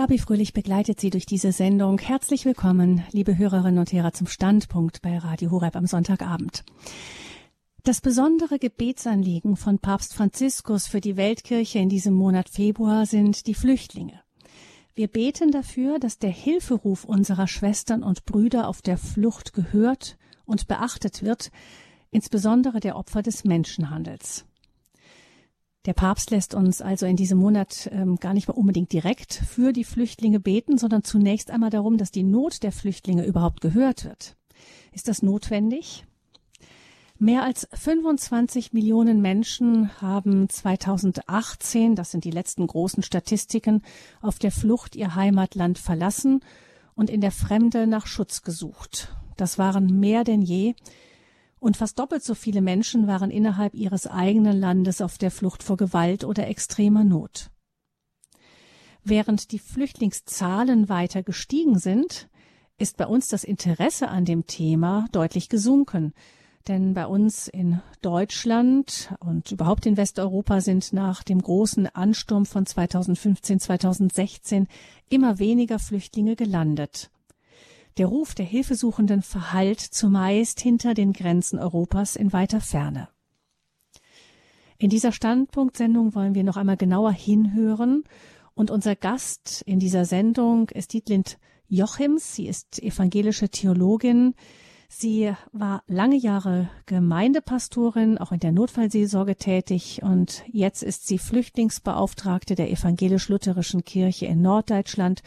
Gabi 0.00 0.16
Fröhlich 0.16 0.54
begleitet 0.54 0.98
Sie 0.98 1.10
durch 1.10 1.26
diese 1.26 1.52
Sendung. 1.52 1.98
Herzlich 1.98 2.46
willkommen, 2.46 3.04
liebe 3.12 3.36
Hörerinnen 3.36 3.78
und 3.78 3.92
Hörer, 3.92 4.14
zum 4.14 4.28
Standpunkt 4.28 5.02
bei 5.02 5.18
Radio 5.18 5.50
Horeb 5.50 5.76
am 5.76 5.84
Sonntagabend. 5.84 6.64
Das 7.82 8.00
besondere 8.00 8.58
Gebetsanliegen 8.58 9.56
von 9.56 9.78
Papst 9.78 10.14
Franziskus 10.14 10.86
für 10.86 11.02
die 11.02 11.18
Weltkirche 11.18 11.80
in 11.80 11.90
diesem 11.90 12.14
Monat 12.14 12.48
Februar 12.48 13.04
sind 13.04 13.46
die 13.46 13.52
Flüchtlinge. 13.52 14.22
Wir 14.94 15.06
beten 15.06 15.50
dafür, 15.50 15.98
dass 15.98 16.18
der 16.18 16.30
Hilferuf 16.30 17.04
unserer 17.04 17.46
Schwestern 17.46 18.02
und 18.02 18.24
Brüder 18.24 18.68
auf 18.68 18.80
der 18.80 18.96
Flucht 18.96 19.52
gehört 19.52 20.16
und 20.46 20.66
beachtet 20.66 21.22
wird, 21.22 21.50
insbesondere 22.10 22.80
der 22.80 22.96
Opfer 22.96 23.20
des 23.20 23.44
Menschenhandels. 23.44 24.46
Der 25.86 25.94
Papst 25.94 26.30
lässt 26.30 26.54
uns 26.54 26.82
also 26.82 27.06
in 27.06 27.16
diesem 27.16 27.38
Monat 27.38 27.88
ähm, 27.92 28.16
gar 28.16 28.34
nicht 28.34 28.48
mal 28.48 28.54
unbedingt 28.54 28.92
direkt 28.92 29.32
für 29.32 29.72
die 29.72 29.84
Flüchtlinge 29.84 30.38
beten, 30.38 30.76
sondern 30.76 31.04
zunächst 31.04 31.50
einmal 31.50 31.70
darum, 31.70 31.96
dass 31.96 32.10
die 32.10 32.22
Not 32.22 32.62
der 32.62 32.72
Flüchtlinge 32.72 33.24
überhaupt 33.24 33.62
gehört 33.62 34.04
wird. 34.04 34.36
Ist 34.92 35.08
das 35.08 35.22
notwendig? 35.22 36.04
Mehr 37.18 37.44
als 37.44 37.68
25 37.72 38.72
Millionen 38.72 39.20
Menschen 39.20 39.90
haben 40.00 40.48
2018, 40.48 41.94
das 41.94 42.10
sind 42.10 42.24
die 42.24 42.30
letzten 42.30 42.66
großen 42.66 43.02
Statistiken, 43.02 43.82
auf 44.20 44.38
der 44.38 44.50
Flucht 44.50 44.96
ihr 44.96 45.14
Heimatland 45.14 45.78
verlassen 45.78 46.40
und 46.94 47.10
in 47.10 47.20
der 47.20 47.30
Fremde 47.30 47.86
nach 47.86 48.06
Schutz 48.06 48.42
gesucht. 48.42 49.14
Das 49.36 49.58
waren 49.58 50.00
mehr 50.00 50.24
denn 50.24 50.42
je. 50.42 50.74
Und 51.60 51.76
fast 51.76 51.98
doppelt 51.98 52.24
so 52.24 52.34
viele 52.34 52.62
Menschen 52.62 53.06
waren 53.06 53.30
innerhalb 53.30 53.74
ihres 53.74 54.06
eigenen 54.06 54.58
Landes 54.58 55.02
auf 55.02 55.18
der 55.18 55.30
Flucht 55.30 55.62
vor 55.62 55.76
Gewalt 55.76 56.24
oder 56.24 56.48
extremer 56.48 57.04
Not. 57.04 57.50
Während 59.04 59.52
die 59.52 59.58
Flüchtlingszahlen 59.58 60.88
weiter 60.88 61.22
gestiegen 61.22 61.78
sind, 61.78 62.28
ist 62.78 62.96
bei 62.96 63.06
uns 63.06 63.28
das 63.28 63.44
Interesse 63.44 64.08
an 64.08 64.24
dem 64.24 64.46
Thema 64.46 65.06
deutlich 65.12 65.50
gesunken. 65.50 66.14
Denn 66.66 66.94
bei 66.94 67.06
uns 67.06 67.48
in 67.48 67.80
Deutschland 68.02 69.14
und 69.20 69.52
überhaupt 69.52 69.86
in 69.86 69.96
Westeuropa 69.96 70.60
sind 70.60 70.92
nach 70.92 71.22
dem 71.22 71.40
großen 71.40 71.86
Ansturm 71.86 72.44
von 72.46 72.66
2015, 72.66 73.60
2016 73.60 74.66
immer 75.08 75.38
weniger 75.38 75.78
Flüchtlinge 75.78 76.36
gelandet. 76.36 77.10
Der 77.96 78.06
Ruf 78.06 78.34
der 78.34 78.46
Hilfesuchenden 78.46 79.22
verhallt 79.22 79.80
zumeist 79.80 80.60
hinter 80.60 80.94
den 80.94 81.12
Grenzen 81.12 81.58
Europas 81.58 82.16
in 82.16 82.32
weiter 82.32 82.60
Ferne. 82.60 83.08
In 84.78 84.90
dieser 84.90 85.12
Standpunktsendung 85.12 86.14
wollen 86.14 86.34
wir 86.34 86.44
noch 86.44 86.56
einmal 86.56 86.76
genauer 86.76 87.12
hinhören 87.12 88.04
und 88.54 88.70
unser 88.70 88.96
Gast 88.96 89.62
in 89.66 89.78
dieser 89.78 90.04
Sendung 90.04 90.70
ist 90.70 90.92
Dietlind 90.92 91.38
Jochims. 91.68 92.34
Sie 92.34 92.46
ist 92.46 92.82
evangelische 92.82 93.50
Theologin, 93.50 94.34
Sie 94.92 95.32
war 95.52 95.84
lange 95.86 96.16
Jahre 96.16 96.68
Gemeindepastorin, 96.86 98.18
auch 98.18 98.32
in 98.32 98.40
der 98.40 98.50
Notfallseelsorge 98.50 99.36
tätig 99.36 100.00
und 100.02 100.42
jetzt 100.50 100.82
ist 100.82 101.06
sie 101.06 101.18
Flüchtlingsbeauftragte 101.18 102.56
der 102.56 102.72
evangelisch-lutherischen 102.72 103.84
Kirche 103.84 104.26
in 104.26 104.42
Norddeutschland 104.42 105.22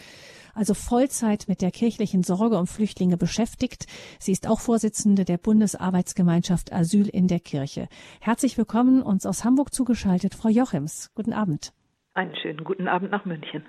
also 0.53 0.73
Vollzeit 0.73 1.45
mit 1.47 1.61
der 1.61 1.71
kirchlichen 1.71 2.23
Sorge 2.23 2.57
um 2.57 2.67
Flüchtlinge 2.67 3.17
beschäftigt. 3.17 3.87
Sie 4.19 4.31
ist 4.31 4.47
auch 4.47 4.59
Vorsitzende 4.59 5.25
der 5.25 5.37
Bundesarbeitsgemeinschaft 5.37 6.71
Asyl 6.71 7.07
in 7.09 7.27
der 7.27 7.39
Kirche. 7.39 7.87
Herzlich 8.21 8.57
willkommen 8.57 9.01
uns 9.01 9.25
aus 9.25 9.43
Hamburg 9.43 9.73
zugeschaltet, 9.73 10.35
Frau 10.35 10.49
Jochims. 10.49 11.11
Guten 11.15 11.33
Abend. 11.33 11.73
Einen 12.13 12.35
schönen 12.35 12.63
guten 12.63 12.87
Abend 12.87 13.11
nach 13.11 13.25
München. 13.25 13.65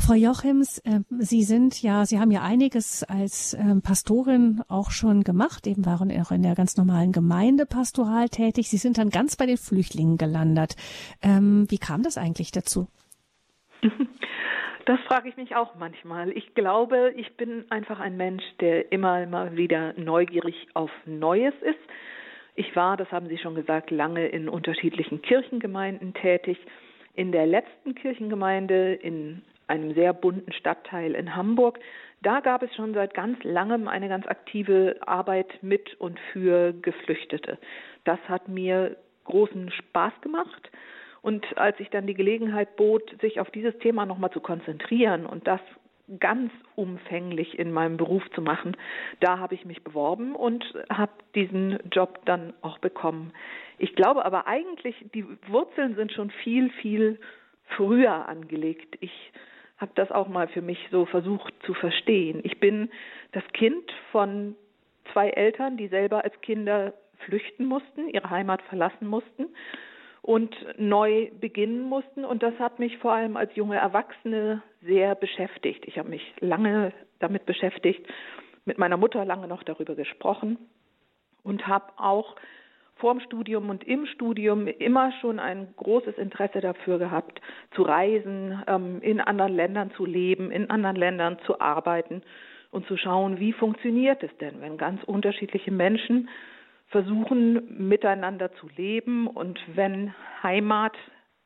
Frau 0.00 0.14
Jochims, 0.14 0.78
äh, 0.78 1.00
Sie 1.18 1.42
sind 1.42 1.82
ja, 1.82 2.06
Sie 2.06 2.18
haben 2.18 2.30
ja 2.30 2.42
einiges 2.42 3.04
als 3.04 3.54
ähm, 3.54 3.82
Pastorin 3.82 4.62
auch 4.66 4.90
schon 4.90 5.22
gemacht, 5.24 5.66
eben 5.66 5.84
waren 5.84 6.10
auch 6.20 6.30
in 6.30 6.42
der 6.42 6.54
ganz 6.54 6.76
normalen 6.76 7.12
Gemeindepastoral 7.12 8.30
tätig. 8.30 8.70
Sie 8.70 8.78
sind 8.78 8.96
dann 8.96 9.10
ganz 9.10 9.36
bei 9.36 9.44
den 9.46 9.58
Flüchtlingen 9.58 10.16
gelandet. 10.16 10.74
Ähm, 11.20 11.66
wie 11.68 11.78
kam 11.78 12.02
das 12.02 12.16
eigentlich 12.16 12.50
dazu? 12.50 12.88
Das 14.90 14.98
frage 15.02 15.28
ich 15.28 15.36
mich 15.36 15.54
auch 15.54 15.76
manchmal. 15.76 16.36
Ich 16.36 16.52
glaube, 16.56 17.12
ich 17.14 17.36
bin 17.36 17.64
einfach 17.70 18.00
ein 18.00 18.16
Mensch, 18.16 18.42
der 18.58 18.90
immer 18.90 19.24
mal 19.26 19.56
wieder 19.56 19.92
neugierig 19.96 20.66
auf 20.74 20.90
Neues 21.06 21.54
ist. 21.60 21.78
Ich 22.56 22.74
war, 22.74 22.96
das 22.96 23.08
haben 23.12 23.28
Sie 23.28 23.38
schon 23.38 23.54
gesagt, 23.54 23.92
lange 23.92 24.26
in 24.26 24.48
unterschiedlichen 24.48 25.22
Kirchengemeinden 25.22 26.12
tätig. 26.14 26.58
In 27.14 27.30
der 27.30 27.46
letzten 27.46 27.94
Kirchengemeinde 27.94 28.94
in 28.94 29.42
einem 29.68 29.94
sehr 29.94 30.12
bunten 30.12 30.52
Stadtteil 30.54 31.14
in 31.14 31.36
Hamburg. 31.36 31.78
Da 32.22 32.40
gab 32.40 32.64
es 32.64 32.74
schon 32.74 32.92
seit 32.92 33.14
ganz 33.14 33.38
langem 33.44 33.86
eine 33.86 34.08
ganz 34.08 34.26
aktive 34.26 34.96
Arbeit 35.06 35.62
mit 35.62 35.94
und 36.00 36.18
für 36.32 36.72
Geflüchtete. 36.72 37.58
Das 38.02 38.18
hat 38.28 38.48
mir 38.48 38.96
großen 39.22 39.70
Spaß 39.70 40.14
gemacht. 40.20 40.68
Und 41.22 41.58
als 41.58 41.78
ich 41.80 41.90
dann 41.90 42.06
die 42.06 42.14
Gelegenheit 42.14 42.76
bot, 42.76 43.14
sich 43.20 43.40
auf 43.40 43.50
dieses 43.50 43.76
Thema 43.78 44.06
nochmal 44.06 44.30
zu 44.30 44.40
konzentrieren 44.40 45.26
und 45.26 45.46
das 45.46 45.60
ganz 46.18 46.50
umfänglich 46.74 47.58
in 47.58 47.70
meinem 47.70 47.96
Beruf 47.96 48.28
zu 48.34 48.42
machen, 48.42 48.76
da 49.20 49.38
habe 49.38 49.54
ich 49.54 49.64
mich 49.64 49.84
beworben 49.84 50.34
und 50.34 50.64
habe 50.88 51.12
diesen 51.34 51.78
Job 51.92 52.20
dann 52.24 52.52
auch 52.62 52.78
bekommen. 52.78 53.32
Ich 53.78 53.94
glaube 53.94 54.24
aber 54.24 54.46
eigentlich, 54.46 54.96
die 55.14 55.24
Wurzeln 55.46 55.94
sind 55.94 56.12
schon 56.12 56.30
viel, 56.30 56.70
viel 56.70 57.20
früher 57.76 58.28
angelegt. 58.28 58.96
Ich 59.00 59.32
habe 59.78 59.92
das 59.94 60.10
auch 60.10 60.28
mal 60.28 60.48
für 60.48 60.62
mich 60.62 60.78
so 60.90 61.06
versucht 61.06 61.54
zu 61.64 61.74
verstehen. 61.74 62.40
Ich 62.42 62.58
bin 62.58 62.90
das 63.32 63.44
Kind 63.52 63.90
von 64.10 64.56
zwei 65.12 65.30
Eltern, 65.30 65.76
die 65.76 65.88
selber 65.88 66.24
als 66.24 66.38
Kinder 66.40 66.92
flüchten 67.24 67.66
mussten, 67.66 68.08
ihre 68.08 68.30
Heimat 68.30 68.62
verlassen 68.62 69.06
mussten 69.06 69.46
und 70.30 70.54
neu 70.78 71.28
beginnen 71.40 71.82
mussten. 71.82 72.24
Und 72.24 72.44
das 72.44 72.56
hat 72.60 72.78
mich 72.78 72.98
vor 72.98 73.12
allem 73.12 73.36
als 73.36 73.50
junge 73.56 73.78
Erwachsene 73.78 74.62
sehr 74.80 75.16
beschäftigt. 75.16 75.84
Ich 75.88 75.98
habe 75.98 76.08
mich 76.08 76.22
lange 76.38 76.92
damit 77.18 77.46
beschäftigt, 77.46 78.06
mit 78.64 78.78
meiner 78.78 78.96
Mutter 78.96 79.24
lange 79.24 79.48
noch 79.48 79.64
darüber 79.64 79.96
gesprochen 79.96 80.56
und 81.42 81.66
habe 81.66 81.86
auch 81.96 82.36
vorm 82.94 83.18
Studium 83.18 83.70
und 83.70 83.82
im 83.82 84.06
Studium 84.06 84.68
immer 84.68 85.10
schon 85.20 85.40
ein 85.40 85.74
großes 85.76 86.16
Interesse 86.16 86.60
dafür 86.60 87.00
gehabt, 87.00 87.40
zu 87.74 87.82
reisen, 87.82 88.62
ähm, 88.68 89.02
in 89.02 89.20
anderen 89.20 89.52
Ländern 89.52 89.90
zu 89.96 90.06
leben, 90.06 90.52
in 90.52 90.70
anderen 90.70 90.94
Ländern 90.94 91.38
zu 91.44 91.60
arbeiten 91.60 92.22
und 92.70 92.86
zu 92.86 92.96
schauen, 92.96 93.40
wie 93.40 93.52
funktioniert 93.52 94.22
es 94.22 94.30
denn, 94.38 94.60
wenn 94.60 94.78
ganz 94.78 95.02
unterschiedliche 95.02 95.72
Menschen 95.72 96.28
versuchen, 96.90 97.88
miteinander 97.88 98.52
zu 98.54 98.68
leben 98.76 99.26
und 99.26 99.58
wenn 99.74 100.12
Heimat 100.42 100.96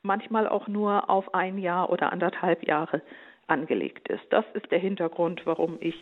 manchmal 0.03 0.49
auch 0.49 0.69
nur 0.69 1.09
auf 1.09 1.35
ein 1.35 1.59
Jahr 1.59 1.91
oder 1.91 2.13
anderthalb 2.13 2.67
Jahre 2.67 3.03
angelegt 3.47 4.09
ist. 4.09 4.25
Das 4.31 4.45
ist 4.55 4.71
der 4.71 4.79
Hintergrund, 4.79 5.43
warum 5.45 5.77
ich 5.81 5.95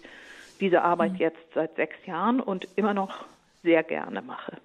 diese 0.61 0.83
Arbeit 0.83 1.13
mhm. 1.13 1.19
jetzt 1.19 1.55
seit 1.55 1.75
sechs 1.77 1.97
Jahren 2.07 2.41
und 2.41 2.69
immer 2.77 2.95
noch 2.95 3.25
sehr 3.63 3.83
gerne 3.83 4.23
mache. 4.23 4.59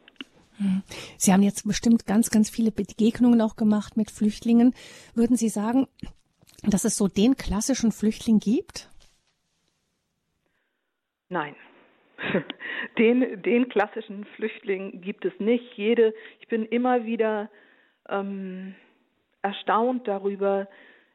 Hm. 0.57 0.83
Sie 1.17 1.33
haben 1.33 1.43
jetzt 1.43 1.67
bestimmt 1.67 2.05
ganz, 2.05 2.29
ganz 2.29 2.49
viele 2.49 2.71
Begegnungen 2.71 3.41
auch 3.41 3.55
gemacht 3.55 3.97
mit 3.97 4.11
Flüchtlingen. 4.11 4.73
Würden 5.13 5.37
Sie 5.37 5.49
sagen, 5.49 5.87
dass 6.63 6.83
es 6.83 6.97
so 6.97 7.07
den 7.07 7.35
klassischen 7.35 7.91
Flüchtling 7.91 8.39
gibt? 8.39 8.89
Nein. 11.29 11.55
Den, 12.97 13.41
den 13.43 13.69
klassischen 13.69 14.25
Flüchtling 14.35 15.01
gibt 15.01 15.25
es 15.25 15.33
nicht. 15.39 15.73
Jede, 15.75 16.13
ich 16.39 16.47
bin 16.47 16.65
immer 16.65 17.05
wieder 17.05 17.49
ähm, 18.09 18.75
erstaunt 19.41 20.07
darüber, 20.07 20.67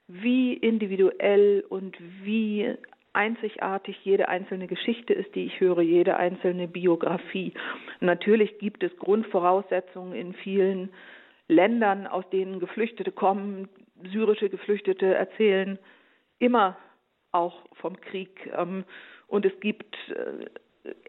wie 0.07 0.55
individuell 0.55 1.65
und 1.69 1.97
wie 2.23 2.75
einzigartig 3.13 3.97
jede 4.05 4.29
einzelne 4.29 4.67
Geschichte 4.67 5.13
ist, 5.13 5.35
die 5.35 5.45
ich 5.45 5.61
höre, 5.61 5.83
jede 5.83 6.17
einzelne 6.17 6.67
Biografie. 6.69 7.53
natürlich 8.01 8.59
gibt 8.59 8.83
es 8.83 8.97
Grundvoraussetzungen 8.97 10.15
in 10.15 10.35
vielen 10.35 10.91
Ländern, 11.49 12.07
aus 12.07 12.29
denen 12.31 12.61
Geflüchtete 12.61 13.13
kommen. 13.13 13.69
Syrische 14.13 14.49
Geflüchtete 14.49 15.15
erzählen 15.15 15.79
immer 16.39 16.77
auch 17.33 17.63
vom 17.75 18.01
Krieg. 18.01 18.51
Ähm, 18.57 18.85
und 19.27 19.45
es 19.45 19.59
gibt 19.61 19.95
äh, 20.09 20.47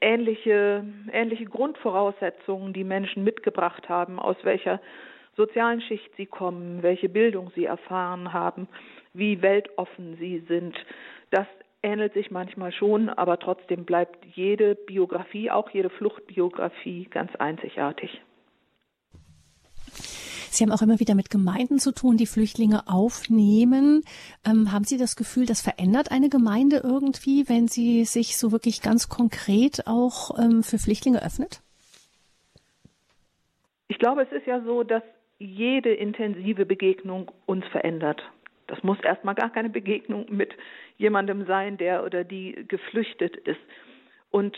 ähnliche, 0.01 0.85
ähnliche 1.11 1.45
Grundvoraussetzungen, 1.45 2.73
die 2.73 2.83
Menschen 2.83 3.23
mitgebracht 3.23 3.89
haben, 3.89 4.19
aus 4.19 4.37
welcher 4.43 4.79
sozialen 5.35 5.81
Schicht 5.81 6.15
sie 6.15 6.25
kommen, 6.25 6.83
welche 6.83 7.09
Bildung 7.09 7.51
sie 7.55 7.65
erfahren 7.65 8.33
haben, 8.33 8.67
wie 9.13 9.41
weltoffen 9.41 10.15
sie 10.17 10.39
sind. 10.47 10.75
Das 11.31 11.47
ähnelt 11.81 12.13
sich 12.13 12.31
manchmal 12.31 12.71
schon, 12.71 13.09
aber 13.09 13.39
trotzdem 13.39 13.85
bleibt 13.85 14.23
jede 14.35 14.75
Biografie, 14.75 15.51
auch 15.51 15.69
jede 15.71 15.89
Fluchtbiografie, 15.89 17.07
ganz 17.09 17.35
einzigartig. 17.35 18.21
Sie 20.53 20.63
haben 20.63 20.71
auch 20.71 20.81
immer 20.81 21.00
wieder 21.00 21.15
mit 21.15 21.29
Gemeinden 21.29 21.79
zu 21.79 21.91
tun, 21.91 22.17
die 22.17 22.27
Flüchtlinge 22.27 22.88
aufnehmen. 22.88 24.03
Ähm, 24.45 24.71
haben 24.71 24.83
Sie 24.83 24.97
das 24.97 25.15
Gefühl, 25.15 25.45
das 25.45 25.61
verändert 25.61 26.11
eine 26.11 26.29
Gemeinde 26.29 26.81
irgendwie, 26.83 27.50
wenn 27.50 27.67
sie 27.67 28.05
sich 28.05 28.38
so 28.38 28.51
wirklich 28.51 28.81
ganz 28.81 29.09
konkret 29.09 29.88
auch 29.88 30.38
ähm, 30.39 30.63
für 30.63 30.77
Flüchtlinge 30.77 31.23
öffnet? 31.23 31.61
Ich 33.88 34.00
glaube, 34.00 34.23
es 34.23 34.31
ist 34.31 34.47
ja 34.47 34.61
so, 34.61 34.83
dass 34.83 35.03
jede 35.39 35.94
intensive 35.94 36.65
Begegnung 36.65 37.31
uns 37.45 37.65
verändert. 37.67 38.21
Das 38.67 38.81
muss 38.83 38.99
erstmal 39.03 39.35
gar 39.35 39.51
keine 39.51 39.69
Begegnung 39.69 40.25
mit 40.29 40.53
jemandem 40.97 41.45
sein, 41.45 41.77
der 41.77 42.03
oder 42.06 42.23
die 42.23 42.65
geflüchtet 42.67 43.35
ist. 43.35 43.59
Und 44.31 44.56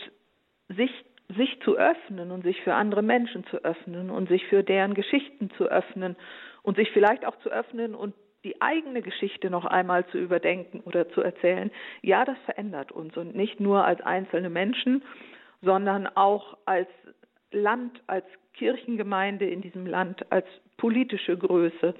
sich, 0.68 0.90
sich 1.34 1.60
zu 1.62 1.76
öffnen 1.76 2.30
und 2.30 2.42
sich 2.42 2.60
für 2.62 2.74
andere 2.74 3.02
Menschen 3.02 3.44
zu 3.46 3.64
öffnen 3.64 4.10
und 4.10 4.28
sich 4.28 4.46
für 4.46 4.62
deren 4.62 4.94
Geschichten 4.94 5.50
zu 5.56 5.64
öffnen 5.64 6.16
und 6.62 6.76
sich 6.76 6.90
vielleicht 6.92 7.26
auch 7.26 7.36
zu 7.40 7.50
öffnen 7.50 7.94
und 7.94 8.14
die 8.44 8.60
eigene 8.62 9.02
Geschichte 9.02 9.50
noch 9.50 9.64
einmal 9.64 10.06
zu 10.06 10.18
überdenken 10.18 10.80
oder 10.84 11.08
zu 11.08 11.20
erzählen, 11.20 11.70
ja, 12.02 12.24
das 12.24 12.38
verändert 12.44 12.92
uns 12.92 13.16
und 13.16 13.34
nicht 13.34 13.58
nur 13.58 13.84
als 13.84 14.00
einzelne 14.02 14.50
Menschen, 14.50 15.02
sondern 15.62 16.06
auch 16.06 16.56
als 16.64 16.88
Land, 17.50 18.00
als 18.06 18.24
Kirchengemeinde 18.54 19.48
in 19.48 19.62
diesem 19.62 19.86
Land, 19.86 20.30
als 20.30 20.46
politische 20.76 21.36
Größe. 21.36 21.94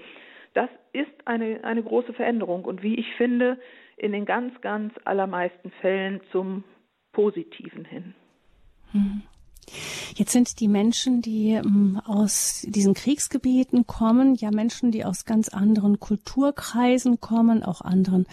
Das 0.55 0.71
ist 0.93 1.27
eine, 1.27 1.65
eine 1.65 1.83
große 1.83 2.13
Veränderung 2.13 2.65
und 2.65 2.83
wie 2.83 2.95
ich 2.95 3.13
finde, 3.17 3.59
in 3.97 4.13
den 4.13 4.25
ganz, 4.25 4.59
ganz 4.61 4.95
allermeisten 5.05 5.71
Fällen 5.81 6.21
zum 6.31 6.65
Positiven 7.13 7.85
hin. 7.85 8.15
Hm. 8.93 9.23
Jetzt 10.15 10.33
sind 10.33 10.61
die 10.61 10.69
Menschen, 10.69 11.23
die 11.23 11.51
ähm, 11.51 12.01
aus 12.05 12.65
diesen 12.69 12.95
Kriegsgebieten 12.95 13.87
kommen, 13.87 14.35
ja 14.37 14.51
Menschen, 14.51 14.93
die 14.93 15.05
aus 15.05 15.25
ganz 15.25 15.49
anderen 15.49 15.99
Kulturkreisen 15.99 17.21
kommen, 17.21 17.63
auch 17.63 17.81
anderen 17.81 18.27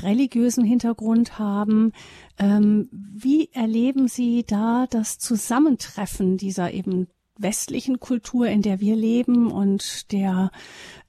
religiösen 0.00 0.64
Hintergrund 0.64 1.38
haben. 1.38 1.92
Ähm, 2.38 2.88
wie 2.92 3.50
erleben 3.52 4.08
Sie 4.08 4.44
da 4.46 4.86
das 4.90 5.18
Zusammentreffen 5.18 6.36
dieser 6.36 6.72
eben 6.72 7.08
westlichen 7.38 8.00
Kultur, 8.00 8.46
in 8.48 8.62
der 8.62 8.80
wir 8.80 8.96
leben 8.96 9.50
und 9.50 10.12
der, 10.12 10.50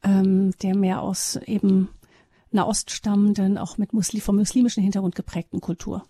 ähm, 0.04 0.51
der 0.62 0.75
mehr 0.75 1.01
aus 1.01 1.38
eben 1.45 1.89
Nahost 2.51 2.92
stammenden, 2.92 3.57
auch 3.57 3.78
mit 3.78 3.94
Muslim, 3.94 4.22
vom 4.22 4.38
muslimischen 4.38 4.84
Hintergrund 4.84 5.16
geprägten 5.16 5.62
Kultur? 5.62 6.06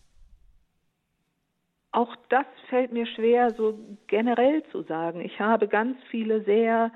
Auch 1.98 2.16
das 2.30 2.46
fällt 2.70 2.92
mir 2.92 3.08
schwer, 3.08 3.56
so 3.58 3.80
generell 4.06 4.62
zu 4.66 4.84
sagen. 4.84 5.20
Ich 5.20 5.40
habe 5.40 5.68
ganz 5.68 5.98
viele 6.12 6.44
sehr, 6.44 6.92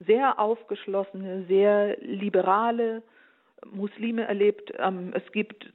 sehr 0.00 0.38
aufgeschlossene, 0.38 1.46
sehr 1.46 1.96
liberale 2.02 3.02
Muslime 3.64 4.24
erlebt. 4.24 4.70
Ähm, 4.78 5.14
es 5.14 5.32
gibt 5.32 5.72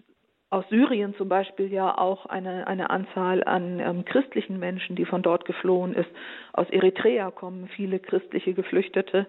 aus 0.51 0.65
Syrien 0.69 1.15
zum 1.15 1.29
Beispiel 1.29 1.73
ja 1.73 1.97
auch 1.97 2.27
eine, 2.27 2.67
eine 2.67 2.91
Anzahl 2.91 3.43
an 3.43 3.79
ähm, 3.79 4.05
christlichen 4.05 4.59
Menschen, 4.59 4.95
die 4.95 5.05
von 5.05 5.23
dort 5.23 5.45
geflohen 5.45 5.95
ist. 5.95 6.11
Aus 6.53 6.69
Eritrea 6.69 7.31
kommen 7.31 7.69
viele 7.69 7.97
christliche 7.97 8.53
Geflüchtete. 8.53 9.25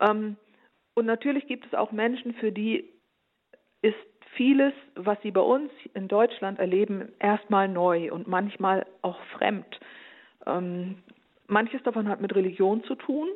Ähm, 0.00 0.36
und 0.94 1.06
natürlich 1.06 1.46
gibt 1.46 1.66
es 1.66 1.74
auch 1.74 1.92
Menschen, 1.92 2.34
für 2.34 2.50
die 2.50 2.90
ist 3.82 3.94
vieles, 4.36 4.72
was 4.94 5.18
sie 5.22 5.30
bei 5.30 5.40
uns 5.40 5.70
in 5.94 6.08
Deutschland 6.08 6.58
erleben, 6.58 7.12
erstmal 7.18 7.68
neu 7.68 8.12
und 8.12 8.26
manchmal 8.26 8.86
auch 9.02 9.18
fremd. 9.36 9.80
Ähm, 10.46 10.96
manches 11.48 11.82
davon 11.82 12.08
hat 12.08 12.20
mit 12.20 12.34
Religion 12.34 12.84
zu 12.84 12.94
tun. 12.94 13.28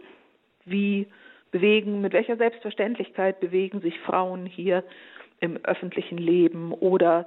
Wie 0.64 1.08
bewegen, 1.50 2.00
mit 2.00 2.12
welcher 2.12 2.36
Selbstverständlichkeit 2.36 3.40
bewegen 3.40 3.80
sich 3.80 3.98
Frauen 4.00 4.46
hier 4.46 4.84
im 5.40 5.56
öffentlichen 5.64 6.18
Leben 6.18 6.72
oder 6.72 7.26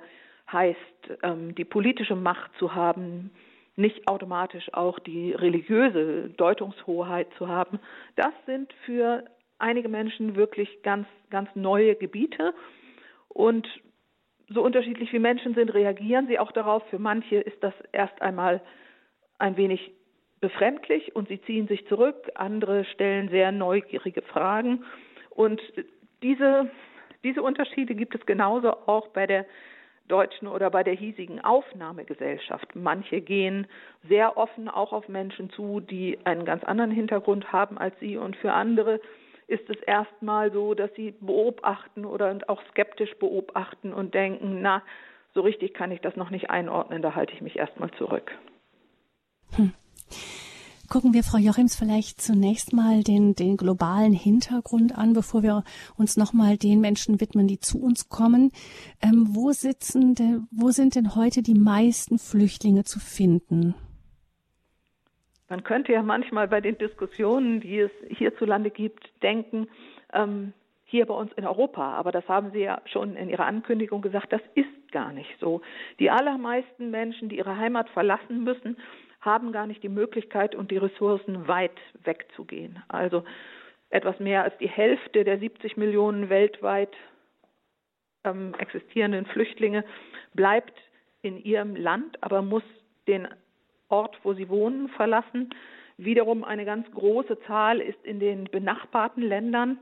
heißt, 0.52 0.78
ähm, 1.24 1.56
die 1.56 1.66
politische 1.66 2.16
Macht 2.16 2.52
zu 2.60 2.76
haben, 2.76 3.32
nicht 3.76 4.08
automatisch 4.08 4.72
auch 4.74 5.00
die 5.00 5.34
religiöse 5.34 6.30
Deutungshoheit 6.38 7.28
zu 7.38 7.48
haben. 7.48 7.80
Das 8.16 8.34
sind 8.46 8.72
für 8.86 9.24
einige 9.58 9.90
Menschen 9.90 10.36
wirklich 10.36 10.84
ganz, 10.84 11.08
ganz 11.32 11.50
neue 11.56 11.96
Gebiete. 11.96 12.54
Und 13.34 13.68
so 14.50 14.62
unterschiedlich 14.62 15.12
wie 15.12 15.20
Menschen 15.20 15.56
sind, 15.56 15.74
reagieren 15.74 16.28
sie 16.28 16.40
auch 16.40 16.52
darauf. 16.52 16.84
Für 16.90 17.00
manche 17.00 17.38
ist 17.38 17.62
das 17.64 17.74
erst 17.92 18.22
einmal 18.22 18.62
ein 19.40 19.58
wenig 19.58 19.92
befremdlich 20.40 21.16
und 21.16 21.28
sie 21.28 21.42
ziehen 21.42 21.68
sich 21.68 21.88
zurück. 21.88 22.32
Andere 22.36 22.86
stellen 22.86 23.30
sehr 23.30 23.52
neugierige 23.52 24.22
Fragen. 24.22 24.84
Und 25.30 25.62
diese 26.22 26.70
diese 27.24 27.42
Unterschiede 27.42 27.96
gibt 27.96 28.16
es 28.16 28.26
genauso 28.26 28.72
auch 28.86 29.08
bei 29.10 29.26
der 29.26 29.46
deutschen 30.10 30.50
oder 30.50 30.70
bei 30.70 30.84
der 30.84 30.94
hiesigen 30.94 31.40
Aufnahmegesellschaft. 31.40 32.76
Manche 32.76 33.22
gehen 33.22 33.68
sehr 34.10 34.36
offen 34.36 34.68
auch 34.68 34.92
auf 34.92 35.08
Menschen 35.08 35.50
zu, 35.52 35.80
die 35.80 36.20
einen 36.26 36.44
ganz 36.44 36.64
anderen 36.66 36.92
Hintergrund 36.92 37.54
haben 37.54 37.78
als 37.78 37.98
sie 38.02 38.18
und 38.18 38.36
für 38.36 38.52
andere 38.52 39.00
ist 39.48 39.70
es 39.70 39.78
erstmal 39.86 40.52
so, 40.52 40.74
dass 40.74 40.94
sie 40.96 41.14
beobachten 41.20 42.06
oder 42.06 42.38
auch 42.48 42.62
skeptisch 42.70 43.16
beobachten 43.18 43.94
und 43.94 44.14
denken, 44.14 44.62
na, 44.62 44.82
so 45.34 45.42
richtig 45.42 45.74
kann 45.74 45.92
ich 45.92 46.02
das 46.02 46.16
noch 46.16 46.30
nicht 46.30 46.50
einordnen, 46.50 47.02
da 47.02 47.16
halte 47.16 47.34
ich 47.34 47.42
mich 47.42 47.58
erstmal 47.58 47.92
zurück. 47.92 48.32
Hm. 49.56 49.74
Gucken 50.90 51.14
wir, 51.14 51.24
Frau 51.24 51.38
Jochims, 51.38 51.76
vielleicht 51.76 52.22
zunächst 52.22 52.74
mal 52.74 53.04
den, 53.04 53.34
den 53.34 53.58
globalen 53.58 54.14
Hintergrund 54.14 54.96
an, 54.96 55.14
bevor 55.14 55.42
wir 55.42 55.64
uns 55.98 56.18
nochmal 56.18 56.58
den 56.58 56.82
Menschen 56.82 57.20
widmen, 57.20 57.48
die 57.48 57.60
zu 57.60 57.82
uns 57.82 58.10
kommen. 58.10 58.52
Ähm, 59.02 59.30
wo 59.30 59.52
sitzen 59.52 60.14
denn, 60.14 60.48
wo 60.52 60.70
sind 60.70 60.96
denn 60.96 61.16
heute 61.16 61.42
die 61.42 61.56
meisten 61.56 62.20
Flüchtlinge 62.20 62.84
zu 62.84 63.00
finden? 63.00 63.74
Man 65.50 65.64
könnte 65.64 65.92
ja 65.92 66.02
manchmal 66.02 66.48
bei 66.48 66.62
den 66.62 66.78
Diskussionen, 66.78 67.60
die 67.60 67.80
es 67.80 67.92
hierzulande 68.08 68.70
gibt, 68.70 69.12
denken, 69.22 69.68
ähm, 70.14 70.54
hier 70.86 71.06
bei 71.06 71.14
uns 71.14 71.32
in 71.34 71.46
Europa. 71.46 71.94
Aber 71.94 72.12
das 72.12 72.28
haben 72.28 72.52
Sie 72.52 72.60
ja 72.60 72.82
schon 72.86 73.16
in 73.16 73.30
Ihrer 73.30 73.46
Ankündigung 73.46 74.02
gesagt, 74.02 74.32
das 74.32 74.42
ist 74.56 74.92
gar 74.92 75.12
nicht 75.12 75.36
so. 75.40 75.62
Die 76.00 76.10
allermeisten 76.10 76.92
Menschen, 76.92 77.28
die 77.28 77.38
ihre 77.38 77.58
Heimat 77.58 77.90
verlassen 77.90 78.44
müssen, 78.44 78.78
haben 79.20 79.52
gar 79.52 79.68
nicht 79.68 79.84
die 79.84 79.90
Möglichkeit 79.90 80.56
und 80.56 80.72
die 80.72 80.78
Ressourcen, 80.78 81.48
weit 81.48 81.78
wegzugehen. 82.04 82.82
Also 82.88 83.24
etwas 83.90 84.20
mehr 84.20 84.44
als 84.44 84.58
die 84.60 84.70
Hälfte 84.70 85.24
der 85.24 85.40
70 85.40 85.78
Millionen 85.78 86.30
weltweit 86.30 86.94
ähm, 88.24 88.54
existierenden 88.58 89.26
Flüchtlinge 89.26 89.84
bleibt 90.34 90.74
in 91.22 91.38
ihrem 91.38 91.76
Land, 91.76 92.22
aber 92.22 92.42
muss 92.42 92.64
den 93.08 93.28
Ort, 93.94 94.18
wo 94.24 94.34
sie 94.34 94.50
wohnen, 94.50 94.90
verlassen. 94.90 95.52
Wiederum 95.98 96.44
eine 96.44 96.66
ganz 96.66 96.90
große 96.92 97.40
Zahl 97.42 97.80
ist 97.80 98.04
in 98.04 98.20
den 98.20 98.46
benachbarten 98.46 99.22
Ländern 99.22 99.78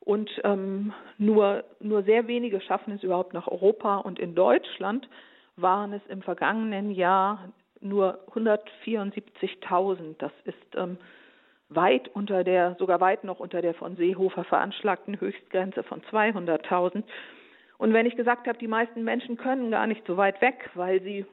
und 0.00 0.30
ähm, 0.44 0.92
nur, 1.16 1.64
nur 1.80 2.02
sehr 2.02 2.28
wenige 2.28 2.60
schaffen 2.60 2.92
es 2.92 3.02
überhaupt 3.02 3.32
nach 3.32 3.48
Europa. 3.48 3.96
Und 3.96 4.18
in 4.18 4.34
Deutschland 4.34 5.08
waren 5.56 5.94
es 5.94 6.02
im 6.08 6.20
vergangenen 6.20 6.90
Jahr 6.90 7.48
nur 7.80 8.20
174.000. 8.34 10.16
Das 10.18 10.32
ist 10.44 10.76
ähm, 10.76 10.98
weit 11.70 12.08
unter 12.14 12.44
der, 12.44 12.76
sogar 12.78 13.00
weit 13.00 13.24
noch 13.24 13.40
unter 13.40 13.62
der 13.62 13.72
von 13.72 13.96
Seehofer 13.96 14.44
veranschlagten 14.44 15.18
Höchstgrenze 15.18 15.82
von 15.82 16.02
200.000. 16.02 17.02
Und 17.78 17.92
wenn 17.94 18.06
ich 18.06 18.16
gesagt 18.16 18.46
habe, 18.46 18.58
die 18.58 18.68
meisten 18.68 19.02
Menschen 19.02 19.38
können 19.38 19.70
gar 19.70 19.86
nicht 19.86 20.06
so 20.06 20.18
weit 20.18 20.40
weg, 20.42 20.70
weil 20.74 21.02
sie 21.02 21.24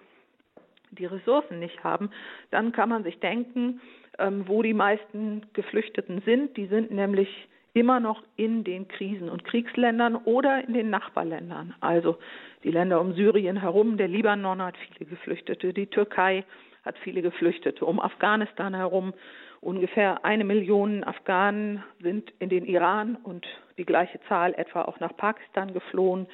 die 0.96 1.06
Ressourcen 1.06 1.60
nicht 1.60 1.84
haben, 1.84 2.10
dann 2.52 2.72
kann 2.72 2.90
man 2.90 3.04
sich 3.04 3.20
denken, 3.20 3.82
ähm, 4.20 4.44
wo 4.48 4.62
die 4.62 4.74
meisten 4.74 5.44
Geflüchteten 5.54 6.22
sind. 6.26 6.56
Die 6.58 6.68
sind 6.68 6.92
nämlich 6.92 7.30
immer 7.74 8.00
noch 8.00 8.22
in 8.36 8.64
den 8.64 8.88
Krisen- 8.88 9.30
und 9.30 9.44
Kriegsländern 9.44 10.16
oder 10.16 10.68
in 10.68 10.74
den 10.74 10.90
Nachbarländern. 10.90 11.76
Also 11.80 12.18
die 12.64 12.72
Länder 12.72 13.02
um 13.02 13.14
Syrien 13.14 13.58
herum, 13.58 13.98
der 13.98 14.08
Libanon 14.08 14.62
hat 14.62 14.76
viele 14.78 15.10
Geflüchtete, 15.10 15.74
die 15.74 15.88
Türkei 15.88 16.46
hat 16.86 16.98
viele 17.00 17.22
Geflüchtete, 17.22 17.86
um 17.86 18.00
Afghanistan 18.00 18.76
herum 18.76 19.14
ungefähr 19.62 20.26
eine 20.26 20.44
Million 20.44 21.04
Afghanen 21.04 21.84
sind 22.02 22.32
in 22.40 22.50
den 22.50 22.66
Iran 22.66 23.16
und 23.16 23.46
die 23.78 23.86
gleiche 23.86 24.20
Zahl 24.28 24.54
etwa 24.56 24.84
auch 24.84 25.00
nach 25.00 25.16
Pakistan 25.16 25.74
geflohen. 25.74 26.28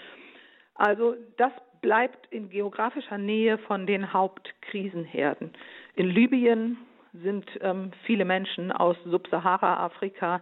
Also 0.75 1.15
das 1.37 1.51
bleibt 1.81 2.27
in 2.31 2.49
geografischer 2.49 3.17
Nähe 3.17 3.57
von 3.57 3.87
den 3.87 4.13
Hauptkrisenherden. 4.13 5.51
In 5.95 6.09
Libyen 6.09 6.77
sind 7.13 7.45
ähm, 7.61 7.91
viele 8.05 8.25
Menschen 8.25 8.71
aus 8.71 8.97
Subsahara-Afrika 9.05 10.41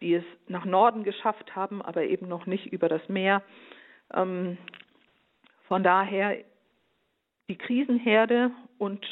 die 0.00 0.14
es 0.14 0.24
nach 0.48 0.64
Norden 0.64 1.04
geschafft 1.04 1.54
haben, 1.56 1.82
aber 1.82 2.04
eben 2.04 2.28
noch 2.28 2.46
nicht 2.46 2.66
über 2.66 2.88
das 2.88 3.06
Meer. 3.08 3.42
Ähm, 4.12 4.58
von 5.68 5.82
daher 5.82 6.36
die 7.48 7.56
Krisenherde 7.56 8.50
und 8.78 9.04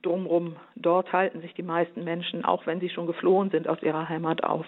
drumherum. 0.00 0.56
Dort 0.74 1.12
halten 1.12 1.40
sich 1.42 1.54
die 1.54 1.62
meisten 1.62 2.04
Menschen, 2.04 2.44
auch 2.44 2.66
wenn 2.66 2.80
sie 2.80 2.88
schon 2.88 3.06
geflohen 3.06 3.50
sind, 3.50 3.68
aus 3.68 3.82
ihrer 3.82 4.08
Heimat 4.08 4.42
auf. 4.42 4.66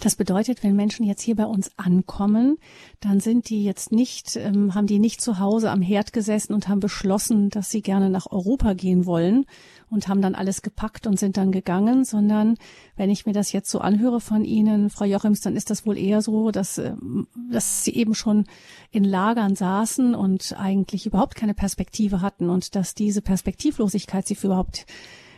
Das 0.00 0.16
bedeutet, 0.16 0.62
wenn 0.62 0.76
Menschen 0.76 1.04
jetzt 1.04 1.22
hier 1.22 1.36
bei 1.36 1.46
uns 1.46 1.70
ankommen, 1.76 2.58
dann 3.00 3.20
sind 3.20 3.50
die 3.50 3.64
jetzt 3.64 3.92
nicht, 3.92 4.36
ähm, 4.36 4.74
haben 4.74 4.86
die 4.86 4.98
nicht 4.98 5.20
zu 5.20 5.38
Hause 5.38 5.70
am 5.70 5.82
Herd 5.82 6.12
gesessen 6.12 6.54
und 6.54 6.68
haben 6.68 6.80
beschlossen, 6.80 7.50
dass 7.50 7.70
sie 7.70 7.82
gerne 7.82 8.10
nach 8.10 8.30
Europa 8.30 8.74
gehen 8.74 9.06
wollen 9.06 9.46
und 9.90 10.08
haben 10.08 10.20
dann 10.20 10.34
alles 10.34 10.62
gepackt 10.62 11.06
und 11.06 11.18
sind 11.18 11.36
dann 11.36 11.52
gegangen, 11.52 12.04
sondern 12.04 12.56
wenn 12.96 13.10
ich 13.10 13.26
mir 13.26 13.32
das 13.32 13.52
jetzt 13.52 13.70
so 13.70 13.78
anhöre 13.80 14.20
von 14.20 14.44
Ihnen, 14.44 14.90
Frau 14.90 15.04
Jochims, 15.04 15.40
dann 15.40 15.56
ist 15.56 15.70
das 15.70 15.86
wohl 15.86 15.96
eher 15.96 16.22
so, 16.22 16.50
dass, 16.50 16.78
ähm, 16.78 17.28
dass 17.50 17.84
Sie 17.84 17.94
eben 17.94 18.14
schon 18.14 18.46
in 18.90 19.04
Lagern 19.04 19.54
saßen 19.54 20.14
und 20.14 20.54
eigentlich 20.58 21.06
überhaupt 21.06 21.34
keine 21.34 21.54
Perspektive 21.54 22.20
hatten 22.20 22.50
und 22.50 22.74
dass 22.74 22.94
diese 22.94 23.22
Perspektivlosigkeit 23.22 24.26
Sie 24.26 24.34
für 24.34 24.48
überhaupt 24.48 24.86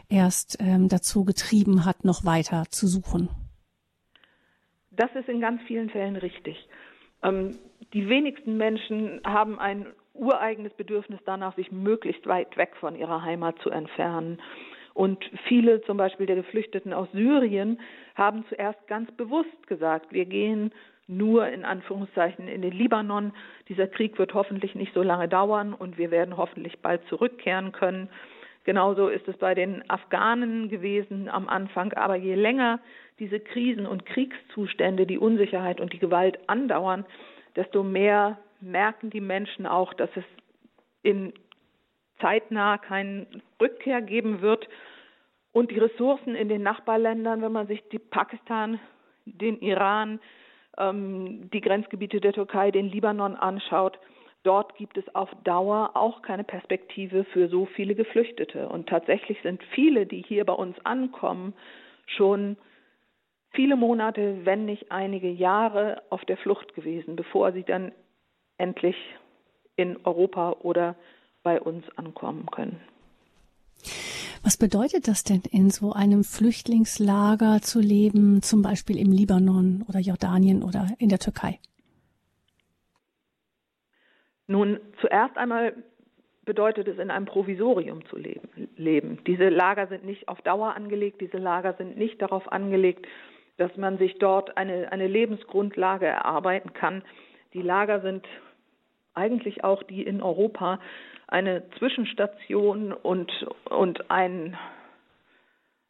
erst 0.08 0.56
ähm, 0.60 0.88
dazu 0.88 1.24
getrieben 1.24 1.84
hat, 1.84 2.04
noch 2.04 2.24
weiter 2.24 2.64
zu 2.70 2.86
suchen. 2.86 3.28
Das 4.98 5.14
ist 5.14 5.28
in 5.28 5.40
ganz 5.40 5.62
vielen 5.62 5.90
Fällen 5.90 6.16
richtig. 6.16 6.68
Ähm, 7.22 7.56
die 7.94 8.08
wenigsten 8.08 8.56
Menschen 8.56 9.20
haben 9.24 9.58
ein 9.58 9.86
ureigenes 10.12 10.72
Bedürfnis 10.74 11.20
danach, 11.24 11.54
sich 11.54 11.70
möglichst 11.70 12.26
weit 12.26 12.56
weg 12.56 12.72
von 12.80 12.96
ihrer 12.96 13.22
Heimat 13.22 13.56
zu 13.62 13.70
entfernen. 13.70 14.42
Und 14.94 15.24
viele, 15.46 15.80
zum 15.82 15.96
Beispiel 15.96 16.26
der 16.26 16.34
Geflüchteten 16.34 16.92
aus 16.92 17.08
Syrien, 17.12 17.78
haben 18.16 18.44
zuerst 18.48 18.84
ganz 18.88 19.10
bewusst 19.12 19.68
gesagt, 19.68 20.12
wir 20.12 20.24
gehen 20.24 20.72
nur 21.06 21.46
in 21.46 21.64
Anführungszeichen 21.64 22.48
in 22.48 22.62
den 22.62 22.72
Libanon. 22.72 23.32
Dieser 23.68 23.86
Krieg 23.86 24.18
wird 24.18 24.34
hoffentlich 24.34 24.74
nicht 24.74 24.92
so 24.94 25.02
lange 25.02 25.28
dauern 25.28 25.72
und 25.72 25.96
wir 25.96 26.10
werden 26.10 26.36
hoffentlich 26.36 26.80
bald 26.80 27.06
zurückkehren 27.08 27.70
können. 27.70 28.08
Genauso 28.64 29.06
ist 29.08 29.26
es 29.28 29.36
bei 29.38 29.54
den 29.54 29.88
Afghanen 29.88 30.68
gewesen 30.68 31.28
am 31.28 31.48
Anfang. 31.48 31.92
Aber 31.92 32.16
je 32.16 32.34
länger 32.34 32.80
diese 33.18 33.40
Krisen 33.40 33.86
und 33.86 34.06
Kriegszustände, 34.06 35.06
die 35.06 35.18
Unsicherheit 35.18 35.80
und 35.80 35.92
die 35.92 35.98
Gewalt 35.98 36.38
andauern, 36.48 37.04
desto 37.56 37.82
mehr 37.82 38.38
merken 38.60 39.10
die 39.10 39.20
Menschen 39.20 39.66
auch, 39.66 39.94
dass 39.94 40.10
es 40.14 40.24
in 41.02 41.32
zeitnah 42.20 42.78
keine 42.78 43.26
Rückkehr 43.60 44.02
geben 44.02 44.40
wird. 44.40 44.68
Und 45.52 45.70
die 45.70 45.78
Ressourcen 45.78 46.34
in 46.34 46.48
den 46.48 46.62
Nachbarländern, 46.62 47.42
wenn 47.42 47.52
man 47.52 47.66
sich 47.66 47.82
die 47.90 47.98
Pakistan, 47.98 48.78
den 49.24 49.60
Iran, 49.60 50.20
ähm, 50.76 51.50
die 51.52 51.60
Grenzgebiete 51.60 52.20
der 52.20 52.32
Türkei, 52.32 52.70
den 52.70 52.90
Libanon 52.90 53.34
anschaut, 53.34 53.98
dort 54.42 54.74
gibt 54.76 54.96
es 54.96 55.14
auf 55.14 55.30
Dauer 55.44 55.90
auch 55.94 56.22
keine 56.22 56.44
Perspektive 56.44 57.24
für 57.24 57.48
so 57.48 57.66
viele 57.66 57.94
Geflüchtete. 57.94 58.68
Und 58.68 58.88
tatsächlich 58.88 59.38
sind 59.42 59.62
viele, 59.74 60.06
die 60.06 60.22
hier 60.22 60.44
bei 60.44 60.52
uns 60.52 60.76
ankommen, 60.84 61.54
schon 62.06 62.56
viele 63.58 63.74
Monate, 63.74 64.42
wenn 64.44 64.66
nicht 64.66 64.92
einige 64.92 65.28
Jahre 65.28 66.00
auf 66.10 66.24
der 66.24 66.36
Flucht 66.36 66.76
gewesen, 66.76 67.16
bevor 67.16 67.50
sie 67.52 67.64
dann 67.64 67.90
endlich 68.56 68.94
in 69.74 69.96
Europa 70.04 70.52
oder 70.60 70.94
bei 71.42 71.60
uns 71.60 71.84
ankommen 71.96 72.46
können. 72.52 72.80
Was 74.44 74.56
bedeutet 74.56 75.08
das 75.08 75.24
denn, 75.24 75.42
in 75.50 75.70
so 75.70 75.92
einem 75.92 76.22
Flüchtlingslager 76.22 77.58
zu 77.60 77.80
leben, 77.80 78.42
zum 78.42 78.62
Beispiel 78.62 78.96
im 78.96 79.10
Libanon 79.10 79.84
oder 79.88 79.98
Jordanien 79.98 80.62
oder 80.62 80.86
in 81.00 81.08
der 81.08 81.18
Türkei? 81.18 81.58
Nun, 84.46 84.78
zuerst 85.00 85.36
einmal 85.36 85.74
bedeutet 86.44 86.86
es, 86.86 86.98
in 87.00 87.10
einem 87.10 87.26
Provisorium 87.26 88.06
zu 88.06 88.16
leben. 88.16 89.18
Diese 89.26 89.48
Lager 89.48 89.88
sind 89.88 90.04
nicht 90.04 90.28
auf 90.28 90.40
Dauer 90.42 90.76
angelegt, 90.76 91.20
diese 91.20 91.38
Lager 91.38 91.74
sind 91.74 91.98
nicht 91.98 92.22
darauf 92.22 92.50
angelegt, 92.52 93.04
dass 93.58 93.76
man 93.76 93.98
sich 93.98 94.18
dort 94.18 94.56
eine, 94.56 94.90
eine 94.90 95.06
Lebensgrundlage 95.06 96.06
erarbeiten 96.06 96.72
kann. 96.72 97.02
Die 97.52 97.62
Lager 97.62 98.00
sind 98.00 98.26
eigentlich 99.14 99.64
auch 99.64 99.82
die 99.82 100.02
in 100.02 100.22
Europa 100.22 100.80
eine 101.26 101.68
Zwischenstation 101.78 102.92
und, 102.92 103.30
und 103.68 104.10
ein, 104.10 104.56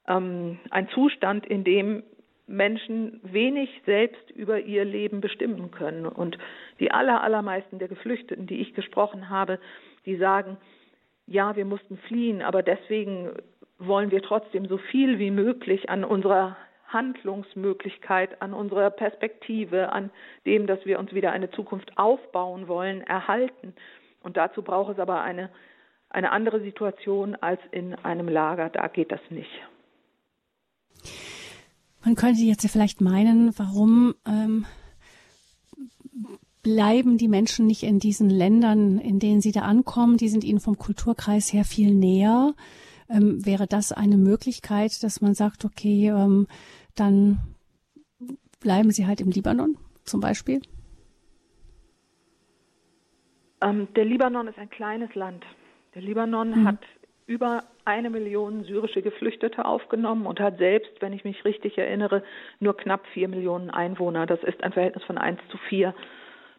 ähm, 0.08 0.58
ein 0.70 0.88
Zustand, 0.88 1.46
in 1.46 1.62
dem 1.62 2.02
Menschen 2.46 3.20
wenig 3.22 3.68
selbst 3.84 4.30
über 4.30 4.60
ihr 4.60 4.84
Leben 4.84 5.20
bestimmen 5.20 5.70
können. 5.70 6.06
Und 6.06 6.38
die 6.80 6.90
aller, 6.90 7.22
allermeisten 7.22 7.78
der 7.78 7.88
Geflüchteten, 7.88 8.46
die 8.46 8.60
ich 8.60 8.74
gesprochen 8.74 9.28
habe, 9.28 9.60
die 10.06 10.16
sagen, 10.16 10.56
ja, 11.26 11.54
wir 11.56 11.66
mussten 11.66 11.98
fliehen, 11.98 12.40
aber 12.40 12.62
deswegen 12.62 13.30
wollen 13.78 14.10
wir 14.10 14.22
trotzdem 14.22 14.66
so 14.66 14.78
viel 14.78 15.18
wie 15.18 15.30
möglich 15.30 15.90
an 15.90 16.04
unserer 16.04 16.56
Handlungsmöglichkeit, 16.88 18.40
an 18.42 18.52
unserer 18.52 18.90
Perspektive, 18.90 19.92
an 19.92 20.10
dem, 20.46 20.66
dass 20.66 20.84
wir 20.84 20.98
uns 20.98 21.12
wieder 21.12 21.32
eine 21.32 21.50
Zukunft 21.50 21.96
aufbauen 21.96 22.66
wollen, 22.66 23.02
erhalten. 23.02 23.74
Und 24.22 24.36
dazu 24.36 24.62
braucht 24.62 24.94
es 24.94 24.98
aber 24.98 25.22
eine, 25.22 25.50
eine 26.10 26.32
andere 26.32 26.60
Situation 26.60 27.36
als 27.36 27.60
in 27.70 27.94
einem 27.94 28.28
Lager. 28.28 28.70
Da 28.70 28.88
geht 28.88 29.12
das 29.12 29.20
nicht. 29.30 29.50
Man 32.04 32.14
könnte 32.14 32.40
jetzt 32.40 32.62
ja 32.62 32.68
vielleicht 32.70 33.00
meinen, 33.00 33.52
warum 33.58 34.14
ähm, 34.26 34.64
bleiben 36.62 37.18
die 37.18 37.28
Menschen 37.28 37.66
nicht 37.66 37.82
in 37.82 37.98
diesen 37.98 38.30
Ländern, 38.30 38.98
in 38.98 39.18
denen 39.18 39.40
sie 39.40 39.52
da 39.52 39.60
ankommen? 39.60 40.16
Die 40.16 40.28
sind 40.28 40.44
ihnen 40.44 40.60
vom 40.60 40.78
Kulturkreis 40.78 41.52
her 41.52 41.64
viel 41.64 41.94
näher. 41.94 42.54
Ähm, 43.10 43.44
wäre 43.44 43.66
das 43.66 43.92
eine 43.92 44.16
Möglichkeit, 44.16 45.02
dass 45.02 45.20
man 45.20 45.34
sagt, 45.34 45.64
okay, 45.64 46.08
ähm, 46.08 46.46
dann 46.94 47.38
bleiben 48.60 48.90
sie 48.90 49.06
halt 49.06 49.20
im 49.20 49.30
Libanon 49.30 49.76
zum 50.04 50.20
Beispiel? 50.20 50.60
Ähm, 53.60 53.88
der 53.94 54.04
Libanon 54.04 54.48
ist 54.48 54.58
ein 54.58 54.70
kleines 54.70 55.14
Land. 55.14 55.44
Der 55.94 56.02
Libanon 56.02 56.54
hm. 56.54 56.66
hat 56.66 56.84
über 57.26 57.64
eine 57.84 58.10
Million 58.10 58.64
syrische 58.64 59.02
Geflüchtete 59.02 59.64
aufgenommen 59.64 60.26
und 60.26 60.40
hat 60.40 60.58
selbst, 60.58 60.90
wenn 61.00 61.12
ich 61.12 61.24
mich 61.24 61.44
richtig 61.44 61.76
erinnere, 61.76 62.22
nur 62.60 62.76
knapp 62.76 63.06
vier 63.08 63.28
Millionen 63.28 63.70
Einwohner. 63.70 64.26
Das 64.26 64.42
ist 64.42 64.62
ein 64.62 64.72
Verhältnis 64.72 65.04
von 65.04 65.18
eins 65.18 65.40
zu 65.50 65.58
vier. 65.68 65.94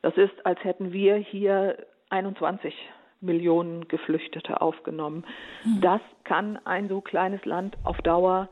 Das 0.01 0.15
ist, 0.17 0.45
als 0.45 0.63
hätten 0.63 0.91
wir 0.91 1.15
hier 1.15 1.85
21 2.09 2.73
Millionen 3.21 3.87
Geflüchtete 3.87 4.61
aufgenommen. 4.61 5.25
Hm. 5.63 5.81
Das 5.81 6.01
kann 6.23 6.57
ein 6.65 6.87
so 6.87 7.01
kleines 7.01 7.43
Land 7.45 7.77
auf 7.83 7.97
Dauer 7.97 8.49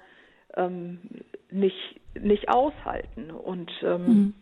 ähm, 0.56 1.00
nicht, 1.52 2.00
nicht 2.20 2.50
aushalten. 2.50 3.32
Und 3.32 3.72
ähm, 3.84 4.06
mhm. 4.06 4.34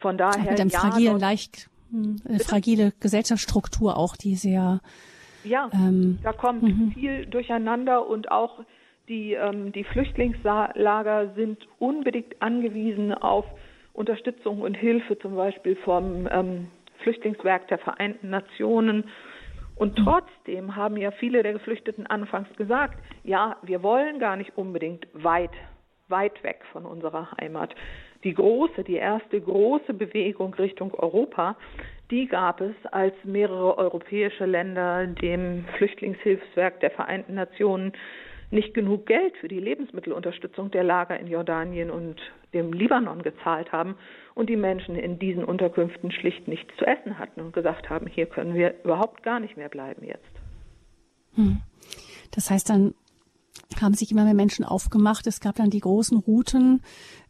von 0.00 0.18
daher. 0.18 0.50
Mit 0.50 0.60
einem 0.60 0.70
ja, 0.70 0.78
fragilen, 0.80 1.18
leicht, 1.18 1.70
hm, 1.90 2.16
eine 2.28 2.40
fragile 2.40 2.92
Gesellschaftsstruktur 3.00 3.96
auch, 3.96 4.16
die 4.16 4.34
sehr. 4.34 4.80
Ja, 5.44 5.70
ähm, 5.72 6.18
da 6.22 6.32
kommt 6.32 6.62
mhm. 6.62 6.92
viel 6.92 7.26
durcheinander 7.26 8.06
und 8.06 8.30
auch 8.30 8.60
die, 9.08 9.32
ähm, 9.32 9.72
die 9.72 9.84
Flüchtlingslager 9.84 11.34
sind 11.34 11.58
unbedingt 11.80 12.40
angewiesen 12.40 13.12
auf 13.12 13.44
Unterstützung 13.92 14.60
und 14.60 14.74
Hilfe, 14.74 15.18
zum 15.18 15.34
Beispiel 15.34 15.76
vom 15.76 16.28
ähm, 16.30 16.68
Flüchtlingswerk 17.02 17.66
der 17.68 17.78
Vereinten 17.78 18.30
Nationen 18.30 19.04
und 19.82 19.96
trotzdem 19.96 20.76
haben 20.76 20.96
ja 20.96 21.10
viele 21.10 21.42
der 21.42 21.54
Geflüchteten 21.54 22.06
anfangs 22.06 22.48
gesagt, 22.54 22.96
ja, 23.24 23.56
wir 23.62 23.82
wollen 23.82 24.20
gar 24.20 24.36
nicht 24.36 24.56
unbedingt 24.56 25.08
weit, 25.12 25.50
weit 26.06 26.40
weg 26.44 26.60
von 26.70 26.86
unserer 26.86 27.32
Heimat. 27.40 27.74
Die 28.22 28.32
große, 28.32 28.84
die 28.84 28.94
erste 28.94 29.40
große 29.40 29.92
Bewegung 29.92 30.54
Richtung 30.54 30.94
Europa, 30.94 31.56
die 32.12 32.28
gab 32.28 32.60
es, 32.60 32.76
als 32.92 33.14
mehrere 33.24 33.76
europäische 33.76 34.46
Länder 34.46 35.04
dem 35.08 35.64
Flüchtlingshilfswerk 35.78 36.78
der 36.78 36.92
Vereinten 36.92 37.34
Nationen 37.34 37.92
nicht 38.52 38.74
genug 38.74 39.06
Geld 39.06 39.36
für 39.38 39.48
die 39.48 39.58
Lebensmittelunterstützung 39.58 40.70
der 40.70 40.84
Lager 40.84 41.18
in 41.18 41.26
Jordanien 41.26 41.90
und 41.90 42.20
dem 42.54 42.72
Libanon 42.72 43.22
gezahlt 43.22 43.72
haben 43.72 43.96
und 44.34 44.48
die 44.48 44.56
Menschen 44.56 44.96
in 44.96 45.18
diesen 45.18 45.44
Unterkünften 45.44 46.10
schlicht 46.10 46.48
nichts 46.48 46.74
zu 46.78 46.86
essen 46.86 47.18
hatten 47.18 47.40
und 47.40 47.52
gesagt 47.52 47.90
haben, 47.90 48.06
hier 48.06 48.26
können 48.26 48.54
wir 48.54 48.82
überhaupt 48.84 49.22
gar 49.22 49.40
nicht 49.40 49.56
mehr 49.56 49.68
bleiben 49.68 50.04
jetzt. 50.04 50.32
Hm. 51.34 51.60
Das 52.30 52.50
heißt 52.50 52.68
dann, 52.70 52.94
haben 53.80 53.94
sich 53.94 54.10
immer 54.10 54.24
mehr 54.24 54.34
Menschen 54.34 54.64
aufgemacht. 54.64 55.26
Es 55.26 55.40
gab 55.40 55.56
dann 55.56 55.70
die 55.70 55.80
großen 55.80 56.18
Routen, 56.18 56.82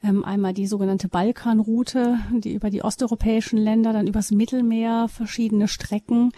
ähm, 0.03 0.25
einmal 0.25 0.53
die 0.53 0.67
sogenannte 0.67 1.09
Balkanroute, 1.09 2.19
die 2.33 2.55
über 2.55 2.71
die 2.71 2.83
osteuropäischen 2.83 3.59
Länder, 3.59 3.93
dann 3.93 4.07
übers 4.07 4.31
Mittelmeer, 4.31 5.09
verschiedene 5.09 5.69
Strecken. 5.69 6.33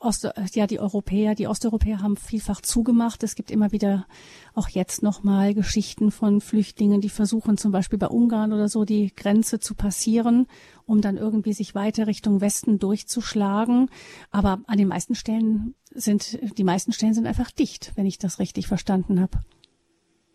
Ost, 0.00 0.28
ja, 0.54 0.66
die 0.66 0.80
Europäer, 0.80 1.34
die 1.34 1.46
Osteuropäer 1.46 2.02
haben 2.02 2.16
vielfach 2.16 2.60
zugemacht. 2.60 3.22
Es 3.22 3.34
gibt 3.34 3.50
immer 3.50 3.72
wieder 3.72 4.06
auch 4.54 4.68
jetzt 4.68 5.02
nochmal 5.02 5.54
Geschichten 5.54 6.10
von 6.10 6.40
Flüchtlingen, 6.40 7.00
die 7.00 7.08
versuchen 7.08 7.56
zum 7.56 7.72
Beispiel 7.72 7.98
bei 7.98 8.08
Ungarn 8.08 8.52
oder 8.52 8.68
so 8.68 8.84
die 8.84 9.14
Grenze 9.14 9.60
zu 9.60 9.74
passieren, 9.74 10.46
um 10.86 11.00
dann 11.00 11.16
irgendwie 11.16 11.52
sich 11.52 11.74
weiter 11.74 12.06
Richtung 12.06 12.40
Westen 12.40 12.78
durchzuschlagen. 12.78 13.90
Aber 14.30 14.60
an 14.66 14.78
den 14.78 14.88
meisten 14.88 15.14
Stellen 15.14 15.74
sind, 15.90 16.38
die 16.58 16.64
meisten 16.64 16.92
Stellen 16.92 17.14
sind 17.14 17.26
einfach 17.26 17.50
dicht, 17.50 17.92
wenn 17.96 18.06
ich 18.06 18.18
das 18.18 18.38
richtig 18.38 18.66
verstanden 18.68 19.20
habe. 19.20 19.38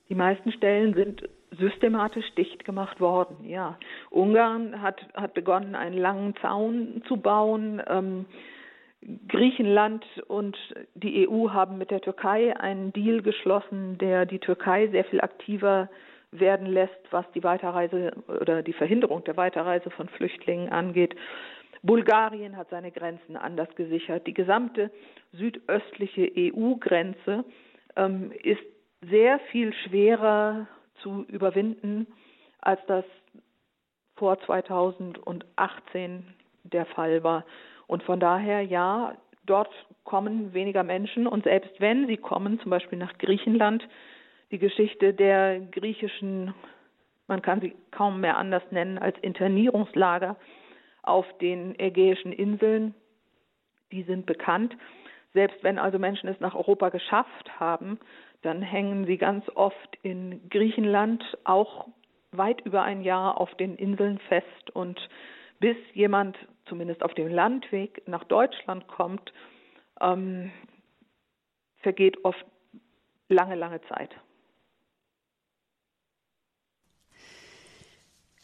Die 0.10 0.16
meisten 0.16 0.52
Stellen 0.52 0.94
sind 0.94 1.24
systematisch 1.58 2.26
dicht 2.36 2.66
gemacht 2.66 3.00
worden. 3.00 3.46
Ja, 3.46 3.78
Ungarn 4.10 4.82
hat 4.82 5.02
hat 5.14 5.34
begonnen, 5.34 5.76
einen 5.76 5.98
langen 5.98 6.36
Zaun 6.42 7.04
zu 7.08 7.18
bauen. 7.18 7.82
Ähm, 7.88 8.26
Griechenland 9.28 10.06
und 10.28 10.58
die 10.94 11.28
EU 11.28 11.50
haben 11.50 11.78
mit 11.78 11.90
der 11.92 12.02
Türkei 12.02 12.56
einen 12.56 12.94
Deal 12.94 13.22
geschlossen, 13.22 13.98
der 13.98 14.26
die 14.26 14.40
Türkei 14.40 14.88
sehr 14.88 15.06
viel 15.06 15.22
aktiver 15.22 15.90
werden 16.32 16.68
lässt, 16.68 17.00
was 17.10 17.26
die 17.34 17.44
Weiterreise 17.44 18.12
oder 18.40 18.62
die 18.62 18.74
Verhinderung 18.74 19.24
der 19.24 19.38
Weiterreise 19.38 19.90
von 19.90 20.08
Flüchtlingen 20.10 20.70
angeht. 20.70 21.16
Bulgarien 21.84 22.58
hat 22.58 22.70
seine 22.70 22.92
Grenzen 22.92 23.36
anders 23.36 23.74
gesichert. 23.76 24.28
Die 24.28 24.34
gesamte 24.34 24.92
südöstliche 25.34 26.32
EU-Grenze 26.38 27.44
ähm, 27.96 28.32
ist 28.44 28.62
sehr 29.10 29.40
viel 29.52 29.74
schwerer 29.74 30.68
zu 31.02 31.26
überwinden, 31.28 32.06
als 32.60 32.80
das 32.86 33.06
vor 34.16 34.40
2018 34.42 36.24
der 36.64 36.86
Fall 36.86 37.24
war. 37.24 37.44
Und 37.92 38.04
von 38.04 38.22
daher, 38.22 38.62
ja, 38.62 39.18
dort 39.46 39.70
kommen 40.06 40.54
weniger 40.54 40.82
Menschen 40.82 41.28
und 41.28 41.44
selbst 41.44 41.74
wenn 41.80 42.08
sie 42.08 42.16
kommen, 42.16 42.58
zum 42.62 42.70
Beispiel 42.72 42.98
nach 42.98 43.18
Griechenland, 43.18 43.86
die 44.50 44.60
Geschichte 44.60 45.14
der 45.14 45.60
griechischen, 45.60 46.54
man 47.28 47.42
kann 47.42 47.60
sie 47.60 47.76
kaum 47.92 48.22
mehr 48.22 48.38
anders 48.38 48.64
nennen 48.72 48.98
als 48.98 49.18
Internierungslager 49.20 50.38
auf 51.04 51.26
den 51.40 51.78
Ägäischen 51.78 52.32
Inseln, 52.32 52.96
die 53.92 54.04
sind 54.04 54.26
bekannt. 54.26 54.74
Selbst 55.34 55.62
wenn 55.62 55.78
also 55.78 56.00
Menschen 56.00 56.30
es 56.30 56.40
nach 56.40 56.56
Europa 56.56 56.88
geschafft 56.88 57.60
haben, 57.60 58.00
dann 58.42 58.62
hängen 58.62 59.06
sie 59.06 59.18
ganz 59.18 59.44
oft 59.54 59.98
in 60.02 60.48
Griechenland 60.50 61.26
auch 61.44 61.90
weit 62.32 62.62
über 62.62 62.84
ein 62.84 63.02
Jahr 63.02 63.38
auf 63.38 63.54
den 63.56 63.76
Inseln 63.76 64.18
fest 64.30 64.70
und 64.72 65.10
bis 65.60 65.76
jemand 65.94 66.38
zumindest 66.72 67.04
auf 67.04 67.14
dem 67.14 67.28
Landweg 67.28 68.02
nach 68.08 68.24
Deutschland 68.24 68.88
kommt, 68.88 69.34
ähm, 70.00 70.52
vergeht 71.82 72.24
oft 72.24 72.46
lange, 73.28 73.56
lange 73.56 73.82
Zeit. 73.90 74.16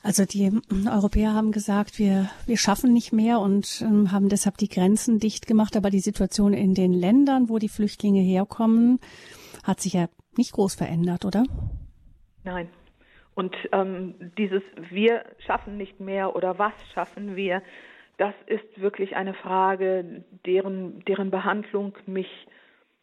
Also 0.04 0.26
die 0.26 0.52
Europäer 0.90 1.34
haben 1.34 1.54
gesagt, 1.54 2.00
wir, 2.00 2.30
wir 2.46 2.58
schaffen 2.58 2.92
nicht 2.92 3.14
mehr 3.14 3.40
und 3.40 3.82
ähm, 3.82 4.12
haben 4.12 4.28
deshalb 4.28 4.58
die 4.58 4.70
Grenzen 4.70 5.20
dicht 5.20 5.48
gemacht. 5.48 5.78
Aber 5.78 5.90
die 5.90 6.00
Situation 6.00 6.54
in 6.54 6.74
den 6.74 6.92
Ländern, 6.92 7.48
wo 7.48 7.60
die 7.60 7.70
Flüchtlinge 7.70 8.22
herkommen, 8.22 9.00
hat 9.64 9.80
sich 9.80 9.94
ja 9.94 10.08
nicht 10.36 10.52
groß 10.52 10.76
verändert, 10.76 11.24
oder? 11.24 11.46
Nein. 12.44 12.70
Und 13.36 13.56
ähm, 13.72 14.16
dieses 14.38 14.64
Wir 14.90 15.24
schaffen 15.46 15.78
nicht 15.78 16.00
mehr 16.02 16.36
oder 16.36 16.60
was 16.60 16.74
schaffen 16.94 17.36
wir, 17.38 17.62
das 18.18 18.34
ist 18.48 18.82
wirklich 18.82 19.16
eine 19.16 19.34
Frage, 19.34 20.24
deren, 20.46 21.04
deren 21.06 21.32
Behandlung 21.32 21.94
mich, 22.06 22.48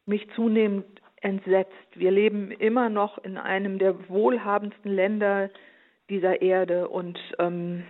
mich 0.06 0.28
zunehmend 0.34 0.84
entsetzt. 1.20 1.72
Wir 1.94 2.10
leben 2.10 2.50
immer 2.50 2.90
noch 2.90 3.18
in 3.18 3.38
einem 3.38 3.78
der 3.78 4.08
wohlhabendsten 4.08 4.92
Länder 4.92 5.50
dieser 6.10 6.42
Erde 6.42 6.88
und 6.88 7.18
ähm, 7.38 7.84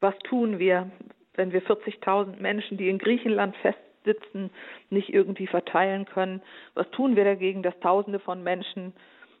was 0.00 0.18
tun 0.20 0.58
wir, 0.58 0.90
wenn 1.34 1.52
wir 1.52 1.62
40.000 1.62 2.40
Menschen, 2.40 2.76
die 2.76 2.90
in 2.90 2.98
Griechenland 2.98 3.56
festsitzen, 3.56 4.50
nicht 4.90 5.08
irgendwie 5.08 5.46
verteilen 5.46 6.04
können? 6.04 6.42
Was 6.74 6.90
tun 6.90 7.16
wir 7.16 7.24
dagegen, 7.24 7.62
dass 7.62 7.78
Tausende 7.80 8.18
von 8.18 8.42
Menschen 8.42 8.92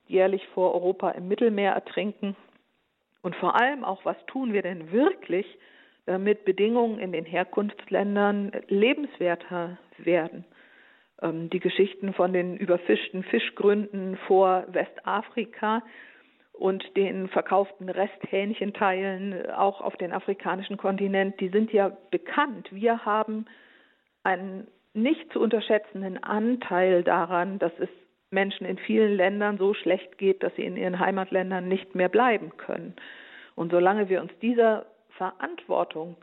jährlich 0.06 0.46
vor 0.54 0.74
Europa 0.74 1.10
im 1.10 1.28
Mittelmeer 1.28 1.72
ertrinken? 1.72 2.36
Und 3.20 3.36
vor 3.36 3.56
allem 3.56 3.84
auch, 3.84 4.04
was 4.04 4.16
tun 4.26 4.52
wir 4.52 4.62
denn 4.62 4.92
wirklich, 4.92 5.46
damit 6.06 6.44
Bedingungen 6.44 6.98
in 6.98 7.12
den 7.12 7.24
Herkunftsländern 7.24 8.52
lebenswerter 8.68 9.78
werden. 9.98 10.44
Ähm, 11.20 11.50
die 11.50 11.60
Geschichten 11.60 12.14
von 12.14 12.32
den 12.32 12.56
überfischten 12.56 13.24
Fischgründen 13.24 14.16
vor 14.26 14.64
Westafrika 14.68 15.82
und 16.52 16.96
den 16.96 17.28
verkauften 17.28 17.88
Resthähnchenteilen 17.88 19.50
auch 19.50 19.80
auf 19.80 19.96
den 19.96 20.12
afrikanischen 20.12 20.78
Kontinent, 20.78 21.38
die 21.40 21.48
sind 21.48 21.72
ja 21.72 21.94
bekannt. 22.10 22.68
Wir 22.70 23.04
haben 23.04 23.44
einen 24.22 24.66
nicht 24.94 25.30
zu 25.32 25.40
unterschätzenden 25.40 26.22
Anteil 26.22 27.02
daran, 27.02 27.58
dass 27.58 27.72
es 27.78 27.90
Menschen 28.30 28.66
in 28.66 28.78
vielen 28.78 29.14
Ländern 29.14 29.58
so 29.58 29.74
schlecht 29.74 30.18
geht, 30.18 30.42
dass 30.42 30.54
sie 30.56 30.64
in 30.64 30.76
ihren 30.76 30.98
Heimatländern 30.98 31.68
nicht 31.68 31.94
mehr 31.94 32.08
bleiben 32.08 32.56
können. 32.56 32.96
Und 33.54 33.70
solange 33.70 34.08
wir 34.08 34.20
uns 34.20 34.32
dieser 34.40 34.86
Verantwortung 35.16 36.16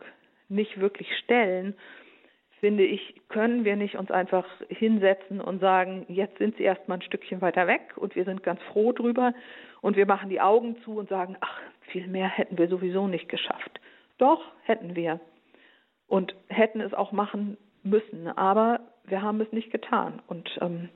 nicht 0.50 0.80
wirklich 0.80 1.08
stellen, 1.18 1.76
finde 2.60 2.86
ich, 2.86 3.22
können 3.28 3.66
wir 3.66 3.76
nicht 3.76 3.96
uns 3.96 4.10
einfach 4.10 4.46
hinsetzen 4.70 5.42
und 5.42 5.60
sagen, 5.60 6.06
jetzt 6.08 6.38
sind 6.38 6.56
sie 6.56 6.64
erstmal 6.64 7.00
ein 7.00 7.02
Stückchen 7.02 7.42
weiter 7.42 7.68
weg 7.68 7.82
und 7.98 8.16
wir 8.16 8.24
sind 8.24 8.42
ganz 8.42 8.62
froh 8.72 8.94
drüber 8.94 9.34
und 9.82 9.98
wir 9.98 10.06
machen 10.06 10.30
die 10.30 10.40
Augen 10.40 10.78
zu 10.84 10.98
und 10.98 11.10
sagen, 11.10 11.36
ach, 11.42 11.60
viel 11.92 12.08
mehr 12.08 12.30
hätten 12.30 12.58
wir 12.58 12.70
sowieso 12.70 13.08
nicht 13.08 13.28
geschafft. 13.28 13.82
Doch, 14.18 14.42
hätten 14.64 14.96
wir. 14.96 15.20
Und 16.08 16.36
hätten 16.48 16.80
es 16.80 16.94
auch 16.94 17.12
machen 17.12 17.58
müssen, 17.84 18.30
aber 18.30 18.80
wir 19.04 19.22
haben 19.22 19.42
es 19.42 19.52
nicht 19.52 19.72
getan. 19.72 20.22
Und 20.28 20.50
ähm, 20.62 20.88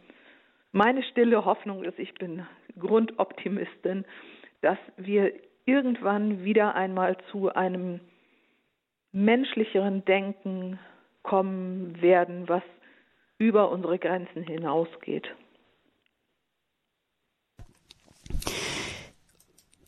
meine 0.71 1.03
stille 1.03 1.43
Hoffnung 1.43 1.83
ist, 1.83 1.99
ich 1.99 2.13
bin 2.13 2.45
Grundoptimistin, 2.79 4.05
dass 4.61 4.77
wir 4.95 5.33
irgendwann 5.67 6.43
wieder 6.43 6.73
einmal 6.73 7.17
zu 7.29 7.53
einem 7.53 7.99
menschlicheren 9.11 10.03
Denken 10.05 10.79
kommen 11.21 12.01
werden, 12.01 12.47
was 12.47 12.63
über 13.37 13.69
unsere 13.69 13.99
Grenzen 13.99 14.43
hinausgeht. 14.43 15.27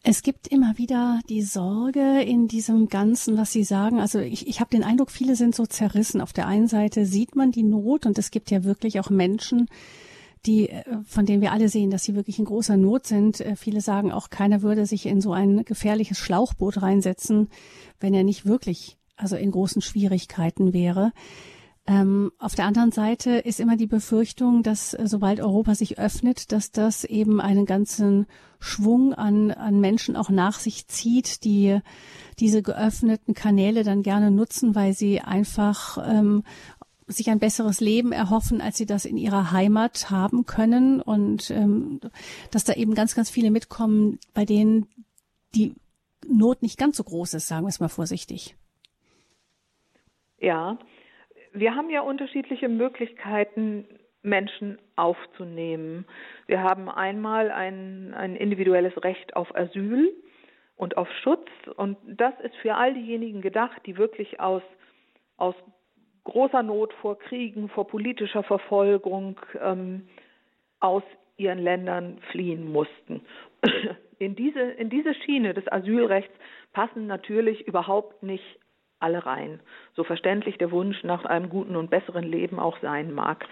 Es 0.03 0.23
gibt 0.23 0.47
immer 0.47 0.77
wieder 0.77 1.19
die 1.29 1.41
Sorge 1.41 2.21
in 2.21 2.47
diesem 2.47 2.89
Ganzen, 2.89 3.37
was 3.37 3.51
Sie 3.51 3.63
sagen. 3.63 3.99
Also 3.99 4.19
ich, 4.19 4.47
ich 4.47 4.59
habe 4.59 4.71
den 4.71 4.83
Eindruck, 4.83 5.11
viele 5.11 5.35
sind 5.35 5.55
so 5.55 5.65
zerrissen. 5.65 6.21
Auf 6.21 6.33
der 6.33 6.47
einen 6.47 6.67
Seite 6.67 7.05
sieht 7.05 7.35
man 7.35 7.51
die 7.51 7.63
Not 7.63 8.05
und 8.05 8.17
es 8.17 8.31
gibt 8.31 8.49
ja 8.49 8.63
wirklich 8.63 8.99
auch 8.99 9.09
Menschen, 9.09 9.69
die, 10.45 10.69
äh, 10.69 10.83
von 11.05 11.25
denen 11.25 11.41
wir 11.41 11.51
alle 11.51 11.69
sehen, 11.69 11.91
dass 11.91 12.03
sie 12.03 12.15
wirklich 12.15 12.39
in 12.39 12.45
großer 12.45 12.77
Not 12.77 13.07
sind. 13.07 13.41
Äh, 13.41 13.55
viele 13.55 13.81
sagen 13.81 14.11
auch, 14.11 14.29
keiner 14.29 14.61
würde 14.61 14.85
sich 14.85 15.05
in 15.05 15.21
so 15.21 15.33
ein 15.33 15.65
gefährliches 15.65 16.17
Schlauchboot 16.17 16.81
reinsetzen, 16.81 17.49
wenn 17.99 18.13
er 18.13 18.23
nicht 18.23 18.45
wirklich, 18.45 18.97
also 19.15 19.35
in 19.35 19.51
großen 19.51 19.81
Schwierigkeiten 19.81 20.73
wäre. 20.73 21.11
Ähm, 21.89 22.31
auf 22.37 22.53
der 22.53 22.65
anderen 22.65 22.91
Seite 22.91 23.31
ist 23.31 23.59
immer 23.59 23.75
die 23.75 23.87
Befürchtung, 23.87 24.61
dass 24.61 24.93
äh, 24.93 25.07
sobald 25.07 25.39
Europa 25.39 25.73
sich 25.73 25.97
öffnet, 25.97 26.51
dass 26.51 26.71
das 26.71 27.03
eben 27.03 27.41
einen 27.41 27.65
ganzen 27.65 28.27
Schwung 28.59 29.15
an, 29.15 29.49
an 29.49 29.79
Menschen 29.79 30.15
auch 30.15 30.29
nach 30.29 30.59
sich 30.59 30.87
zieht, 30.87 31.43
die 31.43 31.79
diese 32.37 32.61
geöffneten 32.61 33.33
Kanäle 33.33 33.83
dann 33.83 34.03
gerne 34.03 34.29
nutzen, 34.29 34.75
weil 34.75 34.93
sie 34.93 35.21
einfach 35.21 35.97
ähm, 36.07 36.43
sich 37.09 37.29
ein 37.29 37.39
besseres 37.39 37.81
Leben 37.81 38.11
erhoffen, 38.11 38.61
als 38.61 38.77
sie 38.77 38.85
das 38.85 39.05
in 39.05 39.17
ihrer 39.17 39.51
Heimat 39.51 40.09
haben 40.09 40.45
können 40.45 41.01
und 41.01 41.49
ähm, 41.51 41.99
dass 42.51 42.63
da 42.63 42.73
eben 42.73 42.93
ganz, 42.93 43.15
ganz 43.15 43.29
viele 43.29 43.51
mitkommen, 43.51 44.19
bei 44.33 44.45
denen 44.45 44.87
die 45.55 45.73
Not 46.27 46.61
nicht 46.61 46.77
ganz 46.77 46.97
so 46.97 47.03
groß 47.03 47.33
ist, 47.33 47.47
sagen 47.47 47.63
wir 47.63 47.69
es 47.69 47.79
mal 47.79 47.89
vorsichtig. 47.89 48.55
Ja, 50.39 50.77
wir 51.53 51.75
haben 51.75 51.89
ja 51.89 52.01
unterschiedliche 52.01 52.69
Möglichkeiten, 52.69 53.85
Menschen 54.21 54.77
aufzunehmen. 54.95 56.05
Wir 56.45 56.61
haben 56.61 56.89
einmal 56.89 57.51
ein, 57.51 58.13
ein 58.13 58.35
individuelles 58.35 59.03
Recht 59.03 59.35
auf 59.35 59.55
Asyl 59.55 60.13
und 60.75 60.97
auf 60.97 61.07
Schutz 61.23 61.47
und 61.75 61.97
das 62.05 62.33
ist 62.41 62.55
für 62.57 62.75
all 62.75 62.93
diejenigen 62.93 63.41
gedacht, 63.41 63.81
die 63.85 63.97
wirklich 63.97 64.39
aus, 64.39 64.61
aus 65.37 65.55
großer 66.23 66.63
Not 66.63 66.93
vor 67.01 67.17
Kriegen, 67.17 67.69
vor 67.69 67.87
politischer 67.87 68.43
Verfolgung 68.43 69.39
ähm, 69.61 70.07
aus 70.79 71.03
ihren 71.37 71.59
Ländern 71.59 72.19
fliehen 72.31 72.71
mussten. 72.71 73.21
In 74.19 74.35
diese, 74.35 74.59
in 74.59 74.89
diese 74.89 75.13
Schiene 75.13 75.53
des 75.53 75.71
Asylrechts 75.71 76.33
passen 76.73 77.07
natürlich 77.07 77.65
überhaupt 77.65 78.21
nicht 78.21 78.43
alle 78.99 79.25
rein. 79.25 79.61
So 79.95 80.03
verständlich 80.03 80.57
der 80.57 80.71
Wunsch 80.71 81.05
nach 81.05 81.23
einem 81.23 81.49
guten 81.49 81.77
und 81.77 81.89
besseren 81.89 82.25
Leben 82.25 82.59
auch 82.59 82.77
sein 82.81 83.13
mag. 83.13 83.45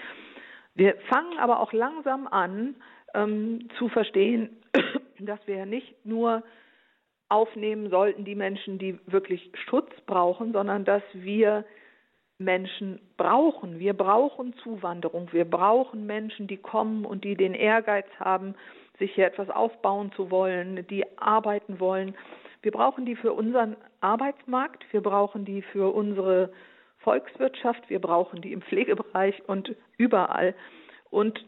Wir 0.76 0.96
fangen 1.08 1.40
aber 1.40 1.62
auch 1.62 1.72
langsam 1.72 2.28
an 2.28 2.76
ähm, 3.14 3.70
zu 3.78 3.88
verstehen, 3.88 4.58
dass 5.20 5.40
wir 5.48 5.66
nicht 5.66 6.06
nur 6.06 6.44
aufnehmen 7.30 7.90
sollten 7.90 8.26
die 8.26 8.36
Menschen, 8.36 8.78
die 8.78 9.00
wirklich 9.06 9.52
Schutz 9.70 9.92
brauchen, 10.06 10.54
sondern 10.54 10.86
dass 10.86 11.04
wir 11.14 11.66
Menschen 12.40 13.00
brauchen. 13.18 13.80
Wir 13.80 13.94
brauchen 13.94 14.54
Zuwanderung. 14.64 15.30
Wir 15.32 15.46
brauchen 15.46 16.06
Menschen, 16.06 16.48
die 16.48 16.58
kommen 16.58 17.06
und 17.06 17.24
die 17.24 17.36
den 17.36 17.54
Ehrgeiz 17.54 18.06
haben, 18.20 18.56
sich 19.00 19.14
hier 19.14 19.28
etwas 19.28 19.50
aufbauen 19.50 20.12
zu 20.16 20.32
wollen, 20.32 20.86
die 20.88 21.06
arbeiten 21.18 21.80
wollen. 21.80 22.16
Wir 22.62 22.72
brauchen 22.72 23.06
die 23.06 23.16
für 23.16 23.34
unseren 23.34 23.76
Arbeitsmarkt, 24.02 24.84
wir 24.92 25.02
brauchen 25.02 25.46
die 25.46 25.62
für 25.62 25.94
unsere 25.94 26.52
Volkswirtschaft, 27.00 27.90
wir 27.90 28.00
brauchen 28.00 28.42
die 28.42 28.52
im 28.52 28.62
Pflegebereich 28.62 29.48
und 29.48 29.76
überall. 29.98 30.56
Und 31.10 31.46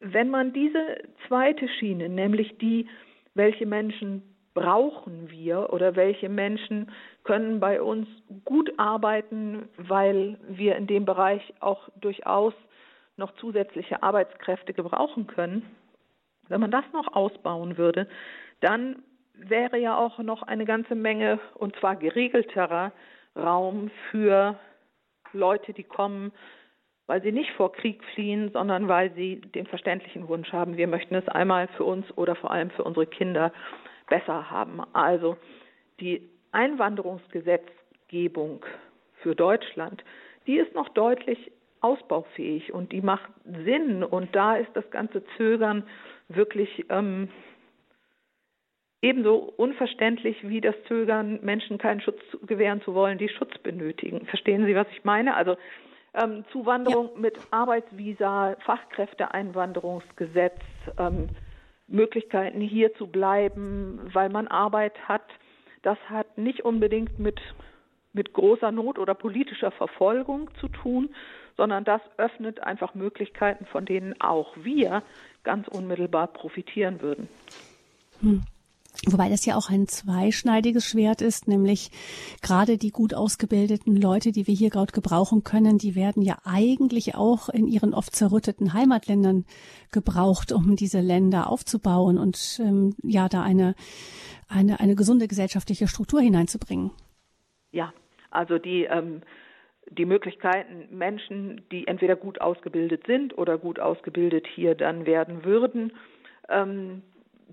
wenn 0.00 0.30
man 0.30 0.52
diese 0.52 1.02
zweite 1.26 1.68
Schiene, 1.68 2.08
nämlich 2.08 2.56
die, 2.58 2.88
welche 3.34 3.66
Menschen 3.66 4.22
brauchen 4.58 5.30
wir 5.30 5.72
oder 5.72 5.94
welche 5.94 6.28
Menschen 6.28 6.90
können 7.22 7.60
bei 7.60 7.80
uns 7.80 8.08
gut 8.44 8.72
arbeiten, 8.76 9.68
weil 9.76 10.36
wir 10.48 10.76
in 10.76 10.86
dem 10.86 11.04
Bereich 11.04 11.54
auch 11.60 11.88
durchaus 12.00 12.54
noch 13.16 13.34
zusätzliche 13.36 14.02
Arbeitskräfte 14.02 14.72
gebrauchen 14.72 15.26
können. 15.28 15.62
Wenn 16.48 16.60
man 16.60 16.70
das 16.70 16.84
noch 16.92 17.14
ausbauen 17.14 17.76
würde, 17.78 18.08
dann 18.60 19.02
wäre 19.34 19.78
ja 19.78 19.96
auch 19.96 20.18
noch 20.18 20.42
eine 20.42 20.64
ganze 20.64 20.96
Menge 20.96 21.38
und 21.54 21.76
zwar 21.76 21.94
geregelterer 21.94 22.92
Raum 23.36 23.90
für 24.10 24.58
Leute, 25.32 25.72
die 25.72 25.84
kommen, 25.84 26.32
weil 27.06 27.22
sie 27.22 27.30
nicht 27.30 27.52
vor 27.52 27.72
Krieg 27.72 28.02
fliehen, 28.14 28.50
sondern 28.52 28.88
weil 28.88 29.12
sie 29.14 29.40
den 29.40 29.66
verständlichen 29.66 30.26
Wunsch 30.26 30.52
haben, 30.52 30.76
wir 30.76 30.88
möchten 30.88 31.14
es 31.14 31.28
einmal 31.28 31.68
für 31.76 31.84
uns 31.84 32.06
oder 32.16 32.34
vor 32.34 32.50
allem 32.50 32.70
für 32.70 32.82
unsere 32.82 33.06
Kinder 33.06 33.52
besser 34.08 34.50
haben. 34.50 34.82
Also 34.92 35.36
die 36.00 36.28
Einwanderungsgesetzgebung 36.52 38.64
für 39.22 39.34
Deutschland, 39.34 40.04
die 40.46 40.56
ist 40.56 40.74
noch 40.74 40.88
deutlich 40.90 41.50
ausbaufähig 41.80 42.72
und 42.72 42.92
die 42.92 43.02
macht 43.02 43.30
Sinn. 43.44 44.02
Und 44.02 44.34
da 44.34 44.56
ist 44.56 44.70
das 44.74 44.90
ganze 44.90 45.22
Zögern 45.36 45.84
wirklich 46.28 46.86
ähm, 46.88 47.28
ebenso 49.00 49.36
unverständlich 49.36 50.36
wie 50.48 50.60
das 50.60 50.74
Zögern, 50.88 51.38
Menschen 51.42 51.78
keinen 51.78 52.00
Schutz 52.00 52.20
gewähren 52.46 52.82
zu 52.82 52.94
wollen, 52.94 53.18
die 53.18 53.28
Schutz 53.28 53.56
benötigen. 53.58 54.26
Verstehen 54.26 54.66
Sie, 54.66 54.74
was 54.74 54.88
ich 54.90 55.04
meine? 55.04 55.36
Also 55.36 55.56
ähm, 56.14 56.44
Zuwanderung 56.52 57.10
ja. 57.14 57.20
mit 57.20 57.38
Arbeitsvisa, 57.50 58.56
Fachkräfteeinwanderungsgesetz, 58.64 60.58
ähm, 60.98 61.28
Möglichkeiten 61.88 62.60
hier 62.60 62.94
zu 62.94 63.06
bleiben, 63.06 64.00
weil 64.12 64.28
man 64.28 64.46
Arbeit 64.46 65.08
hat. 65.08 65.24
Das 65.82 65.98
hat 66.08 66.38
nicht 66.38 66.64
unbedingt 66.64 67.18
mit, 67.18 67.40
mit 68.12 68.32
großer 68.32 68.70
Not 68.70 68.98
oder 68.98 69.14
politischer 69.14 69.70
Verfolgung 69.70 70.50
zu 70.60 70.68
tun, 70.68 71.10
sondern 71.56 71.84
das 71.84 72.00
öffnet 72.18 72.60
einfach 72.60 72.94
Möglichkeiten, 72.94 73.66
von 73.66 73.84
denen 73.84 74.20
auch 74.20 74.54
wir 74.56 75.02
ganz 75.42 75.66
unmittelbar 75.68 76.28
profitieren 76.28 77.00
würden. 77.00 77.28
Hm. 78.20 78.42
Wobei 79.06 79.28
das 79.28 79.46
ja 79.46 79.56
auch 79.56 79.70
ein 79.70 79.86
zweischneidiges 79.86 80.84
Schwert 80.84 81.22
ist, 81.22 81.46
nämlich 81.46 81.90
gerade 82.42 82.78
die 82.78 82.90
gut 82.90 83.14
ausgebildeten 83.14 83.94
Leute, 83.94 84.32
die 84.32 84.48
wir 84.48 84.54
hier 84.54 84.70
gerade 84.70 84.92
gebrauchen 84.92 85.44
können, 85.44 85.78
die 85.78 85.94
werden 85.94 86.22
ja 86.22 86.38
eigentlich 86.44 87.14
auch 87.14 87.48
in 87.48 87.68
ihren 87.68 87.94
oft 87.94 88.16
zerrütteten 88.16 88.72
Heimatländern 88.72 89.44
gebraucht, 89.92 90.50
um 90.50 90.74
diese 90.74 91.00
Länder 91.00 91.48
aufzubauen 91.48 92.18
und 92.18 92.60
ähm, 92.60 92.96
ja 93.04 93.28
da 93.28 93.42
eine, 93.42 93.76
eine, 94.48 94.80
eine 94.80 94.96
gesunde 94.96 95.28
gesellschaftliche 95.28 95.86
Struktur 95.86 96.20
hineinzubringen. 96.20 96.90
Ja, 97.70 97.92
also 98.30 98.58
die 98.58 98.84
ähm, 98.84 99.22
die 99.90 100.04
Möglichkeiten, 100.04 100.88
Menschen, 100.90 101.62
die 101.70 101.86
entweder 101.86 102.16
gut 102.16 102.40
ausgebildet 102.40 103.06
sind 103.06 103.36
oder 103.38 103.58
gut 103.58 103.80
ausgebildet 103.80 104.46
hier 104.54 104.74
dann 104.74 105.06
werden 105.06 105.44
würden, 105.44 105.92
ähm, 106.48 107.02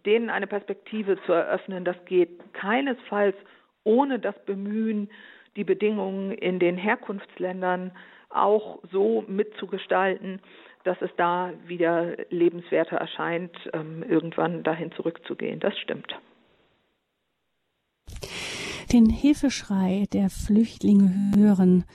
denen 0.05 0.29
eine 0.29 0.47
Perspektive 0.47 1.17
zu 1.25 1.33
eröffnen, 1.33 1.85
das 1.85 1.95
geht 2.05 2.53
keinesfalls 2.53 3.35
ohne 3.83 4.19
das 4.19 4.35
Bemühen, 4.45 5.09
die 5.55 5.63
Bedingungen 5.63 6.31
in 6.31 6.59
den 6.59 6.77
Herkunftsländern 6.77 7.91
auch 8.29 8.79
so 8.91 9.23
mitzugestalten, 9.27 10.41
dass 10.83 11.01
es 11.01 11.09
da 11.17 11.51
wieder 11.65 12.15
lebenswerter 12.29 12.97
erscheint, 12.97 13.55
ähm, 13.73 14.03
irgendwann 14.07 14.63
dahin 14.63 14.91
zurückzugehen. 14.91 15.59
Das 15.59 15.77
stimmt. 15.79 16.13
Den 18.91 19.09
Hilfeschrei 19.09 20.05
der 20.13 20.29
Flüchtlinge 20.29 21.11
hören, 21.35 21.85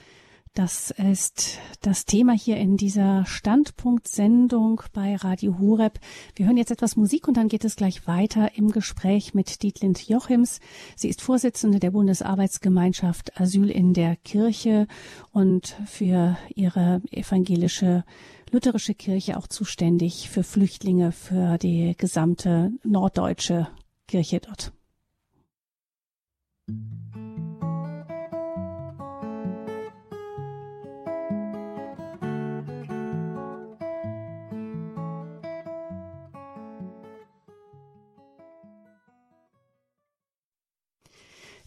das 0.55 0.91
ist 0.91 1.59
das 1.81 2.07
Thema 2.07 2.33
hier 2.33 2.57
in 2.57 2.77
dieser 2.77 3.25
Standpunktsendung 3.25 4.83
bei 4.93 5.15
Radio 5.15 5.59
Horeb. 5.59 6.01
Wir 6.35 6.47
hören 6.47 6.57
jetzt 6.57 6.73
etwas 6.73 6.97
Musik 6.97 7.29
und 7.29 7.37
dann 7.37 7.49
geht 7.49 7.65
es 7.65 7.77
gleich 7.77 8.07
weiter 8.07 8.57
im 8.57 8.71
Gespräch 8.71 9.33
mit 9.33 9.63
Dietlind 9.63 10.09
Jochims. 10.09 10.59
Sie 10.97 11.09
ist 11.09 11.23
Vorsitzende 11.23 11.79
der 11.79 11.93
Bundesarbeitsgemeinschaft 11.93 13.41
Asyl 13.41 13.71
in 13.71 13.95
der 13.95 14.17
Kirche 14.17 14.89
und 15.31 15.77
für 15.87 16.37
ihre 16.55 17.01
evangelische 17.11 18.05
lutherische 18.51 18.95
Kirche 18.95 19.37
auch 19.37 19.47
zuständig 19.47 20.29
für 20.29 20.43
Flüchtlinge, 20.43 21.13
für 21.13 21.59
die 21.59 21.95
gesamte 21.97 22.73
norddeutsche 22.83 23.69
Kirche 24.09 24.41
dort. 24.41 24.73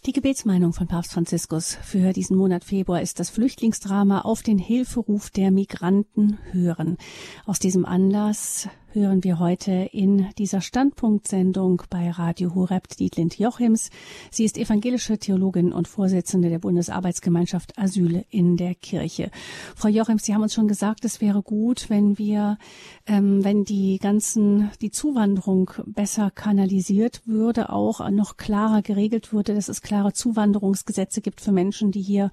Die 0.06 0.12
Gebetsmeinung 0.12 0.74
von 0.74 0.88
Papst 0.88 1.14
Franziskus 1.14 1.78
für 1.82 2.12
diesen 2.12 2.36
Monat 2.36 2.66
Februar 2.66 3.02
ist 3.02 3.22
das 3.22 3.30
Flüchtlingsdrama 3.30 4.20
auf 4.20 4.44
den 4.44 4.58
Hilferuf 4.58 5.30
der 5.30 5.50
Migranten 5.50 6.40
hören. 6.52 6.98
Aus 7.46 7.60
diesem 7.60 7.86
Anlass 7.86 8.68
hören 8.96 9.24
wir 9.24 9.40
heute 9.40 9.72
in 9.92 10.28
dieser 10.38 10.62
Standpunktsendung 10.62 11.82
bei 11.90 12.12
Radio 12.12 12.54
Horeb 12.54 12.88
Dietlind 12.90 13.40
Jochims. 13.40 13.90
Sie 14.30 14.46
ist 14.46 14.56
evangelische 14.56 15.18
Theologin 15.18 15.74
und 15.74 15.88
Vorsitzende 15.88 16.50
der 16.50 16.60
Bundesarbeitsgemeinschaft 16.60 17.78
Asyl 17.80 18.24
in 18.30 18.56
der 18.56 18.76
Kirche. 18.76 19.32
Frau 19.76 19.88
Jochims, 19.88 20.26
Sie 20.26 20.36
haben 20.36 20.44
uns 20.44 20.54
schon 20.54 20.68
gesagt, 20.68 21.06
es 21.06 21.22
wäre 21.22 21.42
gut, 21.42 21.90
wenn 21.90 22.20
wir, 22.20 22.60
ähm, 23.08 23.44
wenn 23.44 23.64
die 23.64 23.98
ganzen, 23.98 24.70
die 24.82 24.92
Zuwanderung 24.92 25.72
besser 25.88 26.30
kanalisiert 26.30 27.22
würde, 27.26 27.72
auch 27.72 28.08
noch 28.12 28.38
klarer 28.38 28.84
geregelt 28.84 29.34
würde, 29.34 29.56
dass 29.56 29.70
es 29.70 29.82
klare 29.82 30.14
Zuwanderungsgesetze 30.14 31.22
gibt 31.22 31.42
für 31.42 31.52
Menschen, 31.52 31.92
die 31.92 32.02
hier 32.02 32.30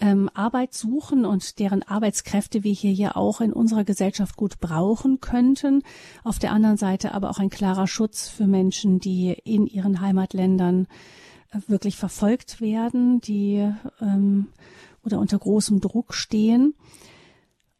ähm, 0.00 0.28
Arbeit 0.34 0.74
suchen 0.74 1.24
und 1.24 1.60
deren 1.60 1.84
Arbeitskräfte 1.84 2.64
wir 2.64 2.72
hier 2.72 2.92
ja 2.92 3.14
auch 3.14 3.40
in 3.40 3.52
unserer 3.52 3.84
Gesellschaft 3.84 4.36
gut 4.36 4.58
brauchen 4.58 5.20
könnten. 5.20 5.84
Auf 6.24 6.38
der 6.38 6.52
anderen 6.52 6.76
Seite 6.76 7.12
aber 7.12 7.30
auch 7.30 7.38
ein 7.38 7.50
klarer 7.50 7.86
Schutz 7.86 8.28
für 8.28 8.46
Menschen, 8.46 8.98
die 8.98 9.32
in 9.44 9.66
ihren 9.66 10.00
Heimatländern 10.00 10.86
äh, 11.50 11.58
wirklich 11.66 11.96
verfolgt 11.96 12.60
werden, 12.60 13.20
die 13.20 13.68
ähm, 14.00 14.48
oder 15.04 15.18
unter 15.18 15.38
großem 15.38 15.80
Druck 15.80 16.14
stehen. 16.14 16.74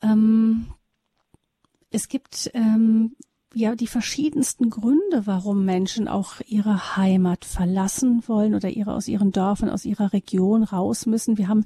Ähm, 0.02 0.66
es 1.90 2.08
gibt 2.08 2.50
ähm, 2.54 3.16
ja 3.54 3.74
die 3.74 3.86
verschiedensten 3.86 4.70
Gründe, 4.70 5.26
warum 5.26 5.64
Menschen 5.64 6.08
auch 6.08 6.40
ihre 6.46 6.96
Heimat 6.96 7.44
verlassen 7.44 8.22
wollen 8.26 8.54
oder 8.54 8.70
ihre 8.70 8.94
aus 8.94 9.08
ihren 9.08 9.30
Dörfern, 9.30 9.70
aus 9.70 9.84
ihrer 9.84 10.12
Region 10.12 10.62
raus 10.64 11.06
müssen. 11.06 11.38
Wir 11.38 11.48
haben 11.48 11.64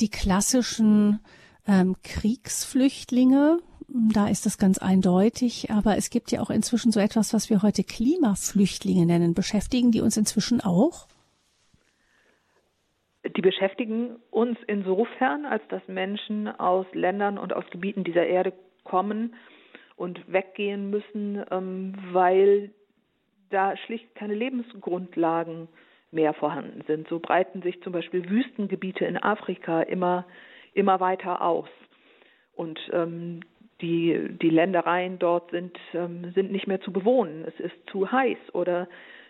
die 0.00 0.08
klassischen 0.08 1.20
ähm, 1.66 1.96
Kriegsflüchtlinge, 2.02 3.58
da 3.88 4.28
ist 4.28 4.44
es 4.44 4.58
ganz 4.58 4.78
eindeutig, 4.78 5.70
aber 5.70 5.96
es 5.96 6.10
gibt 6.10 6.30
ja 6.30 6.40
auch 6.40 6.50
inzwischen 6.50 6.92
so 6.92 7.00
etwas, 7.00 7.32
was 7.32 7.48
wir 7.48 7.62
heute 7.62 7.84
Klimaflüchtlinge 7.84 9.06
nennen. 9.06 9.32
Beschäftigen 9.34 9.90
die 9.92 10.02
uns 10.02 10.16
inzwischen 10.16 10.60
auch? 10.60 11.08
Die 13.24 13.40
beschäftigen 13.40 14.16
uns 14.30 14.58
insofern, 14.66 15.46
als 15.46 15.62
dass 15.68 15.82
Menschen 15.88 16.48
aus 16.48 16.86
Ländern 16.92 17.38
und 17.38 17.52
aus 17.54 17.64
Gebieten 17.70 18.04
dieser 18.04 18.26
Erde 18.26 18.52
kommen 18.84 19.34
und 19.96 20.20
weggehen 20.30 20.90
müssen, 20.90 21.42
ähm, 21.50 21.94
weil 22.12 22.70
da 23.50 23.76
schlicht 23.76 24.14
keine 24.14 24.34
Lebensgrundlagen 24.34 25.68
mehr 26.10 26.34
vorhanden 26.34 26.84
sind. 26.86 27.08
So 27.08 27.18
breiten 27.18 27.62
sich 27.62 27.82
zum 27.82 27.92
Beispiel 27.92 28.28
Wüstengebiete 28.28 29.04
in 29.04 29.16
Afrika 29.16 29.82
immer, 29.82 30.26
immer 30.74 31.00
weiter 31.00 31.42
aus. 31.42 31.68
Und 32.54 32.78
ähm, 32.92 33.40
die, 33.80 34.36
die 34.40 34.50
Ländereien 34.50 35.18
dort 35.18 35.50
sind, 35.50 35.78
ähm, 35.94 36.32
sind 36.34 36.50
nicht 36.50 36.66
mehr 36.66 36.80
zu 36.80 36.92
bewohnen. 36.92 37.44
Es 37.46 37.58
ist 37.60 37.74
zu 37.90 38.10
heiß 38.10 38.38
oder 38.52 38.88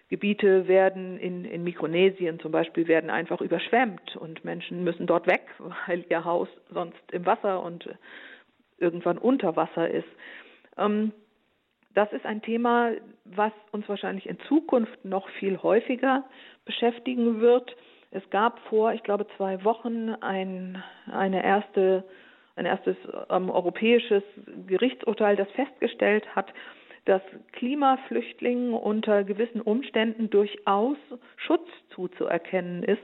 Gebiete 0.09 0.67
werden 0.69 1.19
in, 1.19 1.45
in 1.45 1.65
Mikronesien 1.65 2.41
zum 2.41 2.51
Beispiel 2.51 2.89
werden 2.89 3.11
einfach 3.11 3.43
überschwemmt 3.43 4.17
und 4.17 4.43
Menschen 4.43 4.83
müssen 4.83 5.07
dort 5.07 5.27
weg, 5.27 5.43
weil 5.87 6.05
ihr 6.09 6.25
Haus 6.25 6.49
sonst 6.71 7.01
im 7.13 7.27
Wasser 7.27 7.63
und 7.63 7.89
irgendwann 8.79 9.19
unter 9.19 9.57
Wasser 9.57 9.91
ist. 9.91 10.09
Ähm, 10.79 11.13
das 11.95 12.13
ist 12.13 12.25
ein 12.25 12.43
Thema, 12.43 12.93
was 13.25 13.53
uns 13.73 13.89
wahrscheinlich 13.89 14.29
in 14.29 14.39
Zukunft 14.49 15.05
noch 15.05 15.29
viel 15.31 15.59
häufiger 15.63 16.25
beschäftigen 16.65 17.41
wird. 17.41 17.75
Es 18.11 18.23
gab 18.31 18.61
vor, 18.69 18.93
ich 18.93 19.03
glaube, 19.03 19.27
zwei 19.37 19.63
Wochen 19.65 20.11
ein, 20.21 20.83
eine 21.11 21.45
erste, 21.45 22.05
ein 22.59 22.67
erstes 22.67 22.97
ähm, 23.31 23.51
europäisches 23.51 24.23
Gerichtsurteil, 24.67 25.37
das 25.37 25.51
festgestellt 25.53 26.35
hat, 26.35 26.53
dass 27.05 27.23
Klimaflüchtlingen 27.53 28.75
unter 28.75 29.25
gewissen 29.25 29.63
Umständen 29.63 30.29
durchaus 30.29 30.99
Schutz 31.37 31.67
zuzuerkennen 31.95 32.83
ist. 32.83 33.03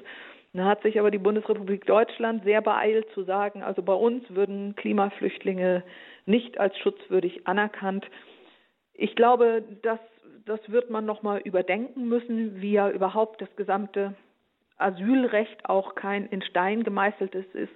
Da 0.53 0.67
hat 0.67 0.83
sich 0.83 1.01
aber 1.01 1.11
die 1.11 1.19
Bundesrepublik 1.19 1.85
Deutschland 1.87 2.45
sehr 2.45 2.61
beeilt 2.61 3.09
zu 3.15 3.25
sagen, 3.25 3.63
also 3.63 3.83
bei 3.83 3.95
uns 3.95 4.23
würden 4.29 4.77
Klimaflüchtlinge 4.77 5.83
nicht 6.27 6.59
als 6.59 6.77
schutzwürdig 6.79 7.47
anerkannt. 7.47 8.07
Ich 8.93 9.17
glaube, 9.17 9.65
das, 9.83 9.99
das 10.45 10.61
wird 10.71 10.91
man 10.91 11.07
nochmal 11.07 11.41
überdenken 11.41 12.09
müssen, 12.09 12.61
wie 12.61 12.73
ja 12.73 12.91
überhaupt 12.91 13.41
das 13.41 13.57
gesamte 13.57 14.15
Asylrecht 14.77 15.69
auch 15.69 15.95
kein 15.95 16.27
in 16.27 16.43
Stein 16.43 16.85
gemeißeltes 16.85 17.47
ist, 17.55 17.73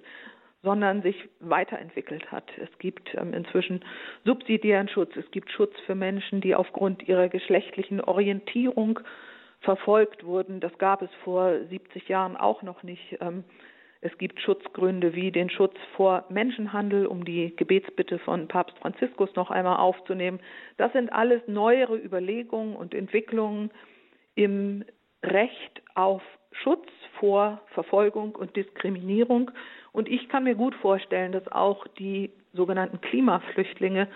sondern 0.61 1.01
sich 1.01 1.29
weiterentwickelt 1.39 2.31
hat. 2.31 2.45
Es 2.57 2.69
gibt 2.79 3.13
ähm, 3.15 3.33
inzwischen 3.33 3.83
subsidiären 4.25 4.89
Schutz, 4.89 5.15
es 5.15 5.29
gibt 5.31 5.51
Schutz 5.51 5.73
für 5.85 5.95
Menschen, 5.95 6.41
die 6.41 6.55
aufgrund 6.55 7.07
ihrer 7.07 7.29
geschlechtlichen 7.29 8.01
Orientierung 8.01 8.99
verfolgt 9.61 10.23
wurden. 10.25 10.59
Das 10.59 10.77
gab 10.77 11.01
es 11.01 11.09
vor 11.23 11.53
70 11.69 12.07
Jahren 12.09 12.35
auch 12.35 12.61
noch 12.61 12.83
nicht. 12.83 13.17
Ähm, 13.21 13.43
es 14.01 14.17
gibt 14.17 14.39
Schutzgründe 14.39 15.13
wie 15.13 15.31
den 15.31 15.49
Schutz 15.49 15.75
vor 15.95 16.25
Menschenhandel, 16.29 17.05
um 17.05 17.25
die 17.25 17.53
Gebetsbitte 17.55 18.17
von 18.19 18.47
Papst 18.47 18.77
Franziskus 18.79 19.35
noch 19.35 19.51
einmal 19.51 19.77
aufzunehmen. 19.77 20.39
Das 20.77 20.93
sind 20.93 21.11
alles 21.11 21.41
neuere 21.47 21.97
Überlegungen 21.97 22.77
und 22.77 22.93
Entwicklungen 22.93 23.71
im 24.35 24.85
Recht 25.21 25.81
auf 25.95 26.21
Schutz 26.51 26.87
vor 27.19 27.61
Verfolgung 27.73 28.35
und 28.35 28.55
Diskriminierung. 28.55 29.51
Und 29.91 30.07
ich 30.07 30.29
kann 30.29 30.43
mir 30.43 30.55
gut 30.55 30.75
vorstellen, 30.75 31.31
dass 31.31 31.47
auch 31.51 31.87
die 31.99 32.31
sogenannten 32.53 33.01
Klimaflüchtlinge 33.01 34.07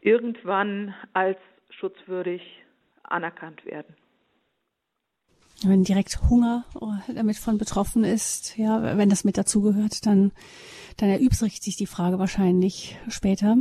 irgendwann 0.00 0.94
als 1.12 1.38
schutzwürdig 1.70 2.42
anerkannt 3.02 3.64
werden 3.64 3.94
wenn 5.64 5.82
direkt 5.82 6.20
Hunger 6.30 6.64
damit 7.12 7.36
von 7.36 7.58
betroffen 7.58 8.04
ist, 8.04 8.56
ja, 8.56 8.96
wenn 8.96 9.08
das 9.08 9.24
mit 9.24 9.36
dazugehört, 9.36 10.06
dann, 10.06 10.32
dann 10.98 11.08
erübrigt 11.10 11.62
sich 11.62 11.76
die 11.76 11.86
Frage 11.86 12.18
wahrscheinlich 12.18 12.96
später. 13.08 13.56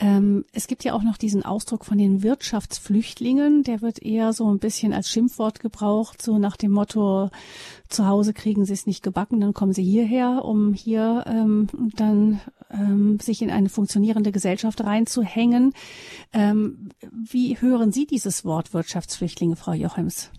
Ähm, 0.00 0.44
es 0.52 0.66
gibt 0.66 0.84
ja 0.84 0.94
auch 0.94 1.02
noch 1.02 1.18
diesen 1.18 1.44
Ausdruck 1.44 1.84
von 1.84 1.98
den 1.98 2.22
Wirtschaftsflüchtlingen, 2.22 3.62
der 3.62 3.82
wird 3.82 4.02
eher 4.02 4.32
so 4.32 4.50
ein 4.50 4.58
bisschen 4.58 4.92
als 4.94 5.10
Schimpfwort 5.10 5.60
gebraucht, 5.60 6.22
so 6.22 6.38
nach 6.38 6.56
dem 6.56 6.72
Motto, 6.72 7.30
zu 7.88 8.08
Hause 8.08 8.32
kriegen 8.32 8.64
sie 8.64 8.72
es 8.72 8.86
nicht 8.86 9.02
gebacken, 9.02 9.40
dann 9.40 9.52
kommen 9.52 9.74
sie 9.74 9.84
hierher, 9.84 10.44
um 10.44 10.72
hier 10.72 11.24
ähm, 11.26 11.68
dann 11.94 12.40
ähm, 12.70 13.20
sich 13.20 13.42
in 13.42 13.50
eine 13.50 13.68
funktionierende 13.68 14.32
Gesellschaft 14.32 14.82
reinzuhängen. 14.82 15.74
Ähm, 16.32 16.88
wie 17.12 17.60
hören 17.60 17.92
Sie 17.92 18.06
dieses 18.06 18.46
Wort 18.46 18.72
Wirtschaftsflüchtlinge, 18.72 19.56
Frau 19.56 19.72
Jochems? 19.72 20.32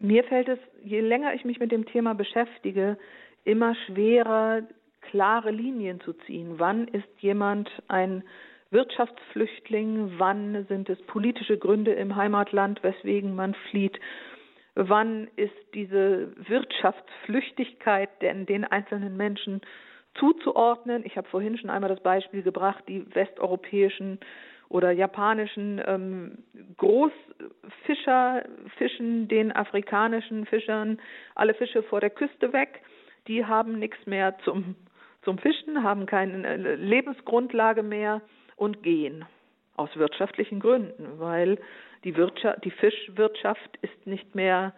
Mir 0.00 0.24
fällt 0.24 0.48
es, 0.48 0.58
je 0.82 1.00
länger 1.00 1.32
ich 1.34 1.44
mich 1.44 1.60
mit 1.60 1.70
dem 1.70 1.86
Thema 1.86 2.14
beschäftige, 2.14 2.98
immer 3.44 3.74
schwerer, 3.86 4.62
klare 5.00 5.50
Linien 5.50 6.00
zu 6.00 6.12
ziehen. 6.12 6.54
Wann 6.58 6.88
ist 6.88 7.08
jemand 7.18 7.70
ein 7.88 8.22
Wirtschaftsflüchtling? 8.70 10.14
Wann 10.18 10.64
sind 10.68 10.88
es 10.88 11.00
politische 11.02 11.58
Gründe 11.58 11.92
im 11.92 12.16
Heimatland, 12.16 12.82
weswegen 12.82 13.34
man 13.34 13.54
flieht? 13.70 13.98
Wann 14.74 15.28
ist 15.36 15.52
diese 15.74 16.32
Wirtschaftsflüchtigkeit 16.48 18.08
denn 18.22 18.46
den 18.46 18.64
einzelnen 18.64 19.16
Menschen 19.16 19.60
zuzuordnen? 20.14 21.04
Ich 21.04 21.16
habe 21.16 21.28
vorhin 21.28 21.58
schon 21.58 21.68
einmal 21.68 21.90
das 21.90 22.02
Beispiel 22.02 22.42
gebracht, 22.42 22.84
die 22.88 23.04
westeuropäischen 23.14 24.18
oder 24.70 24.90
japanischen 24.90 25.82
ähm, 25.84 26.38
Großfischer 26.78 28.44
fischen 28.78 29.28
den 29.28 29.52
afrikanischen 29.52 30.46
Fischern 30.46 30.98
alle 31.34 31.52
Fische 31.52 31.82
vor 31.82 32.00
der 32.00 32.08
Küste 32.08 32.54
weg. 32.54 32.80
Die 33.28 33.46
haben 33.46 33.78
nichts 33.78 34.06
mehr 34.06 34.38
zum, 34.44 34.76
zum 35.22 35.38
Fischen, 35.38 35.82
haben 35.82 36.06
keine 36.06 36.46
äh, 36.46 36.74
Lebensgrundlage 36.74 37.82
mehr 37.82 38.20
und 38.56 38.82
gehen 38.82 39.24
aus 39.76 39.94
wirtschaftlichen 39.96 40.60
Gründen, 40.60 41.18
weil 41.18 41.58
die, 42.04 42.16
Wirtschaft, 42.16 42.64
die 42.64 42.70
Fischwirtschaft 42.70 43.78
ist 43.80 44.06
nicht 44.06 44.34
mehr 44.34 44.74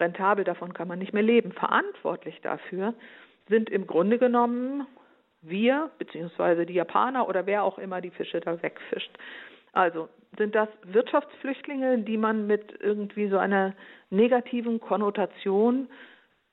rentabel, 0.00 0.44
davon 0.44 0.72
kann 0.72 0.88
man 0.88 0.98
nicht 0.98 1.12
mehr 1.12 1.22
leben. 1.22 1.52
Verantwortlich 1.52 2.40
dafür 2.40 2.94
sind 3.48 3.70
im 3.70 3.86
Grunde 3.86 4.18
genommen 4.18 4.86
wir 5.42 5.90
beziehungsweise 5.98 6.66
die 6.66 6.74
Japaner 6.74 7.28
oder 7.28 7.46
wer 7.46 7.64
auch 7.64 7.78
immer 7.78 8.00
die 8.00 8.10
Fische 8.10 8.40
da 8.40 8.62
wegfischt. 8.62 9.10
Also 9.72 10.08
sind 10.38 10.54
das 10.54 10.68
Wirtschaftsflüchtlinge, 10.84 11.98
die 11.98 12.16
man 12.16 12.46
mit 12.46 12.74
irgendwie 12.80 13.28
so 13.28 13.38
einer 13.38 13.74
negativen 14.10 14.80
Konnotation 14.80 15.88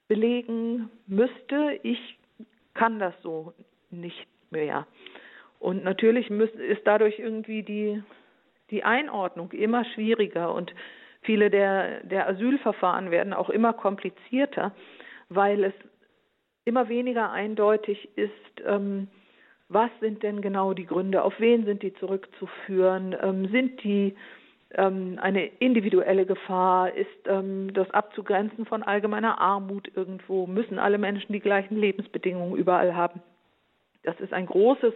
belegen 0.09 0.89
müsste. 1.07 1.79
Ich 1.83 2.19
kann 2.73 2.99
das 2.99 3.13
so 3.21 3.53
nicht 3.89 4.27
mehr. 4.49 4.85
Und 5.59 5.83
natürlich 5.85 6.29
ist 6.29 6.81
dadurch 6.85 7.19
irgendwie 7.19 7.63
die, 7.63 8.03
die 8.71 8.83
Einordnung 8.83 9.51
immer 9.51 9.85
schwieriger 9.85 10.53
und 10.53 10.73
viele 11.21 11.49
der, 11.49 12.03
der 12.03 12.27
Asylverfahren 12.27 13.11
werden 13.11 13.33
auch 13.33 13.49
immer 13.49 13.73
komplizierter, 13.73 14.73
weil 15.29 15.63
es 15.63 15.73
immer 16.65 16.89
weniger 16.89 17.31
eindeutig 17.31 18.09
ist, 18.15 18.31
ähm, 18.65 19.07
was 19.67 19.91
sind 19.99 20.23
denn 20.23 20.41
genau 20.41 20.73
die 20.73 20.85
Gründe, 20.85 21.23
auf 21.23 21.39
wen 21.39 21.65
sind 21.65 21.83
die 21.83 21.93
zurückzuführen, 21.95 23.15
ähm, 23.21 23.47
sind 23.49 23.83
die 23.83 24.15
eine 24.75 25.45
individuelle 25.45 26.25
Gefahr, 26.27 26.93
ist 26.93 27.07
ähm, 27.25 27.73
das 27.73 27.89
abzugrenzen 27.89 28.65
von 28.67 28.83
allgemeiner 28.83 29.39
Armut 29.39 29.89
irgendwo, 29.95 30.45
müssen 30.45 30.77
alle 30.77 30.99
Menschen 30.99 31.33
die 31.33 31.39
gleichen 31.39 31.75
Lebensbedingungen 31.75 32.55
überall 32.55 32.95
haben. 32.95 33.21
Das 34.03 34.19
ist 34.19 34.31
ein 34.31 34.45
großes, 34.45 34.93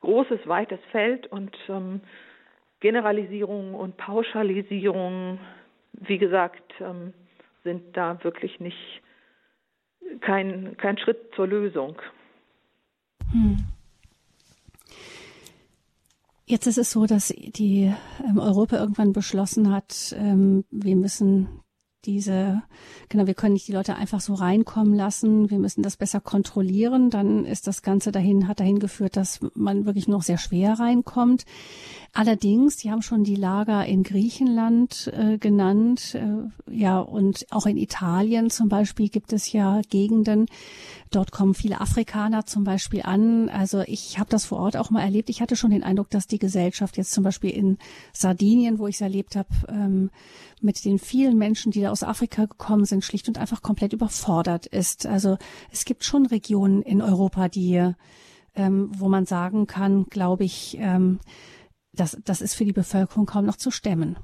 großes, 0.00 0.46
weites 0.46 0.80
Feld 0.90 1.26
und 1.26 1.54
ähm, 1.68 2.00
Generalisierungen 2.80 3.74
und 3.74 3.96
Pauschalisierungen, 3.98 5.38
wie 5.92 6.18
gesagt, 6.18 6.72
ähm, 6.80 7.12
sind 7.62 7.96
da 7.96 8.22
wirklich 8.24 8.58
nicht 8.60 9.02
kein, 10.20 10.76
kein 10.78 10.98
Schritt 10.98 11.34
zur 11.34 11.46
Lösung. 11.46 12.00
Hm. 13.32 13.73
Jetzt 16.46 16.66
ist 16.66 16.78
es 16.78 16.90
so, 16.90 17.06
dass 17.06 17.28
die 17.28 17.92
ähm, 18.22 18.38
Europa 18.38 18.76
irgendwann 18.76 19.12
beschlossen 19.12 19.72
hat, 19.72 20.14
ähm, 20.18 20.64
wir 20.70 20.94
müssen 20.94 21.48
diese, 22.04 22.62
genau, 23.08 23.26
wir 23.26 23.32
können 23.32 23.54
nicht 23.54 23.66
die 23.66 23.72
Leute 23.72 23.96
einfach 23.96 24.20
so 24.20 24.34
reinkommen 24.34 24.94
lassen, 24.94 25.50
wir 25.50 25.58
müssen 25.58 25.82
das 25.82 25.96
besser 25.96 26.20
kontrollieren, 26.20 27.08
dann 27.08 27.46
ist 27.46 27.66
das 27.66 27.80
Ganze 27.80 28.12
dahin, 28.12 28.46
hat 28.46 28.60
dahin 28.60 28.78
geführt, 28.78 29.16
dass 29.16 29.40
man 29.54 29.86
wirklich 29.86 30.06
noch 30.06 30.22
sehr 30.22 30.36
schwer 30.36 30.78
reinkommt. 30.78 31.46
Allerdings, 32.16 32.78
Sie 32.78 32.92
haben 32.92 33.02
schon 33.02 33.24
die 33.24 33.34
Lager 33.34 33.84
in 33.86 34.04
Griechenland 34.04 35.12
äh, 35.12 35.36
genannt, 35.36 36.14
äh, 36.14 36.72
ja, 36.72 37.00
und 37.00 37.44
auch 37.50 37.66
in 37.66 37.76
Italien 37.76 38.50
zum 38.50 38.68
Beispiel 38.68 39.08
gibt 39.08 39.32
es 39.32 39.50
ja 39.50 39.80
Gegenden, 39.90 40.46
dort 41.10 41.32
kommen 41.32 41.54
viele 41.54 41.80
Afrikaner 41.80 42.46
zum 42.46 42.62
Beispiel 42.62 43.02
an. 43.02 43.48
Also 43.48 43.80
ich 43.80 44.20
habe 44.20 44.30
das 44.30 44.44
vor 44.44 44.60
Ort 44.60 44.76
auch 44.76 44.90
mal 44.90 45.02
erlebt. 45.02 45.28
Ich 45.28 45.40
hatte 45.42 45.56
schon 45.56 45.72
den 45.72 45.82
Eindruck, 45.82 46.08
dass 46.10 46.28
die 46.28 46.38
Gesellschaft 46.38 46.96
jetzt 46.98 47.10
zum 47.10 47.24
Beispiel 47.24 47.50
in 47.50 47.78
Sardinien, 48.12 48.78
wo 48.78 48.86
ich 48.86 48.94
es 48.94 49.00
erlebt 49.00 49.34
habe, 49.34 49.48
ähm, 49.66 50.10
mit 50.60 50.84
den 50.84 51.00
vielen 51.00 51.36
Menschen, 51.36 51.72
die 51.72 51.80
da 51.80 51.90
aus 51.90 52.04
Afrika 52.04 52.44
gekommen 52.44 52.84
sind, 52.84 53.02
schlicht 53.02 53.26
und 53.26 53.38
einfach 53.38 53.60
komplett 53.60 53.92
überfordert 53.92 54.66
ist. 54.66 55.04
Also 55.04 55.36
es 55.72 55.84
gibt 55.84 56.04
schon 56.04 56.26
Regionen 56.26 56.80
in 56.82 57.02
Europa, 57.02 57.48
die, 57.48 57.90
ähm, 58.54 58.92
wo 58.96 59.08
man 59.08 59.26
sagen 59.26 59.66
kann, 59.66 60.04
glaube 60.04 60.44
ich, 60.44 60.76
ähm, 60.78 61.18
das, 61.94 62.20
das 62.24 62.40
ist 62.40 62.54
für 62.54 62.64
die 62.64 62.72
Bevölkerung 62.72 63.26
kaum 63.26 63.46
noch 63.46 63.56
zu 63.56 63.70
stemmen. 63.70 64.16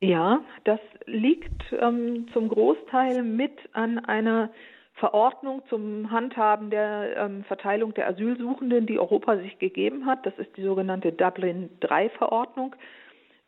Ja, 0.00 0.40
das 0.64 0.80
liegt 1.06 1.62
ähm, 1.72 2.26
zum 2.32 2.48
Großteil 2.48 3.22
mit 3.22 3.52
an 3.72 3.98
einer 3.98 4.50
Verordnung 4.94 5.62
zum 5.68 6.10
Handhaben 6.10 6.70
der 6.70 7.16
ähm, 7.16 7.44
Verteilung 7.44 7.92
der 7.94 8.08
Asylsuchenden, 8.08 8.86
die 8.86 8.98
Europa 8.98 9.36
sich 9.38 9.58
gegeben 9.58 10.06
hat. 10.06 10.24
Das 10.24 10.36
ist 10.38 10.56
die 10.56 10.62
sogenannte 10.62 11.12
Dublin 11.12 11.70
III-Verordnung. 11.82 12.74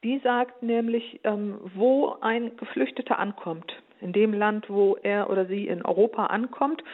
Die 0.04 0.18
sagt 0.20 0.62
nämlich, 0.62 1.20
ähm, 1.24 1.58
wo 1.74 2.16
ein 2.20 2.56
Geflüchteter 2.56 3.18
ankommt, 3.18 3.72
in 4.00 4.12
dem 4.12 4.32
Land, 4.32 4.70
wo 4.70 4.96
er 5.02 5.28
oder 5.30 5.46
sie 5.46 5.66
in 5.66 5.84
Europa 5.84 6.26
ankommt, 6.26 6.84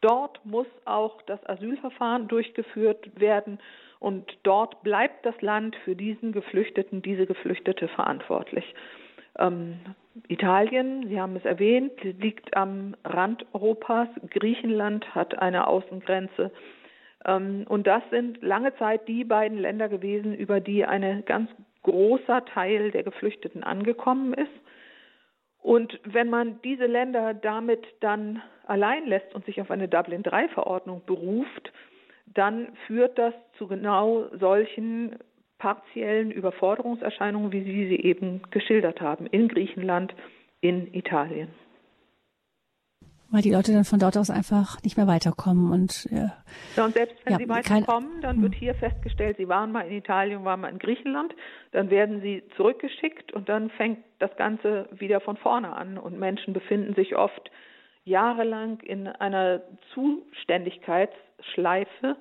dort 0.00 0.44
muss 0.44 0.68
auch 0.84 1.20
das 1.22 1.44
Asylverfahren 1.48 2.28
durchgeführt 2.28 3.20
werden 3.20 3.58
und 3.98 4.38
dort 4.42 4.82
bleibt 4.82 5.24
das 5.24 5.40
Land 5.40 5.76
für 5.84 5.96
diesen 5.96 6.32
Geflüchteten, 6.32 7.02
diese 7.02 7.26
Geflüchtete 7.26 7.88
verantwortlich. 7.88 8.74
Ähm, 9.38 9.78
Italien, 10.28 11.08
Sie 11.08 11.20
haben 11.20 11.36
es 11.36 11.44
erwähnt, 11.44 11.92
liegt 12.02 12.56
am 12.56 12.96
Rand 13.04 13.44
Europas. 13.52 14.08
Griechenland 14.30 15.14
hat 15.14 15.38
eine 15.38 15.66
Außengrenze. 15.66 16.50
Ähm, 17.24 17.64
und 17.68 17.86
das 17.86 18.02
sind 18.10 18.42
lange 18.42 18.74
Zeit 18.76 19.08
die 19.08 19.24
beiden 19.24 19.58
Länder 19.58 19.88
gewesen, 19.88 20.34
über 20.34 20.60
die 20.60 20.84
ein 20.84 21.24
ganz 21.24 21.50
großer 21.82 22.44
Teil 22.46 22.90
der 22.90 23.02
Geflüchteten 23.02 23.62
angekommen 23.62 24.34
ist. 24.34 24.52
Und 25.62 25.98
wenn 26.04 26.30
man 26.30 26.60
diese 26.62 26.86
Länder 26.86 27.34
damit 27.34 27.84
dann 28.00 28.42
allein 28.66 29.06
lässt 29.06 29.34
und 29.34 29.44
sich 29.46 29.60
auf 29.60 29.70
eine 29.70 29.88
Dublin 29.88 30.22
III-Verordnung 30.24 31.02
beruft, 31.06 31.72
dann 32.26 32.68
führt 32.86 33.18
das 33.18 33.34
zu 33.58 33.66
genau 33.66 34.26
solchen 34.38 35.16
partiellen 35.58 36.30
Überforderungserscheinungen, 36.30 37.52
wie 37.52 37.64
Sie 37.64 37.88
sie 37.88 38.00
eben 38.00 38.42
geschildert 38.50 39.00
haben, 39.00 39.26
in 39.26 39.48
Griechenland, 39.48 40.14
in 40.60 40.92
Italien. 40.92 41.48
Weil 43.30 43.42
die 43.42 43.50
Leute 43.50 43.72
dann 43.72 43.84
von 43.84 43.98
dort 43.98 44.16
aus 44.16 44.30
einfach 44.30 44.80
nicht 44.84 44.96
mehr 44.96 45.08
weiterkommen 45.08 45.72
und 45.72 46.08
ja. 46.12 46.32
ja 46.76 46.84
und 46.84 46.94
selbst 46.94 47.16
wenn 47.24 47.32
ja, 47.32 47.38
sie 47.38 47.48
weiterkommen, 47.48 48.20
dann 48.20 48.40
wird 48.40 48.54
hm. 48.54 48.60
hier 48.60 48.74
festgestellt, 48.74 49.36
sie 49.36 49.48
waren 49.48 49.72
mal 49.72 49.86
in 49.88 49.96
Italien, 49.96 50.44
waren 50.44 50.60
mal 50.60 50.68
in 50.68 50.78
Griechenland, 50.78 51.34
dann 51.72 51.90
werden 51.90 52.20
sie 52.20 52.44
zurückgeschickt 52.56 53.32
und 53.32 53.48
dann 53.48 53.70
fängt 53.70 53.98
das 54.20 54.34
Ganze 54.36 54.88
wieder 54.92 55.20
von 55.20 55.36
vorne 55.36 55.72
an 55.72 55.98
und 55.98 56.18
Menschen 56.18 56.54
befinden 56.54 56.94
sich 56.94 57.16
oft 57.16 57.50
jahrelang 58.06 58.80
in 58.80 59.08
einer 59.08 59.60
Zuständigkeitsschleife 59.92 62.16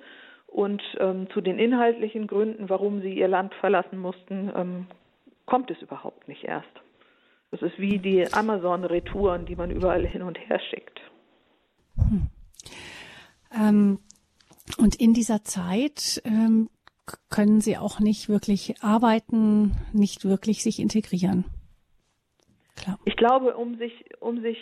und 0.48 0.82
ähm, 1.00 1.30
zu 1.32 1.40
den 1.42 1.60
inhaltlichen 1.60 2.26
Gründen, 2.28 2.70
warum 2.70 3.02
sie 3.02 3.14
ihr 3.14 3.28
Land 3.28 3.54
verlassen 3.56 4.00
mussten, 4.00 4.52
ähm, 4.56 4.88
kommt 5.46 5.70
es 5.72 5.82
überhaupt 5.82 6.28
nicht 6.28 6.44
erst. 6.44 6.70
Das 7.52 7.62
ist 7.62 7.80
wie 7.80 8.00
die 8.00 8.34
Amazon-Retouren, 8.34 9.46
die 9.46 9.56
man 9.56 9.72
überall 9.72 10.06
hin 10.06 10.24
und 10.24 10.38
her 10.40 10.60
schickt. 10.60 11.00
Hm. 11.98 12.28
Ähm, 13.54 14.00
und 14.78 14.96
in 14.96 15.14
dieser 15.14 15.44
Zeit 15.44 16.22
ähm, 16.26 16.70
können 17.30 17.62
sie 17.62 17.78
auch 17.78 18.00
nicht 18.00 18.28
wirklich 18.28 18.82
arbeiten, 18.82 19.78
nicht 19.94 20.26
wirklich 20.26 20.64
sich 20.64 20.80
integrieren. 20.80 21.46
Klar. 22.76 22.98
Ich 23.06 23.16
glaube, 23.16 23.56
um 23.56 23.78
sich, 23.78 23.94
um 24.20 24.42
sich 24.42 24.58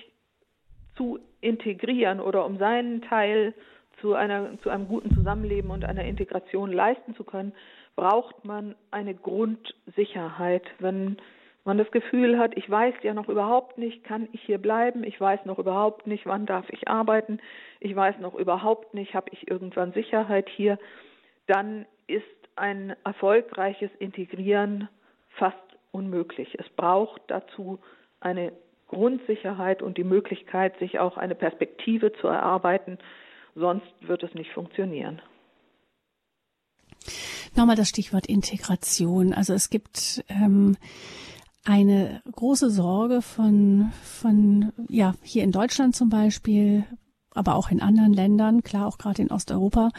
zu 0.95 1.19
integrieren 1.41 2.19
oder 2.19 2.45
um 2.45 2.57
seinen 2.57 3.01
Teil 3.01 3.53
zu, 4.01 4.13
einer, 4.13 4.59
zu 4.61 4.69
einem 4.69 4.87
guten 4.87 5.13
Zusammenleben 5.13 5.71
und 5.71 5.85
einer 5.85 6.03
Integration 6.03 6.71
leisten 6.71 7.15
zu 7.15 7.23
können, 7.23 7.53
braucht 7.95 8.43
man 8.43 8.75
eine 8.91 9.13
Grundsicherheit. 9.13 10.63
Wenn 10.79 11.17
man 11.63 11.77
das 11.77 11.89
Gefühl 11.91 12.37
hat, 12.37 12.57
ich 12.57 12.69
weiß 12.69 12.95
ja 13.03 13.13
noch 13.13 13.29
überhaupt 13.29 13.77
nicht, 13.77 14.03
kann 14.03 14.27
ich 14.33 14.41
hier 14.41 14.57
bleiben, 14.57 15.03
ich 15.03 15.19
weiß 15.19 15.45
noch 15.45 15.59
überhaupt 15.59 16.07
nicht, 16.07 16.25
wann 16.25 16.45
darf 16.45 16.69
ich 16.69 16.87
arbeiten, 16.87 17.39
ich 17.79 17.95
weiß 17.95 18.19
noch 18.19 18.35
überhaupt 18.35 18.93
nicht, 18.93 19.13
habe 19.13 19.29
ich 19.31 19.49
irgendwann 19.49 19.93
Sicherheit 19.93 20.49
hier, 20.49 20.77
dann 21.47 21.85
ist 22.07 22.25
ein 22.55 22.95
erfolgreiches 23.03 23.91
Integrieren 23.99 24.89
fast 25.29 25.57
unmöglich. 25.91 26.57
Es 26.59 26.69
braucht 26.69 27.21
dazu 27.27 27.79
eine 28.19 28.51
Grundsicherheit 28.93 29.81
und 29.81 29.97
die 29.97 30.03
Möglichkeit, 30.03 30.77
sich 30.79 30.99
auch 30.99 31.17
eine 31.17 31.35
Perspektive 31.35 32.13
zu 32.13 32.27
erarbeiten, 32.27 32.97
Sonst 33.55 33.85
wird 34.01 34.23
es 34.23 34.33
nicht 34.33 34.51
funktionieren. 34.51 35.21
Nochmal 37.55 37.75
das 37.75 37.89
Stichwort 37.89 38.25
Integration. 38.25 39.33
Also 39.33 39.53
es 39.53 39.69
gibt 39.69 40.23
ähm, 40.27 40.75
eine 41.65 42.21
große 42.31 42.71
Sorge 42.71 43.21
von, 43.21 43.91
von, 44.03 44.73
ja, 44.89 45.13
hier 45.21 45.43
in 45.43 45.51
Deutschland 45.51 45.95
zum 45.95 46.09
Beispiel, 46.09 46.85
aber 47.35 47.55
auch 47.55 47.69
in 47.69 47.81
anderen 47.81 48.13
Ländern, 48.13 48.63
klar 48.63 48.87
auch 48.87 48.97
gerade 48.97 49.21
in 49.21 49.31
Osteuropa, 49.31 49.89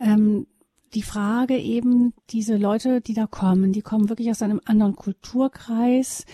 ähm, 0.00 0.46
die 0.94 1.02
Frage 1.02 1.58
eben, 1.58 2.14
diese 2.30 2.56
Leute, 2.56 3.00
die 3.00 3.14
da 3.14 3.26
kommen, 3.26 3.72
die 3.72 3.82
kommen 3.82 4.08
wirklich 4.08 4.30
aus 4.30 4.42
einem 4.42 4.60
anderen 4.64 4.96
Kulturkreis 4.96 6.24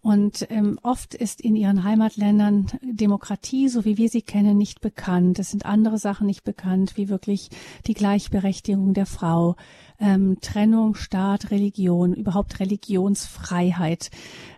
und 0.00 0.46
ähm, 0.50 0.78
oft 0.82 1.14
ist 1.14 1.40
in 1.40 1.54
ihren 1.54 1.84
Heimatländern 1.84 2.66
Demokratie, 2.82 3.68
so 3.68 3.84
wie 3.84 3.96
wir 3.96 4.08
sie 4.08 4.22
kennen, 4.22 4.58
nicht 4.58 4.80
bekannt. 4.80 5.38
Es 5.38 5.50
sind 5.50 5.64
andere 5.64 5.98
Sachen 5.98 6.26
nicht 6.26 6.42
bekannt, 6.42 6.96
wie 6.96 7.08
wirklich 7.08 7.50
die 7.86 7.94
Gleichberechtigung 7.94 8.94
der 8.94 9.06
Frau, 9.06 9.56
ähm, 10.00 10.38
Trennung, 10.40 10.94
Staat, 10.94 11.50
Religion, 11.50 12.14
überhaupt 12.14 12.58
Religionsfreiheit. 12.58 14.10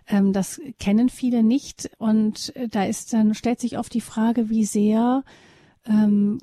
Ähm, 0.07 0.33
das 0.33 0.59
kennen 0.79 1.09
viele 1.09 1.43
nicht 1.43 1.91
und 1.99 2.55
äh, 2.55 2.67
da 2.67 2.83
ist 2.83 3.13
dann 3.13 3.35
stellt 3.35 3.59
sich 3.59 3.77
oft 3.77 3.93
die 3.93 4.01
Frage, 4.01 4.49
wie 4.49 4.65
sehr 4.65 5.23
ähm, 5.87 6.39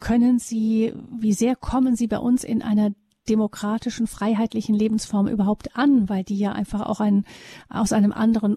können 0.00 0.38
Sie, 0.38 0.92
wie 1.18 1.32
sehr 1.32 1.56
kommen 1.56 1.96
Sie 1.96 2.06
bei 2.06 2.18
uns 2.18 2.44
in 2.44 2.62
einer 2.62 2.90
demokratischen, 3.28 4.06
freiheitlichen 4.06 4.74
Lebensform 4.74 5.28
überhaupt 5.28 5.76
an, 5.76 6.08
weil 6.08 6.22
die 6.22 6.38
ja 6.38 6.52
einfach 6.52 6.86
auch 6.86 7.00
ein, 7.00 7.24
aus 7.68 7.92
einem 7.92 8.12
anderen 8.12 8.56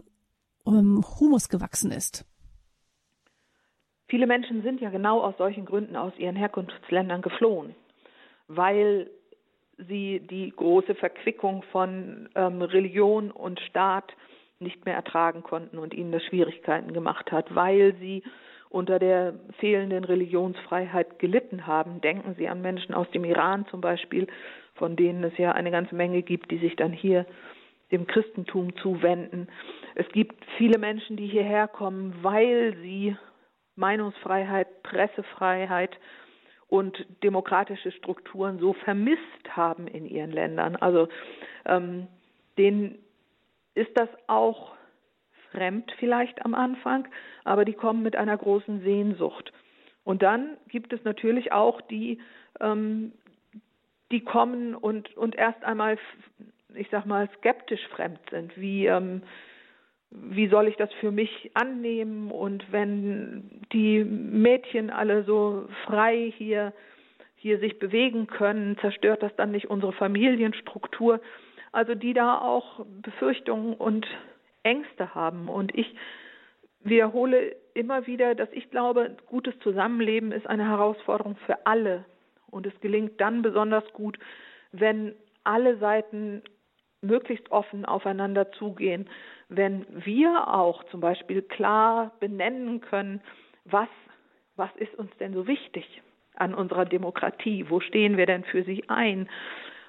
um, 0.63 1.04
Humus 1.19 1.49
gewachsen 1.49 1.91
ist? 1.91 2.25
Viele 4.08 4.28
Menschen 4.28 4.63
sind 4.63 4.82
ja 4.82 4.89
genau 4.89 5.21
aus 5.21 5.38
solchen 5.38 5.65
Gründen 5.65 5.95
aus 5.95 6.13
ihren 6.17 6.36
Herkunftsländern 6.36 7.21
geflohen, 7.21 7.75
weil 8.47 9.10
sie 9.78 10.19
die 10.19 10.52
große 10.56 10.95
Verquickung 10.95 11.63
von 11.71 12.28
ähm, 12.36 12.62
Religion 12.62 13.32
und 13.32 13.60
Staat 13.62 14.12
nicht 14.60 14.86
mehr 14.86 14.95
ertragen 14.95 15.43
konnten 15.43 15.78
und 15.78 15.93
ihnen 15.93 16.12
das 16.12 16.23
Schwierigkeiten 16.23 16.91
gemacht 16.91 17.32
hat, 17.32 17.54
weil 17.56 17.95
sie 17.99 18.23
unter 18.69 18.99
der 18.99 19.34
fehlenden 19.60 20.03
Religionsfreiheit 20.03 21.19
gelitten 21.19 21.65
haben. 21.65 22.01
Denken 22.01 22.36
Sie 22.38 22.47
an 22.47 22.62
Menschen 22.62 22.93
aus 22.93 23.10
dem 23.12 23.25
Iran 23.25 23.65
zum 23.67 23.82
Beispiel, 23.82 24.27
von 24.75 24.95
denen 24.95 25.23
es 25.23 25.38
ja 25.38 25.51
eine 25.51 25.71
ganze 25.71 25.95
Menge 25.95 26.21
gibt, 26.21 26.51
die 26.51 26.60
sich 26.60 26.75
dann 26.75 26.93
hier 26.93 27.25
dem 27.91 28.05
Christentum 28.05 28.75
zuwenden. 28.77 29.47
Es 29.95 30.08
gibt 30.10 30.45
viele 30.58 30.77
Menschen, 30.77 31.17
die 31.17 31.27
hierher 31.27 31.67
kommen, 31.67 32.13
weil 32.21 32.75
sie 32.82 33.17
Meinungsfreiheit, 33.75 34.84
Pressefreiheit 34.84 35.97
und 36.67 37.03
demokratische 37.23 37.91
Strukturen 37.91 38.60
so 38.60 38.73
vermisst 38.73 39.21
haben 39.49 39.88
in 39.88 40.05
ihren 40.05 40.32
Ländern. 40.32 40.75
Also 40.75 41.08
ähm, 41.65 42.08
denen 42.60 42.99
ist 43.73 43.91
das 43.95 44.10
auch 44.27 44.73
fremd 45.51 45.91
vielleicht 45.99 46.45
am 46.45 46.53
Anfang, 46.53 47.07
aber 47.43 47.65
die 47.65 47.73
kommen 47.73 48.03
mit 48.03 48.15
einer 48.15 48.38
großen 48.38 48.81
Sehnsucht. 48.81 49.51
Und 50.03 50.23
dann 50.23 50.57
gibt 50.67 50.93
es 50.93 51.03
natürlich 51.03 51.51
auch 51.51 51.81
die, 51.81 52.19
ähm, 52.59 53.13
die 54.12 54.21
kommen 54.21 54.75
und, 54.75 55.15
und 55.15 55.35
erst 55.35 55.63
einmal, 55.63 55.97
ich 56.73 56.88
sag 56.89 57.05
mal, 57.05 57.29
skeptisch 57.38 57.85
fremd 57.89 58.19
sind, 58.31 58.57
wie, 58.59 58.88
ähm, 58.88 59.21
wie 60.12 60.47
soll 60.47 60.67
ich 60.67 60.75
das 60.77 60.91
für 60.93 61.12
mich 61.12 61.51
annehmen 61.53 62.31
und 62.31 62.71
wenn 62.71 63.62
die 63.71 64.03
Mädchen 64.03 64.89
alle 64.89 65.23
so 65.23 65.67
frei 65.85 66.33
hier, 66.35 66.73
hier 67.35 67.59
sich 67.59 67.77
bewegen 67.77 68.27
können, 68.27 68.77
zerstört 68.79 69.21
das 69.21 69.35
dann 69.35 69.51
nicht 69.51 69.69
unsere 69.69 69.93
Familienstruktur? 69.93 71.21
Also 71.71 71.93
die 71.93 72.13
da 72.13 72.39
auch 72.39 72.83
Befürchtungen 73.03 73.75
und 73.75 74.07
Ängste 74.69 75.15
haben. 75.15 75.49
Und 75.49 75.75
ich 75.75 75.95
wiederhole 76.82 77.55
immer 77.73 78.08
wieder, 78.08 78.36
dass 78.36 78.49
ich 78.51 78.69
glaube, 78.69 79.17
gutes 79.27 79.58
Zusammenleben 79.60 80.32
ist 80.32 80.47
eine 80.47 80.67
Herausforderung 80.67 81.36
für 81.45 81.65
alle. 81.65 82.05
Und 82.49 82.65
es 82.65 82.79
gelingt 82.82 83.19
dann 83.19 83.41
besonders 83.41 83.84
gut, 83.93 84.17
wenn 84.71 85.15
alle 85.43 85.77
Seiten 85.77 86.43
möglichst 87.02 87.52
offen 87.52 87.85
aufeinander 87.85 88.52
zugehen, 88.52 89.10
wenn 89.48 89.85
wir 89.89 90.54
auch 90.54 90.83
zum 90.85 91.00
Beispiel 91.00 91.41
klar 91.41 92.12
benennen 92.19 92.81
können, 92.81 93.21
was, 93.65 93.87
was 94.56 94.69
ist 94.75 94.93
uns 94.96 95.12
denn 95.17 95.33
so 95.33 95.48
wichtig 95.48 96.02
an 96.35 96.54
unserer 96.54 96.85
Demokratie, 96.85 97.65
wo 97.69 97.79
stehen 97.79 98.17
wir 98.17 98.25
denn 98.25 98.43
für 98.43 98.63
sie 98.63 98.83
ein, 98.87 99.29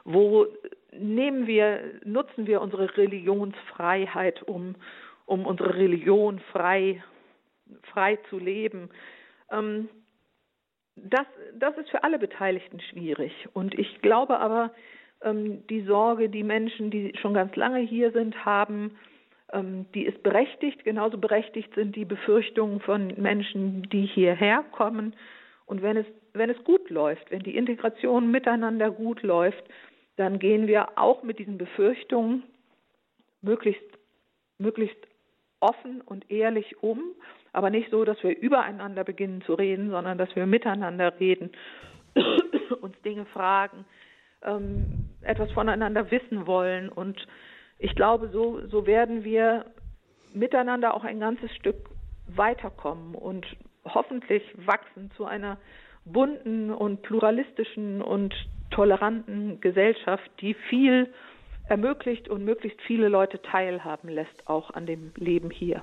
wo 0.04 0.46
nehmen 0.92 1.46
wir, 1.46 1.80
nutzen 2.04 2.46
wir 2.46 2.60
unsere 2.60 2.96
Religionsfreiheit, 2.96 4.42
um, 4.42 4.74
um 5.26 5.46
unsere 5.46 5.74
Religion 5.74 6.40
frei, 6.52 7.02
frei 7.92 8.18
zu 8.28 8.38
leben. 8.38 8.90
Ähm, 9.50 9.88
das, 10.96 11.26
das 11.54 11.76
ist 11.78 11.90
für 11.90 12.04
alle 12.04 12.18
Beteiligten 12.18 12.80
schwierig. 12.80 13.32
Und 13.52 13.78
ich 13.78 14.02
glaube 14.02 14.38
aber, 14.38 14.72
ähm, 15.22 15.66
die 15.68 15.82
Sorge, 15.82 16.28
die 16.28 16.42
Menschen, 16.42 16.90
die 16.90 17.12
schon 17.20 17.34
ganz 17.34 17.54
lange 17.56 17.80
hier 17.80 18.10
sind, 18.12 18.44
haben, 18.44 18.98
ähm, 19.52 19.86
die 19.94 20.04
ist 20.04 20.22
berechtigt. 20.22 20.84
Genauso 20.84 21.18
berechtigt 21.18 21.74
sind 21.74 21.96
die 21.96 22.04
Befürchtungen 22.04 22.80
von 22.80 23.14
Menschen, 23.16 23.82
die 23.90 24.06
hierher 24.06 24.64
kommen. 24.72 25.14
Und 25.66 25.82
wenn 25.82 25.96
es, 25.96 26.06
wenn 26.32 26.50
es 26.50 26.62
gut 26.64 26.90
läuft, 26.90 27.30
wenn 27.30 27.42
die 27.42 27.56
Integration 27.56 28.30
miteinander 28.30 28.90
gut 28.90 29.22
läuft, 29.22 29.62
dann 30.16 30.38
gehen 30.38 30.66
wir 30.66 30.98
auch 30.98 31.22
mit 31.22 31.38
diesen 31.38 31.58
Befürchtungen 31.58 32.42
möglichst, 33.42 33.82
möglichst 34.58 34.98
offen 35.60 36.00
und 36.00 36.30
ehrlich 36.30 36.82
um, 36.82 37.00
aber 37.52 37.70
nicht 37.70 37.90
so, 37.90 38.04
dass 38.04 38.22
wir 38.22 38.36
übereinander 38.38 39.04
beginnen 39.04 39.42
zu 39.42 39.54
reden, 39.54 39.90
sondern 39.90 40.18
dass 40.18 40.34
wir 40.36 40.46
miteinander 40.46 41.18
reden, 41.18 41.50
uns 42.80 43.00
Dinge 43.02 43.26
fragen, 43.26 43.84
ähm, 44.42 45.10
etwas 45.22 45.50
voneinander 45.52 46.10
wissen 46.10 46.46
wollen. 46.46 46.88
Und 46.88 47.26
ich 47.78 47.94
glaube, 47.94 48.28
so, 48.28 48.66
so 48.68 48.86
werden 48.86 49.24
wir 49.24 49.66
miteinander 50.32 50.94
auch 50.94 51.04
ein 51.04 51.20
ganzes 51.20 51.54
Stück 51.56 51.90
weiterkommen 52.28 53.14
und 53.14 53.46
hoffentlich 53.84 54.42
wachsen 54.66 55.10
zu 55.16 55.24
einer 55.24 55.58
bunten 56.04 56.70
und 56.70 57.02
pluralistischen 57.02 58.00
und 58.02 58.34
toleranten 58.70 59.60
Gesellschaft, 59.60 60.30
die 60.40 60.54
viel 60.54 61.12
ermöglicht 61.68 62.28
und 62.28 62.44
möglichst 62.44 62.80
viele 62.82 63.08
Leute 63.08 63.40
teilhaben 63.42 64.08
lässt, 64.08 64.46
auch 64.46 64.70
an 64.70 64.86
dem 64.86 65.12
Leben 65.16 65.50
hier. 65.50 65.82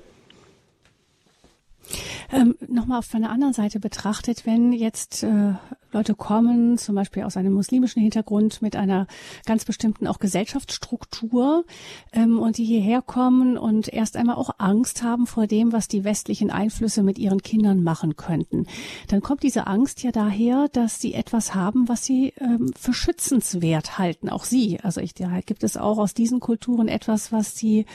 Ähm, 2.31 2.55
Nochmal 2.67 2.99
auf 2.99 3.13
einer 3.15 3.29
anderen 3.29 3.53
Seite 3.53 3.79
betrachtet, 3.79 4.45
wenn 4.45 4.73
jetzt 4.73 5.23
äh, 5.23 5.53
Leute 5.91 6.15
kommen, 6.15 6.77
zum 6.77 6.95
Beispiel 6.95 7.23
aus 7.23 7.37
einem 7.37 7.53
muslimischen 7.53 8.01
Hintergrund 8.01 8.61
mit 8.61 8.75
einer 8.75 9.07
ganz 9.45 9.65
bestimmten 9.65 10.07
auch 10.07 10.19
Gesellschaftsstruktur 10.19 11.65
ähm, 12.11 12.39
und 12.39 12.57
die 12.57 12.65
hierher 12.65 13.01
kommen 13.01 13.57
und 13.57 13.91
erst 13.91 14.17
einmal 14.17 14.35
auch 14.35 14.51
Angst 14.57 15.03
haben 15.03 15.27
vor 15.27 15.47
dem, 15.47 15.71
was 15.71 15.87
die 15.87 16.03
westlichen 16.03 16.51
Einflüsse 16.51 17.03
mit 17.03 17.17
ihren 17.17 17.41
Kindern 17.41 17.83
machen 17.83 18.15
könnten. 18.15 18.67
Dann 19.07 19.21
kommt 19.21 19.43
diese 19.43 19.67
Angst 19.67 20.03
ja 20.03 20.11
daher, 20.11 20.67
dass 20.71 20.99
sie 20.99 21.13
etwas 21.13 21.55
haben, 21.55 21.87
was 21.87 22.03
sie 22.05 22.33
ähm, 22.39 22.71
für 22.77 22.93
schützenswert 22.93 23.97
halten, 23.97 24.29
auch 24.29 24.43
sie. 24.43 24.79
Also 24.81 25.01
ich, 25.01 25.13
da 25.13 25.39
gibt 25.41 25.63
es 25.63 25.77
auch 25.77 25.97
aus 25.97 26.13
diesen 26.13 26.39
Kulturen 26.39 26.87
etwas, 26.87 27.31
was 27.31 27.55
sie 27.55 27.85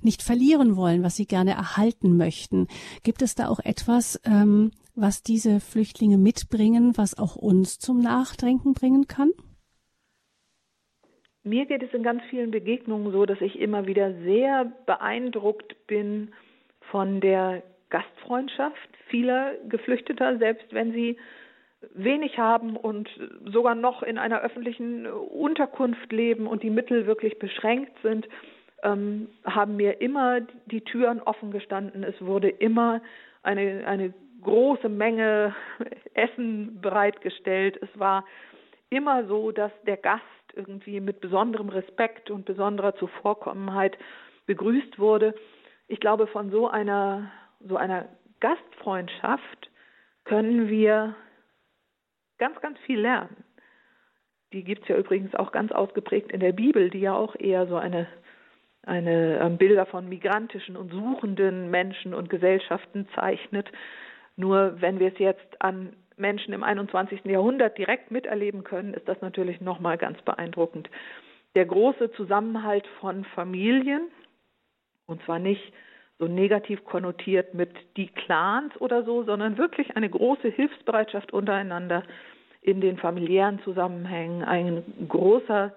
nicht 0.00 0.22
verlieren 0.22 0.76
wollen, 0.76 1.02
was 1.02 1.16
sie 1.16 1.26
gerne 1.26 1.52
erhalten 1.52 2.16
möchten. 2.16 2.68
Gibt 3.02 3.22
es 3.22 3.34
da 3.34 3.48
auch 3.48 3.60
etwas, 3.60 4.20
ähm, 4.24 4.70
was 4.94 5.22
diese 5.22 5.60
Flüchtlinge 5.60 6.18
mitbringen, 6.18 6.96
was 6.96 7.18
auch 7.18 7.36
uns 7.36 7.78
zum 7.78 8.00
Nachdenken 8.00 8.74
bringen 8.74 9.06
kann? 9.06 9.30
Mir 11.42 11.66
geht 11.66 11.82
es 11.82 11.92
in 11.92 12.02
ganz 12.02 12.22
vielen 12.30 12.50
Begegnungen 12.50 13.12
so, 13.12 13.26
dass 13.26 13.40
ich 13.40 13.58
immer 13.58 13.86
wieder 13.86 14.14
sehr 14.22 14.72
beeindruckt 14.86 15.86
bin 15.86 16.32
von 16.90 17.20
der 17.20 17.62
Gastfreundschaft 17.90 18.88
vieler 19.08 19.54
Geflüchteter, 19.68 20.38
selbst 20.38 20.72
wenn 20.72 20.92
sie 20.92 21.18
wenig 21.92 22.38
haben 22.38 22.76
und 22.76 23.08
sogar 23.44 23.74
noch 23.74 24.02
in 24.02 24.16
einer 24.16 24.40
öffentlichen 24.40 25.06
Unterkunft 25.06 26.10
leben 26.12 26.46
und 26.46 26.62
die 26.62 26.70
Mittel 26.70 27.06
wirklich 27.06 27.38
beschränkt 27.38 27.92
sind, 28.02 28.26
ähm, 28.82 29.28
haben 29.44 29.76
mir 29.76 30.00
immer 30.00 30.40
die 30.66 30.80
Türen 30.80 31.20
offen 31.20 31.50
gestanden. 31.50 32.04
Es 32.04 32.20
wurde 32.20 32.48
immer 32.48 33.02
eine, 33.42 33.86
eine 33.86 34.14
große 34.44 34.88
Menge 34.88 35.54
Essen 36.14 36.80
bereitgestellt. 36.80 37.78
Es 37.82 37.98
war 37.98 38.24
immer 38.90 39.26
so, 39.26 39.50
dass 39.50 39.72
der 39.86 39.96
Gast 39.96 40.22
irgendwie 40.54 41.00
mit 41.00 41.20
besonderem 41.20 41.68
Respekt 41.68 42.30
und 42.30 42.44
besonderer 42.44 42.94
Zuvorkommenheit 42.96 43.98
begrüßt 44.46 44.98
wurde. 44.98 45.34
Ich 45.88 46.00
glaube, 46.00 46.26
von 46.28 46.50
so 46.50 46.68
einer, 46.68 47.30
so 47.60 47.76
einer 47.76 48.08
Gastfreundschaft 48.40 49.70
können 50.24 50.68
wir 50.68 51.16
ganz, 52.38 52.60
ganz 52.60 52.78
viel 52.80 53.00
lernen. 53.00 53.44
Die 54.52 54.64
gibt 54.64 54.82
es 54.82 54.88
ja 54.88 54.96
übrigens 54.96 55.34
auch 55.34 55.50
ganz 55.50 55.72
ausgeprägt 55.72 56.30
in 56.30 56.40
der 56.40 56.52
Bibel, 56.52 56.90
die 56.90 57.00
ja 57.00 57.14
auch 57.14 57.34
eher 57.36 57.66
so 57.66 57.76
eine, 57.76 58.06
eine 58.82 59.38
ähm, 59.40 59.58
Bilder 59.58 59.86
von 59.86 60.08
migrantischen 60.08 60.76
und 60.76 60.92
suchenden 60.92 61.70
Menschen 61.70 62.14
und 62.14 62.30
Gesellschaften 62.30 63.08
zeichnet. 63.14 63.68
Nur 64.36 64.80
wenn 64.80 64.98
wir 64.98 65.08
es 65.08 65.18
jetzt 65.18 65.60
an 65.60 65.94
Menschen 66.16 66.54
im 66.54 66.62
21. 66.62 67.24
Jahrhundert 67.24 67.78
direkt 67.78 68.10
miterleben 68.10 68.64
können, 68.64 68.94
ist 68.94 69.08
das 69.08 69.20
natürlich 69.20 69.60
nochmal 69.60 69.98
ganz 69.98 70.20
beeindruckend. 70.22 70.88
Der 71.54 71.66
große 71.66 72.12
Zusammenhalt 72.12 72.86
von 73.00 73.24
Familien, 73.24 74.08
und 75.06 75.22
zwar 75.24 75.38
nicht 75.38 75.72
so 76.18 76.26
negativ 76.26 76.84
konnotiert 76.84 77.54
mit 77.54 77.70
die 77.96 78.08
Clans 78.08 78.72
oder 78.80 79.04
so, 79.04 79.24
sondern 79.24 79.58
wirklich 79.58 79.96
eine 79.96 80.08
große 80.08 80.48
Hilfsbereitschaft 80.48 81.32
untereinander 81.32 82.04
in 82.62 82.80
den 82.80 82.96
familiären 82.96 83.60
Zusammenhängen, 83.62 84.42
ein 84.44 84.82
großer 85.08 85.74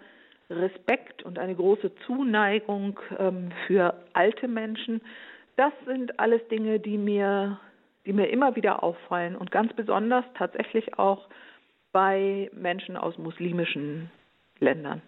Respekt 0.50 1.24
und 1.24 1.38
eine 1.38 1.56
große 1.56 1.94
Zuneigung 2.06 3.00
ähm, 3.18 3.50
für 3.66 3.96
alte 4.14 4.48
Menschen. 4.48 5.02
Das 5.58 5.74
sind 5.86 6.20
alles 6.20 6.48
Dinge, 6.48 6.80
die 6.80 6.98
mir 6.98 7.60
die 8.08 8.14
mir 8.14 8.30
immer 8.30 8.56
wieder 8.56 8.82
auffallen 8.84 9.36
und 9.36 9.52
ganz 9.52 9.74
besonders 9.74 10.24
tatsächlich 10.36 10.98
auch 10.98 11.28
bei 11.92 12.50
Menschen 12.54 12.96
aus 12.96 13.18
muslimischen 13.18 14.10
Ländern. 14.60 15.02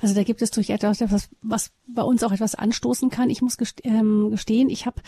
Also 0.00 0.14
da 0.14 0.22
gibt 0.22 0.42
es 0.42 0.50
durch 0.50 0.70
etwas, 0.70 1.00
was 1.42 1.70
bei 1.86 2.02
uns 2.02 2.22
auch 2.22 2.32
etwas 2.32 2.54
anstoßen 2.54 3.10
kann. 3.10 3.30
Ich 3.30 3.42
muss 3.42 3.56
ähm, 3.82 4.30
gestehen, 4.30 4.68
ich 4.68 4.86
habe 4.86 5.02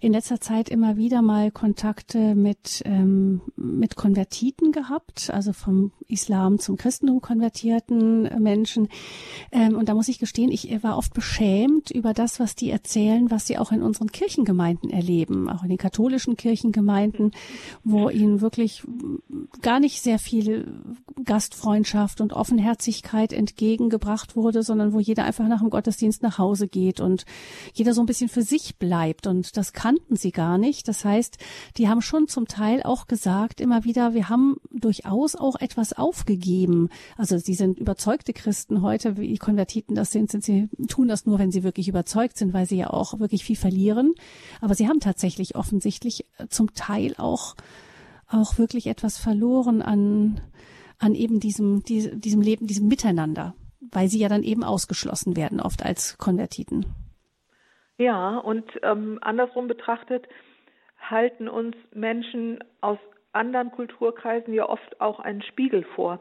in 0.00 0.12
letzter 0.12 0.40
Zeit 0.40 0.68
immer 0.68 0.96
wieder 0.96 1.22
mal 1.22 1.50
Kontakte 1.50 2.34
mit, 2.34 2.82
ähm, 2.84 3.40
mit 3.56 3.96
Konvertiten 3.96 4.72
gehabt, 4.72 5.30
also 5.30 5.52
vom 5.52 5.92
Islam 6.08 6.58
zum 6.58 6.76
Christentum 6.76 7.20
konvertierten 7.20 8.42
Menschen. 8.42 8.88
Ähm, 9.52 9.76
und 9.76 9.88
da 9.88 9.94
muss 9.94 10.08
ich 10.08 10.18
gestehen, 10.18 10.50
ich 10.50 10.82
war 10.82 10.98
oft 10.98 11.14
beschämt 11.14 11.90
über 11.90 12.12
das, 12.12 12.40
was 12.40 12.54
die 12.54 12.70
erzählen, 12.70 13.30
was 13.30 13.46
sie 13.46 13.58
auch 13.58 13.72
in 13.72 13.82
unseren 13.82 14.12
Kirchengemeinden 14.12 14.90
erleben, 14.90 15.48
auch 15.48 15.62
in 15.62 15.68
den 15.68 15.78
katholischen 15.78 16.36
Kirchengemeinden, 16.36 17.32
wo 17.82 18.10
ihnen 18.10 18.40
wirklich 18.40 18.82
gar 19.62 19.80
nicht 19.80 20.02
sehr 20.02 20.18
viel 20.18 20.82
Gastfreundschaft 21.24 22.20
und 22.20 22.32
Offenherzigkeit 22.32 23.32
entgegengebracht 23.32 24.33
wurde, 24.36 24.62
sondern 24.62 24.92
wo 24.92 25.00
jeder 25.00 25.24
einfach 25.24 25.46
nach 25.48 25.60
dem 25.60 25.70
Gottesdienst 25.70 26.22
nach 26.22 26.38
Hause 26.38 26.68
geht 26.68 27.00
und 27.00 27.24
jeder 27.72 27.94
so 27.94 28.00
ein 28.02 28.06
bisschen 28.06 28.28
für 28.28 28.42
sich 28.42 28.76
bleibt. 28.76 29.26
Und 29.26 29.56
das 29.56 29.72
kannten 29.72 30.16
sie 30.16 30.32
gar 30.32 30.58
nicht. 30.58 30.88
Das 30.88 31.04
heißt, 31.04 31.38
die 31.76 31.88
haben 31.88 32.02
schon 32.02 32.28
zum 32.28 32.46
Teil 32.46 32.82
auch 32.82 33.06
gesagt, 33.06 33.60
immer 33.60 33.84
wieder, 33.84 34.14
wir 34.14 34.28
haben 34.28 34.56
durchaus 34.70 35.34
auch 35.36 35.56
etwas 35.56 35.92
aufgegeben. 35.92 36.88
Also 37.16 37.38
sie 37.38 37.54
sind 37.54 37.78
überzeugte 37.78 38.32
Christen 38.32 38.82
heute, 38.82 39.16
wie 39.16 39.28
die 39.28 39.38
Konvertiten 39.38 39.94
das 39.94 40.10
sind, 40.10 40.30
sind 40.30 40.44
sie, 40.44 40.68
tun 40.88 41.08
das 41.08 41.26
nur, 41.26 41.38
wenn 41.38 41.50
sie 41.50 41.62
wirklich 41.62 41.88
überzeugt 41.88 42.36
sind, 42.36 42.52
weil 42.52 42.66
sie 42.66 42.76
ja 42.76 42.90
auch 42.90 43.18
wirklich 43.18 43.44
viel 43.44 43.56
verlieren. 43.56 44.14
Aber 44.60 44.74
sie 44.74 44.88
haben 44.88 45.00
tatsächlich 45.00 45.56
offensichtlich 45.56 46.26
zum 46.48 46.74
Teil 46.74 47.14
auch, 47.18 47.54
auch 48.28 48.58
wirklich 48.58 48.86
etwas 48.86 49.18
verloren 49.18 49.82
an, 49.82 50.40
an 50.98 51.14
eben 51.14 51.40
diesem, 51.40 51.82
diesem 51.82 52.40
Leben, 52.40 52.66
diesem 52.66 52.88
Miteinander 52.88 53.54
weil 53.92 54.08
sie 54.08 54.18
ja 54.18 54.28
dann 54.28 54.42
eben 54.42 54.64
ausgeschlossen 54.64 55.36
werden, 55.36 55.60
oft 55.60 55.84
als 55.84 56.18
Konvertiten. 56.18 56.86
Ja, 57.96 58.38
und 58.38 58.64
ähm, 58.82 59.18
andersrum 59.20 59.68
betrachtet 59.68 60.26
halten 60.98 61.48
uns 61.48 61.76
Menschen 61.92 62.62
aus 62.80 62.98
anderen 63.32 63.70
Kulturkreisen 63.70 64.54
ja 64.54 64.68
oft 64.68 65.00
auch 65.00 65.20
einen 65.20 65.42
Spiegel 65.42 65.84
vor. 65.94 66.20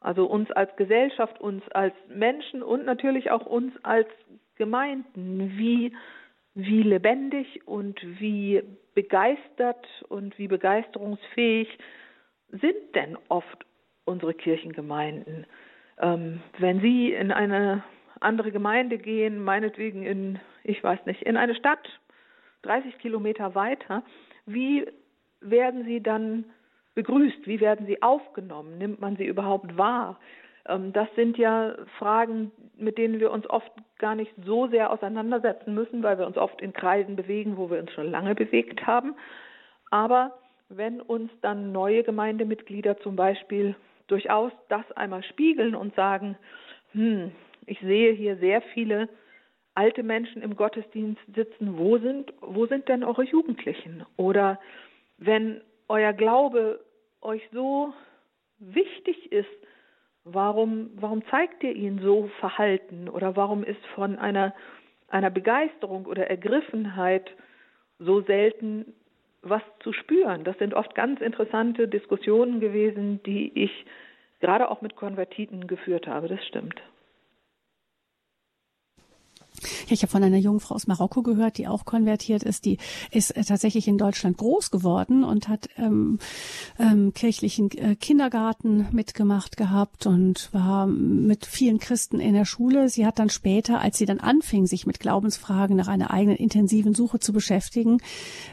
Also 0.00 0.26
uns 0.26 0.50
als 0.50 0.74
Gesellschaft, 0.76 1.40
uns 1.40 1.66
als 1.70 1.94
Menschen 2.08 2.62
und 2.62 2.84
natürlich 2.84 3.30
auch 3.30 3.46
uns 3.46 3.72
als 3.82 4.08
Gemeinden, 4.56 5.56
wie, 5.56 5.96
wie 6.54 6.82
lebendig 6.82 7.66
und 7.66 7.98
wie 8.20 8.62
begeistert 8.94 9.86
und 10.08 10.38
wie 10.38 10.48
begeisterungsfähig 10.48 11.68
sind 12.50 12.94
denn 12.94 13.16
oft 13.28 13.64
unsere 14.04 14.34
Kirchengemeinden. 14.34 15.46
Ähm, 16.00 16.40
wenn 16.58 16.80
Sie 16.80 17.12
in 17.12 17.32
eine 17.32 17.82
andere 18.20 18.52
Gemeinde 18.52 18.98
gehen, 18.98 19.42
meinetwegen 19.42 20.02
in, 20.04 20.40
ich 20.62 20.82
weiß 20.82 21.06
nicht, 21.06 21.22
in 21.22 21.36
eine 21.36 21.54
Stadt, 21.54 21.86
30 22.62 22.98
Kilometer 22.98 23.54
weiter, 23.54 24.02
wie 24.46 24.86
werden 25.40 25.84
Sie 25.84 26.02
dann 26.02 26.46
begrüßt? 26.94 27.46
Wie 27.46 27.60
werden 27.60 27.86
sie 27.86 28.02
aufgenommen? 28.02 28.78
Nimmt 28.78 29.00
man 29.00 29.16
sie 29.16 29.26
überhaupt 29.26 29.76
wahr? 29.76 30.18
Ähm, 30.66 30.92
das 30.92 31.08
sind 31.16 31.36
ja 31.38 31.74
Fragen, 31.98 32.52
mit 32.76 32.98
denen 32.98 33.20
wir 33.20 33.30
uns 33.30 33.48
oft 33.48 33.70
gar 33.98 34.14
nicht 34.14 34.32
so 34.44 34.68
sehr 34.68 34.90
auseinandersetzen 34.90 35.74
müssen, 35.74 36.02
weil 36.02 36.18
wir 36.18 36.26
uns 36.26 36.36
oft 36.36 36.60
in 36.62 36.72
Kreisen 36.72 37.16
bewegen, 37.16 37.56
wo 37.56 37.70
wir 37.70 37.78
uns 37.78 37.92
schon 37.92 38.10
lange 38.10 38.34
bewegt 38.34 38.86
haben. 38.86 39.14
Aber 39.90 40.38
wenn 40.68 41.00
uns 41.00 41.30
dann 41.40 41.72
neue 41.72 42.02
Gemeindemitglieder 42.02 42.98
zum 42.98 43.16
Beispiel 43.16 43.76
durchaus 44.06 44.52
das 44.68 44.90
einmal 44.92 45.22
spiegeln 45.24 45.74
und 45.74 45.94
sagen, 45.94 46.36
hm, 46.92 47.32
ich 47.66 47.80
sehe 47.80 48.12
hier 48.12 48.36
sehr 48.36 48.62
viele 48.62 49.08
alte 49.74 50.02
Menschen 50.02 50.42
im 50.42 50.56
Gottesdienst 50.56 51.20
sitzen, 51.34 51.78
wo 51.78 51.98
sind, 51.98 52.32
wo 52.40 52.66
sind 52.66 52.88
denn 52.88 53.02
eure 53.02 53.24
Jugendlichen? 53.24 54.04
Oder 54.16 54.60
wenn 55.18 55.60
euer 55.88 56.12
Glaube 56.12 56.80
euch 57.20 57.42
so 57.52 57.92
wichtig 58.58 59.32
ist, 59.32 59.48
warum, 60.24 60.90
warum 60.94 61.24
zeigt 61.28 61.62
ihr 61.62 61.74
ihn 61.74 61.98
so 62.00 62.30
verhalten? 62.38 63.08
Oder 63.08 63.36
warum 63.36 63.64
ist 63.64 63.84
von 63.94 64.16
einer, 64.18 64.54
einer 65.08 65.30
Begeisterung 65.30 66.06
oder 66.06 66.28
Ergriffenheit 66.28 67.30
so 67.98 68.20
selten 68.22 68.94
was 69.44 69.62
zu 69.80 69.92
spüren? 69.92 70.44
Das 70.44 70.58
sind 70.58 70.74
oft 70.74 70.94
ganz 70.94 71.20
interessante 71.20 71.88
Diskussionen 71.88 72.60
gewesen, 72.60 73.22
die 73.24 73.52
ich 73.54 73.86
gerade 74.40 74.70
auch 74.70 74.82
mit 74.82 74.96
Konvertiten 74.96 75.66
geführt 75.66 76.06
habe. 76.06 76.28
Das 76.28 76.44
stimmt. 76.46 76.80
Ich 79.88 80.02
habe 80.02 80.10
von 80.10 80.22
einer 80.22 80.38
jungen 80.38 80.60
Frau 80.60 80.74
aus 80.74 80.86
Marokko 80.86 81.22
gehört, 81.22 81.58
die 81.58 81.68
auch 81.68 81.84
konvertiert 81.84 82.42
ist. 82.42 82.64
Die 82.64 82.78
ist 83.10 83.30
äh, 83.30 83.44
tatsächlich 83.44 83.88
in 83.88 83.98
Deutschland 83.98 84.36
groß 84.38 84.70
geworden 84.70 85.24
und 85.24 85.48
hat 85.48 85.68
ähm, 85.76 86.18
ähm, 86.78 87.12
kirchlichen 87.14 87.70
äh, 87.72 87.96
Kindergarten 87.96 88.86
mitgemacht 88.92 89.56
gehabt 89.56 90.06
und 90.06 90.48
war 90.52 90.86
mit 90.86 91.46
vielen 91.46 91.78
Christen 91.78 92.20
in 92.20 92.34
der 92.34 92.44
Schule. 92.44 92.88
Sie 92.88 93.06
hat 93.06 93.18
dann 93.18 93.30
später, 93.30 93.80
als 93.80 93.98
sie 93.98 94.06
dann 94.06 94.20
anfing, 94.20 94.66
sich 94.66 94.86
mit 94.86 95.00
Glaubensfragen 95.00 95.76
nach 95.76 95.88
einer 95.88 96.10
eigenen 96.10 96.36
intensiven 96.36 96.94
Suche 96.94 97.18
zu 97.18 97.32
beschäftigen, 97.32 97.98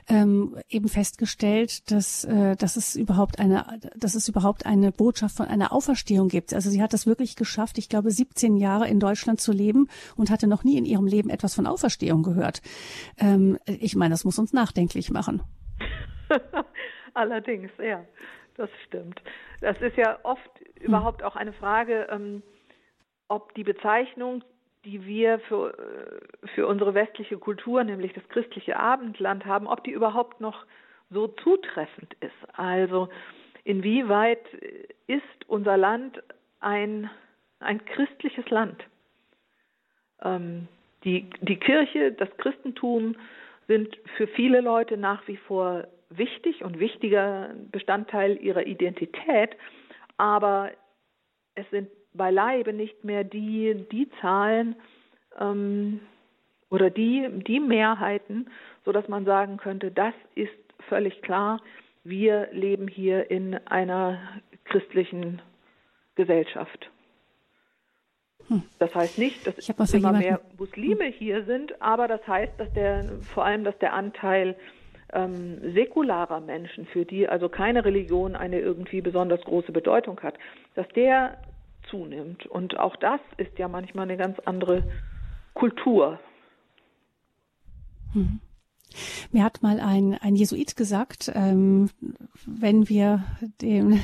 ähm, 0.08 0.56
eben 0.70 0.88
festgestellt, 0.88 1.92
dass, 1.92 2.24
äh, 2.24 2.56
dass 2.56 2.76
es 2.76 2.96
überhaupt 2.96 3.40
eine, 3.40 3.80
dass 3.98 4.16
es 4.16 4.28
überhaupt 4.28 4.66
eine 4.66 4.92
Botschaft 4.92 5.36
von 5.36 5.48
einer 5.48 5.72
Auferstehung 5.74 6.28
gibt. 6.28 6.54
Also 6.54 6.70
sie 6.70 6.82
hat 6.82 6.94
das 6.94 7.06
wirklich 7.06 7.36
geschafft, 7.36 7.78
ich 7.78 7.90
glaube, 7.90 8.12
17 8.12 8.58
Jahre 8.58 8.88
in 8.88 9.00
Deutschland 9.00 9.42
zu 9.42 9.52
leben 9.52 9.88
und 10.16 10.30
hatte 10.30 10.48
noch 10.48 10.64
nie 10.64 10.78
in 10.78 10.86
ihrem 10.86 11.01
Leben 11.08 11.30
etwas 11.30 11.56
von 11.56 11.68
Auferstehung 11.68 12.24
gehört. 12.24 12.62
Ähm, 13.18 13.58
ich 13.66 13.96
meine, 13.96 14.14
das 14.14 14.26
muss 14.26 14.40
uns 14.40 14.54
nachdenklich 14.54 15.12
machen. 15.12 15.42
Allerdings, 17.14 17.72
ja, 17.78 18.06
das 18.58 18.70
stimmt. 18.88 19.22
Das 19.62 19.80
ist 19.82 19.98
ja 19.98 20.20
oft 20.24 20.50
hm. 20.60 20.86
überhaupt 20.86 21.24
auch 21.24 21.36
eine 21.36 21.54
Frage, 21.54 22.08
ähm, 22.10 22.42
ob 23.28 23.54
die 23.56 23.64
Bezeichnung, 23.64 24.44
die 24.86 25.06
wir 25.06 25.40
für, 25.40 25.78
äh, 25.78 26.48
für 26.56 26.68
unsere 26.68 26.94
westliche 26.94 27.38
Kultur, 27.38 27.84
nämlich 27.84 28.14
das 28.14 28.28
christliche 28.30 28.78
Abendland 28.78 29.46
haben, 29.46 29.68
ob 29.68 29.84
die 29.84 29.92
überhaupt 29.92 30.42
noch 30.42 30.66
so 31.10 31.28
zutreffend 31.28 32.14
ist. 32.22 32.58
Also 32.58 33.10
inwieweit 33.64 34.44
ist 35.08 35.22
unser 35.48 35.78
Land 35.78 36.22
ein, 36.60 37.10
ein 37.60 37.84
christliches 37.86 38.50
Land? 38.50 38.84
Ähm, 40.22 40.68
die, 41.04 41.30
die 41.42 41.58
Kirche, 41.58 42.12
das 42.12 42.30
Christentum 42.38 43.16
sind 43.68 43.98
für 44.18 44.28
viele 44.28 44.62
Leute 44.62 44.98
nach 44.98 45.28
wie 45.28 45.38
vor 45.38 45.88
wichtig 46.10 46.64
und 46.64 46.80
wichtiger 46.80 47.54
Bestandteil 47.72 48.38
ihrer 48.42 48.66
Identität, 48.66 49.56
aber 50.18 50.72
es 51.56 51.70
sind 51.70 51.90
beileibe 52.14 52.74
nicht 52.74 53.04
mehr 53.04 53.24
die, 53.24 53.86
die 53.92 54.10
Zahlen 54.20 54.76
ähm, 55.40 56.02
oder 56.70 56.90
die, 56.90 57.28
die 57.48 57.60
Mehrheiten, 57.60 58.50
sodass 58.86 59.08
man 59.08 59.26
sagen 59.26 59.58
könnte, 59.58 59.92
das 59.92 60.14
ist 60.36 60.52
völlig 60.90 61.22
klar, 61.22 61.62
wir 62.04 62.50
leben 62.52 62.88
hier 62.88 63.30
in 63.30 63.56
einer 63.68 64.20
christlichen 64.66 65.42
Gesellschaft. 66.16 66.90
Hm. 68.48 68.64
Das 68.80 68.94
heißt 68.94 69.18
nicht, 69.18 69.48
dass 69.48 69.94
immer 69.94 70.14
mehr 70.14 70.42
Muslime 70.58 71.06
hier 71.06 71.46
sind, 71.46 71.82
aber 71.82 72.08
das 72.08 72.26
heißt, 72.28 72.54
dass 72.58 72.72
der 72.74 73.06
vor 73.34 73.46
allem, 73.46 73.64
dass 73.64 73.78
der 73.80 73.94
Anteil 73.94 74.56
ähm, 75.14 75.74
säkularer 75.74 76.40
Menschen, 76.40 76.86
für 76.86 77.06
die 77.06 77.28
also 77.28 77.50
keine 77.50 77.86
Religion 77.86 78.36
eine 78.36 78.60
irgendwie 78.60 79.02
besonders 79.02 79.42
große 79.42 79.72
Bedeutung 79.72 80.20
hat, 80.22 80.36
dass 80.76 80.88
der 80.90 81.38
zunimmt. 81.90 82.46
Und 82.46 82.78
auch 82.80 82.96
das 82.96 83.20
ist 83.38 83.58
ja 83.58 83.68
manchmal 83.68 84.04
eine 84.04 84.18
ganz 84.18 84.40
andere 84.46 84.84
Kultur. 85.54 86.20
Hm. 88.14 88.40
Mir 89.32 89.44
hat 89.44 89.64
mal 89.64 89.80
ein, 89.80 90.18
ein 90.22 90.36
Jesuit 90.36 90.76
gesagt, 90.76 91.32
ähm, 91.34 91.90
wenn 92.46 92.90
wir 92.90 93.24
dem 93.62 94.02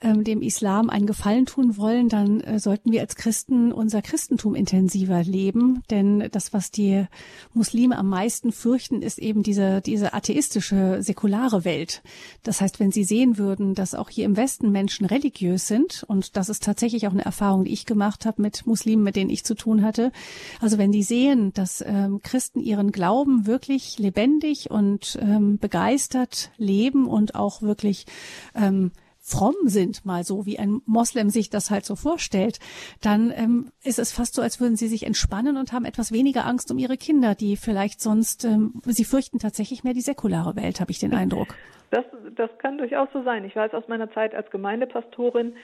ähm, 0.00 0.24
dem 0.24 0.42
Islam 0.42 0.90
einen 0.90 1.06
Gefallen 1.06 1.46
tun 1.46 1.76
wollen, 1.76 2.08
dann 2.08 2.40
äh, 2.40 2.58
sollten 2.58 2.92
wir 2.92 3.00
als 3.00 3.16
Christen 3.16 3.72
unser 3.72 4.02
Christentum 4.02 4.54
intensiver 4.54 5.22
leben. 5.22 5.82
Denn 5.90 6.28
das, 6.32 6.52
was 6.52 6.70
die 6.70 7.06
Muslime 7.54 7.96
am 7.96 8.08
meisten 8.08 8.52
fürchten, 8.52 9.02
ist 9.02 9.18
eben 9.18 9.42
diese, 9.42 9.80
diese 9.80 10.14
atheistische, 10.14 10.98
säkulare 11.02 11.64
Welt. 11.64 12.02
Das 12.42 12.60
heißt, 12.60 12.80
wenn 12.80 12.92
sie 12.92 13.04
sehen 13.04 13.38
würden, 13.38 13.74
dass 13.74 13.94
auch 13.94 14.10
hier 14.10 14.24
im 14.24 14.36
Westen 14.36 14.70
Menschen 14.70 15.06
religiös 15.06 15.66
sind, 15.66 16.04
und 16.08 16.36
das 16.36 16.48
ist 16.48 16.62
tatsächlich 16.62 17.06
auch 17.06 17.12
eine 17.12 17.24
Erfahrung, 17.24 17.64
die 17.64 17.72
ich 17.72 17.86
gemacht 17.86 18.26
habe 18.26 18.42
mit 18.42 18.66
Muslimen, 18.66 19.04
mit 19.04 19.16
denen 19.16 19.30
ich 19.30 19.44
zu 19.44 19.54
tun 19.54 19.82
hatte. 19.82 20.12
Also 20.60 20.78
wenn 20.78 20.92
die 20.92 21.02
sehen, 21.02 21.52
dass 21.54 21.82
ähm, 21.86 22.20
Christen 22.22 22.60
ihren 22.60 22.92
Glauben 22.92 23.46
wirklich 23.46 23.98
lebendig 23.98 24.70
und 24.70 25.18
ähm, 25.20 25.58
begeistert 25.58 26.50
leben 26.56 27.06
und 27.06 27.34
auch 27.34 27.62
wirklich 27.62 28.06
ähm, 28.54 28.92
fromm 29.26 29.56
sind, 29.64 30.06
mal 30.06 30.22
so 30.22 30.46
wie 30.46 30.58
ein 30.58 30.80
Moslem 30.86 31.30
sich 31.30 31.50
das 31.50 31.70
halt 31.70 31.84
so 31.84 31.96
vorstellt, 31.96 32.60
dann 33.02 33.32
ähm, 33.34 33.72
ist 33.82 33.98
es 33.98 34.12
fast 34.12 34.34
so, 34.34 34.42
als 34.42 34.60
würden 34.60 34.76
sie 34.76 34.86
sich 34.86 35.04
entspannen 35.04 35.56
und 35.56 35.72
haben 35.72 35.84
etwas 35.84 36.12
weniger 36.12 36.46
Angst 36.46 36.70
um 36.70 36.78
ihre 36.78 36.96
Kinder, 36.96 37.34
die 37.34 37.56
vielleicht 37.56 38.00
sonst, 38.00 38.44
ähm, 38.44 38.80
sie 38.84 39.04
fürchten 39.04 39.40
tatsächlich 39.40 39.82
mehr 39.82 39.94
die 39.94 40.00
säkulare 40.00 40.54
Welt, 40.54 40.80
habe 40.80 40.92
ich 40.92 41.00
den 41.00 41.12
Eindruck. 41.12 41.48
Das, 41.90 42.04
das 42.36 42.50
kann 42.58 42.78
durchaus 42.78 43.08
so 43.12 43.24
sein. 43.24 43.44
Ich 43.44 43.56
weiß 43.56 43.74
aus 43.74 43.88
meiner 43.88 44.10
Zeit 44.12 44.34
als 44.34 44.48
Gemeindepastorin, 44.50 45.54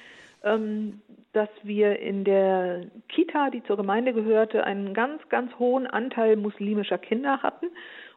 ähm, 0.42 1.00
dass 1.32 1.48
wir 1.62 2.00
in 2.00 2.24
der 2.24 2.86
Kita, 3.08 3.50
die 3.50 3.62
zur 3.62 3.76
Gemeinde 3.76 4.12
gehörte, 4.12 4.64
einen 4.64 4.92
ganz, 4.92 5.22
ganz 5.28 5.52
hohen 5.58 5.86
Anteil 5.86 6.36
muslimischer 6.36 6.98
Kinder 6.98 7.42
hatten 7.42 7.66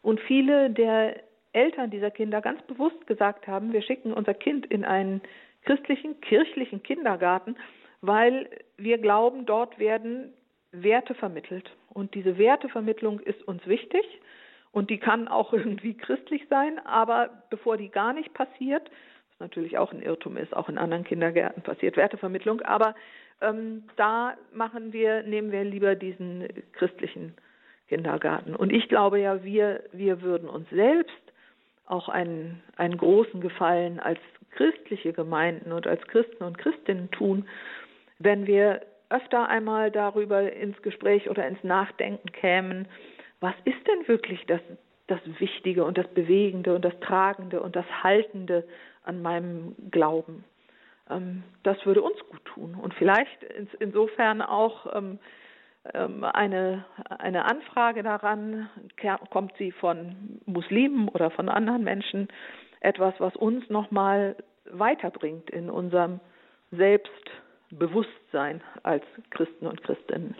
und 0.01 0.19
viele 0.19 0.71
der 0.71 1.15
Eltern 1.55 1.89
dieser 1.89 2.11
Kinder 2.11 2.41
ganz 2.41 2.61
bewusst 2.63 3.07
gesagt 3.07 3.47
haben, 3.47 3.73
wir 3.73 3.81
schicken 3.81 4.13
unser 4.13 4.33
Kind 4.33 4.65
in 4.65 4.83
einen 4.83 5.21
christlichen, 5.63 6.19
kirchlichen 6.21 6.83
Kindergarten, 6.83 7.55
weil 8.01 8.49
wir 8.77 8.97
glauben, 8.97 9.45
dort 9.45 9.79
werden 9.79 10.33
Werte 10.71 11.15
vermittelt. 11.15 11.71
Und 11.89 12.13
diese 12.13 12.37
Wertevermittlung 12.37 13.19
ist 13.19 13.41
uns 13.47 13.65
wichtig 13.65 14.03
und 14.71 14.89
die 14.89 14.99
kann 14.99 15.27
auch 15.27 15.53
irgendwie 15.53 15.95
christlich 15.95 16.45
sein, 16.49 16.79
aber 16.85 17.29
bevor 17.49 17.77
die 17.77 17.89
gar 17.89 18.13
nicht 18.13 18.33
passiert, 18.33 18.89
was 19.31 19.39
natürlich 19.39 19.77
auch 19.77 19.91
ein 19.91 20.01
Irrtum 20.01 20.37
ist, 20.37 20.55
auch 20.55 20.69
in 20.69 20.77
anderen 20.77 21.03
Kindergärten 21.03 21.63
passiert 21.63 21.97
Wertevermittlung, 21.97 22.61
aber 22.61 22.95
ähm, 23.41 23.83
da 23.95 24.35
machen 24.53 24.93
wir, 24.93 25.23
nehmen 25.23 25.51
wir 25.51 25.63
lieber 25.63 25.95
diesen 25.95 26.47
christlichen 26.73 27.33
Kindergarten. 27.87 28.55
Und 28.55 28.71
ich 28.71 28.87
glaube 28.87 29.19
ja, 29.19 29.43
wir, 29.43 29.83
wir 29.91 30.21
würden 30.21 30.49
uns 30.49 30.69
selbst 30.69 31.24
auch 31.85 32.09
einen, 32.09 32.63
einen 32.77 32.97
großen 32.97 33.41
Gefallen 33.41 33.99
als 33.99 34.19
christliche 34.51 35.13
Gemeinden 35.13 35.71
und 35.71 35.87
als 35.87 36.01
Christen 36.07 36.43
und 36.43 36.57
Christinnen 36.57 37.11
tun, 37.11 37.47
wenn 38.19 38.47
wir 38.47 38.81
öfter 39.09 39.47
einmal 39.47 39.91
darüber 39.91 40.51
ins 40.51 40.81
Gespräch 40.81 41.29
oder 41.29 41.47
ins 41.47 41.63
Nachdenken 41.63 42.31
kämen, 42.31 42.87
was 43.39 43.53
ist 43.65 43.87
denn 43.87 44.07
wirklich 44.07 44.45
das, 44.47 44.61
das 45.07 45.19
Wichtige 45.39 45.83
und 45.83 45.97
das 45.97 46.07
Bewegende 46.07 46.73
und 46.73 46.83
das 46.83 46.97
Tragende 47.01 47.61
und 47.61 47.75
das 47.75 47.85
Haltende 48.03 48.65
an 49.03 49.21
meinem 49.21 49.75
Glauben. 49.91 50.43
Ähm, 51.09 51.43
das 51.63 51.85
würde 51.85 52.01
uns 52.01 52.17
gut 52.29 52.43
tun 52.45 52.75
und 52.81 52.93
vielleicht 52.95 53.43
insofern 53.79 54.41
auch 54.41 54.95
ähm, 54.95 55.19
eine, 55.93 56.85
eine 57.09 57.45
Anfrage 57.45 58.03
daran, 58.03 58.69
kommt 59.29 59.53
sie 59.57 59.71
von 59.71 60.41
Muslimen 60.45 61.09
oder 61.09 61.31
von 61.31 61.49
anderen 61.49 61.83
Menschen, 61.83 62.27
etwas, 62.79 63.13
was 63.19 63.35
uns 63.35 63.69
nochmal 63.69 64.35
weiterbringt 64.71 65.49
in 65.49 65.69
unserem 65.69 66.19
Selbstbewusstsein 66.71 68.61
als 68.83 69.03
Christen 69.29 69.67
und 69.67 69.83
Christinnen. 69.83 70.35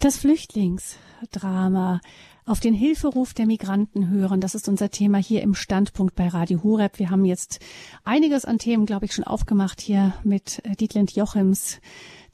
Das 0.00 0.20
Flüchtlingsdrama 0.20 2.00
auf 2.46 2.60
den 2.60 2.74
Hilferuf 2.74 3.34
der 3.34 3.44
Migranten 3.44 4.08
hören. 4.08 4.40
Das 4.40 4.54
ist 4.54 4.68
unser 4.68 4.88
Thema 4.88 5.18
hier 5.18 5.42
im 5.42 5.54
Standpunkt 5.54 6.14
bei 6.14 6.28
Radio 6.28 6.62
Hureb. 6.62 7.00
Wir 7.00 7.10
haben 7.10 7.24
jetzt 7.24 7.58
einiges 8.04 8.44
an 8.44 8.58
Themen, 8.58 8.86
glaube 8.86 9.04
ich, 9.04 9.12
schon 9.12 9.24
aufgemacht 9.24 9.80
hier 9.80 10.14
mit 10.22 10.64
äh, 10.64 10.76
Dietlind 10.76 11.16
Jochims, 11.16 11.80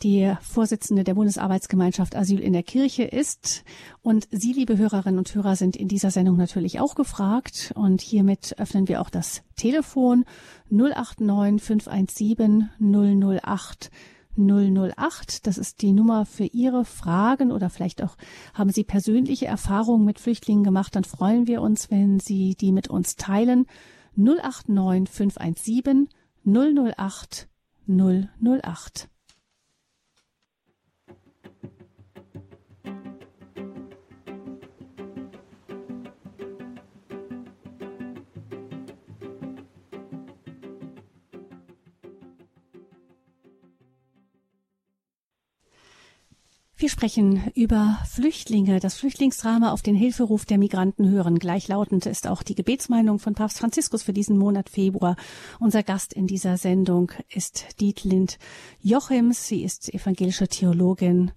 die 0.02 0.34
Vorsitzende 0.42 1.02
der 1.02 1.14
Bundesarbeitsgemeinschaft 1.14 2.14
Asyl 2.14 2.40
in 2.40 2.52
der 2.52 2.62
Kirche 2.62 3.04
ist. 3.04 3.64
Und 4.02 4.28
Sie, 4.30 4.52
liebe 4.52 4.76
Hörerinnen 4.76 5.18
und 5.18 5.34
Hörer, 5.34 5.56
sind 5.56 5.76
in 5.76 5.88
dieser 5.88 6.10
Sendung 6.10 6.36
natürlich 6.36 6.78
auch 6.78 6.94
gefragt. 6.94 7.72
Und 7.74 8.02
hiermit 8.02 8.56
öffnen 8.58 8.88
wir 8.88 9.00
auch 9.00 9.10
das 9.10 9.42
Telefon 9.56 10.26
089 10.68 11.62
517 11.62 12.68
008 12.78 13.90
008. 14.36 15.46
Das 15.46 15.58
ist 15.58 15.82
die 15.82 15.92
Nummer 15.92 16.26
für 16.26 16.44
Ihre 16.44 16.84
Fragen 16.84 17.52
oder 17.52 17.70
vielleicht 17.70 18.02
auch 18.02 18.16
haben 18.54 18.70
Sie 18.70 18.84
persönliche 18.84 19.46
Erfahrungen 19.46 20.04
mit 20.04 20.18
Flüchtlingen 20.18 20.64
gemacht. 20.64 20.96
Dann 20.96 21.04
freuen 21.04 21.46
wir 21.46 21.62
uns, 21.62 21.90
wenn 21.90 22.20
Sie 22.20 22.54
die 22.54 22.72
mit 22.72 22.88
uns 22.88 23.16
teilen. 23.16 23.66
089 24.16 25.08
517 25.08 26.08
008 26.44 27.48
008. 27.86 29.11
Wir 46.82 46.88
sprechen 46.88 47.52
über 47.54 48.00
Flüchtlinge, 48.10 48.80
das 48.80 48.96
Flüchtlingsdrama 48.96 49.70
auf 49.70 49.82
den 49.82 49.94
Hilferuf 49.94 50.44
der 50.46 50.58
Migranten 50.58 51.08
hören. 51.08 51.38
Gleichlautend 51.38 52.06
ist 52.06 52.26
auch 52.26 52.42
die 52.42 52.56
Gebetsmeinung 52.56 53.20
von 53.20 53.34
Papst 53.34 53.60
Franziskus 53.60 54.02
für 54.02 54.12
diesen 54.12 54.36
Monat 54.36 54.68
Februar. 54.68 55.14
Unser 55.60 55.84
Gast 55.84 56.12
in 56.12 56.26
dieser 56.26 56.56
Sendung 56.56 57.12
ist 57.28 57.80
Dietlind 57.80 58.36
Jochims. 58.80 59.46
Sie 59.46 59.62
ist 59.62 59.94
evangelische 59.94 60.48
Theologin 60.48 61.30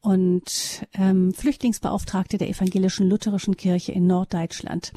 und 0.00 0.84
ähm, 0.94 1.32
Flüchtlingsbeauftragte 1.32 2.36
der 2.36 2.48
evangelischen 2.48 3.08
lutherischen 3.08 3.56
Kirche 3.56 3.92
in 3.92 4.08
Norddeutschland. 4.08 4.92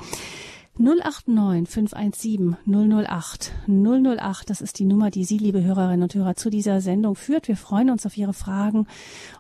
089 0.78 1.68
517 1.70 2.58
008 2.66 3.52
008, 3.68 4.50
das 4.50 4.62
ist 4.62 4.80
die 4.80 4.86
Nummer, 4.86 5.12
die 5.12 5.26
Sie, 5.26 5.38
liebe 5.38 5.64
Hörerinnen 5.64 6.04
und 6.04 6.16
Hörer, 6.16 6.36
zu 6.36 6.50
dieser 6.50 6.82
Sendung 6.82 7.16
führt. 7.16 7.48
Wir 7.48 7.58
freuen 7.58 7.90
uns 7.90 8.06
auf 8.06 8.18
Ihre 8.18 8.34
Fragen 8.34 8.88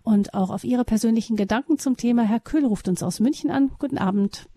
und 0.04 0.34
auch 0.34 0.50
auf 0.50 0.64
Ihre 0.64 0.84
persönlichen 0.84 1.38
Gedanken 1.38 1.80
zum 1.80 1.96
Thema. 1.96 2.24
Herr 2.24 2.40
Köhl 2.40 2.66
ruft 2.66 2.88
uns 2.88 3.02
aus 3.02 3.20
München 3.20 3.50
an. 3.50 3.72
Guten 3.80 3.98
Abend. 3.98 4.48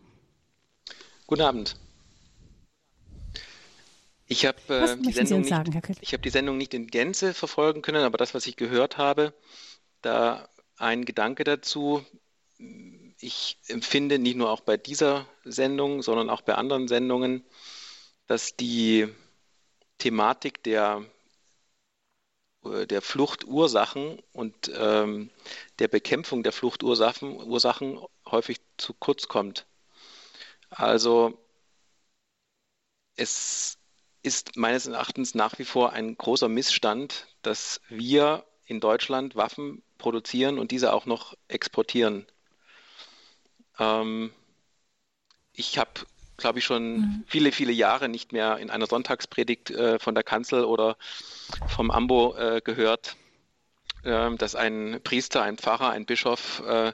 Guten 1.27 1.43
Abend. 1.43 1.77
Ich 4.27 4.47
habe 4.47 4.59
äh, 4.69 4.97
die, 4.97 5.13
Sendung 5.13 5.45
sagen, 5.45 5.73
nicht, 5.73 5.99
ich 6.01 6.13
hab 6.13 6.23
die 6.23 6.31
Sendung 6.31 6.57
nicht 6.57 6.75
in 6.75 6.87
Gänze 6.89 7.35
verfolgen 7.35 7.83
können, 7.83 8.03
aber 8.03 8.19
das, 8.19 8.35
was 8.35 8.47
ich 8.47 8.57
gehört 8.57 8.99
habe, 8.99 9.35
da 10.03 10.49
ein 10.77 11.05
Gedanke 11.05 11.45
dazu, 11.45 12.05
ich 13.25 13.59
empfinde 13.69 14.19
nicht 14.19 14.37
nur 14.37 14.51
auch 14.51 14.61
bei 14.61 14.77
dieser 14.77 15.27
Sendung, 15.45 16.03
sondern 16.03 16.29
auch 16.29 16.43
bei 16.43 16.55
anderen 16.57 16.89
Sendungen, 16.89 17.43
dass 18.27 18.55
die 18.57 19.09
Thematik 19.99 20.63
der, 20.63 21.05
äh, 22.65 22.87
der 22.87 23.01
Fluchtursachen 23.01 24.23
und 24.33 24.71
ähm, 24.75 25.31
der 25.79 25.89
Bekämpfung 25.89 26.43
der 26.43 26.53
Fluchtursachen 26.53 27.43
Ursachen 27.43 27.99
häufig 28.27 28.61
zu 28.77 28.93
kurz 28.93 29.27
kommt. 29.27 29.67
Also 30.69 31.39
es 33.17 33.79
ist 34.23 34.57
meines 34.57 34.87
Erachtens 34.87 35.35
nach 35.35 35.59
wie 35.59 35.65
vor 35.65 35.93
ein 35.93 36.17
großer 36.17 36.49
Missstand, 36.49 37.27
dass 37.43 37.81
wir 37.89 38.45
in 38.67 38.81
Deutschland 38.81 39.37
Waffen 39.37 39.83
produzieren 39.99 40.59
und 40.59 40.73
diese 40.73 40.93
auch 40.93 41.07
noch 41.07 41.35
exportieren. 41.49 42.27
Ähm, 43.79 44.31
ich 45.53 45.79
habe, 45.79 45.91
glaube 46.37 46.59
ich, 46.59 46.65
schon 46.65 46.97
mhm. 46.97 47.25
viele, 47.27 47.53
viele 47.53 47.73
Jahre 47.73 48.09
nicht 48.09 48.33
mehr 48.33 48.59
in 48.59 48.71
einer 48.71 48.87
Sonntagspredigt 48.87 49.71
äh, 49.71 49.99
von 49.99 50.15
der 50.15 50.25
Kanzel 50.25 50.65
oder 50.65 50.97
vom 51.69 51.91
Ambo 51.91 52.35
äh, 52.37 52.61
gehört, 52.63 53.17
äh, 54.03 54.35
dass 54.37 54.55
ein 54.55 55.01
Priester, 55.05 55.43
ein 55.43 55.59
Pfarrer, 55.59 55.91
ein 55.91 56.07
Bischof 56.07 56.63
äh, 56.67 56.93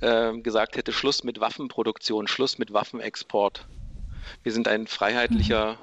äh, 0.00 0.40
gesagt 0.40 0.76
hätte, 0.76 0.92
Schluss 0.92 1.24
mit 1.24 1.40
Waffenproduktion, 1.40 2.28
Schluss 2.28 2.58
mit 2.58 2.72
Waffenexport. 2.72 3.66
Wir 4.42 4.52
sind 4.52 4.68
ein 4.68 4.86
freiheitlicher 4.86 5.78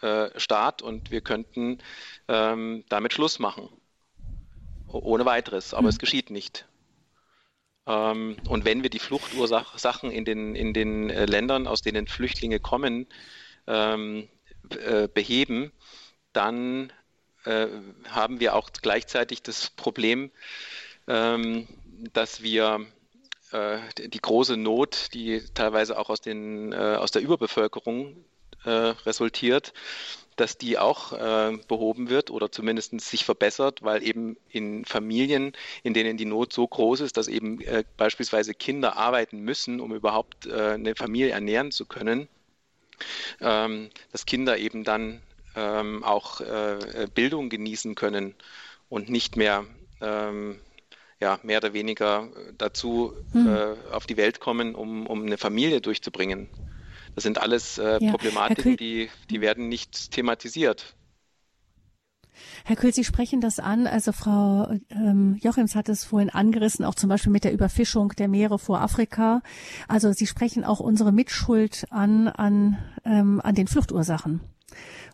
mhm. 0.00 0.08
äh, 0.08 0.40
Staat 0.40 0.82
und 0.82 1.10
wir 1.10 1.20
könnten 1.20 1.78
ähm, 2.28 2.84
damit 2.88 3.12
Schluss 3.12 3.38
machen. 3.38 3.68
Ohne 4.88 5.24
weiteres, 5.24 5.74
aber 5.74 5.84
mhm. 5.84 5.88
es 5.88 5.98
geschieht 5.98 6.30
nicht. 6.30 6.66
Ähm, 7.86 8.36
und 8.48 8.64
wenn 8.64 8.82
wir 8.82 8.90
die 8.90 8.98
Fluchtursachen 8.98 10.10
in 10.10 10.24
den, 10.24 10.54
in 10.54 10.72
den 10.72 11.10
äh, 11.10 11.26
Ländern, 11.26 11.66
aus 11.66 11.82
denen 11.82 12.06
Flüchtlinge 12.06 12.60
kommen, 12.60 13.06
ähm, 13.66 14.28
äh, 14.70 15.08
beheben, 15.08 15.72
dann 16.32 16.92
äh, 17.44 17.68
haben 18.08 18.40
wir 18.40 18.54
auch 18.54 18.70
gleichzeitig 18.80 19.42
das 19.42 19.70
Problem, 19.70 20.30
ähm, 21.06 21.68
dass 22.12 22.42
wir 22.42 22.86
die 23.52 24.20
große 24.20 24.56
Not, 24.56 25.14
die 25.14 25.40
teilweise 25.54 25.96
auch 25.96 26.10
aus, 26.10 26.20
den, 26.20 26.74
aus 26.74 27.12
der 27.12 27.22
Überbevölkerung 27.22 28.24
resultiert, 28.64 29.72
dass 30.36 30.58
die 30.58 30.78
auch 30.78 31.12
äh, 31.12 31.56
behoben 31.68 32.10
wird 32.10 32.30
oder 32.30 32.50
zumindest 32.50 33.00
sich 33.00 33.24
verbessert, 33.24 33.82
weil 33.82 34.02
eben 34.02 34.36
in 34.48 34.84
Familien, 34.84 35.52
in 35.82 35.94
denen 35.94 36.16
die 36.16 36.24
Not 36.24 36.52
so 36.52 36.66
groß 36.66 37.00
ist, 37.00 37.16
dass 37.16 37.28
eben 37.28 37.60
äh, 37.60 37.84
beispielsweise 37.96 38.54
Kinder 38.54 38.96
arbeiten 38.96 39.40
müssen, 39.40 39.80
um 39.80 39.94
überhaupt 39.94 40.46
äh, 40.46 40.72
eine 40.72 40.94
Familie 40.94 41.30
ernähren 41.30 41.70
zu 41.70 41.86
können, 41.86 42.28
ähm, 43.40 43.90
dass 44.12 44.26
Kinder 44.26 44.58
eben 44.58 44.84
dann 44.84 45.22
ähm, 45.56 46.02
auch 46.02 46.40
äh, 46.40 47.06
Bildung 47.14 47.48
genießen 47.48 47.94
können 47.94 48.34
und 48.88 49.08
nicht 49.08 49.36
mehr 49.36 49.64
ähm, 50.00 50.60
ja, 51.20 51.38
mehr 51.42 51.58
oder 51.58 51.72
weniger 51.72 52.28
dazu 52.58 53.14
hm. 53.32 53.76
auf 53.92 54.04
die 54.04 54.16
Welt 54.16 54.40
kommen, 54.40 54.74
um, 54.74 55.06
um 55.06 55.22
eine 55.22 55.38
Familie 55.38 55.80
durchzubringen. 55.80 56.48
Das 57.14 57.24
sind 57.24 57.40
alles 57.40 57.78
äh, 57.78 57.98
ja. 58.02 58.10
Problematiken, 58.10 58.76
die, 58.76 59.08
die 59.30 59.40
werden 59.40 59.68
nicht 59.68 60.10
thematisiert. 60.10 60.96
Herr 62.64 62.76
Kühl, 62.76 62.92
Sie 62.92 63.04
sprechen 63.04 63.40
das 63.40 63.60
an. 63.60 63.86
Also 63.86 64.12
Frau 64.12 64.68
ähm, 64.90 65.38
Jochims 65.40 65.74
hat 65.74 65.88
es 65.88 66.04
vorhin 66.04 66.30
angerissen, 66.30 66.84
auch 66.84 66.94
zum 66.94 67.08
Beispiel 67.08 67.32
mit 67.32 67.44
der 67.44 67.52
Überfischung 67.52 68.10
der 68.10 68.28
Meere 68.28 68.58
vor 68.58 68.80
Afrika. 68.80 69.42
Also 69.86 70.12
Sie 70.12 70.26
sprechen 70.26 70.64
auch 70.64 70.80
unsere 70.80 71.12
Mitschuld 71.12 71.84
an, 71.90 72.28
an, 72.28 72.78
ähm, 73.04 73.40
an 73.42 73.54
den 73.54 73.68
Fluchtursachen. 73.68 74.40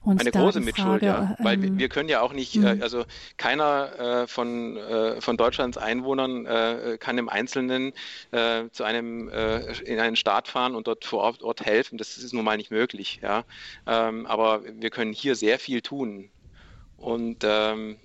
Und 0.02 0.20
eine 0.20 0.30
große 0.30 0.60
Mitschuld, 0.60 1.02
ja. 1.02 1.36
Ähm, 1.38 1.44
Weil 1.44 1.78
wir 1.78 1.88
können 1.88 2.08
ja 2.08 2.22
auch 2.22 2.32
nicht, 2.32 2.56
äh, 2.56 2.74
mhm. 2.74 2.82
also 2.82 3.04
keiner 3.36 4.22
äh, 4.22 4.26
von, 4.26 4.76
äh, 4.76 5.20
von 5.20 5.36
Deutschlands 5.36 5.76
Einwohnern 5.76 6.46
äh, 6.46 6.96
kann 6.98 7.18
im 7.18 7.28
Einzelnen 7.28 7.92
äh, 8.30 8.64
zu 8.72 8.84
einem 8.84 9.28
äh, 9.28 9.72
in 9.82 10.00
einen 10.00 10.16
Staat 10.16 10.48
fahren 10.48 10.74
und 10.74 10.86
dort 10.86 11.04
vor 11.04 11.20
Ort, 11.20 11.42
Ort 11.42 11.60
helfen. 11.60 11.98
Das 11.98 12.16
ist 12.16 12.32
nun 12.32 12.44
mal 12.44 12.56
nicht 12.56 12.70
möglich, 12.70 13.20
ja. 13.22 13.44
Ähm, 13.86 14.26
aber 14.26 14.62
wir 14.64 14.90
können 14.90 15.12
hier 15.12 15.34
sehr 15.34 15.58
viel 15.58 15.82
tun. 15.82 16.30
Und 16.96 17.44
ähm, 17.44 17.96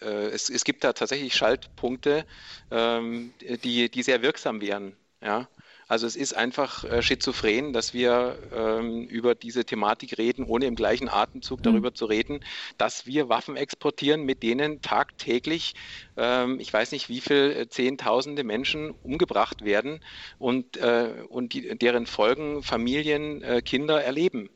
es, 0.00 0.50
es 0.50 0.62
gibt 0.62 0.84
da 0.84 0.92
tatsächlich 0.92 1.34
Schaltpunkte, 1.34 2.24
ähm, 2.70 3.32
die, 3.64 3.90
die 3.90 4.02
sehr 4.02 4.22
wirksam 4.22 4.60
wären. 4.60 4.92
Ja, 5.20 5.48
also 5.88 6.06
es 6.06 6.16
ist 6.16 6.36
einfach 6.36 6.84
äh, 6.84 7.00
schizophren, 7.00 7.72
dass 7.72 7.94
wir 7.94 8.38
ähm, 8.52 9.04
über 9.04 9.34
diese 9.36 9.64
Thematik 9.64 10.18
reden, 10.18 10.44
ohne 10.44 10.66
im 10.66 10.74
gleichen 10.74 11.08
Atemzug 11.08 11.60
mhm. 11.60 11.62
darüber 11.62 11.90
mhm. 11.90 11.94
zu 11.94 12.06
reden, 12.06 12.40
dass 12.76 13.06
wir 13.06 13.28
Waffen 13.28 13.56
exportieren, 13.56 14.24
mit 14.24 14.42
denen 14.42 14.82
tagtäglich, 14.82 15.74
ähm, 16.16 16.58
ich 16.58 16.72
weiß 16.72 16.90
nicht 16.90 17.08
wie 17.08 17.20
viele 17.20 17.54
äh, 17.54 17.68
Zehntausende 17.68 18.42
Menschen 18.42 18.90
umgebracht 18.90 19.64
werden 19.64 20.00
und, 20.38 20.76
äh, 20.76 21.24
und 21.28 21.52
die, 21.52 21.78
deren 21.78 22.06
Folgen 22.06 22.64
Familien, 22.64 23.42
äh, 23.42 23.62
Kinder 23.62 24.02
erleben. 24.02 24.48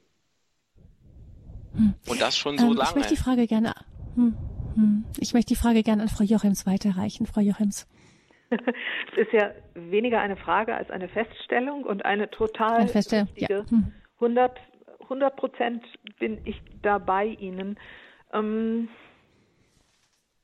Hm. 1.74 1.94
Und 2.08 2.20
das 2.20 2.36
schon 2.36 2.58
so 2.58 2.70
ähm, 2.70 2.76
lange. 2.76 2.90
Ich 2.90 2.96
möchte 2.96 3.14
die 3.14 3.20
Frage 3.20 3.46
gerne, 3.46 3.74
hm, 4.16 4.36
hm. 4.74 5.04
ich 5.18 5.32
möchte 5.32 5.54
die 5.54 5.60
Frage 5.60 5.84
gerne 5.84 6.02
an 6.02 6.08
Frau 6.08 6.24
Jochims 6.24 6.66
weiterreichen. 6.66 7.26
Frau 7.26 7.40
Jochims. 7.40 7.86
Es 8.50 9.16
ist 9.16 9.32
ja 9.32 9.52
weniger 9.74 10.20
eine 10.20 10.36
Frage 10.36 10.74
als 10.74 10.90
eine 10.90 11.08
Feststellung 11.08 11.84
und 11.84 12.04
eine 12.04 12.30
total 12.30 12.80
eine 12.80 12.94
richtige. 12.94 13.26
Ja. 13.36 13.64
100, 14.16 14.58
hm. 14.58 14.64
100 15.02 15.36
Prozent 15.36 15.84
bin 16.18 16.40
ich 16.44 16.60
da 16.82 16.98
bei 16.98 17.26
Ihnen. 17.26 17.78
Ähm, 18.32 18.88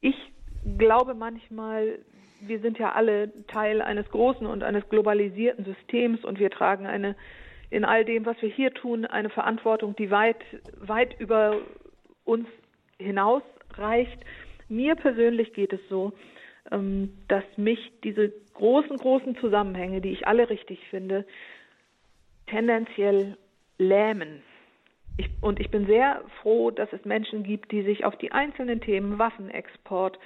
ich 0.01 0.17
glaube 0.79 1.15
manchmal, 1.15 1.99
wir 2.41 2.61
sind 2.61 2.79
ja 2.79 2.93
alle 2.93 3.33
Teil 3.47 3.83
eines 3.83 4.09
großen 4.11 4.47
und 4.47 4.63
eines 4.63 4.89
globalisierten 4.89 5.65
Systems 5.65 6.25
und 6.25 6.39
wir 6.39 6.51
tragen 6.51 6.87
eine 6.87 7.17
in 7.71 7.85
all 7.85 8.05
dem, 8.05 8.27
was 8.27 8.41
wir 8.43 8.49
hier 8.49 8.73
tun, 8.73 9.05
eine 9.07 9.29
Verantwortung, 9.29 9.97
die 9.97 10.11
weit, 10.11 10.39
weit 10.79 11.19
über 11.19 11.57
uns 12.25 12.47
hinausreicht. 12.99 14.19
Mir 14.69 14.95
persönlich 14.95 15.53
geht 15.53 15.73
es 15.73 15.81
so, 15.89 16.13
dass 17.29 17.45
mich 17.57 17.93
diese 18.03 18.33
großen, 18.55 18.97
großen 18.97 19.37
Zusammenhänge, 19.37 20.01
die 20.01 20.11
ich 20.11 20.27
alle 20.27 20.51
richtig 20.51 20.81
finde, 20.91 21.25
tendenziell 22.47 23.37
lähmen. 23.79 24.43
Ich, 25.17 25.29
und 25.41 25.61
ich 25.61 25.71
bin 25.71 25.87
sehr 25.87 26.23
froh, 26.43 26.71
dass 26.71 26.93
es 26.93 27.05
Menschen 27.05 27.43
gibt, 27.43 27.73
die 27.73 27.83
sich 27.83 28.05
auf 28.05 28.17
die 28.17 28.33
einzelnen 28.33 28.81
Themen 28.81 29.19
Waffenexport, 29.19 30.19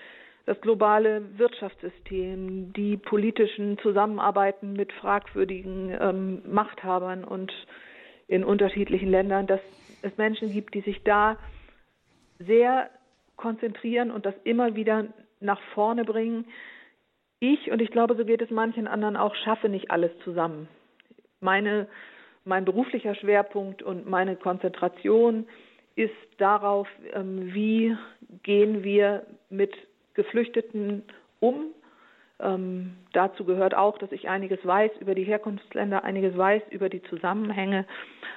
das 0.47 0.61
globale 0.61 1.39
Wirtschaftssystem, 1.39 2.73
die 2.73 2.97
politischen 2.97 3.79
Zusammenarbeiten 3.79 4.73
mit 4.73 4.93
fragwürdigen 4.93 5.97
ähm, 6.01 6.43
Machthabern 6.47 7.25
und 7.25 7.53
in 8.27 8.43
unterschiedlichen 8.43 9.11
Ländern, 9.11 9.47
dass 9.47 9.61
es 10.03 10.17
Menschen 10.17 10.53
gibt, 10.53 10.75
die 10.75 10.81
sich 10.81 11.03
da 11.05 11.39
sehr 12.39 12.91
konzentrieren 13.37 14.11
und 14.11 14.27
das 14.27 14.35
immer 14.45 14.75
wieder 14.75 15.07
nach 15.41 15.61
vorne 15.75 16.05
bringen. 16.05 16.47
Ich, 17.41 17.71
und 17.71 17.81
ich 17.81 17.91
glaube, 17.91 18.15
so 18.17 18.25
geht 18.25 18.43
es 18.43 18.51
manchen 18.51 18.87
anderen 18.87 19.17
auch, 19.17 19.35
schaffe 19.35 19.69
nicht 19.69 19.91
alles 19.91 20.13
zusammen. 20.25 20.69
Meine, 21.41 21.89
mein 22.45 22.65
beruflicher 22.65 23.15
Schwerpunkt 23.15 23.83
und 23.83 24.09
meine 24.09 24.37
Konzentration 24.37 25.47
ist 25.97 26.15
darauf, 26.39 26.89
ähm, 27.13 27.53
wie 27.55 27.97
gehen 28.43 28.85
wir 28.85 29.27
mit 29.49 29.75
Geflüchteten 30.15 31.03
um. 31.41 31.73
Ähm, 32.39 32.97
dazu 33.13 33.45
gehört 33.45 33.75
auch, 33.75 33.99
dass 33.99 34.13
ich 34.13 34.29
einiges 34.29 34.65
weiß 34.65 34.93
über 35.01 35.15
die 35.15 35.25
Herkunftsländer, 35.25 36.05
einiges 36.05 36.37
weiß 36.37 36.63
über 36.71 36.89
die 36.89 37.03
Zusammenhänge, 37.03 37.87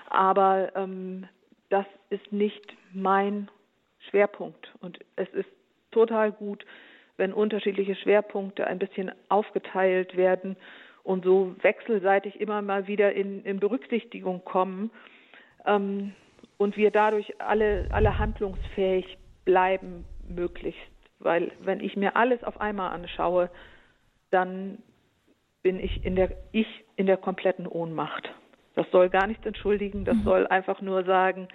aber 0.09 0.75
ähm, 0.75 1.27
das 1.69 1.85
ist 2.09 2.31
nicht 2.31 2.73
mein 2.93 3.49
Schwerpunkt. 4.09 4.73
Und 4.81 4.99
es 5.15 5.29
ist 5.29 5.49
total 5.91 6.31
gut, 6.31 6.65
wenn 7.17 7.33
unterschiedliche 7.33 7.95
Schwerpunkte 7.95 8.65
ein 8.67 8.79
bisschen 8.79 9.11
aufgeteilt 9.29 10.17
werden 10.17 10.55
und 11.03 11.23
so 11.23 11.55
wechselseitig 11.61 12.39
immer 12.39 12.61
mal 12.61 12.87
wieder 12.87 13.13
in, 13.13 13.43
in 13.43 13.59
Berücksichtigung 13.59 14.43
kommen 14.45 14.91
ähm, 15.65 16.13
und 16.57 16.77
wir 16.77 16.91
dadurch 16.91 17.39
alle, 17.41 17.87
alle 17.91 18.17
handlungsfähig 18.17 19.17
bleiben, 19.45 20.05
möglichst. 20.27 20.79
Weil 21.19 21.51
wenn 21.61 21.79
ich 21.79 21.95
mir 21.95 22.15
alles 22.15 22.43
auf 22.43 22.59
einmal 22.59 22.91
anschaue, 22.91 23.49
dann 24.31 24.79
bin 25.61 25.79
ich 25.79 26.05
in 26.05 26.15
der, 26.15 26.31
ich 26.51 26.67
in 26.95 27.05
der 27.05 27.17
kompletten 27.17 27.67
Ohnmacht. 27.67 28.29
Das 28.75 28.89
soll 28.91 29.09
gar 29.09 29.27
nichts 29.27 29.45
entschuldigen, 29.45 30.03
das 30.03 30.15
mhm. 30.17 30.23
soll 30.23 30.47
einfach 30.47 30.81
nur 30.81 31.03
sagen, 31.03 31.47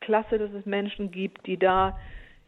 klasse, 0.00 0.38
dass 0.38 0.52
es 0.52 0.66
Menschen 0.66 1.10
gibt, 1.10 1.46
die 1.46 1.58
da 1.58 1.98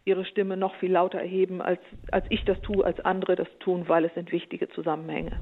ihre 0.04 0.24
Stimme 0.24 0.56
noch 0.56 0.74
viel 0.76 0.92
lauter 0.92 1.18
erheben, 1.18 1.60
als, 1.60 1.80
als 2.10 2.26
ich 2.30 2.44
das 2.44 2.60
tue, 2.62 2.84
als 2.84 3.00
andere 3.00 3.36
das 3.36 3.48
tun, 3.60 3.88
weil 3.88 4.04
es 4.04 4.14
sind 4.14 4.32
wichtige 4.32 4.68
Zusammenhänge. 4.70 5.40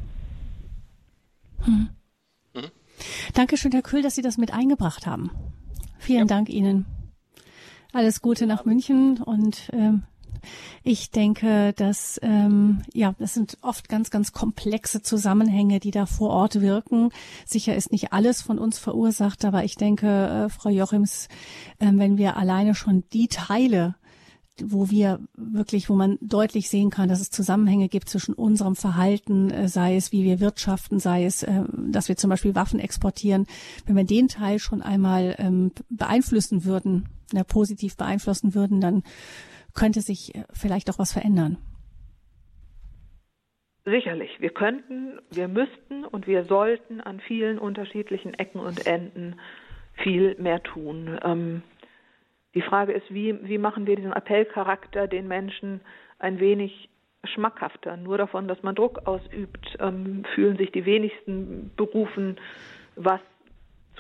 Hm. 1.65 1.89
Mhm. 2.55 2.71
Dankeschön, 3.35 3.73
Herr 3.73 3.83
Kühl, 3.83 4.03
dass 4.03 4.15
Sie 4.15 4.23
das 4.23 4.39
mit 4.39 4.53
eingebracht 4.53 5.07
haben. 5.07 5.31
Vielen 5.99 6.21
ja. 6.21 6.37
Dank 6.37 6.49
Ihnen. 6.49 6.87
Alles 7.93 8.21
Gute 8.21 8.47
nach 8.47 8.65
München 8.65 9.23
und 9.23 9.71
ähm, 9.73 10.03
ich 10.83 11.11
denke, 11.11 11.73
dass 11.75 12.21
ähm, 12.23 12.83
ja, 12.93 13.15
das 13.19 13.35
sind 13.35 13.59
oft 13.63 13.89
ganz, 13.89 14.11
ganz 14.11 14.33
komplexe 14.33 15.03
Zusammenhänge, 15.03 15.81
die 15.81 15.91
da 15.91 16.07
vor 16.07 16.31
Ort 16.31 16.61
wirken. 16.61 17.11
Sicher 17.45 17.75
ist 17.75 17.93
nicht 17.93 18.13
alles 18.13 18.43
von 18.43 18.59
uns 18.59 18.79
verursacht, 18.79 19.45
aber 19.45 19.65
ich 19.65 19.77
denke, 19.77 20.07
äh, 20.07 20.49
Frau 20.49 20.69
Jochims, 20.69 21.29
äh, 21.79 21.91
wenn 21.93 22.19
wir 22.19 22.37
alleine 22.37 22.75
schon 22.75 23.05
die 23.13 23.29
Teile 23.29 23.95
wo 24.65 24.91
wir 24.91 25.21
wirklich, 25.35 25.89
wo 25.89 25.95
man 25.95 26.19
deutlich 26.21 26.69
sehen 26.69 26.91
kann, 26.91 27.09
dass 27.09 27.21
es 27.21 27.31
Zusammenhänge 27.31 27.89
gibt 27.89 28.09
zwischen 28.09 28.35
unserem 28.35 28.77
Verhalten, 28.77 29.51
äh, 29.51 29.69
sei 29.69 29.97
es, 29.97 30.13
wie 30.13 30.25
wir 30.25 30.41
wirtschaften, 30.41 30.99
sei 30.99 31.25
es, 31.25 31.43
äh, 31.43 31.65
dass 31.73 32.09
wir 32.09 32.17
zum 32.17 32.31
Beispiel 32.31 32.55
Waffen 32.55 32.81
exportieren. 32.81 33.47
Wenn 33.87 33.97
wir 33.97 34.05
den 34.05 34.29
Teil 34.29 34.59
schon 34.59 34.83
einmal 34.83 35.35
ähm, 35.39 35.73
beeinflussen 35.91 36.65
würden, 36.65 37.09
positiv 37.49 37.97
beeinflussen 37.97 38.55
würden, 38.55 38.81
dann 38.81 39.03
könnte 39.75 40.01
sich 40.01 40.35
äh, 40.35 40.45
vielleicht 40.53 40.91
auch 40.91 40.99
was 40.99 41.13
verändern. 41.13 41.59
Sicherlich. 43.85 44.31
Wir 44.41 44.51
könnten, 44.51 45.21
wir 45.31 45.47
müssten 45.47 46.05
und 46.05 46.27
wir 46.27 46.45
sollten 46.45 47.01
an 47.01 47.21
vielen 47.21 47.59
unterschiedlichen 47.59 48.35
Ecken 48.35 48.59
und 48.59 48.85
Enden 48.85 49.37
viel 50.03 50.35
mehr 50.41 50.61
tun. 50.63 51.19
Ähm, 51.23 51.63
die 52.57 52.63
Frage 52.63 52.95
ist, 52.95 53.13
wie, 53.13 53.39
wie 53.47 53.59
machen 53.59 53.87
wir 53.87 53.97
diesen 53.97 54.15
Appellcharakter 54.15 55.07
den 55.07 55.29
Menschen 55.29 55.83
ein 56.19 56.41
wenig 56.41 56.89
schmackhafter? 57.23 57.99
Nur 57.99 58.17
davon, 58.17 58.49
dass 58.49 58.63
man 58.63 58.75
Druck 58.75 59.07
ausübt, 59.07 59.77
ähm, 59.79 60.25
fühlen 60.35 60.57
sich 60.57 60.73
die 60.73 60.87
wenigsten 60.87 61.71
berufen, 61.77 62.39
was 62.97 63.21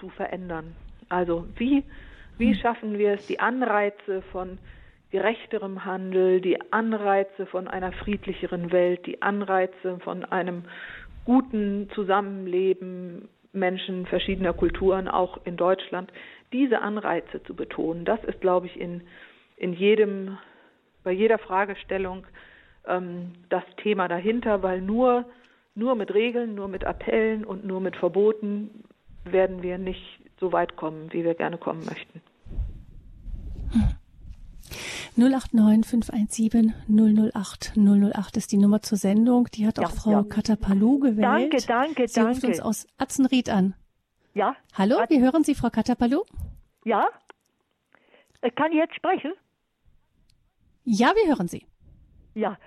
zu 0.00 0.08
verändern. 0.08 0.74
Also 1.10 1.46
wie, 1.56 1.84
wie 2.38 2.54
hm. 2.54 2.60
schaffen 2.60 2.98
wir 2.98 3.12
es, 3.12 3.26
die 3.26 3.40
Anreize 3.40 4.22
von 4.32 4.56
gerechterem 5.10 5.84
Handel, 5.84 6.40
die 6.40 6.58
Anreize 6.72 7.44
von 7.44 7.68
einer 7.68 7.92
friedlicheren 7.92 8.72
Welt, 8.72 9.04
die 9.04 9.20
Anreize 9.20 9.98
von 10.00 10.24
einem 10.24 10.64
guten 11.26 11.90
Zusammenleben 11.94 13.28
Menschen 13.52 14.06
verschiedener 14.06 14.52
Kulturen, 14.52 15.08
auch 15.08 15.40
in 15.44 15.56
Deutschland, 15.56 16.12
diese 16.52 16.80
Anreize 16.80 17.42
zu 17.44 17.54
betonen. 17.54 18.04
Das 18.04 18.22
ist, 18.24 18.40
glaube 18.40 18.66
ich, 18.66 18.78
in, 18.78 19.02
in 19.56 19.72
jedem, 19.72 20.38
bei 21.02 21.12
jeder 21.12 21.38
Fragestellung 21.38 22.26
ähm, 22.86 23.32
das 23.48 23.64
Thema 23.82 24.08
dahinter, 24.08 24.62
weil 24.62 24.80
nur, 24.80 25.24
nur 25.74 25.94
mit 25.94 26.14
Regeln, 26.14 26.54
nur 26.54 26.68
mit 26.68 26.84
Appellen 26.84 27.44
und 27.44 27.64
nur 27.64 27.80
mit 27.80 27.96
Verboten 27.96 28.84
werden 29.24 29.62
wir 29.62 29.78
nicht 29.78 30.20
so 30.38 30.52
weit 30.52 30.76
kommen, 30.76 31.12
wie 31.12 31.24
wir 31.24 31.34
gerne 31.34 31.58
kommen 31.58 31.84
möchten. 31.84 32.20
Hm. 33.72 33.96
089 35.16 35.86
517 35.86 36.74
008 36.88 37.72
008 37.76 38.36
ist 38.36 38.52
die 38.52 38.58
Nummer 38.58 38.82
zur 38.82 38.98
Sendung. 38.98 39.48
Die 39.54 39.66
hat 39.66 39.78
auch 39.78 39.90
Frau 39.90 40.10
ja. 40.10 40.22
Katapalou 40.22 40.98
gewählt. 40.98 41.24
Danke, 41.24 41.56
danke, 41.66 42.08
Sie 42.08 42.20
danke. 42.20 42.32
ruft 42.32 42.44
uns 42.44 42.60
aus 42.60 42.86
Atzenried 42.98 43.48
an. 43.48 43.74
Ja. 44.36 44.54
Hallo, 44.76 44.96
wir 45.08 45.20
hören 45.22 45.44
Sie, 45.44 45.54
Frau 45.54 45.70
Katapalou. 45.70 46.22
Ja. 46.84 47.08
Äh, 48.42 48.50
kann 48.50 48.70
ich 48.70 48.76
jetzt 48.76 48.94
sprechen? 48.94 49.32
Ja, 50.84 51.12
wir 51.16 51.26
hören 51.26 51.48
Sie. 51.48 51.64
Ja. 52.34 52.58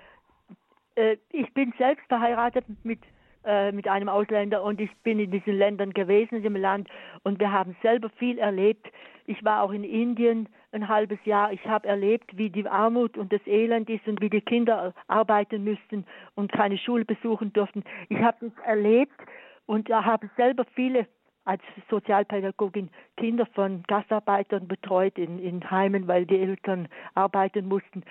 Äh, 0.96 1.18
ich 1.30 1.54
bin 1.54 1.72
selbst 1.78 2.04
verheiratet 2.08 2.64
mit 2.82 2.98
äh, 3.44 3.70
mit 3.70 3.86
einem 3.86 4.08
Ausländer 4.08 4.64
und 4.64 4.80
ich 4.80 4.90
bin 5.04 5.20
in 5.20 5.30
diesen 5.30 5.54
Ländern 5.54 5.92
gewesen, 5.92 6.38
in 6.38 6.42
dem 6.42 6.56
Land 6.56 6.88
und 7.22 7.38
wir 7.38 7.52
haben 7.52 7.76
selber 7.82 8.10
viel 8.18 8.38
erlebt. 8.38 8.88
Ich 9.26 9.44
war 9.44 9.62
auch 9.62 9.70
in 9.70 9.84
Indien 9.84 10.48
ein 10.72 10.88
halbes 10.88 11.24
Jahr. 11.24 11.52
Ich 11.52 11.64
habe 11.66 11.86
erlebt, 11.86 12.36
wie 12.36 12.50
die 12.50 12.66
Armut 12.66 13.16
und 13.16 13.32
das 13.32 13.46
Elend 13.46 13.88
ist 13.88 14.08
und 14.08 14.20
wie 14.20 14.28
die 14.28 14.40
Kinder 14.40 14.92
arbeiten 15.06 15.62
müssten 15.62 16.04
und 16.34 16.50
keine 16.50 16.78
Schule 16.78 17.04
besuchen 17.04 17.52
durften. 17.52 17.84
Ich 18.08 18.18
habe 18.18 18.50
das 18.50 18.66
erlebt 18.66 19.20
und 19.66 19.88
habe 19.88 20.28
selber 20.36 20.64
viele 20.74 21.06
als 21.44 21.62
Sozialpädagogin 21.88 22.90
Kinder 23.16 23.46
von 23.54 23.82
Gastarbeitern 23.86 24.68
betreut 24.68 25.18
in, 25.18 25.38
in 25.38 25.70
Heimen, 25.70 26.06
weil 26.06 26.26
die 26.26 26.38
Eltern 26.40 26.88
arbeiten 27.14 27.66
mussten. 27.66 28.02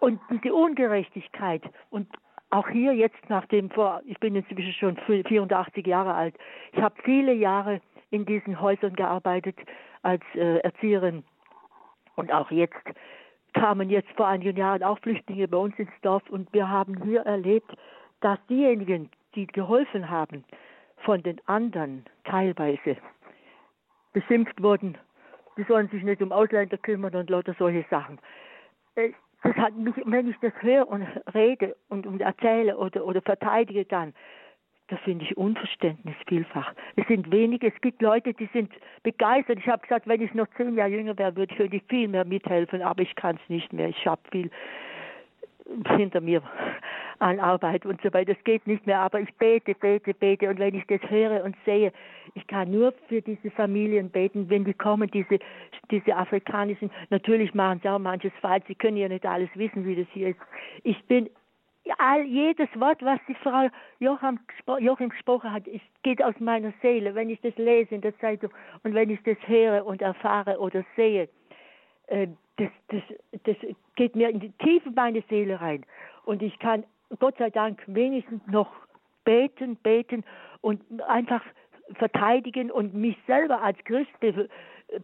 Und 0.00 0.20
diese 0.30 0.54
Ungerechtigkeit 0.54 1.62
und 1.90 2.08
auch 2.50 2.68
hier 2.68 2.94
jetzt 2.94 3.28
nach 3.28 3.46
dem 3.46 3.70
vor, 3.70 4.00
ich 4.06 4.18
bin 4.20 4.34
inzwischen 4.34 4.72
schon 4.72 5.24
84 5.24 5.86
Jahre 5.86 6.14
alt. 6.14 6.34
Ich 6.72 6.80
habe 6.80 6.94
viele 7.02 7.32
Jahre 7.32 7.80
in 8.10 8.24
diesen 8.24 8.60
Häusern 8.60 8.94
gearbeitet 8.94 9.56
als 10.02 10.22
äh, 10.34 10.58
Erzieherin. 10.58 11.24
Und 12.16 12.32
auch 12.32 12.50
jetzt 12.50 12.74
kamen 13.52 13.90
jetzt 13.90 14.10
vor 14.16 14.26
einigen 14.26 14.56
Jahren 14.56 14.82
auch 14.82 14.98
Flüchtlinge 15.00 15.48
bei 15.48 15.58
uns 15.58 15.78
ins 15.78 15.90
Dorf 16.02 16.22
und 16.30 16.52
wir 16.52 16.68
haben 16.68 17.02
hier 17.02 17.20
erlebt, 17.22 17.70
dass 18.20 18.38
diejenigen, 18.48 19.10
die 19.34 19.46
geholfen 19.46 20.08
haben, 20.08 20.44
von 21.04 21.22
den 21.22 21.40
anderen 21.46 22.04
teilweise 22.24 22.96
beschimpft 24.12 24.62
wurden, 24.62 24.96
die 25.56 25.64
sollen 25.64 25.88
sich 25.88 26.02
nicht 26.02 26.22
um 26.22 26.32
Ausländer 26.32 26.78
kümmern 26.78 27.14
und 27.14 27.30
lauter 27.30 27.54
solche 27.58 27.84
Sachen. 27.90 28.18
Äh, 28.94 29.10
das 29.42 29.54
hat 29.56 29.76
mich, 29.76 29.94
wenn 30.04 30.28
ich 30.28 30.36
das 30.40 30.52
höre 30.60 30.88
und 30.88 31.06
rede 31.34 31.76
und, 31.88 32.06
und 32.06 32.20
erzähle 32.20 32.76
oder, 32.76 33.04
oder 33.04 33.22
verteidige 33.22 33.84
dann, 33.84 34.14
das 34.88 34.98
finde 35.00 35.24
ich 35.24 35.36
Unverständnis 35.36 36.16
vielfach. 36.26 36.72
Es 36.96 37.06
sind 37.08 37.30
wenige, 37.30 37.68
es 37.68 37.80
gibt 37.82 38.00
Leute, 38.00 38.32
die 38.32 38.48
sind 38.52 38.72
begeistert. 39.02 39.58
Ich 39.58 39.68
habe 39.68 39.82
gesagt, 39.82 40.08
wenn 40.08 40.22
ich 40.22 40.32
noch 40.32 40.46
zehn 40.56 40.74
Jahre 40.76 40.90
jünger 40.90 41.16
wäre, 41.18 41.36
würde 41.36 41.54
ich 41.76 41.82
viel 41.88 42.08
mehr 42.08 42.24
mithelfen, 42.24 42.80
aber 42.82 43.02
ich 43.02 43.14
kann 43.14 43.36
es 43.36 43.48
nicht 43.50 43.72
mehr. 43.72 43.90
Ich 43.90 44.06
habe 44.06 44.22
viel. 44.30 44.50
Hinter 45.96 46.20
mir 46.20 46.42
an 47.18 47.40
Arbeit 47.40 47.84
und 47.84 48.00
so 48.02 48.12
weiter. 48.12 48.34
Das 48.34 48.44
geht 48.44 48.66
nicht 48.66 48.86
mehr, 48.86 49.00
aber 49.00 49.20
ich 49.20 49.32
bete, 49.34 49.74
bete, 49.74 50.14
bete. 50.14 50.48
Und 50.48 50.58
wenn 50.58 50.74
ich 50.74 50.86
das 50.86 51.00
höre 51.10 51.44
und 51.44 51.56
sehe, 51.64 51.92
ich 52.34 52.46
kann 52.46 52.70
nur 52.70 52.92
für 53.08 53.20
diese 53.20 53.50
Familien 53.50 54.10
beten, 54.10 54.48
wenn 54.48 54.64
die 54.64 54.74
kommen, 54.74 55.10
diese, 55.10 55.38
diese 55.90 56.16
afrikanischen, 56.16 56.90
natürlich 57.10 57.54
machen 57.54 57.80
sie 57.82 57.88
auch 57.88 57.98
manches 57.98 58.32
falsch, 58.40 58.64
sie 58.68 58.74
können 58.74 58.96
ja 58.96 59.08
nicht 59.08 59.26
alles 59.26 59.50
wissen, 59.54 59.84
wie 59.84 59.96
das 59.96 60.06
hier 60.12 60.28
ist. 60.28 60.38
Ich 60.84 61.02
bin 61.06 61.28
all, 61.98 62.24
jedes 62.24 62.68
Wort, 62.78 63.02
was 63.02 63.18
die 63.26 63.34
Frau 63.34 63.68
Joachim, 63.98 64.38
Joachim 64.78 65.08
gesprochen 65.08 65.52
hat, 65.52 65.66
ist, 65.66 65.84
geht 66.02 66.22
aus 66.22 66.34
meiner 66.38 66.72
Seele. 66.82 67.14
Wenn 67.14 67.30
ich 67.30 67.40
das 67.40 67.56
lese 67.56 67.94
in 67.94 68.02
der 68.02 68.16
Zeitung 68.18 68.50
und 68.84 68.94
wenn 68.94 69.10
ich 69.10 69.20
das 69.24 69.36
höre 69.46 69.84
und 69.86 70.02
erfahre 70.02 70.58
oder 70.58 70.84
sehe, 70.96 71.28
äh, 72.08 72.28
das, 72.56 72.70
das, 72.88 73.02
das 73.44 73.56
geht 73.96 74.16
mir 74.16 74.28
in 74.28 74.40
die 74.40 74.52
Tiefe 74.58 74.90
meiner 74.90 75.22
Seele 75.28 75.60
rein. 75.60 75.84
Und 76.24 76.42
ich 76.42 76.58
kann 76.58 76.84
Gott 77.18 77.36
sei 77.38 77.50
Dank 77.50 77.82
wenigstens 77.86 78.42
noch 78.46 78.70
beten, 79.24 79.76
beten 79.76 80.24
und 80.60 80.82
einfach 81.02 81.42
verteidigen 81.94 82.70
und 82.70 82.94
mich 82.94 83.16
selber 83.26 83.62
als 83.62 83.78
Christ 83.84 84.10
be 84.20 84.48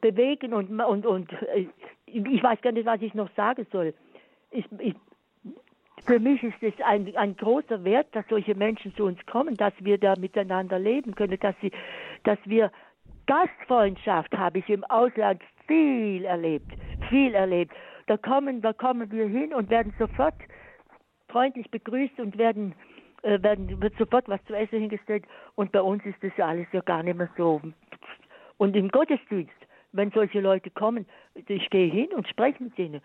bewegen 0.00 0.54
und, 0.54 0.80
und, 0.80 1.04
und 1.04 1.30
äh, 1.54 1.66
ich 2.06 2.42
weiß 2.42 2.60
gar 2.62 2.72
nicht, 2.72 2.86
was 2.86 3.02
ich 3.02 3.12
noch 3.12 3.28
sagen 3.36 3.66
soll. 3.70 3.92
Ich, 4.50 4.64
ich, 4.78 4.94
für 6.06 6.18
mich 6.18 6.42
ist 6.42 6.62
es 6.62 6.72
ein, 6.84 7.14
ein 7.16 7.36
großer 7.36 7.84
Wert, 7.84 8.06
dass 8.12 8.24
solche 8.28 8.54
Menschen 8.54 8.94
zu 8.94 9.04
uns 9.04 9.18
kommen, 9.26 9.56
dass 9.56 9.74
wir 9.80 9.98
da 9.98 10.14
miteinander 10.16 10.78
leben 10.78 11.14
können, 11.14 11.38
dass, 11.38 11.54
sie, 11.60 11.70
dass 12.22 12.38
wir 12.44 12.70
Gastfreundschaft 13.26 14.36
habe 14.36 14.58
ich 14.58 14.68
im 14.68 14.84
Ausland 14.84 15.42
viel 15.66 16.24
erlebt, 16.24 16.72
viel 17.08 17.34
erlebt. 17.34 17.72
Da 18.06 18.16
kommen, 18.16 18.60
da 18.60 18.72
kommen 18.72 19.10
wir 19.10 19.26
hin 19.26 19.54
und 19.54 19.70
werden 19.70 19.94
sofort 19.98 20.34
freundlich 21.28 21.70
begrüßt 21.70 22.18
und 22.20 22.36
werden, 22.38 22.74
äh, 23.22 23.42
werden, 23.42 23.80
wird 23.80 23.96
sofort 23.96 24.28
was 24.28 24.44
zu 24.44 24.54
essen 24.54 24.80
hingestellt. 24.80 25.24
Und 25.54 25.72
bei 25.72 25.80
uns 25.80 26.04
ist 26.04 26.22
das 26.22 26.32
alles 26.38 26.66
ja 26.72 26.80
gar 26.80 27.02
nicht 27.02 27.16
mehr 27.16 27.30
so. 27.36 27.60
Und 28.58 28.76
im 28.76 28.88
Gottesdienst, 28.88 29.52
wenn 29.92 30.10
solche 30.10 30.40
Leute 30.40 30.70
kommen, 30.70 31.06
ich 31.34 31.70
gehe 31.70 31.90
hin 31.90 32.08
und 32.14 32.28
spreche 32.28 32.62
mit 32.62 32.76
denen. 32.76 33.00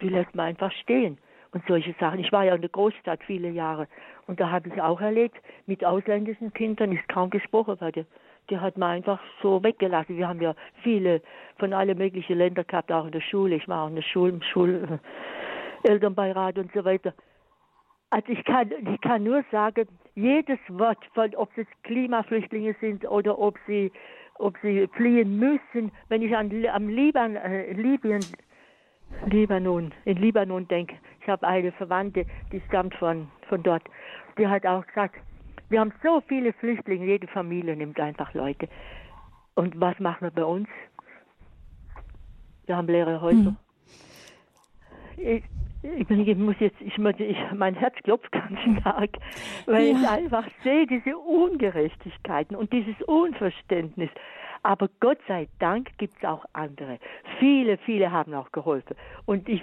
Die 0.00 0.08
lässt 0.08 0.34
man 0.34 0.46
einfach 0.46 0.72
stehen 0.72 1.18
und 1.52 1.62
solche 1.66 1.94
Sachen. 1.98 2.20
Ich 2.20 2.32
war 2.32 2.44
ja 2.44 2.54
in 2.54 2.60
der 2.60 2.70
Großstadt 2.70 3.22
viele 3.24 3.50
Jahre 3.50 3.88
und 4.26 4.40
da 4.40 4.50
habe 4.50 4.68
ich 4.68 4.80
auch 4.80 5.00
erlebt, 5.00 5.36
mit 5.66 5.84
ausländischen 5.84 6.52
Kindern 6.52 6.92
ist 6.92 7.08
kaum 7.08 7.30
gesprochen 7.30 7.80
worden. 7.80 8.06
Die 8.48 8.58
hat 8.58 8.76
man 8.78 8.90
einfach 8.90 9.20
so 9.42 9.62
weggelassen. 9.62 10.16
Wir 10.16 10.28
haben 10.28 10.40
ja 10.40 10.54
viele 10.82 11.22
von 11.58 11.72
allen 11.72 11.96
möglichen 11.96 12.38
Ländern 12.38 12.66
gehabt, 12.66 12.90
auch 12.90 13.06
in 13.06 13.12
der 13.12 13.20
Schule. 13.20 13.56
Ich 13.56 13.68
war 13.68 13.84
auch 13.84 13.88
in 13.88 13.96
der 13.96 14.02
Schule, 14.02 14.32
im 14.32 14.42
Schul 14.42 15.00
Elternbeirat 15.82 16.58
und 16.58 16.72
so 16.72 16.84
weiter. 16.84 17.14
Also 18.10 18.32
ich 18.32 18.44
kann, 18.44 18.70
ich 18.72 19.00
kann 19.00 19.22
nur 19.22 19.44
sagen, 19.52 19.86
jedes 20.16 20.58
Wort, 20.68 20.98
von, 21.14 21.32
ob 21.36 21.50
es 21.56 21.66
Klimaflüchtlinge 21.84 22.74
sind 22.80 23.08
oder 23.08 23.38
ob 23.38 23.56
sie, 23.66 23.92
ob 24.34 24.56
sie 24.62 24.88
fliehen 24.96 25.38
müssen, 25.38 25.92
wenn 26.08 26.22
ich 26.22 26.36
an 26.36 26.50
am 26.66 26.88
Liban, 26.88 27.36
äh, 27.36 27.72
Libyen, 27.72 28.20
Libanon, 29.26 29.92
in 30.04 30.16
Libanon 30.16 30.66
denke, 30.66 30.96
ich 31.20 31.28
habe 31.28 31.46
eine 31.46 31.72
Verwandte, 31.72 32.26
die 32.52 32.60
stammt 32.68 32.94
von, 32.96 33.28
von 33.48 33.62
dort, 33.62 33.82
die 34.38 34.46
hat 34.46 34.66
auch 34.66 34.84
gesagt, 34.86 35.16
wir 35.70 35.80
haben 35.80 35.92
so 36.02 36.20
viele 36.26 36.52
Flüchtlinge, 36.52 37.06
jede 37.06 37.28
Familie 37.28 37.76
nimmt 37.76 37.98
einfach 37.98 38.34
Leute. 38.34 38.68
Und 39.54 39.80
was 39.80 39.98
machen 40.00 40.22
wir 40.22 40.30
bei 40.30 40.44
uns? 40.44 40.68
Wir 42.66 42.76
haben 42.76 42.88
leere 42.88 43.20
Häuser. 43.20 43.56
Hm. 43.56 43.56
Ich, 45.16 45.44
ich, 45.82 46.10
ich, 46.10 46.36
muss 46.36 46.56
jetzt, 46.58 46.80
ich, 46.80 46.98
ich, 46.98 47.36
mein 47.54 47.74
Herz 47.74 47.94
klopft 48.02 48.30
ganz 48.32 48.58
stark, 48.80 49.10
weil 49.66 49.86
ja. 49.86 49.92
ich 49.92 50.08
einfach 50.08 50.44
sehe 50.62 50.86
diese 50.86 51.16
Ungerechtigkeiten 51.16 52.56
und 52.56 52.72
dieses 52.72 53.00
Unverständnis. 53.06 54.10
Aber 54.62 54.88
Gott 55.00 55.18
sei 55.26 55.48
Dank 55.58 55.96
gibt 55.98 56.16
es 56.18 56.24
auch 56.28 56.44
andere. 56.52 56.98
Viele, 57.38 57.78
viele 57.78 58.12
haben 58.12 58.34
auch 58.34 58.52
geholfen. 58.52 58.94
Und 59.24 59.48
ich, 59.48 59.62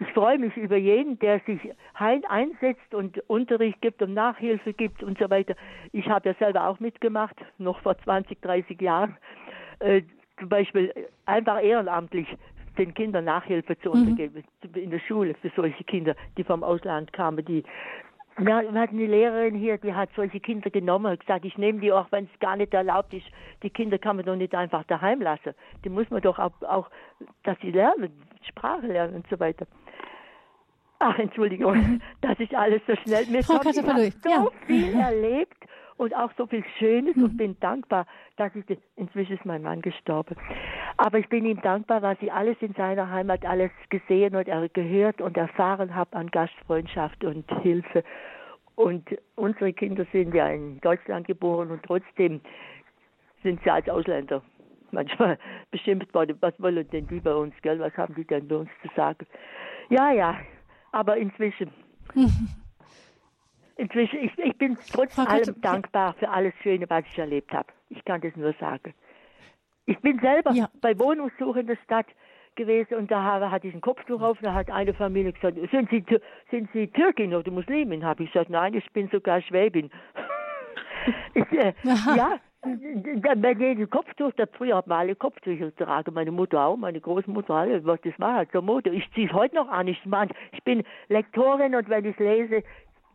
ich 0.00 0.08
freue 0.08 0.38
mich 0.38 0.56
über 0.56 0.76
jeden, 0.76 1.18
der 1.20 1.40
sich 1.40 1.60
einsetzt 1.94 2.94
und 2.94 3.18
Unterricht 3.28 3.80
gibt 3.80 4.02
und 4.02 4.14
Nachhilfe 4.14 4.72
gibt 4.72 5.02
und 5.02 5.18
so 5.18 5.30
weiter. 5.30 5.54
Ich 5.92 6.08
habe 6.08 6.30
ja 6.30 6.34
selber 6.34 6.68
auch 6.68 6.80
mitgemacht, 6.80 7.36
noch 7.58 7.80
vor 7.80 7.96
20, 7.98 8.40
30 8.42 8.80
Jahren. 8.80 9.16
Äh, 9.78 10.02
zum 10.38 10.48
Beispiel 10.48 10.92
einfach 11.26 11.62
ehrenamtlich 11.62 12.26
den 12.76 12.92
Kindern 12.92 13.24
Nachhilfe 13.24 13.78
zu 13.78 13.90
mhm. 13.90 14.08
untergeben 14.08 14.44
in 14.74 14.90
der 14.90 14.98
Schule 14.98 15.34
für 15.40 15.50
solche 15.54 15.84
Kinder, 15.84 16.16
die 16.36 16.44
vom 16.44 16.64
Ausland 16.64 17.12
kamen, 17.12 17.44
die 17.44 17.62
ja, 18.38 18.62
wir 18.62 18.80
hatten 18.80 18.96
eine 18.96 19.06
Lehrerin 19.06 19.54
hier, 19.54 19.78
die 19.78 19.94
hat 19.94 20.10
solche 20.16 20.40
Kinder 20.40 20.68
genommen 20.68 21.06
und 21.06 21.20
gesagt, 21.20 21.44
ich 21.44 21.56
nehme 21.56 21.78
die 21.78 21.92
auch, 21.92 22.10
wenn 22.10 22.24
es 22.24 22.40
gar 22.40 22.56
nicht 22.56 22.74
erlaubt 22.74 23.14
ist. 23.14 23.26
Die 23.62 23.70
Kinder 23.70 23.96
kann 23.96 24.16
man 24.16 24.24
doch 24.24 24.34
nicht 24.34 24.56
einfach 24.56 24.82
daheim 24.84 25.22
lassen. 25.22 25.54
Die 25.84 25.88
muss 25.88 26.10
man 26.10 26.20
doch 26.20 26.40
auch, 26.40 26.50
auch 26.62 26.90
dass 27.44 27.56
sie 27.60 27.70
lernen, 27.70 28.10
Sprache 28.42 28.88
lernen 28.88 29.14
und 29.14 29.26
so 29.28 29.38
weiter. 29.38 29.66
Ach, 31.06 31.18
Entschuldigung, 31.18 31.76
mhm. 31.76 32.00
das 32.22 32.40
ist 32.40 32.54
alles 32.54 32.80
so 32.86 32.96
schnell. 32.96 33.26
Mir 33.26 33.44
Frau 33.44 33.58
kommt, 33.58 33.76
ich 33.76 33.86
habe 33.86 34.10
so 34.10 34.28
ja. 34.30 34.46
viel 34.66 34.94
erlebt 34.94 35.62
und 35.98 36.16
auch 36.16 36.30
so 36.38 36.46
viel 36.46 36.64
Schönes 36.78 37.14
mhm. 37.14 37.24
und 37.24 37.36
bin 37.36 37.60
dankbar, 37.60 38.06
dass 38.38 38.54
ich, 38.54 38.64
inzwischen 38.96 39.34
ist 39.34 39.44
mein 39.44 39.60
Mann 39.60 39.82
gestorben, 39.82 40.34
aber 40.96 41.18
ich 41.18 41.28
bin 41.28 41.44
ihm 41.44 41.60
dankbar, 41.60 42.00
was 42.00 42.16
ich 42.22 42.32
alles 42.32 42.56
in 42.60 42.72
seiner 42.72 43.10
Heimat 43.10 43.44
alles 43.44 43.70
gesehen 43.90 44.34
und 44.34 44.46
gehört 44.72 45.20
und 45.20 45.36
erfahren 45.36 45.94
habe 45.94 46.16
an 46.16 46.30
Gastfreundschaft 46.30 47.22
und 47.22 47.44
Hilfe. 47.60 48.02
Und 48.74 49.06
unsere 49.36 49.74
Kinder 49.74 50.06
sind 50.10 50.34
ja 50.34 50.48
in 50.48 50.80
Deutschland 50.80 51.26
geboren 51.26 51.70
und 51.70 51.82
trotzdem 51.82 52.40
sind 53.42 53.62
sie 53.62 53.70
als 53.70 53.90
Ausländer 53.90 54.40
manchmal 54.90 55.36
beschimpft 55.70 56.14
worden. 56.14 56.38
Was 56.40 56.58
wollen 56.62 56.88
denn 56.88 57.06
die 57.08 57.20
bei 57.20 57.34
uns, 57.34 57.54
gell? 57.60 57.78
Was 57.78 57.94
haben 57.98 58.14
die 58.14 58.24
denn 58.24 58.48
bei 58.48 58.56
uns 58.56 58.70
zu 58.80 58.88
sagen? 58.96 59.26
Ja, 59.90 60.10
ja, 60.10 60.38
aber 60.94 61.16
inzwischen 61.16 61.70
inzwischen, 63.76 64.18
ich, 64.20 64.38
ich 64.38 64.56
bin 64.56 64.76
trotz 64.92 65.14
Frau 65.14 65.24
allem 65.24 65.44
Gott, 65.44 65.64
dankbar 65.64 66.14
für 66.14 66.28
alles 66.28 66.54
Schöne, 66.62 66.88
was 66.88 67.04
ich 67.10 67.18
erlebt 67.18 67.52
habe. 67.52 67.68
Ich 67.88 68.04
kann 68.04 68.20
das 68.20 68.34
nur 68.36 68.52
sagen. 68.54 68.94
Ich 69.86 69.98
bin 70.00 70.18
selber 70.20 70.52
ja. 70.52 70.70
bei 70.80 70.98
Wohnungssuche 70.98 71.60
in 71.60 71.66
der 71.66 71.76
Stadt 71.84 72.06
gewesen 72.56 72.94
und 72.94 73.10
da 73.10 73.50
hatte 73.50 73.66
ich 73.66 73.74
ein 73.74 73.80
Kopftuch 73.80 74.20
auf 74.22 74.38
und 74.38 74.44
da 74.44 74.54
hat 74.54 74.70
eine 74.70 74.94
Familie 74.94 75.32
gesagt, 75.32 75.58
sind 75.70 75.90
Sie, 75.90 76.04
sind 76.50 76.70
Sie 76.72 76.86
Türkin 76.86 77.34
oder 77.34 77.50
Muslimin? 77.50 78.04
Habe 78.04 78.22
ich 78.22 78.32
gesagt, 78.32 78.50
nein, 78.50 78.74
ich 78.74 78.90
bin 78.92 79.08
sogar 79.08 79.42
Schwäbin. 79.42 79.90
ich, 81.34 81.52
äh, 81.52 81.74
ja, 81.82 82.38
bei 83.36 83.52
jedem 83.52 83.90
Kopftuch, 83.90 84.32
das 84.36 84.48
früher 84.52 84.76
hat 84.76 84.86
man 84.86 85.00
alle 85.00 85.14
Kopftücher 85.14 85.66
getragen, 85.66 86.14
meine 86.14 86.30
Mutter 86.30 86.64
auch, 86.64 86.76
meine 86.76 87.00
Großmutter 87.00 87.54
alle, 87.54 87.80
das 87.80 88.18
war 88.18 88.34
halt 88.34 88.50
so 88.52 88.62
Mode. 88.62 88.90
Ich 88.90 89.10
ziehe 89.12 89.26
es 89.26 89.32
heute 89.32 89.54
noch 89.54 89.68
an, 89.68 89.88
ich, 89.88 90.04
mein, 90.04 90.30
ich 90.52 90.62
bin 90.64 90.82
Lektorin 91.08 91.74
und 91.74 91.88
wenn 91.88 92.04
ich 92.04 92.18
lese, 92.18 92.62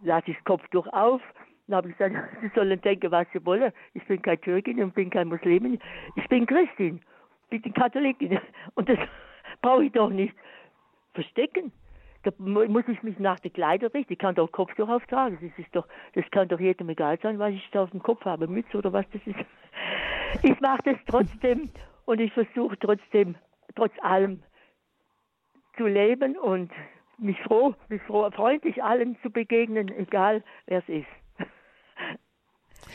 lasse 0.02 0.32
ich 0.32 0.38
das 0.38 0.46
Kopftuch 0.46 0.88
auf. 0.88 1.22
Dann 1.68 1.78
habe 1.78 1.90
ich 1.90 1.98
gesagt, 1.98 2.16
Sie 2.42 2.50
sollen 2.56 2.80
denken, 2.82 3.12
was 3.12 3.28
Sie 3.34 3.46
wollen. 3.46 3.72
Ich 3.94 4.06
bin 4.06 4.22
kein 4.22 4.40
Türkin 4.42 4.82
und 4.84 4.94
bin 4.94 5.10
kein 5.10 5.28
Muslimin. 5.28 5.80
Ich 6.16 6.28
bin 6.28 6.46
Christin. 6.46 7.02
Ich 7.50 7.62
bin 7.62 7.74
Katholikin. 7.74 8.40
Und 8.76 8.90
das 8.90 9.00
brauche 9.62 9.86
ich 9.86 9.92
doch 9.92 10.10
nicht 10.10 10.36
verstecken. 11.14 11.72
Da 12.24 12.32
muss 12.38 12.88
ich 12.88 13.02
mich 13.02 13.18
nach 13.18 13.40
der 13.40 13.52
Kleider 13.52 13.94
richten. 13.94 14.14
Ich 14.14 14.20
kann 14.20 14.36
doch 14.36 14.52
Kopftuch 14.52 14.90
auftragen. 14.90 15.38
Das 15.42 15.58
ist 15.58 15.74
doch, 15.74 15.88
das 16.14 16.26
kann 16.32 16.50
doch 16.50 16.60
jedem 16.60 16.90
egal 16.90 17.18
sein, 17.22 17.40
was 17.40 17.54
ich 17.54 17.70
da 17.72 17.84
auf 17.84 17.92
dem 17.92 18.04
Kopf 18.04 18.26
habe, 18.26 18.48
Mütze 18.48 18.78
oder 18.78 18.92
was 18.94 19.06
das 19.12 19.22
ist. 19.26 19.40
Ich 20.44 20.60
mache 20.62 20.84
das 20.84 20.98
trotzdem 21.08 21.72
und 22.06 22.22
ich 22.22 22.32
versuche 22.34 22.78
trotzdem, 22.78 23.36
trotz 23.76 23.92
allem 24.04 24.44
zu 25.76 25.88
leben 25.88 26.38
und 26.38 26.72
mich 27.18 27.40
froh, 27.42 27.74
mich 27.88 28.02
froh, 28.04 28.30
freundlich 28.32 28.84
allen 28.84 29.18
zu 29.24 29.32
begegnen, 29.32 29.88
egal 29.98 30.44
wer 30.68 30.80
es 30.80 30.90
ist. 30.90 31.08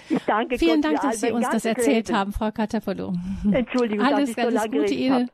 Ich 0.08 0.22
danke 0.24 0.58
Vielen 0.58 0.80
Gott 0.80 0.92
Dank, 0.92 1.00
dass 1.02 1.20
Sie 1.20 1.32
uns 1.32 1.48
das 1.48 1.64
erzählt 1.64 2.08
Leben. 2.08 2.18
haben, 2.18 2.32
Frau 2.32 2.50
Katapolo. 2.50 3.12
Entschuldigung, 3.50 4.04
alles, 4.04 4.34
dass 4.34 4.52
ich 4.52 4.60
so 4.60 4.68
Gute 4.68 4.94
Ihnen. 4.94 5.30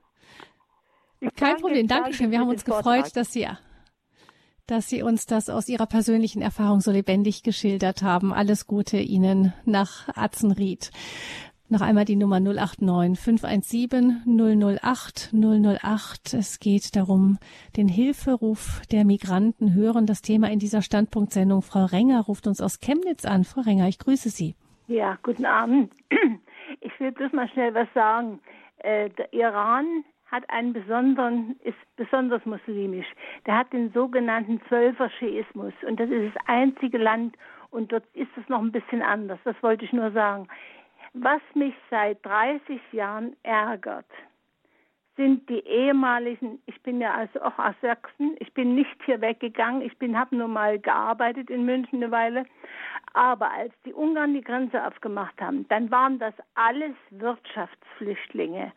Kein 1.20 1.30
danke, 1.36 1.60
Problem, 1.60 1.86
Dankeschön. 1.86 2.30
Wir 2.30 2.40
haben 2.40 2.48
uns 2.48 2.64
gefreut, 2.64 3.14
dass 3.14 3.32
Sie, 3.32 3.46
dass 4.70 4.88
Sie 4.88 5.02
uns 5.02 5.26
das 5.26 5.50
aus 5.50 5.68
Ihrer 5.68 5.86
persönlichen 5.86 6.42
Erfahrung 6.42 6.80
so 6.80 6.92
lebendig 6.92 7.42
geschildert 7.42 8.02
haben. 8.02 8.32
Alles 8.32 8.66
Gute 8.66 8.98
Ihnen 8.98 9.52
nach 9.64 10.08
Atzenried. 10.16 10.90
Noch 11.68 11.80
einmal 11.80 12.04
die 12.04 12.16
Nummer 12.16 12.40
089 12.40 13.18
517 13.18 14.22
008 14.26 15.32
008. 15.32 16.34
Es 16.34 16.58
geht 16.58 16.96
darum, 16.96 17.38
den 17.76 17.88
Hilferuf 17.88 18.82
der 18.90 19.04
Migranten 19.04 19.74
hören. 19.74 20.06
Das 20.06 20.22
Thema 20.22 20.50
in 20.50 20.58
dieser 20.58 20.82
Standpunktsendung. 20.82 21.62
Frau 21.62 21.84
Renger 21.84 22.22
ruft 22.22 22.46
uns 22.46 22.60
aus 22.60 22.80
Chemnitz 22.80 23.24
an. 23.24 23.44
Frau 23.44 23.60
Renger, 23.60 23.88
ich 23.88 23.98
grüße 23.98 24.30
Sie. 24.30 24.54
Ja, 24.86 25.18
guten 25.22 25.46
Abend. 25.46 25.92
Ich 26.82 26.98
will 27.00 27.10
bloß 27.10 27.32
mal 27.32 27.48
schnell 27.48 27.74
was 27.74 27.88
sagen. 27.94 28.40
Äh, 28.78 29.10
der 29.10 29.32
Iran 29.32 30.04
hat 30.30 30.48
einen 30.48 30.72
besonderen, 30.72 31.58
ist 31.64 31.76
besonders 31.96 32.44
muslimisch. 32.46 33.06
Der 33.46 33.56
hat 33.56 33.72
den 33.72 33.92
sogenannten 33.92 34.60
Zwölfer-Scheismus. 34.68 35.72
Und 35.86 35.98
das 35.98 36.08
ist 36.10 36.34
das 36.34 36.44
einzige 36.46 36.98
Land, 36.98 37.36
und 37.70 37.92
dort 37.92 38.04
ist 38.14 38.30
es 38.36 38.48
noch 38.48 38.60
ein 38.60 38.72
bisschen 38.72 39.02
anders. 39.02 39.38
Das 39.44 39.56
wollte 39.62 39.84
ich 39.84 39.92
nur 39.92 40.10
sagen. 40.10 40.48
Was 41.12 41.40
mich 41.54 41.74
seit 41.88 42.24
30 42.24 42.80
Jahren 42.92 43.36
ärgert, 43.42 44.06
sind 45.20 45.50
die 45.50 45.60
ehemaligen, 45.66 46.62
ich 46.64 46.80
bin 46.80 46.98
ja 46.98 47.12
also 47.12 47.42
auch 47.42 47.58
aus 47.58 47.74
Sachsen, 47.82 48.36
ich 48.38 48.54
bin 48.54 48.74
nicht 48.74 48.96
hier 49.04 49.20
weggegangen, 49.20 49.82
ich 49.82 49.92
habe 50.14 50.34
nur 50.34 50.48
mal 50.48 50.78
gearbeitet 50.78 51.50
in 51.50 51.66
München 51.66 52.02
eine 52.02 52.10
Weile, 52.10 52.46
aber 53.12 53.50
als 53.52 53.74
die 53.84 53.92
Ungarn 53.92 54.32
die 54.32 54.40
Grenze 54.40 54.82
aufgemacht 54.82 55.38
haben, 55.38 55.68
dann 55.68 55.90
waren 55.90 56.18
das 56.18 56.32
alles 56.54 56.94
Wirtschaftsflüchtlinge. 57.10 58.72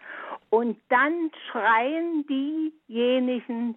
Und 0.49 0.77
dann 0.89 1.31
schreien 1.49 2.25
diejenigen 2.27 3.75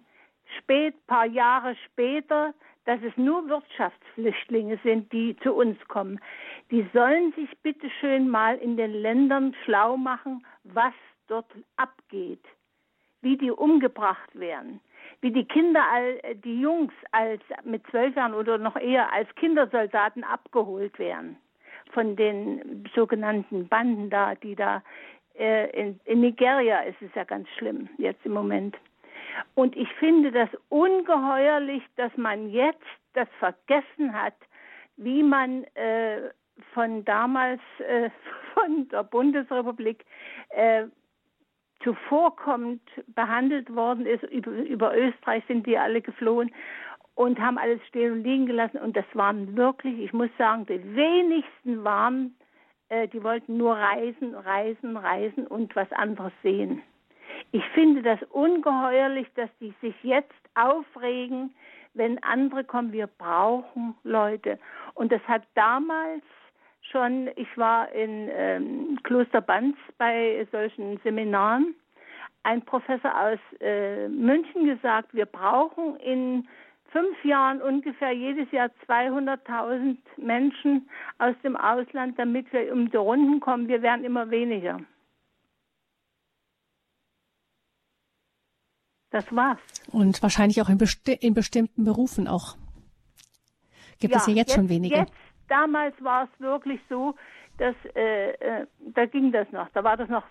spät, 0.57 0.93
paar 1.07 1.25
Jahre 1.25 1.73
später, 1.85 2.53
dass 2.83 2.99
es 3.01 3.15
nur 3.15 3.47
Wirtschaftsflüchtlinge 3.47 4.77
sind, 4.83 5.09
die 5.13 5.37
zu 5.37 5.53
uns 5.53 5.77
kommen. 5.87 6.19
Die 6.69 6.85
sollen 6.91 7.31
sich 7.31 7.49
bitte 7.63 7.89
schön 8.01 8.27
mal 8.27 8.57
in 8.57 8.75
den 8.75 8.91
Ländern 8.91 9.55
schlau 9.63 9.95
machen, 9.95 10.45
was 10.65 10.93
dort 11.29 11.49
abgeht 11.77 12.43
wie 13.27 13.35
die 13.35 13.51
umgebracht 13.51 14.39
werden, 14.39 14.79
wie 15.19 15.31
die 15.31 15.43
Kinder, 15.43 15.83
die 16.45 16.61
Jungs 16.61 16.93
als 17.11 17.41
mit 17.65 17.85
zwölf 17.91 18.15
Jahren 18.15 18.33
oder 18.33 18.57
noch 18.57 18.77
eher 18.77 19.11
als 19.11 19.27
Kindersoldaten 19.35 20.23
abgeholt 20.23 20.97
werden 20.97 21.35
von 21.91 22.15
den 22.15 22.87
sogenannten 22.95 23.67
Banden 23.67 24.09
da, 24.09 24.35
die 24.35 24.55
da 24.55 24.81
äh, 25.37 25.69
in, 25.71 25.99
in 26.05 26.21
Nigeria 26.21 26.79
ist 26.81 27.01
es 27.01 27.13
ja 27.15 27.25
ganz 27.25 27.49
schlimm 27.57 27.89
jetzt 27.97 28.25
im 28.25 28.31
Moment. 28.31 28.77
Und 29.55 29.75
ich 29.75 29.91
finde 29.99 30.31
das 30.31 30.49
ungeheuerlich, 30.69 31.83
dass 31.97 32.15
man 32.15 32.49
jetzt 32.49 32.85
das 33.13 33.27
vergessen 33.39 34.13
hat, 34.13 34.35
wie 34.95 35.21
man 35.21 35.65
äh, 35.75 36.29
von 36.73 37.03
damals 37.03 37.61
äh, 37.79 38.09
von 38.53 38.87
der 38.87 39.03
Bundesrepublik 39.03 40.05
äh, 40.49 40.85
zuvorkommend 41.87 42.81
behandelt 43.15 43.73
worden 43.73 44.05
ist. 44.05 44.23
Über, 44.23 44.51
über 44.51 44.97
Österreich 44.97 45.41
sind 45.47 45.65
die 45.65 45.77
alle 45.77 46.01
geflohen 46.01 46.51
und 47.15 47.39
haben 47.39 47.57
alles 47.57 47.79
stehen 47.87 48.11
und 48.11 48.23
liegen 48.23 48.45
gelassen. 48.45 48.79
Und 48.79 48.97
das 48.97 49.05
waren 49.13 49.55
wirklich, 49.55 49.97
ich 49.99 50.11
muss 50.11 50.29
sagen, 50.37 50.65
die 50.65 50.83
wenigsten 50.95 51.85
waren, 51.85 52.35
äh, 52.89 53.07
die 53.07 53.23
wollten 53.23 53.55
nur 53.55 53.77
reisen, 53.77 54.35
reisen, 54.35 54.97
reisen 54.97 55.47
und 55.47 55.73
was 55.77 55.89
anderes 55.93 56.33
sehen. 56.43 56.81
Ich 57.51 57.63
finde 57.73 58.01
das 58.01 58.19
ungeheuerlich, 58.31 59.27
dass 59.35 59.49
die 59.61 59.73
sich 59.79 59.95
jetzt 60.03 60.33
aufregen, 60.55 61.55
wenn 61.93 62.21
andere 62.21 62.65
kommen. 62.65 62.91
Wir 62.91 63.07
brauchen 63.07 63.95
Leute. 64.03 64.59
Und 64.93 65.13
das 65.13 65.21
hat 65.25 65.43
damals 65.55 66.23
schon, 66.91 67.29
ich 67.35 67.57
war 67.57 67.91
in 67.91 68.29
ähm, 68.31 68.99
Kloster 69.03 69.41
Banz 69.41 69.75
bei 69.97 70.47
solchen 70.51 70.99
Seminaren, 71.03 71.75
ein 72.43 72.63
Professor 72.63 73.11
aus 73.13 73.39
äh, 73.59 74.07
München 74.07 74.65
gesagt, 74.65 75.13
wir 75.13 75.25
brauchen 75.25 75.97
in 75.97 76.47
fünf 76.91 77.23
Jahren 77.25 77.61
ungefähr 77.61 78.11
jedes 78.11 78.49
Jahr 78.51 78.69
200.000 78.87 79.97
Menschen 80.17 80.89
aus 81.19 81.35
dem 81.43 81.55
Ausland, 81.55 82.17
damit 82.17 82.51
wir 82.53 82.71
um 82.71 82.89
die 82.89 82.97
Runden 82.97 83.39
kommen. 83.39 83.67
Wir 83.67 83.81
werden 83.81 84.05
immer 84.05 84.29
weniger. 84.29 84.79
Das 89.09 89.33
war's. 89.35 89.59
Und 89.91 90.21
wahrscheinlich 90.21 90.61
auch 90.61 90.69
in, 90.69 90.77
besti 90.77 91.13
in 91.13 91.33
bestimmten 91.33 91.83
Berufen 91.83 92.27
auch. 92.27 92.55
Gibt 93.99 94.13
ja, 94.13 94.19
es 94.19 94.27
ja 94.27 94.33
jetzt, 94.33 94.49
jetzt 94.49 94.55
schon 94.55 94.69
weniger. 94.69 94.99
Jetzt 94.99 95.13
damals 95.47 95.93
war 96.03 96.23
es 96.23 96.39
wirklich 96.39 96.79
so, 96.89 97.15
dass 97.57 97.75
äh, 97.95 98.31
äh, 98.31 98.67
da 98.79 99.05
ging 99.05 99.31
das 99.31 99.51
noch, 99.51 99.69
da 99.69 99.83
war 99.83 99.97
das 99.97 100.09
noch 100.09 100.23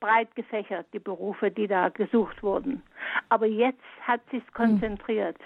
breit 0.00 0.34
gefächert, 0.34 0.86
die 0.92 0.98
Berufe, 0.98 1.50
die 1.50 1.66
da 1.66 1.88
gesucht 1.88 2.42
wurden. 2.42 2.82
Aber 3.28 3.46
jetzt 3.46 3.82
hat 4.02 4.20
sich 4.30 4.42
hm. 4.42 4.54
konzentriert. 4.54 5.38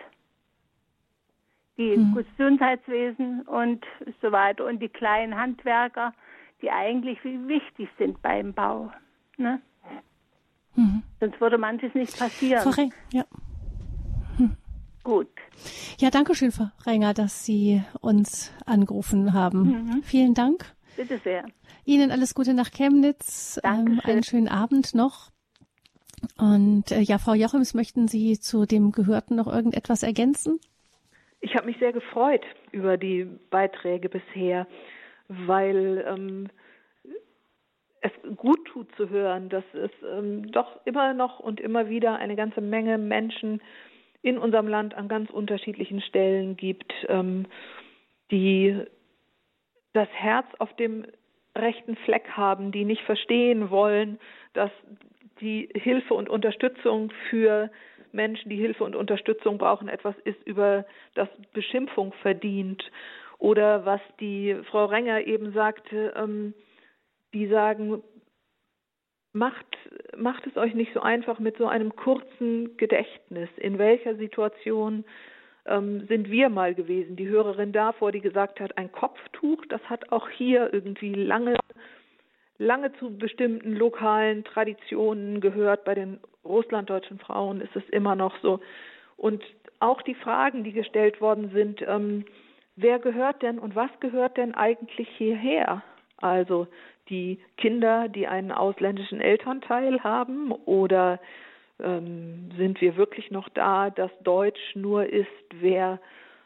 Die 1.77 1.95
hm. 1.95 2.15
Gesundheitswesen 2.15 3.43
und 3.43 3.85
so 4.23 4.33
weiter 4.33 4.65
und 4.65 4.81
die 4.81 4.89
kleinen 4.89 5.37
Handwerker, 5.37 6.13
die 6.63 6.71
eigentlich 6.71 7.19
wichtig 7.25 7.89
sind 7.99 8.23
beim 8.23 8.55
Bau. 8.55 8.93
Ne? 9.37 9.61
Mhm. 10.77 11.03
Sonst 11.21 11.41
würde 11.41 11.59
manches 11.59 11.95
nicht 11.95 12.19
passieren. 12.19 12.73
Frau 12.73 12.83
ja. 13.13 13.25
Gut. 15.05 15.29
Ja, 15.99 16.11
danke 16.11 16.35
schön, 16.35 16.51
Frau 16.51 16.69
Renger, 16.87 17.13
dass 17.15 17.45
Sie 17.45 17.83
uns 18.01 18.53
angerufen 18.65 19.35
haben. 19.35 19.61
Mhm. 19.61 20.03
Vielen 20.03 20.35
Dank. 20.35 20.65
Bitte 20.97 21.19
sehr. 21.23 21.45
Ihnen 21.85 22.11
alles 22.11 22.35
Gute 22.35 22.55
nach 22.55 22.71
Chemnitz. 22.71 23.61
Ähm, 23.63 24.01
einen 24.03 24.23
schönen 24.23 24.49
Abend 24.49 24.95
noch. 24.95 25.31
Und 26.39 26.91
äh, 26.91 27.01
ja, 27.01 27.19
Frau 27.19 27.35
Jochims, 27.35 27.75
möchten 27.75 28.09
Sie 28.09 28.41
zu 28.41 28.65
dem 28.65 28.93
Gehörten 28.93 29.37
noch 29.37 29.47
irgendetwas 29.47 30.03
ergänzen? 30.03 30.59
Ich 31.41 31.55
habe 31.55 31.67
mich 31.67 31.79
sehr 31.79 31.93
gefreut 31.93 32.43
über 32.73 32.97
die 32.97 33.29
Beiträge 33.51 34.09
bisher, 34.09 34.67
weil 35.29 36.03
ähm, 36.09 36.49
es 38.01 38.37
gut 38.37 38.65
tut 38.67 38.89
zu 38.97 39.11
hören, 39.11 39.51
dass 39.51 39.65
es 39.75 39.91
ähm, 40.11 40.51
doch 40.51 40.81
immer 40.87 41.13
noch 41.13 41.41
und 41.41 41.61
immer 41.61 41.91
wieder 41.91 42.17
eine 42.17 42.37
ganze 42.37 42.63
Menge 42.63 42.97
Menschen 42.97 43.61
in 44.25 44.39
unserem 44.39 44.67
Land 44.67 44.95
an 44.95 45.07
ganz 45.07 45.31
unterschiedlichen 45.31 46.01
Stellen 46.01 46.57
gibt, 46.57 46.93
ähm, 47.09 47.47
die 48.31 48.83
das 49.93 50.09
Herz 50.09 50.47
auf 50.59 50.75
dem 50.77 51.05
rechten 51.55 51.95
Fleck 51.97 52.31
haben, 52.31 52.73
die 52.73 52.87
nicht 52.87 53.03
verstehen 53.03 53.71
wollen, 53.71 54.19
dass 54.55 54.71
die 55.41 55.69
Hilfe 55.75 56.15
und 56.15 56.31
Unterstützung 56.31 57.13
für 57.29 57.71
Menschen, 58.13 58.49
die 58.49 58.57
Hilfe 58.57 58.83
und 58.83 58.97
Unterstützung 58.97 59.59
brauchen, 59.59 59.89
etwas 59.89 60.15
ist, 60.25 60.43
über 60.47 60.87
das 61.15 61.29
Beschimpfung 61.53 62.15
verdient. 62.23 62.83
Oder 63.39 63.85
was 63.85 64.01
die 64.21 64.57
Frau 64.71 64.87
Renger 64.87 65.27
eben 65.27 65.53
sagte, 65.53 66.15
ähm, 66.17 66.55
die 67.35 67.47
sagen, 67.49 68.03
macht, 69.35 69.67
macht 70.17 70.47
es 70.47 70.57
euch 70.57 70.75
nicht 70.75 70.95
so 70.95 71.01
einfach 71.01 71.39
mit 71.39 71.59
so 71.59 71.67
einem 71.67 71.95
kurzen 71.95 72.77
Gedächtnis. 72.77 73.51
In 73.57 73.79
welcher 73.79 74.15
Situation 74.15 75.05
ähm, 75.67 76.07
sind 76.07 76.31
wir 76.31 76.49
mal 76.49 76.75
gewesen? 76.75 77.17
Die 77.17 77.29
Hörerin 77.29 77.73
davor, 77.73 78.13
die 78.13 78.21
gesagt 78.21 78.61
hat, 78.61 78.79
ein 78.79 78.93
Kopftuch, 78.93 79.67
das 79.69 79.83
hat 79.91 80.13
auch 80.13 80.29
hier 80.31 80.73
irgendwie 80.73 81.13
lange, 81.15 81.57
lange 82.59 82.93
zu 82.95 83.19
bestimmten 83.19 83.75
lokalen 83.75 84.45
Traditionen 84.45 85.41
gehört. 85.41 85.85
Bei 85.85 85.97
den 85.97 86.21
russlanddeutschen 86.45 87.19
Frauen 87.19 87.61
ist 87.61 87.75
es 87.75 87.89
immer 87.91 88.15
noch 88.15 88.41
so. 88.41 88.61
Und 89.17 89.43
auch 89.81 90.01
die 90.03 90.15
Fragen, 90.15 90.63
die 90.63 90.73
gestellt 90.73 91.21
worden 91.21 91.51
sind, 91.53 91.83
ähm, 91.83 92.25
wer 92.77 93.01
gehört 93.01 93.43
denn 93.43 93.59
und 93.59 93.75
was 93.75 93.91
gehört 93.99 94.37
denn 94.37 94.55
eigentlich 94.55 95.09
hierher? 95.19 95.83
Also 96.19 96.67
die 97.09 97.39
Kinder, 97.57 98.09
die 98.09 98.27
einen 98.27 98.53
ausländischen 98.53 99.21
Elternteil 99.21 100.03
haben 100.03 100.53
oder 100.53 101.21
ähm, 101.81 102.51
sind 102.57 102.81
wir 102.81 102.97
wirklich 102.97 103.31
noch 103.31 103.49
da, 103.51 103.91
dass 103.91 104.11
Deutsch 104.23 104.75
nur 104.75 105.07
ist, 105.07 105.29
wer 105.61 106.01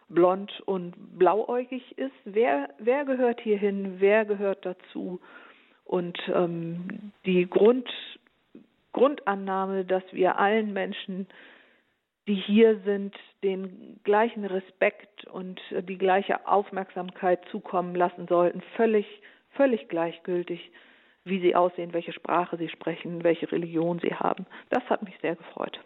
blond 0.09 0.63
und 0.67 0.95
blauäugig 1.19 1.97
ist? 1.99 2.15
Wer, 2.25 2.71
wer 2.79 3.05
gehört 3.05 3.41
hierhin? 3.41 3.97
Wer 3.99 4.25
gehört 4.25 4.65
dazu? 4.65 5.21
Und 5.85 6.19
ähm, 6.35 7.13
die 7.25 7.49
Grund, 7.49 7.89
Grundannahme, 8.93 9.85
dass 9.85 10.03
wir 10.13 10.39
allen 10.39 10.73
Menschen, 10.73 11.27
die 12.27 12.35
hier 12.35 12.81
sind, 12.85 13.15
den 13.43 14.01
gleichen 14.05 14.45
Respekt 14.45 15.25
und 15.27 15.61
die 15.71 15.97
gleiche 15.97 16.47
Aufmerksamkeit 16.47 17.41
zukommen 17.51 17.95
lassen 17.95 18.27
sollten, 18.29 18.61
völlig 18.77 19.07
völlig 19.59 19.89
gleichgültig, 19.89 20.71
wie 21.25 21.41
sie 21.41 21.55
aussehen, 21.55 21.93
welche 21.93 22.13
Sprache 22.13 22.57
sie 22.57 22.71
sprechen, 22.71 23.25
welche 23.25 23.51
Religion 23.53 23.99
sie 23.99 24.15
haben. 24.15 24.47
Das 24.71 24.83
hat 24.89 25.03
mich 25.03 25.15
sehr 25.21 25.37
gefreut. 25.37 25.79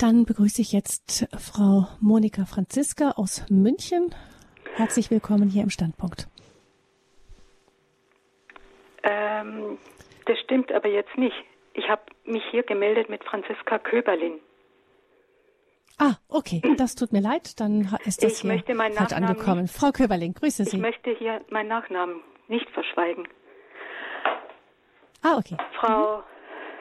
Dann 0.00 0.24
begrüße 0.24 0.60
ich 0.62 0.72
jetzt 0.72 1.28
Frau 1.38 1.86
Monika 2.00 2.44
Franziska 2.44 3.12
aus 3.16 3.46
München. 3.50 4.12
Herzlich 4.74 5.10
willkommen 5.10 5.48
hier 5.48 5.62
im 5.62 5.70
Standpunkt. 5.70 6.28
Ähm, 9.04 9.78
das 10.26 10.38
stimmt 10.40 10.72
aber 10.72 10.88
jetzt 10.88 11.16
nicht. 11.16 11.36
Ich 11.74 11.88
habe 11.88 12.02
mich 12.24 12.42
hier 12.50 12.62
gemeldet 12.62 13.08
mit 13.08 13.22
Franziska 13.22 13.78
Köberlin. 13.78 14.40
Ah, 16.04 16.16
okay, 16.28 16.60
das 16.78 16.96
tut 16.96 17.12
mir 17.12 17.20
leid, 17.20 17.60
dann 17.60 17.82
ist 18.04 18.24
das 18.24 18.32
ich 18.32 18.40
hier 18.40 18.50
möchte 18.50 18.74
meinen 18.74 18.94
falsch 18.94 19.12
Nachnamen 19.12 19.36
angekommen. 19.36 19.68
Frau 19.68 19.92
Köberling, 19.92 20.34
grüße 20.34 20.64
Sie. 20.64 20.76
Ich 20.76 20.82
möchte 20.82 21.10
hier 21.10 21.40
meinen 21.48 21.68
Nachnamen 21.68 22.20
nicht 22.48 22.68
verschweigen. 22.70 23.28
Ah, 25.22 25.36
okay. 25.36 25.56
Frau 25.78 26.16
mhm. 26.16 26.22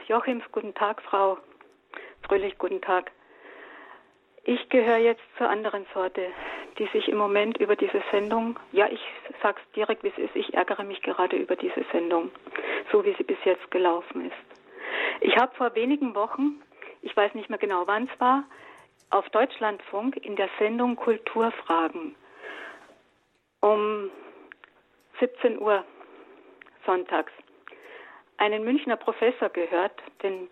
Jochims, 0.08 0.44
guten 0.52 0.74
Tag, 0.74 1.04
Frau 1.04 1.38
Fröhlich, 2.28 2.58
guten 2.58 2.82
Tag. 2.82 3.12
Ich 4.44 4.70
gehöre 4.70 4.98
jetzt 4.98 5.22
zur 5.38 5.48
anderen 5.48 5.86
Sorte, 5.94 6.26
die 6.80 6.88
sich 6.88 7.08
im 7.08 7.20
Moment 7.20 7.58
über 7.58 7.76
diese 7.76 8.02
Sendung, 8.12 8.58
ja, 8.72 8.88
ich 8.88 9.02
sag's 9.44 9.62
direkt, 9.76 10.04
wie 10.04 10.08
es 10.08 10.18
ist, 10.18 10.36
ich 10.36 10.56
ärgere 10.56 10.84
mich 10.84 11.00
gerade 11.04 11.36
über 11.36 11.56
diese 11.56 11.86
Sendung, 11.92 12.32
so 12.92 13.06
wie 13.06 13.14
sie 13.20 13.24
bis 13.24 13.38
jetzt 13.46 13.70
gelaufen 13.70 14.26
ist. 14.26 15.22
Ich 15.22 15.36
habe 15.36 15.56
vor 15.56 15.76
wenigen 15.76 16.16
Wochen, 16.16 16.60
ich 17.04 17.16
weiß 17.16 17.36
nicht 17.36 17.52
mehr 17.52 17.60
genau 17.60 17.84
wann 17.86 18.10
es 18.12 18.20
war, 18.20 18.46
auf 19.12 19.30
Deutschlandfunk 19.30 20.18
in 20.26 20.36
der 20.36 20.50
Sendung 20.58 20.96
Kulturfragen 20.96 22.16
um 23.60 24.10
17 25.20 25.60
Uhr 25.60 25.86
sonntags 26.86 27.32
einen 28.38 28.64
Münchner 28.64 28.98
Professor 28.98 29.50
gehört, 29.50 30.02
den 30.24 30.50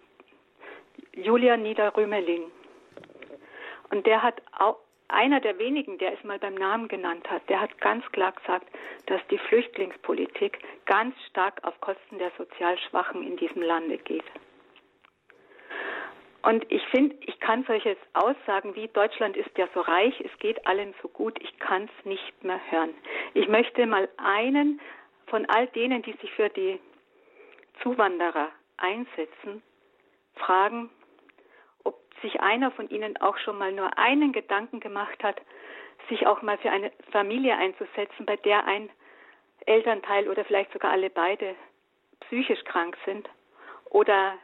Julian 1.14 1.64
Niederrümelin. 1.64 2.44
Und 3.90 4.06
der 4.06 4.22
hat 4.22 4.42
auch, 4.58 4.78
einer 5.08 5.40
der 5.40 5.58
wenigen, 5.58 5.98
der 5.98 6.14
es 6.14 6.24
mal 6.24 6.38
beim 6.38 6.54
Namen 6.54 6.88
genannt 6.88 7.28
hat, 7.32 7.50
der 7.50 7.62
hat 7.62 7.82
ganz 7.82 8.06
klar 8.12 8.32
gesagt, 8.34 8.68
dass 9.08 9.20
die 9.32 9.40
Flüchtlingspolitik 9.40 10.60
ganz 10.86 11.16
stark 11.32 11.64
auf 11.64 11.82
Kosten 11.82 12.20
der 12.20 12.32
sozial 12.38 12.78
Schwachen 12.78 13.24
in 13.26 13.36
diesem 13.36 13.64
Lande 13.64 13.98
geht. 13.98 14.26
Und 16.42 16.72
ich 16.72 16.86
finde, 16.88 17.16
ich 17.22 17.40
kann 17.40 17.66
solche 17.66 17.98
Aussagen 18.14 18.76
wie 18.76 18.88
Deutschland 18.88 19.36
ist 19.36 19.50
ja 19.58 19.68
so 19.74 19.82
reich, 19.82 20.20
es 20.22 20.40
geht 20.40 20.66
allen 20.66 20.94
so 21.02 21.10
gut, 21.10 21.38
ich 21.42 21.60
kann 21.60 21.84
es 21.84 22.06
nicht 22.06 22.44
mehr 22.44 22.60
hören. 22.70 22.94
Ich 23.34 23.48
möchte 23.50 23.86
mal 23.86 24.08
einen 24.18 24.80
von 25.28 25.46
all 25.48 25.68
denen, 25.68 26.02
die 26.02 26.14
sich 26.14 26.32
für 26.34 26.50
die 26.50 26.80
Zuwanderer 27.84 28.50
einsetzen, 28.78 29.62
fragen, 30.36 30.90
ob 31.84 32.00
sich 32.22 32.40
einer 32.40 32.72
von 32.72 32.90
ihnen 32.90 33.18
auch 33.18 33.38
schon 33.38 33.58
mal 33.58 33.72
nur 33.74 33.98
einen 33.98 34.32
Gedanken 34.32 34.80
gemacht 34.80 35.22
hat, 35.24 35.42
sich 36.08 36.26
auch 36.26 36.42
mal 36.42 36.58
für 36.58 36.72
eine 36.72 36.92
Familie 37.12 37.56
einzusetzen, 37.58 38.26
bei 38.26 38.38
der 38.38 38.66
ein 38.66 38.90
Elternteil 39.66 40.30
oder 40.30 40.46
vielleicht 40.46 40.72
sogar 40.72 40.92
alle 40.92 41.10
beide 41.10 41.56
psychisch 42.22 42.64
krank 42.64 42.98
sind 43.06 43.30
oder 43.90 44.38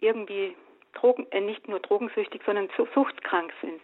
irgendwie 0.00 0.56
Drogen, 0.94 1.30
äh, 1.30 1.40
nicht 1.40 1.68
nur 1.68 1.80
drogensüchtig, 1.80 2.42
sondern 2.44 2.68
suchtkrank 2.94 3.52
sind. 3.60 3.80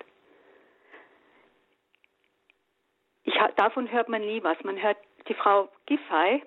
Ich, 3.25 3.35
davon 3.57 3.91
hört 3.91 4.09
man 4.09 4.23
nie 4.23 4.43
was. 4.43 4.62
Man 4.65 4.81
hört, 4.81 4.99
die 5.29 5.35
Frau 5.35 5.69
Giffey 5.87 6.43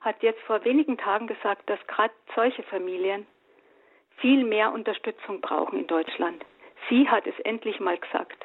hat 0.00 0.22
jetzt 0.22 0.40
vor 0.42 0.64
wenigen 0.64 0.98
Tagen 0.98 1.26
gesagt, 1.26 1.68
dass 1.68 1.84
gerade 1.86 2.14
solche 2.34 2.62
Familien 2.64 3.26
viel 4.18 4.44
mehr 4.44 4.72
Unterstützung 4.72 5.40
brauchen 5.40 5.78
in 5.80 5.86
Deutschland. 5.86 6.44
Sie 6.88 7.08
hat 7.08 7.26
es 7.26 7.38
endlich 7.40 7.80
mal 7.80 7.98
gesagt. 7.98 8.44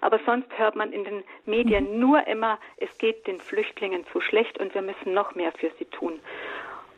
Aber 0.00 0.20
sonst 0.24 0.46
hört 0.56 0.76
man 0.76 0.92
in 0.92 1.04
den 1.04 1.24
Medien 1.44 1.94
mhm. 1.94 2.00
nur 2.00 2.26
immer, 2.26 2.58
es 2.76 2.96
geht 2.98 3.26
den 3.26 3.40
Flüchtlingen 3.40 4.06
zu 4.12 4.20
schlecht 4.20 4.58
und 4.58 4.74
wir 4.74 4.82
müssen 4.82 5.12
noch 5.12 5.34
mehr 5.34 5.52
für 5.52 5.70
sie 5.78 5.86
tun. 5.86 6.20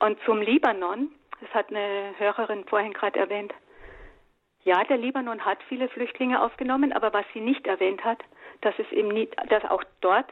Und 0.01 0.19
zum 0.25 0.41
Libanon, 0.43 1.11
das 1.41 1.51
hat 1.55 1.71
eine 1.71 2.15
Hörerin 2.19 2.65
vorhin 2.67 2.93
gerade 2.93 3.19
erwähnt, 3.19 3.53
ja, 4.63 4.85
der 4.85 4.99
Libanon 4.99 5.45
hat 5.45 5.59
viele 5.69 5.89
Flüchtlinge 5.89 6.43
aufgenommen, 6.43 6.93
aber 6.93 7.13
was 7.13 7.25
sie 7.33 7.41
nicht 7.41 7.67
erwähnt 7.67 8.05
hat, 8.05 8.23
dass 8.61 8.75
es 8.79 8.91
eben 8.93 9.09
nicht, 9.09 9.35
dass 9.49 9.65
auch 9.65 9.83
dort 10.01 10.31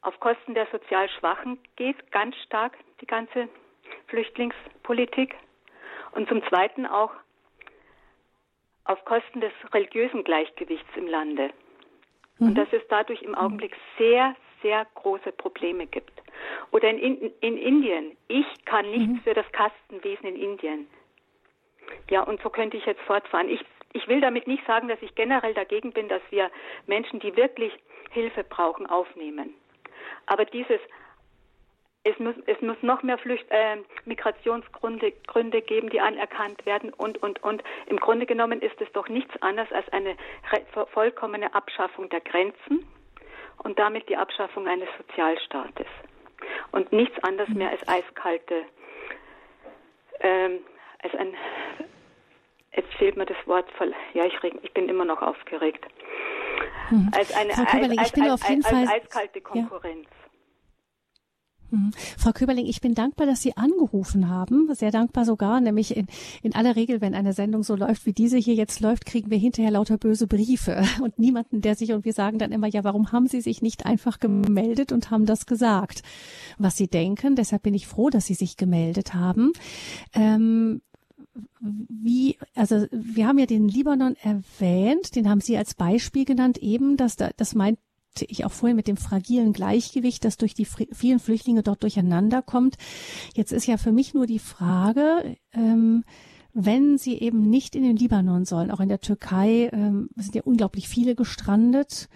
auf 0.00 0.18
Kosten 0.20 0.54
der 0.54 0.66
sozial 0.72 1.08
Schwachen 1.08 1.58
geht, 1.76 2.10
ganz 2.10 2.36
stark 2.38 2.76
die 3.00 3.06
ganze 3.06 3.48
Flüchtlingspolitik. 4.08 5.36
Und 6.12 6.28
zum 6.28 6.42
Zweiten 6.48 6.86
auch 6.86 7.12
auf 8.84 9.04
Kosten 9.04 9.40
des 9.40 9.52
religiösen 9.72 10.24
Gleichgewichts 10.24 10.88
im 10.96 11.06
Lande. 11.06 11.50
Mhm. 12.38 12.48
Und 12.48 12.54
dass 12.56 12.72
es 12.72 12.82
dadurch 12.88 13.22
im 13.22 13.34
Augenblick 13.34 13.76
sehr, 13.98 14.34
sehr 14.62 14.86
große 14.94 15.32
Probleme 15.32 15.86
gibt. 15.86 16.12
Oder 16.70 16.90
in, 16.90 16.98
in, 16.98 17.32
in 17.40 17.58
Indien. 17.58 18.16
Ich 18.28 18.46
kann 18.64 18.90
nichts 18.90 19.14
mhm. 19.14 19.20
für 19.20 19.34
das 19.34 19.50
Kastenwesen 19.52 20.26
in 20.28 20.36
Indien. 20.36 20.86
Ja, 22.10 22.22
und 22.22 22.40
so 22.42 22.50
könnte 22.50 22.76
ich 22.76 22.86
jetzt 22.86 23.00
fortfahren. 23.02 23.48
Ich, 23.48 23.64
ich 23.92 24.06
will 24.08 24.20
damit 24.20 24.46
nicht 24.46 24.64
sagen, 24.66 24.88
dass 24.88 25.00
ich 25.02 25.14
generell 25.14 25.54
dagegen 25.54 25.92
bin, 25.92 26.08
dass 26.08 26.22
wir 26.30 26.50
Menschen, 26.86 27.20
die 27.20 27.34
wirklich 27.36 27.72
Hilfe 28.10 28.44
brauchen, 28.44 28.86
aufnehmen. 28.86 29.54
Aber 30.26 30.44
dieses, 30.44 30.80
es 32.04 32.18
muss, 32.18 32.34
es 32.46 32.60
muss 32.60 32.76
noch 32.82 33.02
mehr 33.02 33.18
Flücht, 33.18 33.46
äh, 33.50 33.76
Migrationsgründe 34.04 35.12
Gründe 35.26 35.62
geben, 35.62 35.90
die 35.90 36.00
anerkannt 36.00 36.64
werden 36.66 36.92
und, 36.92 37.22
und, 37.22 37.42
und. 37.42 37.62
Im 37.86 37.98
Grunde 37.98 38.26
genommen 38.26 38.60
ist 38.60 38.80
es 38.80 38.90
doch 38.92 39.08
nichts 39.08 39.34
anderes 39.42 39.70
als 39.72 39.88
eine 39.90 40.16
vollkommene 40.92 41.54
Abschaffung 41.54 42.08
der 42.10 42.20
Grenzen 42.20 42.86
und 43.58 43.78
damit 43.78 44.08
die 44.08 44.16
Abschaffung 44.16 44.66
eines 44.66 44.88
Sozialstaates. 44.98 45.86
Und 46.72 46.92
nichts 46.92 47.18
anderes 47.22 47.48
mehr 47.50 47.70
als 47.70 47.86
eiskalte, 47.88 48.64
ähm, 50.20 50.60
als 51.02 51.14
ein, 51.14 51.34
jetzt 52.74 52.92
fehlt 52.94 53.16
mir 53.16 53.26
das 53.26 53.36
Wort 53.46 53.70
voll, 53.72 53.94
ja, 54.14 54.24
ich, 54.24 54.42
reg, 54.42 54.54
ich 54.62 54.72
bin 54.72 54.88
immer 54.88 55.04
noch 55.04 55.22
aufgeregt. 55.22 55.84
Hm. 56.88 57.10
Als 57.16 57.34
eine 57.34 57.50
als, 57.50 57.58
als, 57.58 58.42
als, 58.42 58.64
als, 58.66 58.88
eiskalte 58.88 59.40
Konkurrenz. 59.40 60.06
Ja. 60.10 60.17
Mhm. 61.70 61.90
Frau 62.16 62.32
Köberling, 62.32 62.66
ich 62.66 62.80
bin 62.80 62.94
dankbar, 62.94 63.26
dass 63.26 63.42
Sie 63.42 63.56
angerufen 63.56 64.28
haben. 64.28 64.72
Sehr 64.74 64.90
dankbar 64.90 65.24
sogar, 65.24 65.60
nämlich 65.60 65.96
in, 65.96 66.06
in 66.42 66.54
aller 66.54 66.76
Regel, 66.76 67.00
wenn 67.00 67.14
eine 67.14 67.32
Sendung 67.32 67.62
so 67.62 67.76
läuft, 67.76 68.06
wie 68.06 68.12
diese 68.12 68.38
hier 68.38 68.54
jetzt 68.54 68.80
läuft, 68.80 69.06
kriegen 69.06 69.30
wir 69.30 69.38
hinterher 69.38 69.70
lauter 69.70 69.98
böse 69.98 70.26
Briefe 70.26 70.82
und 71.02 71.18
niemanden, 71.18 71.60
der 71.60 71.74
sich, 71.74 71.92
und 71.92 72.04
wir 72.04 72.12
sagen 72.12 72.38
dann 72.38 72.52
immer, 72.52 72.66
ja, 72.66 72.84
warum 72.84 73.12
haben 73.12 73.26
Sie 73.26 73.40
sich 73.40 73.62
nicht 73.62 73.86
einfach 73.86 74.18
gemeldet 74.18 74.92
und 74.92 75.10
haben 75.10 75.26
das 75.26 75.46
gesagt, 75.46 76.02
was 76.58 76.76
Sie 76.76 76.88
denken. 76.88 77.36
Deshalb 77.36 77.62
bin 77.62 77.74
ich 77.74 77.86
froh, 77.86 78.10
dass 78.10 78.26
Sie 78.26 78.34
sich 78.34 78.56
gemeldet 78.56 79.14
haben. 79.14 79.52
Ähm, 80.14 80.80
wie, 81.60 82.36
also 82.54 82.86
wir 82.90 83.26
haben 83.26 83.38
ja 83.38 83.46
den 83.46 83.68
Libanon 83.68 84.16
erwähnt, 84.22 85.14
den 85.14 85.28
haben 85.28 85.40
Sie 85.40 85.56
als 85.56 85.74
Beispiel 85.74 86.24
genannt, 86.24 86.58
eben, 86.58 86.96
dass 86.96 87.16
da, 87.16 87.30
das 87.36 87.54
meint 87.54 87.78
ich 88.20 88.44
auch 88.44 88.52
vorhin 88.52 88.76
mit 88.76 88.88
dem 88.88 88.96
fragilen 88.96 89.52
Gleichgewicht, 89.52 90.24
das 90.24 90.36
durch 90.36 90.54
die 90.54 90.64
vielen 90.64 91.18
Flüchtlinge 91.18 91.62
dort 91.62 91.82
durcheinander 91.82 92.42
kommt. 92.42 92.76
Jetzt 93.34 93.52
ist 93.52 93.66
ja 93.66 93.76
für 93.76 93.92
mich 93.92 94.14
nur 94.14 94.26
die 94.26 94.38
Frage, 94.38 95.36
ähm, 95.52 96.04
wenn 96.52 96.98
sie 96.98 97.18
eben 97.18 97.48
nicht 97.48 97.76
in 97.76 97.82
den 97.82 97.96
Libanon 97.96 98.44
sollen, 98.44 98.70
auch 98.70 98.80
in 98.80 98.88
der 98.88 99.00
Türkei 99.00 99.70
ähm, 99.72 100.10
sind 100.16 100.34
ja 100.34 100.42
unglaublich 100.42 100.88
viele 100.88 101.14
gestrandet 101.14 102.08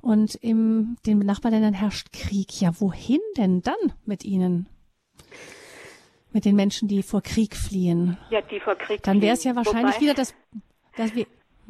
und 0.00 0.34
in 0.36 0.96
den 1.06 1.18
Nachbarländern 1.18 1.74
herrscht 1.74 2.12
Krieg. 2.12 2.60
Ja, 2.60 2.78
wohin 2.80 3.20
denn 3.36 3.62
dann 3.62 3.74
mit 4.04 4.24
ihnen? 4.24 4.68
Mit 6.32 6.44
den 6.44 6.54
Menschen, 6.54 6.86
die 6.86 7.02
vor 7.02 7.22
Krieg 7.22 7.56
fliehen. 7.56 8.16
Ja, 8.30 8.40
die 8.40 8.60
vor 8.60 8.76
Krieg 8.76 9.02
Dann 9.02 9.20
wäre 9.20 9.34
es 9.34 9.42
ja 9.42 9.56
wahrscheinlich 9.56 10.00
wieder 10.00 10.14
das, 10.14 10.34
dass 10.96 11.14
wir, 11.14 11.26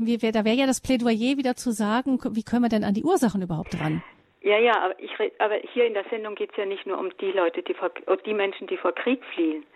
wie 0.07 0.22
wär, 0.22 0.32
da 0.32 0.44
wäre 0.44 0.57
ja 0.57 0.66
das 0.66 0.80
Plädoyer 0.80 1.36
wieder 1.36 1.55
zu 1.57 1.70
sagen, 1.70 2.18
wie 2.32 2.42
können 2.42 2.62
wir 2.62 2.68
denn 2.68 2.84
an 2.84 2.94
die 2.94 3.05
Ursachen 3.05 3.42
überhaupt 3.42 3.78
ran? 3.80 4.03
Ja, 4.42 4.59
ja, 4.59 4.72
aber, 4.80 4.98
ich, 4.98 5.12
aber 5.38 5.57
hier 5.57 5.86
in 5.86 5.92
der 5.92 6.05
Sendung 6.09 6.34
geht 6.34 6.51
es 6.53 6.57
ja 6.57 6.64
nicht 6.64 6.86
nur 6.86 6.98
um 6.98 7.11
die 7.18 7.30
Leute, 7.30 7.62
die 7.62 7.74
vor, 7.74 7.90
die 8.24 8.32
Menschen, 8.32 8.66
die 8.68 8.78
vor 8.78 8.92
Krieg 8.92 9.22
fliehen. 9.34 9.66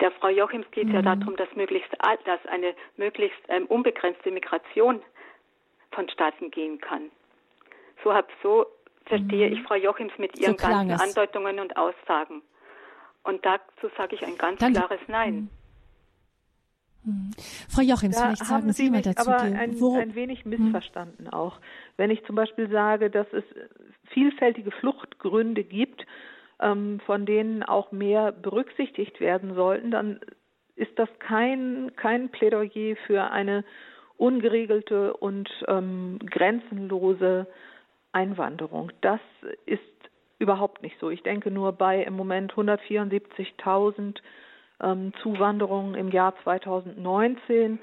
Der 0.00 0.10
Frau 0.10 0.28
Jochims 0.28 0.70
geht 0.72 0.84
es 0.84 0.90
mhm. 0.90 0.96
ja 0.96 1.02
darum, 1.02 1.36
dass 1.36 1.48
möglichst, 1.56 1.90
dass 2.26 2.46
eine 2.46 2.74
möglichst 2.96 3.40
ähm, 3.48 3.64
unbegrenzte 3.66 4.30
Migration 4.30 5.00
vonstatten 5.92 6.50
gehen 6.50 6.80
kann. 6.80 7.10
So 8.04 8.12
hab, 8.12 8.28
so 8.42 8.66
verstehe 9.06 9.48
mhm. 9.48 9.56
ich 9.56 9.62
Frau 9.62 9.76
Jochims 9.76 10.12
mit 10.18 10.38
ihren 10.38 10.58
so 10.58 10.66
ganzen 10.68 11.00
Andeutungen 11.00 11.58
und 11.58 11.76
Aussagen. 11.78 12.42
Und 13.22 13.44
dazu 13.44 13.90
sage 13.96 14.16
ich 14.16 14.24
ein 14.24 14.36
ganz 14.36 14.60
Dann, 14.60 14.74
klares 14.74 15.00
Nein. 15.08 15.48
Hm. 17.04 17.30
Frau 17.68 17.82
Jochims, 17.82 18.16
da 18.16 18.26
vielleicht 18.26 18.44
sagen 18.44 18.72
Sie, 18.72 18.84
Sie 18.84 18.90
mal 18.90 19.02
dazu. 19.02 19.30
Aber 19.30 19.40
ein, 19.40 19.56
ein, 19.56 20.14
wenig 20.14 20.44
hm. 20.44 20.50
missverstanden 20.50 21.26
hm. 21.26 21.32
auch. 21.32 21.60
Wenn 21.96 22.10
ich 22.10 22.24
zum 22.24 22.36
Beispiel 22.36 22.68
sage, 22.70 23.10
dass 23.10 23.26
es 23.32 23.44
vielfältige 24.08 24.70
Fluchtgründe 24.70 25.64
gibt, 25.64 26.06
ähm, 26.60 27.00
von 27.06 27.26
denen 27.26 27.62
auch 27.62 27.92
mehr 27.92 28.32
berücksichtigt 28.32 29.20
werden 29.20 29.54
sollten, 29.54 29.90
dann 29.90 30.20
ist 30.76 30.98
das 30.98 31.08
kein, 31.18 31.92
kein 31.96 32.30
Plädoyer 32.30 32.96
für 33.06 33.30
eine 33.30 33.64
ungeregelte 34.16 35.14
und 35.16 35.48
ähm, 35.68 36.18
grenzenlose 36.24 37.46
Einwanderung. 38.12 38.92
Das 39.00 39.20
ist 39.66 39.80
überhaupt 40.38 40.82
nicht 40.82 40.96
so. 41.00 41.10
Ich 41.10 41.22
denke 41.22 41.50
nur 41.50 41.72
bei 41.72 42.02
im 42.02 42.14
Moment 42.14 42.52
174.000 42.52 44.18
ähm, 44.82 45.12
Zuwanderung 45.22 45.94
im 45.94 46.10
Jahr 46.10 46.34
2019 46.42 47.78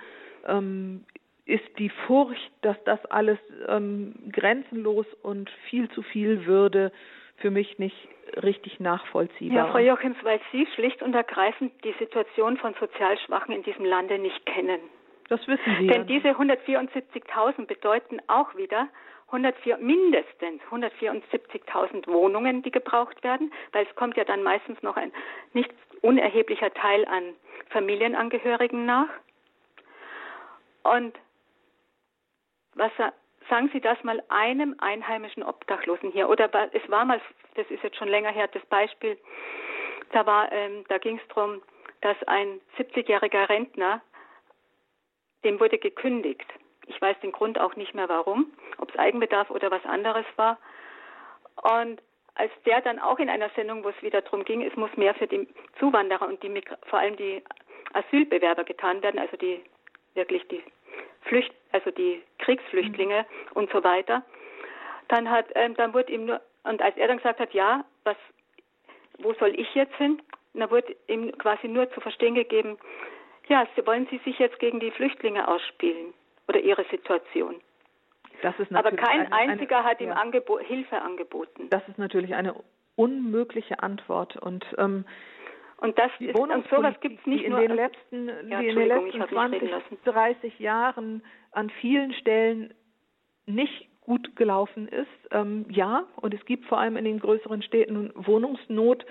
ähm, 0.48 1.04
ist 1.46 1.64
die 1.78 1.90
Furcht, 1.90 2.52
dass 2.62 2.82
das 2.84 3.04
alles 3.06 3.40
ähm, 3.68 4.16
grenzenlos 4.32 5.06
und 5.24 5.50
viel 5.70 5.90
zu 5.92 6.02
viel 6.02 6.46
würde, 6.46 6.92
für 7.38 7.52
mich 7.52 7.80
nicht 7.80 7.96
richtig 8.44 8.80
nachvollziehbar. 8.80 9.58
Ja, 9.58 9.72
Frau 9.72 9.80
Jochims, 9.80 10.18
weil 10.24 10.42
Sie 10.52 10.68
schlicht 10.76 11.02
und 11.02 11.14
ergreifend 11.14 11.72
die 11.84 11.94
Situation 12.00 12.58
von 12.58 12.74
sozial 12.80 13.18
Schwachen 13.20 13.54
in 13.54 13.64
diesem 13.64 13.86
Lande 13.86 14.20
nicht 14.20 14.46
kennen. 14.46 14.80
Das 15.30 15.46
wissen 15.48 15.76
Sie. 15.80 15.88
Denn 15.88 16.08
ja. 16.08 16.20
diese 16.20 16.30
174.000 16.30 17.66
bedeuten 17.66 18.20
auch 18.28 18.56
wieder 18.56 18.88
104, 19.28 19.78
mindestens 19.78 20.62
174.000 20.72 22.08
Wohnungen, 22.08 22.64
die 22.64 22.72
gebraucht 22.72 23.24
werden, 23.24 23.52
weil 23.74 23.86
es 23.86 23.96
kommt 23.96 24.16
ja 24.16 24.24
dann 24.24 24.42
meistens 24.42 24.82
noch 24.84 24.96
ein 24.96 25.12
nicht 25.54 25.70
unerheblicher 26.02 26.74
Teil 26.74 27.06
an 27.06 27.34
Familienangehörigen 27.70 28.86
nach. 28.86 29.10
Und 30.84 31.18
was 32.76 32.92
sagen 33.50 33.70
Sie 33.74 33.82
das 33.82 34.02
mal 34.04 34.24
einem 34.30 34.76
einheimischen 34.80 35.44
Obdachlosen 35.44 36.12
hier? 36.12 36.30
Oder 36.30 36.50
es 36.74 36.90
war 36.90 37.06
mal, 37.06 37.22
das 37.56 37.70
ist 37.70 37.84
jetzt 37.84 37.98
schon 37.98 38.08
länger 38.08 38.32
her, 38.32 38.48
das 38.48 38.66
Beispiel, 38.66 39.18
da 40.12 40.26
war, 40.26 40.52
ähm, 40.52 40.86
da 40.88 40.98
ging 40.98 41.18
es 41.18 41.28
darum, 41.28 41.62
dass 42.02 42.18
ein 42.28 42.62
70-jähriger 42.78 43.50
Rentner, 43.50 44.02
dem 45.44 45.60
wurde 45.60 45.78
gekündigt. 45.78 46.46
Ich 46.86 47.02
weiß 47.02 47.20
den 47.22 47.32
Grund 47.32 47.60
auch 47.60 47.76
nicht 47.76 47.94
mehr 47.94 48.08
warum, 48.10 48.52
ob 48.78 48.90
es 48.90 49.00
Eigenbedarf 49.00 49.50
oder 49.50 49.72
was 49.72 49.84
anderes 49.86 50.26
war. 50.36 50.58
Und 51.56 52.02
als 52.38 52.52
der 52.66 52.82
dann 52.82 53.00
auch 53.00 53.20
in 53.20 53.30
einer 53.30 53.50
Sendung, 53.56 53.84
wo 53.84 53.90
es 53.90 54.02
wieder 54.02 54.22
darum 54.22 54.46
ging, 54.46 54.62
es 54.62 54.76
muss 54.76 54.96
mehr 54.96 55.16
für 55.16 55.28
die 55.28 55.48
Zuwanderer 55.80 56.28
und 56.28 56.42
die 56.44 56.62
vor 56.86 57.00
allem 57.00 57.16
die 57.18 57.44
Asylbewerber 57.94 58.64
getan 58.64 59.02
werden, 59.02 59.20
also 59.20 59.38
die 59.38 59.62
wirklich 60.14 60.48
die 60.48 60.64
Flücht, 61.24 61.54
also 61.72 61.92
die 61.92 62.22
Kriegsflüchtlinge 62.40 63.22
mhm. 63.22 63.52
und 63.54 63.72
so 63.72 63.84
weiter. 63.84 64.24
Dann 65.08 65.30
hat, 65.30 65.48
ähm, 65.56 65.76
dann 65.76 65.94
wurde 65.94 66.12
ihm 66.12 66.26
nur, 66.26 66.42
und 66.64 66.82
als 66.82 66.96
er 66.98 67.08
dann 67.08 67.18
gesagt 67.18 67.40
hat, 67.40 67.54
ja, 67.54 67.84
was, 68.04 68.18
wo 69.20 69.34
soll 69.34 69.60
ich 69.60 69.74
jetzt 69.74 69.96
hin? 69.96 70.22
dann 70.54 70.72
wurde 70.72 70.96
ihm 71.08 71.38
quasi 71.38 71.68
nur 71.68 71.90
zu 71.92 72.02
verstehen 72.02 72.34
gegeben, 72.34 72.78
ja, 73.48 73.68
wollen 73.86 74.08
Sie 74.10 74.18
sich 74.26 74.40
jetzt 74.40 74.60
gegen 74.60 74.80
die 74.80 74.92
Flüchtlinge 74.92 75.48
ausspielen 75.48 76.14
oder 76.48 76.60
ihre 76.60 76.84
Situation? 76.86 77.62
Aber 78.44 78.92
kein 78.92 79.32
eine, 79.32 79.52
einziger 79.52 79.80
eine, 79.80 79.88
hat 79.88 80.02
ihm 80.02 80.10
ja. 80.10 80.16
Angebo 80.16 80.60
Hilfe 80.60 81.02
angeboten. 81.02 81.70
Das 81.70 81.88
ist 81.88 81.98
natürlich 81.98 82.36
eine 82.36 82.56
unmögliche 82.96 83.82
Antwort 83.82 84.38
und 84.38 84.66
ähm, 84.78 85.06
und 85.80 85.98
das 86.00 86.10
ist, 86.20 86.36
und 86.36 86.68
sowas 86.70 86.96
gibt 87.02 87.20
es 87.20 87.26
nicht 87.28 87.44
in 87.44 87.52
nur 87.52 87.62
den 87.62 87.76
letzten, 87.76 88.28
ja, 88.50 88.60
die 88.60 88.70
in 88.70 88.76
den 88.76 88.88
letzten 88.88 89.28
20, 89.28 89.72
30 90.06 90.60
Jahren 90.60 91.22
an 91.52 91.70
vielen 91.70 92.14
Stellen 92.14 92.74
nicht 93.46 93.88
gut 94.02 94.36
gelaufen 94.36 94.88
ist. 94.88 95.08
Ähm, 95.32 95.66
ja, 95.70 96.06
und 96.16 96.34
es 96.34 96.44
gibt 96.46 96.66
vor 96.66 96.80
allem 96.80 96.98
in 96.98 97.06
den 97.06 97.20
größeren 97.20 97.62
Städten 97.62 98.12
Wohnungsnot. 98.16 99.06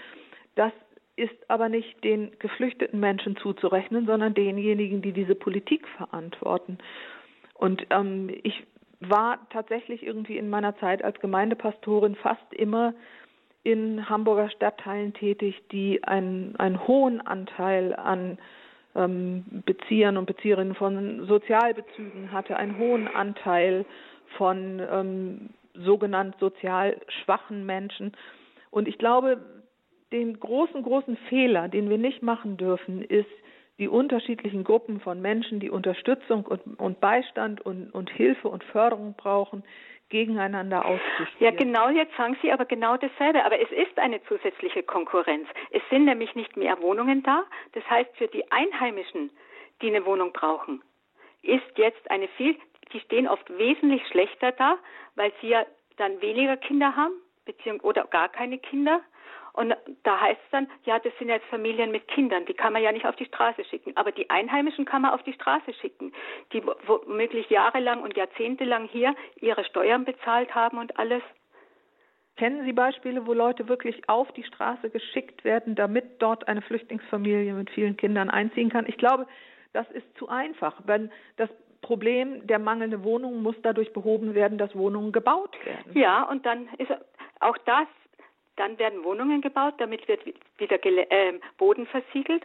Das 0.56 0.72
ist 1.14 1.34
aber 1.48 1.68
nicht 1.68 2.02
den 2.02 2.36
geflüchteten 2.40 2.98
Menschen 2.98 3.36
zuzurechnen, 3.36 4.06
sondern 4.06 4.34
denjenigen, 4.34 5.02
die 5.02 5.12
diese 5.12 5.36
Politik 5.36 5.86
verantworten. 5.96 6.78
Und 7.54 7.86
ähm, 7.90 8.28
ich 8.42 8.66
war 9.00 9.38
tatsächlich 9.50 10.04
irgendwie 10.04 10.38
in 10.38 10.48
meiner 10.48 10.76
Zeit 10.78 11.04
als 11.04 11.18
Gemeindepastorin 11.20 12.14
fast 12.16 12.52
immer 12.52 12.94
in 13.62 14.08
Hamburger 14.08 14.48
Stadtteilen 14.50 15.12
tätig, 15.12 15.60
die 15.72 16.02
einen, 16.04 16.54
einen 16.56 16.86
hohen 16.86 17.20
Anteil 17.20 17.94
an 17.96 18.38
ähm, 18.94 19.44
Beziehern 19.66 20.16
und 20.16 20.26
Bezieherinnen 20.26 20.74
von 20.74 21.26
Sozialbezügen 21.26 22.32
hatte, 22.32 22.56
einen 22.56 22.78
hohen 22.78 23.08
Anteil 23.08 23.84
von 24.36 24.80
ähm, 24.90 25.50
sogenannt 25.74 26.36
sozial 26.38 26.96
schwachen 27.08 27.66
Menschen. 27.66 28.12
Und 28.70 28.88
ich 28.88 28.98
glaube, 28.98 29.38
den 30.12 30.38
großen, 30.38 30.82
großen 30.82 31.16
Fehler, 31.28 31.68
den 31.68 31.90
wir 31.90 31.98
nicht 31.98 32.22
machen 32.22 32.56
dürfen, 32.56 33.02
ist, 33.02 33.26
die 33.78 33.88
unterschiedlichen 33.88 34.64
Gruppen 34.64 35.00
von 35.00 35.20
Menschen, 35.20 35.60
die 35.60 35.70
Unterstützung 35.70 36.46
und, 36.46 36.78
und 36.78 37.00
Beistand 37.00 37.60
und, 37.60 37.90
und 37.90 38.10
Hilfe 38.10 38.48
und 38.48 38.64
Förderung 38.64 39.14
brauchen, 39.16 39.64
gegeneinander 40.08 40.84
auszuspielen. 40.84 41.34
Ja, 41.40 41.50
genau 41.50 41.90
jetzt 41.90 42.16
sagen 42.16 42.36
Sie 42.40 42.52
aber 42.52 42.64
genau 42.64 42.96
dasselbe. 42.96 43.44
Aber 43.44 43.60
es 43.60 43.70
ist 43.70 43.98
eine 43.98 44.22
zusätzliche 44.24 44.82
Konkurrenz. 44.82 45.48
Es 45.70 45.82
sind 45.90 46.04
nämlich 46.04 46.34
nicht 46.34 46.56
mehr 46.56 46.80
Wohnungen 46.80 47.22
da. 47.22 47.44
Das 47.72 47.88
heißt, 47.90 48.16
für 48.16 48.28
die 48.28 48.50
Einheimischen, 48.50 49.30
die 49.82 49.88
eine 49.88 50.06
Wohnung 50.06 50.32
brauchen, 50.32 50.82
ist 51.42 51.76
jetzt 51.76 52.10
eine 52.10 52.28
viel, 52.28 52.56
die 52.92 53.00
stehen 53.00 53.28
oft 53.28 53.46
wesentlich 53.58 54.06
schlechter 54.08 54.52
da, 54.52 54.78
weil 55.16 55.32
sie 55.40 55.48
ja 55.48 55.66
dann 55.96 56.20
weniger 56.20 56.56
Kinder 56.56 56.94
haben, 56.94 57.14
beziehungsweise 57.44 57.86
oder 57.86 58.04
gar 58.06 58.28
keine 58.28 58.58
Kinder 58.58 59.00
und 59.56 59.74
da 60.02 60.20
heißt 60.20 60.40
es 60.44 60.50
dann, 60.50 60.68
ja, 60.84 60.98
das 60.98 61.12
sind 61.18 61.28
jetzt 61.28 61.46
Familien 61.46 61.90
mit 61.90 62.06
Kindern, 62.08 62.44
die 62.44 62.54
kann 62.54 62.74
man 62.74 62.82
ja 62.82 62.92
nicht 62.92 63.06
auf 63.06 63.16
die 63.16 63.24
Straße 63.24 63.64
schicken. 63.64 63.96
Aber 63.96 64.12
die 64.12 64.28
Einheimischen 64.28 64.84
kann 64.84 65.02
man 65.02 65.12
auf 65.12 65.22
die 65.22 65.32
Straße 65.32 65.72
schicken, 65.80 66.12
die 66.52 66.62
womöglich 66.86 67.48
jahrelang 67.48 68.02
und 68.02 68.16
jahrzehntelang 68.16 68.86
hier 68.86 69.14
ihre 69.40 69.64
Steuern 69.64 70.04
bezahlt 70.04 70.54
haben 70.54 70.78
und 70.78 70.98
alles. 70.98 71.22
Kennen 72.36 72.66
Sie 72.66 72.74
Beispiele, 72.74 73.26
wo 73.26 73.32
Leute 73.32 73.66
wirklich 73.66 74.06
auf 74.10 74.30
die 74.32 74.44
Straße 74.44 74.90
geschickt 74.90 75.42
werden, 75.42 75.74
damit 75.74 76.20
dort 76.20 76.46
eine 76.48 76.60
Flüchtlingsfamilie 76.60 77.54
mit 77.54 77.70
vielen 77.70 77.96
Kindern 77.96 78.28
einziehen 78.28 78.68
kann? 78.68 78.84
Ich 78.86 78.98
glaube, 78.98 79.26
das 79.72 79.90
ist 79.92 80.06
zu 80.18 80.28
einfach. 80.28 80.74
Wenn 80.84 81.10
das 81.36 81.48
Problem 81.80 82.46
der 82.46 82.58
mangelnden 82.58 83.04
Wohnungen 83.04 83.42
muss 83.42 83.56
dadurch 83.62 83.92
behoben 83.94 84.34
werden, 84.34 84.58
dass 84.58 84.74
Wohnungen 84.74 85.12
gebaut 85.12 85.56
werden. 85.64 85.92
Ja, 85.94 86.24
und 86.24 86.44
dann 86.44 86.68
ist 86.76 86.90
auch 87.40 87.56
das 87.58 87.86
dann 88.56 88.78
werden 88.78 89.04
Wohnungen 89.04 89.40
gebaut, 89.40 89.74
damit 89.78 90.08
wird 90.08 90.20
wieder 90.58 90.84
äh, 90.84 91.38
Boden 91.58 91.86
versiegelt. 91.86 92.44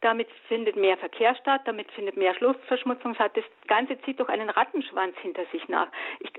Damit 0.00 0.28
findet 0.48 0.76
mehr 0.76 0.96
Verkehr 0.98 1.34
statt, 1.36 1.62
damit 1.64 1.90
findet 1.92 2.16
mehr 2.16 2.34
Luftverschmutzung 2.38 3.14
statt. 3.14 3.32
Das 3.34 3.44
Ganze 3.66 4.00
zieht 4.02 4.20
doch 4.20 4.28
einen 4.28 4.50
Rattenschwanz 4.50 5.16
hinter 5.18 5.44
sich 5.46 5.66
nach. 5.68 5.88
Ich, 6.20 6.30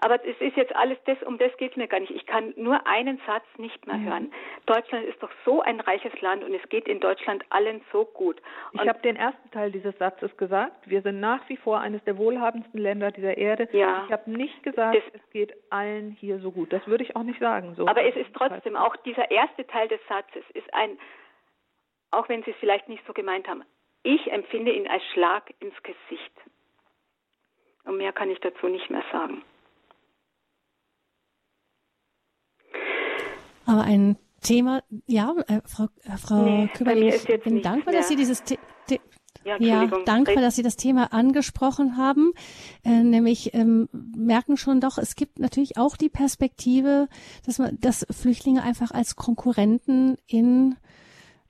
aber 0.00 0.24
es 0.24 0.40
ist 0.40 0.56
jetzt 0.56 0.74
alles 0.74 0.98
das, 1.04 1.22
um 1.22 1.38
das 1.38 1.54
geht 1.56 1.72
es 1.72 1.76
mir 1.76 1.88
gar 1.88 2.00
nicht. 2.00 2.10
Ich 2.10 2.26
kann 2.26 2.54
nur 2.56 2.86
einen 2.86 3.20
Satz 3.26 3.44
nicht 3.58 3.86
mehr 3.86 3.96
mhm. 3.96 4.08
hören. 4.08 4.32
Deutschland 4.66 5.04
ist 5.06 5.22
doch 5.22 5.30
so 5.44 5.60
ein 5.60 5.80
reiches 5.80 6.18
Land 6.20 6.42
und 6.42 6.54
es 6.54 6.68
geht 6.68 6.88
in 6.88 7.00
Deutschland 7.00 7.44
allen 7.50 7.82
so 7.92 8.04
gut. 8.04 8.40
Und 8.72 8.82
ich 8.82 8.88
habe 8.88 9.00
den 9.00 9.16
ersten 9.16 9.50
Teil 9.50 9.70
dieses 9.70 9.96
Satzes 9.98 10.34
gesagt. 10.36 10.88
Wir 10.88 11.02
sind 11.02 11.20
nach 11.20 11.46
wie 11.48 11.56
vor 11.56 11.80
eines 11.80 12.02
der 12.04 12.16
wohlhabendsten 12.16 12.80
Länder 12.80 13.10
dieser 13.10 13.36
Erde. 13.36 13.68
Ja. 13.72 14.04
Ich 14.06 14.12
habe 14.12 14.30
nicht 14.30 14.62
gesagt, 14.62 14.96
das, 14.96 15.20
es 15.20 15.30
geht 15.30 15.52
allen 15.70 16.10
hier 16.12 16.38
so 16.40 16.50
gut. 16.50 16.72
Das 16.72 16.86
würde 16.86 17.04
ich 17.04 17.14
auch 17.16 17.22
nicht 17.22 17.38
sagen. 17.38 17.74
So. 17.74 17.86
Aber 17.86 18.02
es 18.04 18.16
ist 18.16 18.34
trotzdem, 18.34 18.76
auch 18.76 18.96
dieser 18.96 19.30
erste 19.30 19.66
Teil 19.66 19.88
des 19.88 20.00
Satzes 20.08 20.44
ist 20.54 20.72
ein, 20.72 20.98
auch 22.10 22.28
wenn 22.28 22.42
Sie 22.42 22.52
es 22.52 22.56
vielleicht 22.58 22.88
nicht 22.88 23.06
so 23.06 23.12
gemeint 23.12 23.48
haben, 23.48 23.64
ich 24.02 24.32
empfinde 24.32 24.72
ihn 24.72 24.88
als 24.88 25.04
Schlag 25.12 25.52
ins 25.60 25.74
Gesicht. 25.82 26.32
Und 27.84 27.98
mehr 27.98 28.12
kann 28.12 28.30
ich 28.30 28.40
dazu 28.40 28.68
nicht 28.68 28.90
mehr 28.90 29.04
sagen. 29.12 29.42
Aber 33.70 33.82
ein 33.82 34.16
Thema, 34.40 34.82
ja, 35.06 35.32
äh, 35.46 35.60
Frau, 35.64 35.88
äh, 36.02 36.16
Frau 36.16 36.42
nee, 36.42 36.68
Küber, 36.74 36.96
ich 36.96 37.24
bin 37.44 37.62
dankbar, 37.62 37.94
dass 37.94 38.08
Sie 38.08 38.16
dieses 38.16 38.42
The 38.44 38.58
The 38.88 39.00
ja, 39.44 39.56
ja, 39.60 39.86
dankbar, 40.04 40.42
dass 40.42 40.56
Sie 40.56 40.62
das 40.62 40.76
Thema 40.76 41.12
angesprochen 41.12 41.96
haben. 41.96 42.32
Äh, 42.84 43.04
nämlich 43.04 43.54
ähm, 43.54 43.88
merken 43.92 44.56
schon 44.56 44.80
doch, 44.80 44.98
es 44.98 45.14
gibt 45.14 45.38
natürlich 45.38 45.78
auch 45.78 45.96
die 45.96 46.08
Perspektive, 46.08 47.08
dass 47.46 47.58
man, 47.58 47.78
dass 47.80 48.04
Flüchtlinge 48.10 48.62
einfach 48.62 48.90
als 48.90 49.14
Konkurrenten 49.14 50.16
in 50.26 50.76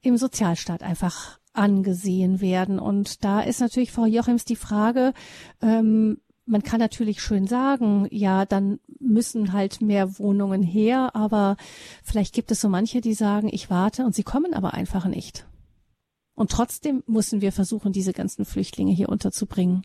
im 0.03 0.17
Sozialstaat 0.17 0.83
einfach 0.83 1.39
angesehen 1.53 2.41
werden. 2.41 2.79
Und 2.79 3.25
da 3.25 3.41
ist 3.41 3.61
natürlich 3.61 3.93
Frau 3.93 4.05
Jochims 4.05 4.45
die 4.45 4.57
Frage, 4.57 5.15
ähm, 5.63 6.21
man 6.51 6.63
kann 6.63 6.81
natürlich 6.81 7.23
schön 7.23 7.47
sagen, 7.47 8.09
ja, 8.11 8.45
dann 8.45 8.81
müssen 8.99 9.53
halt 9.53 9.81
mehr 9.81 10.19
Wohnungen 10.19 10.63
her, 10.63 11.11
aber 11.15 11.57
vielleicht 12.05 12.35
gibt 12.35 12.51
es 12.51 12.61
so 12.61 12.69
manche, 12.69 13.01
die 13.01 13.15
sagen, 13.15 13.49
ich 13.53 13.71
warte 13.71 14.05
und 14.05 14.15
sie 14.15 14.25
kommen 14.25 14.53
aber 14.53 14.75
einfach 14.75 15.07
nicht. 15.07 15.47
Und 16.35 16.51
trotzdem 16.51 17.03
müssen 17.07 17.41
wir 17.41 17.53
versuchen, 17.53 17.93
diese 17.93 18.13
ganzen 18.13 18.45
Flüchtlinge 18.45 18.93
hier 18.93 19.09
unterzubringen. 19.09 19.83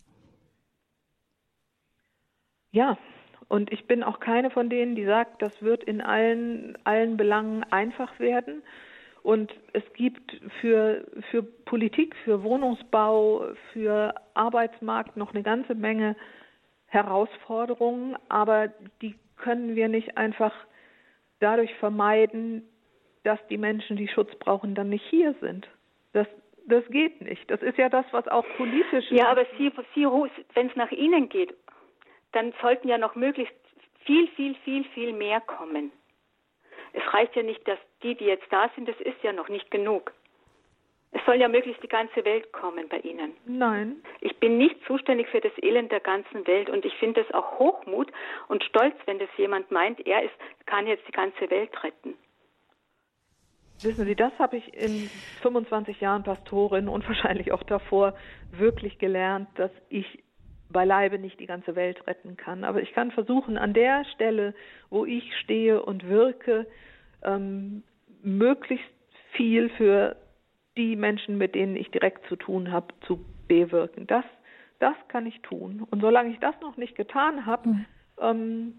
Ja, 2.72 2.98
und 3.48 3.72
ich 3.72 3.88
bin 3.88 4.04
auch 4.04 4.20
keine 4.20 4.50
von 4.50 4.70
denen, 4.70 4.96
die 4.96 5.06
sagt, 5.06 5.42
das 5.42 5.62
wird 5.62 5.84
in 5.84 6.02
allen, 6.02 6.78
allen 6.84 7.16
Belangen 7.16 7.64
einfach 7.72 8.20
werden. 8.20 8.64
Und 9.22 9.52
es 9.74 9.84
gibt 9.94 10.40
für, 10.62 11.06
für 11.32 11.42
Politik, 11.42 12.16
für 12.24 12.44
Wohnungsbau, 12.44 13.54
für 13.74 14.14
Arbeitsmarkt 14.34 15.18
noch 15.18 15.34
eine 15.34 15.44
ganze 15.44 15.76
Menge 15.76 16.16
Herausforderungen, 16.96 18.18
aber 18.30 18.70
die 19.02 19.16
können 19.38 19.76
wir 19.76 19.90
nicht 19.90 20.18
einfach 20.18 20.54
dadurch 21.40 21.74
vermeiden, 21.76 22.64
dass 23.24 23.40
die 23.48 23.58
Menschen, 23.58 23.98
die 23.98 24.08
Schutz 24.08 24.34
brauchen, 24.36 24.76
dann 24.76 24.90
nicht 24.90 25.06
hier 25.10 25.36
sind. 25.42 25.68
Das, 26.14 26.28
das 26.68 26.84
geht 26.90 27.22
nicht. 27.22 27.52
Das 27.52 27.62
ist 27.62 27.78
ja 27.78 27.90
das, 27.90 28.06
was 28.12 28.28
auch 28.28 28.46
politisch. 28.58 29.06
Ja, 29.12 29.28
aber 29.28 29.46
Sie, 29.58 29.72
Sie 29.94 30.06
wenn 30.54 30.70
es 30.70 30.76
nach 30.76 30.92
Ihnen 30.92 31.28
geht, 31.30 31.54
dann 32.32 32.54
sollten 32.62 32.88
ja 32.88 32.98
noch 32.98 33.16
möglichst 33.16 33.54
viel, 34.06 34.28
viel, 34.30 34.56
viel, 34.64 34.84
viel 34.94 35.14
mehr 35.14 35.42
kommen. 35.42 35.92
Es 36.94 37.14
reicht 37.14 37.36
ja 37.36 37.44
nicht, 37.44 37.68
dass 37.68 37.80
die, 38.04 38.16
die 38.16 38.26
jetzt 38.26 38.48
da 38.52 38.70
sind, 38.76 38.88
das 38.88 39.00
ist 39.02 39.22
ja 39.22 39.34
noch 39.34 39.50
nicht 39.50 39.70
genug. 39.70 40.14
Es 41.16 41.26
soll 41.26 41.36
ja 41.36 41.48
möglichst 41.48 41.82
die 41.82 41.88
ganze 41.88 42.26
Welt 42.26 42.52
kommen 42.52 42.90
bei 42.90 42.98
Ihnen. 42.98 43.32
Nein. 43.46 44.04
Ich 44.20 44.38
bin 44.38 44.58
nicht 44.58 44.76
zuständig 44.86 45.30
für 45.30 45.40
das 45.40 45.54
Elend 45.62 45.90
der 45.90 46.02
ganzen 46.02 46.46
Welt 46.46 46.70
und 46.70 46.84
ich 46.84 46.94
finde 46.96 47.22
es 47.22 47.34
auch 47.34 47.58
Hochmut 47.58 48.12
und 48.50 48.66
Stolz, 48.66 48.96
wenn 49.06 49.18
das 49.18 49.30
jemand 49.38 49.72
meint, 49.72 50.06
er 50.06 50.24
ist, 50.24 50.34
kann 50.66 50.88
jetzt 50.88 51.08
die 51.08 51.14
ganze 51.14 51.50
Welt 51.50 51.72
retten. 51.86 52.16
Wissen 53.82 54.06
Sie, 54.06 54.16
das 54.16 54.38
habe 54.40 54.58
ich 54.58 54.74
in 54.74 55.10
25 55.42 56.02
Jahren 56.02 56.24
Pastorin 56.24 56.90
und 56.90 57.08
wahrscheinlich 57.08 57.54
auch 57.54 57.64
davor 57.64 58.14
wirklich 58.52 59.00
gelernt, 59.00 59.48
dass 59.56 59.72
ich 59.88 60.22
beileibe 60.70 61.18
nicht 61.18 61.40
die 61.40 61.46
ganze 61.46 61.78
Welt 61.78 62.06
retten 62.08 62.36
kann. 62.36 62.66
Aber 62.66 62.82
ich 62.82 62.92
kann 62.92 63.12
versuchen, 63.12 63.58
an 63.58 63.74
der 63.74 64.04
Stelle, 64.16 64.54
wo 64.90 65.06
ich 65.06 65.34
stehe 65.38 65.82
und 65.82 66.10
wirke, 66.10 66.68
ähm, 67.24 67.84
möglichst 68.22 68.86
viel 69.32 69.70
für 69.70 70.18
die 70.78 70.96
Menschen, 70.96 71.38
mit 71.38 71.56
denen 71.56 71.76
ich 71.76 71.90
direkt 71.92 72.28
zu 72.28 72.36
tun 72.36 72.72
habe, 72.72 72.88
zu 73.08 73.24
bewirken. 73.48 74.08
Das, 74.08 74.26
das 74.80 74.96
kann 75.08 75.26
ich 75.26 75.42
tun. 75.42 75.86
Und 75.90 76.02
solange 76.02 76.32
ich 76.32 76.40
das 76.40 76.56
noch 76.62 76.78
nicht 76.78 76.96
getan 76.96 77.46
habe, 77.46 77.70
mhm. 77.70 77.86
ähm, 78.20 78.74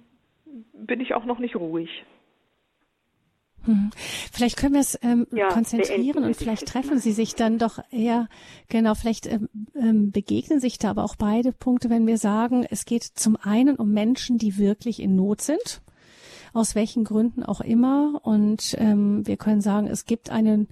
bin 0.73 1.01
ich 1.01 1.14
auch 1.14 1.24
noch 1.24 1.39
nicht 1.39 1.56
ruhig. 1.56 2.05
Hm. 3.64 3.90
Vielleicht 3.97 4.56
können 4.56 4.74
wir 4.74 4.81
es 4.81 4.97
ähm, 5.02 5.27
ja, 5.32 5.48
konzentrieren 5.48 6.23
und 6.23 6.36
vielleicht 6.36 6.68
treffen 6.68 6.98
Sie 6.98 7.10
sich 7.10 7.35
dann 7.35 7.59
doch 7.59 7.81
eher, 7.90 8.28
genau, 8.68 8.94
vielleicht 8.94 9.27
ähm, 9.27 9.48
ähm, 9.74 10.12
begegnen 10.12 10.60
sich 10.60 10.78
da 10.78 10.90
aber 10.90 11.02
auch 11.02 11.16
beide 11.16 11.52
Punkte, 11.52 11.90
wenn 11.90 12.06
wir 12.06 12.16
sagen, 12.16 12.64
es 12.70 12.85
geht 12.85 13.02
zum 13.02 13.36
einen 13.36 13.74
um 13.74 13.93
Menschen, 13.93 14.39
die 14.39 14.56
wirklich 14.56 15.02
in 15.02 15.16
Not 15.16 15.40
sind 15.40 15.82
aus 16.57 16.74
welchen 16.74 17.05
Gründen 17.05 17.43
auch 17.43 17.61
immer. 17.61 18.20
Und 18.23 18.74
ähm, 18.78 19.27
wir 19.27 19.37
können 19.37 19.61
sagen, 19.61 19.87
es 19.87 20.07
gibt 20.07 20.31
einen, 20.31 20.69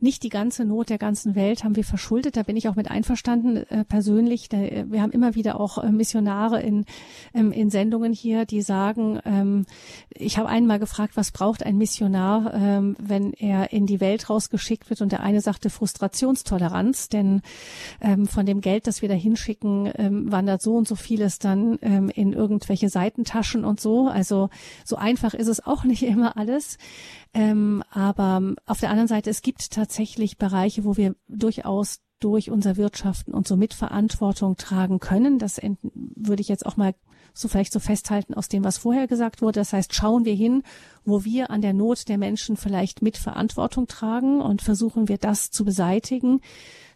nicht 0.00 0.22
die 0.22 0.28
ganze 0.28 0.64
Not 0.64 0.90
der 0.90 0.98
ganzen 0.98 1.34
Welt 1.34 1.64
haben 1.64 1.76
wir 1.76 1.84
verschuldet. 1.84 2.36
Da 2.36 2.42
bin 2.42 2.56
ich 2.56 2.68
auch 2.68 2.74
mit 2.74 2.90
einverstanden 2.90 3.56
äh, 3.56 3.84
persönlich. 3.84 4.48
Da, 4.48 4.58
äh, 4.58 4.84
wir 4.88 5.00
haben 5.00 5.12
immer 5.12 5.34
wieder 5.34 5.60
auch 5.60 5.78
äh, 5.78 5.90
Missionare 5.90 6.60
in, 6.60 6.84
ähm, 7.34 7.52
in 7.52 7.70
Sendungen 7.70 8.12
hier, 8.12 8.44
die 8.44 8.62
sagen, 8.62 9.20
ähm, 9.24 9.64
ich 10.10 10.38
habe 10.38 10.48
einmal 10.48 10.80
gefragt, 10.80 11.16
was 11.16 11.30
braucht 11.30 11.64
ein 11.64 11.78
Missionar, 11.78 12.52
ähm, 12.54 12.96
wenn 12.98 13.32
er 13.32 13.72
in 13.72 13.86
die 13.86 14.00
Welt 14.00 14.28
rausgeschickt 14.28 14.90
wird? 14.90 15.00
Und 15.02 15.12
der 15.12 15.22
eine 15.22 15.40
sagte 15.40 15.70
Frustrationstoleranz, 15.70 17.10
denn 17.10 17.42
ähm, 18.00 18.26
von 18.26 18.44
dem 18.44 18.60
Geld, 18.60 18.88
das 18.88 19.02
wir 19.02 19.08
da 19.08 19.14
hinschicken, 19.14 19.92
ähm, 19.96 20.32
wandert 20.32 20.62
so 20.62 20.74
und 20.74 20.88
so 20.88 20.96
vieles 20.96 21.38
dann 21.38 21.78
ähm, 21.82 22.08
in 22.08 22.32
irgendwelche 22.32 22.88
Seitentaschen 22.88 23.64
und 23.64 23.80
so. 23.80 24.08
Also 24.08 24.50
so 24.84 24.96
einfach 24.96 25.27
einfach 25.28 25.38
ist 25.38 25.48
es 25.48 25.64
auch 25.64 25.84
nicht 25.84 26.02
immer 26.14 26.36
alles. 26.36 26.78
Ähm, 27.34 27.82
aber 27.90 28.54
auf 28.66 28.80
der 28.80 28.90
anderen 28.90 29.08
Seite, 29.08 29.30
es 29.30 29.42
gibt 29.42 29.70
tatsächlich 29.70 30.38
Bereiche, 30.38 30.84
wo 30.84 30.96
wir 30.96 31.14
durchaus 31.28 32.00
durch 32.20 32.50
unser 32.50 32.76
Wirtschaften 32.76 33.32
und 33.32 33.46
so 33.46 33.56
Mitverantwortung 33.56 34.56
tragen 34.56 34.98
können. 34.98 35.38
Das 35.38 35.60
würde 35.82 36.40
ich 36.40 36.48
jetzt 36.48 36.66
auch 36.66 36.76
mal 36.76 36.94
so 37.32 37.46
vielleicht 37.46 37.72
so 37.72 37.78
festhalten 37.78 38.34
aus 38.34 38.48
dem, 38.48 38.64
was 38.64 38.78
vorher 38.78 39.06
gesagt 39.06 39.40
wurde. 39.40 39.60
Das 39.60 39.72
heißt, 39.72 39.94
schauen 39.94 40.24
wir 40.24 40.34
hin, 40.34 40.64
wo 41.04 41.24
wir 41.24 41.50
an 41.50 41.62
der 41.62 41.74
Not 41.74 42.08
der 42.08 42.18
Menschen 42.18 42.56
vielleicht 42.56 43.02
Mitverantwortung 43.02 43.86
tragen 43.86 44.40
und 44.40 44.62
versuchen 44.62 45.06
wir 45.06 45.18
das 45.18 45.52
zu 45.52 45.64
beseitigen. 45.64 46.40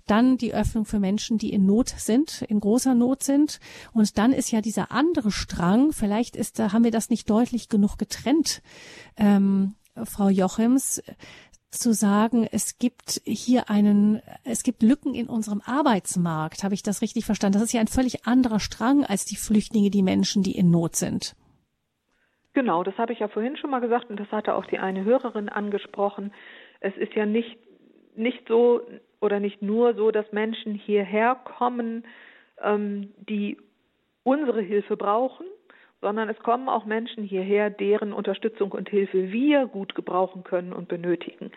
Dann 0.06 0.36
die 0.36 0.54
Öffnung 0.54 0.84
für 0.84 0.98
Menschen, 0.98 1.38
die 1.38 1.52
in 1.52 1.66
Not 1.66 1.88
sind, 1.88 2.42
in 2.42 2.60
großer 2.60 2.94
Not 2.94 3.22
sind. 3.22 3.60
Und 3.92 4.18
dann 4.18 4.32
ist 4.32 4.50
ja 4.50 4.60
dieser 4.60 4.90
andere 4.90 5.30
Strang, 5.30 5.92
vielleicht 5.92 6.36
ist, 6.36 6.58
da 6.58 6.72
haben 6.72 6.84
wir 6.84 6.90
das 6.90 7.10
nicht 7.10 7.28
deutlich 7.30 7.68
genug 7.68 7.98
getrennt, 7.98 8.62
ähm, 9.16 9.74
Frau 10.04 10.28
Jochims, 10.28 11.02
zu 11.72 11.94
sagen, 11.94 12.46
es 12.50 12.78
gibt 12.78 13.22
hier 13.24 13.70
einen, 13.70 14.20
es 14.44 14.62
gibt 14.62 14.82
Lücken 14.82 15.14
in 15.14 15.28
unserem 15.28 15.62
Arbeitsmarkt. 15.64 16.64
Habe 16.64 16.74
ich 16.74 16.82
das 16.82 17.00
richtig 17.00 17.24
verstanden? 17.24 17.54
Das 17.54 17.62
ist 17.62 17.72
ja 17.72 17.80
ein 17.80 17.88
völlig 17.88 18.26
anderer 18.26 18.60
Strang 18.60 19.04
als 19.04 19.24
die 19.24 19.36
Flüchtlinge, 19.36 19.90
die 19.90 20.02
Menschen, 20.02 20.42
die 20.42 20.56
in 20.56 20.70
Not 20.70 20.96
sind. 20.96 21.34
Genau, 22.52 22.82
das 22.82 22.96
habe 22.98 23.14
ich 23.14 23.20
ja 23.20 23.28
vorhin 23.28 23.56
schon 23.56 23.70
mal 23.70 23.80
gesagt 23.80 24.10
und 24.10 24.20
das 24.20 24.30
hatte 24.30 24.54
auch 24.54 24.66
die 24.66 24.78
eine 24.78 25.04
Hörerin 25.04 25.48
angesprochen. 25.48 26.32
Es 26.80 26.94
ist 26.96 27.14
ja 27.14 27.24
nicht, 27.24 27.56
nicht 28.14 28.46
so, 28.46 28.82
oder 29.22 29.40
nicht 29.40 29.62
nur 29.62 29.94
so, 29.94 30.10
dass 30.10 30.30
Menschen 30.32 30.74
hierher 30.74 31.36
kommen, 31.36 32.04
ähm, 32.62 33.12
die 33.16 33.56
unsere 34.24 34.60
Hilfe 34.60 34.96
brauchen, 34.96 35.46
sondern 36.00 36.28
es 36.28 36.38
kommen 36.40 36.68
auch 36.68 36.84
Menschen 36.84 37.22
hierher, 37.22 37.70
deren 37.70 38.12
Unterstützung 38.12 38.72
und 38.72 38.88
Hilfe 38.88 39.32
wir 39.32 39.66
gut 39.66 39.94
gebrauchen 39.94 40.42
können 40.42 40.72
und 40.72 40.88
benötigen. 40.88 41.52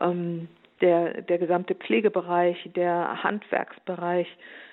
Ähm, 0.00 0.48
der, 0.80 1.22
der 1.22 1.38
gesamte 1.38 1.74
Pflegebereich, 1.74 2.70
der 2.76 3.24
Handwerksbereich. 3.24 4.28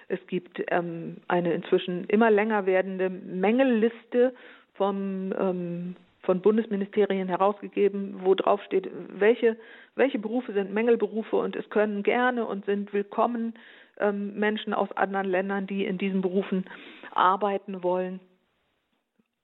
Es 0.07 0.19
gibt 0.27 0.61
ähm, 0.67 1.17
eine 1.27 1.51
inzwischen 1.53 2.03
immer 2.05 2.29
länger 2.29 2.67
werdende 2.67 3.09
Mängelliste 3.09 4.35
vom 4.75 5.33
ähm, 5.39 5.95
von 6.25 6.41
Bundesministerien 6.41 7.27
herausgegeben, 7.27 8.21
wo 8.23 8.35
drauf 8.35 8.61
steht, 8.63 8.89
welche, 9.09 9.57
welche 9.95 10.19
Berufe 10.19 10.53
sind 10.53 10.73
Mängelberufe 10.73 11.37
und 11.37 11.55
es 11.55 11.69
können 11.69 12.03
gerne 12.03 12.45
und 12.45 12.65
sind 12.65 12.93
willkommen 12.93 13.53
ähm, 13.99 14.37
Menschen 14.37 14.73
aus 14.73 14.91
anderen 14.93 15.27
Ländern, 15.27 15.67
die 15.67 15.85
in 15.85 15.97
diesen 15.97 16.21
Berufen 16.21 16.65
arbeiten 17.11 17.83
wollen. 17.83 18.19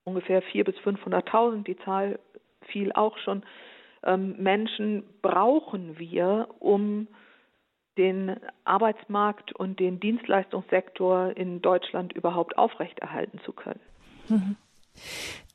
Ungefähr 0.04 0.42
400.000 0.42 0.64
bis 0.64 0.76
500.000, 0.76 1.64
die 1.64 1.76
Zahl 1.78 2.18
fiel 2.66 2.92
auch 2.92 3.16
schon. 3.18 3.42
Ähm, 4.04 4.36
Menschen 4.38 5.04
brauchen 5.22 5.98
wir, 5.98 6.48
um 6.58 7.08
den 7.98 8.36
Arbeitsmarkt 8.64 9.52
und 9.52 9.78
den 9.78 10.00
Dienstleistungssektor 10.00 11.36
in 11.36 11.60
Deutschland 11.60 12.12
überhaupt 12.12 12.56
aufrechterhalten 12.56 13.38
zu 13.44 13.52
können. 13.52 13.80
Mhm. 14.28 14.56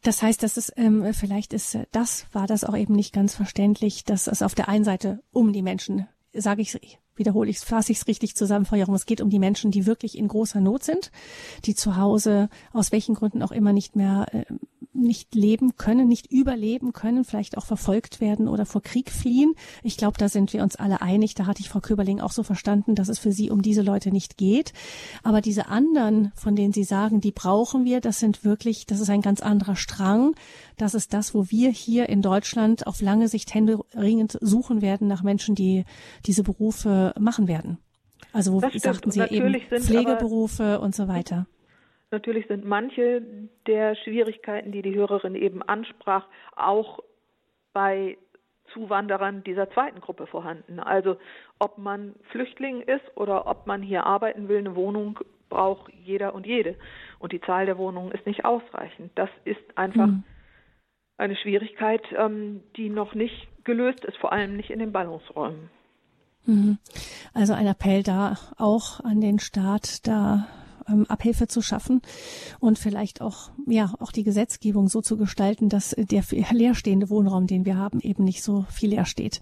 Das 0.03 0.21
heißt, 0.21 0.41
dass 0.43 0.57
es 0.57 0.71
ähm, 0.77 1.13
vielleicht 1.13 1.53
ist, 1.53 1.75
äh, 1.75 1.85
das 1.91 2.27
war 2.31 2.47
das 2.47 2.63
auch 2.63 2.77
eben 2.77 2.95
nicht 2.95 3.13
ganz 3.13 3.35
verständlich, 3.35 4.03
dass 4.03 4.27
es 4.27 4.41
auf 4.41 4.55
der 4.55 4.69
einen 4.69 4.83
Seite 4.83 5.21
um 5.31 5.53
die 5.53 5.61
Menschen, 5.61 6.07
sage 6.33 6.61
ich, 6.61 6.99
wiederhole 7.19 7.49
ich, 7.49 7.59
fasse 7.59 7.91
ich 7.91 7.99
es 7.99 8.07
richtig 8.07 8.35
zusammen, 8.35 8.65
Frau 8.65 8.75
Jorum, 8.75 8.95
es 8.95 9.05
geht 9.05 9.21
um 9.21 9.29
die 9.29 9.39
Menschen, 9.39 9.71
die 9.71 9.85
wirklich 9.85 10.17
in 10.17 10.27
großer 10.27 10.61
Not 10.61 10.83
sind, 10.83 11.11
die 11.65 11.75
zu 11.75 11.97
Hause 11.97 12.49
aus 12.73 12.91
welchen 12.91 13.15
Gründen 13.15 13.41
auch 13.43 13.51
immer 13.51 13.73
nicht 13.73 13.95
mehr 13.95 14.27
äh, 14.31 14.45
nicht 14.97 15.35
leben 15.35 15.77
können, 15.77 16.07
nicht 16.07 16.31
überleben 16.31 16.91
können, 16.91 17.23
vielleicht 17.23 17.57
auch 17.57 17.65
verfolgt 17.65 18.19
werden 18.19 18.47
oder 18.47 18.65
vor 18.65 18.81
Krieg 18.81 19.11
fliehen. 19.11 19.53
Ich 19.83 19.95
glaube, 19.95 20.17
da 20.17 20.27
sind 20.27 20.53
wir 20.53 20.63
uns 20.63 20.75
alle 20.75 21.01
einig. 21.01 21.35
Da 21.35 21.45
hatte 21.45 21.61
ich 21.61 21.69
Frau 21.69 21.79
Köberling 21.79 22.19
auch 22.19 22.31
so 22.31 22.43
verstanden, 22.43 22.95
dass 22.95 23.07
es 23.07 23.19
für 23.19 23.31
sie 23.31 23.51
um 23.51 23.61
diese 23.61 23.83
Leute 23.83 24.11
nicht 24.11 24.37
geht. 24.37 24.73
Aber 25.23 25.41
diese 25.41 25.67
anderen, 25.67 26.31
von 26.35 26.55
denen 26.55 26.73
Sie 26.73 26.83
sagen, 26.83 27.21
die 27.21 27.31
brauchen 27.31 27.85
wir, 27.85 28.01
das 28.01 28.19
sind 28.19 28.43
wirklich, 28.43 28.85
das 28.85 28.99
ist 28.99 29.09
ein 29.09 29.21
ganz 29.21 29.41
anderer 29.41 29.75
Strang. 29.75 30.35
Das 30.77 30.93
ist 30.93 31.13
das, 31.13 31.33
wo 31.33 31.49
wir 31.49 31.69
hier 31.69 32.07
in 32.07 32.21
Deutschland 32.21 32.85
auf 32.85 33.01
lange 33.01 33.27
Sicht 33.27 33.53
händeringend 33.53 34.37
suchen 34.41 34.81
werden 34.81 35.07
nach 35.07 35.23
Menschen, 35.23 35.55
die 35.55 35.85
diese 36.25 36.43
Berufe 36.43 37.13
machen 37.19 37.47
werden. 37.47 37.79
Also 38.31 38.53
wo 38.53 38.59
sagten 38.59 39.11
Sie 39.11 39.21
eben 39.21 39.55
Pflegeberufe 39.55 40.79
und 40.79 40.93
so 40.93 41.07
weiter. 41.07 41.47
Natürlich 42.11 42.47
sind 42.47 42.63
manche 42.65 43.21
der 43.65 43.95
Schwierigkeiten, 43.95 44.71
die 44.71 44.81
die 44.81 44.95
Hörerin 44.95 45.35
eben 45.35 45.61
ansprach, 45.61 46.25
auch 46.55 46.99
bei 47.73 48.17
Zuwanderern 48.73 49.43
dieser 49.43 49.69
zweiten 49.71 49.99
Gruppe 49.99 50.27
vorhanden. 50.27 50.79
Also 50.79 51.17
ob 51.59 51.77
man 51.77 52.15
Flüchtling 52.31 52.81
ist 52.81 53.03
oder 53.15 53.47
ob 53.47 53.65
man 53.65 53.81
hier 53.81 54.05
arbeiten 54.05 54.47
will, 54.47 54.59
eine 54.59 54.75
Wohnung 54.75 55.19
braucht 55.49 55.91
jeder 56.03 56.35
und 56.35 56.45
jede. 56.45 56.75
Und 57.19 57.31
die 57.31 57.41
Zahl 57.41 57.65
der 57.65 57.77
Wohnungen 57.77 58.11
ist 58.11 58.25
nicht 58.25 58.45
ausreichend. 58.45 59.11
Das 59.15 59.29
ist 59.45 59.77
einfach 59.77 60.07
mhm. 60.07 60.23
Eine 61.17 61.35
Schwierigkeit, 61.35 62.03
ähm, 62.15 62.61
die 62.75 62.89
noch 62.89 63.15
nicht 63.15 63.47
gelöst 63.63 64.05
ist, 64.05 64.17
vor 64.17 64.31
allem 64.31 64.55
nicht 64.55 64.69
in 64.69 64.79
den 64.79 64.91
Ballungsräumen. 64.91 65.69
Mhm. 66.45 66.77
Also 67.33 67.53
ein 67.53 67.67
Appell 67.67 68.03
da 68.03 68.37
auch 68.57 69.01
an 69.01 69.19
den 69.19 69.39
Staat, 69.39 70.07
da 70.07 70.47
ähm, 70.87 71.05
Abhilfe 71.07 71.47
zu 71.47 71.61
schaffen 71.61 72.01
und 72.59 72.79
vielleicht 72.79 73.21
auch, 73.21 73.51
ja, 73.65 73.93
auch 73.99 74.11
die 74.11 74.23
Gesetzgebung 74.23 74.87
so 74.87 75.01
zu 75.01 75.17
gestalten, 75.17 75.69
dass 75.69 75.95
der 75.97 76.23
leerstehende 76.51 77.09
Wohnraum, 77.09 77.47
den 77.47 77.65
wir 77.65 77.77
haben, 77.77 77.99
eben 77.99 78.23
nicht 78.23 78.43
so 78.43 78.65
viel 78.69 78.91
leer 78.91 79.05
steht. 79.05 79.41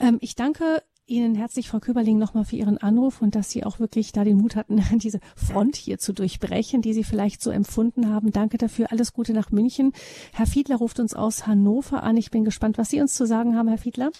Ähm, 0.00 0.18
ich 0.20 0.34
danke 0.34 0.82
Ihnen 1.12 1.34
herzlich, 1.34 1.68
Frau 1.68 1.78
Köberling, 1.78 2.16
nochmal 2.16 2.46
für 2.46 2.56
Ihren 2.56 2.78
Anruf 2.78 3.20
und 3.20 3.34
dass 3.34 3.50
Sie 3.50 3.64
auch 3.64 3.78
wirklich 3.78 4.12
da 4.12 4.24
den 4.24 4.38
Mut 4.38 4.56
hatten, 4.56 4.82
diese 4.98 5.20
Front 5.36 5.76
hier 5.76 5.98
zu 5.98 6.14
durchbrechen, 6.14 6.80
die 6.80 6.94
Sie 6.94 7.04
vielleicht 7.04 7.42
so 7.42 7.50
empfunden 7.50 8.08
haben. 8.08 8.32
Danke 8.32 8.56
dafür. 8.56 8.90
Alles 8.90 9.12
Gute 9.12 9.34
nach 9.34 9.50
München. 9.50 9.92
Herr 10.32 10.46
Fiedler 10.46 10.76
ruft 10.76 11.00
uns 11.00 11.12
aus 11.12 11.46
Hannover 11.46 12.02
an. 12.02 12.16
Ich 12.16 12.30
bin 12.30 12.44
gespannt, 12.44 12.78
was 12.78 12.88
Sie 12.88 13.02
uns 13.02 13.12
zu 13.12 13.26
sagen 13.26 13.56
haben, 13.56 13.68
Herr 13.68 13.76
Fiedler. 13.76 14.10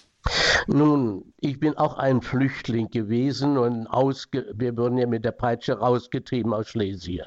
Nun, 0.67 1.33
ich 1.41 1.59
bin 1.59 1.77
auch 1.77 1.97
ein 1.97 2.21
Flüchtling 2.21 2.89
gewesen 2.89 3.57
und 3.57 3.87
wir 3.91 4.77
wurden 4.77 4.97
ja 4.97 5.07
mit 5.07 5.25
der 5.25 5.31
Peitsche 5.31 5.77
rausgetrieben 5.77 6.53
aus 6.53 6.69
Schlesien. 6.69 7.25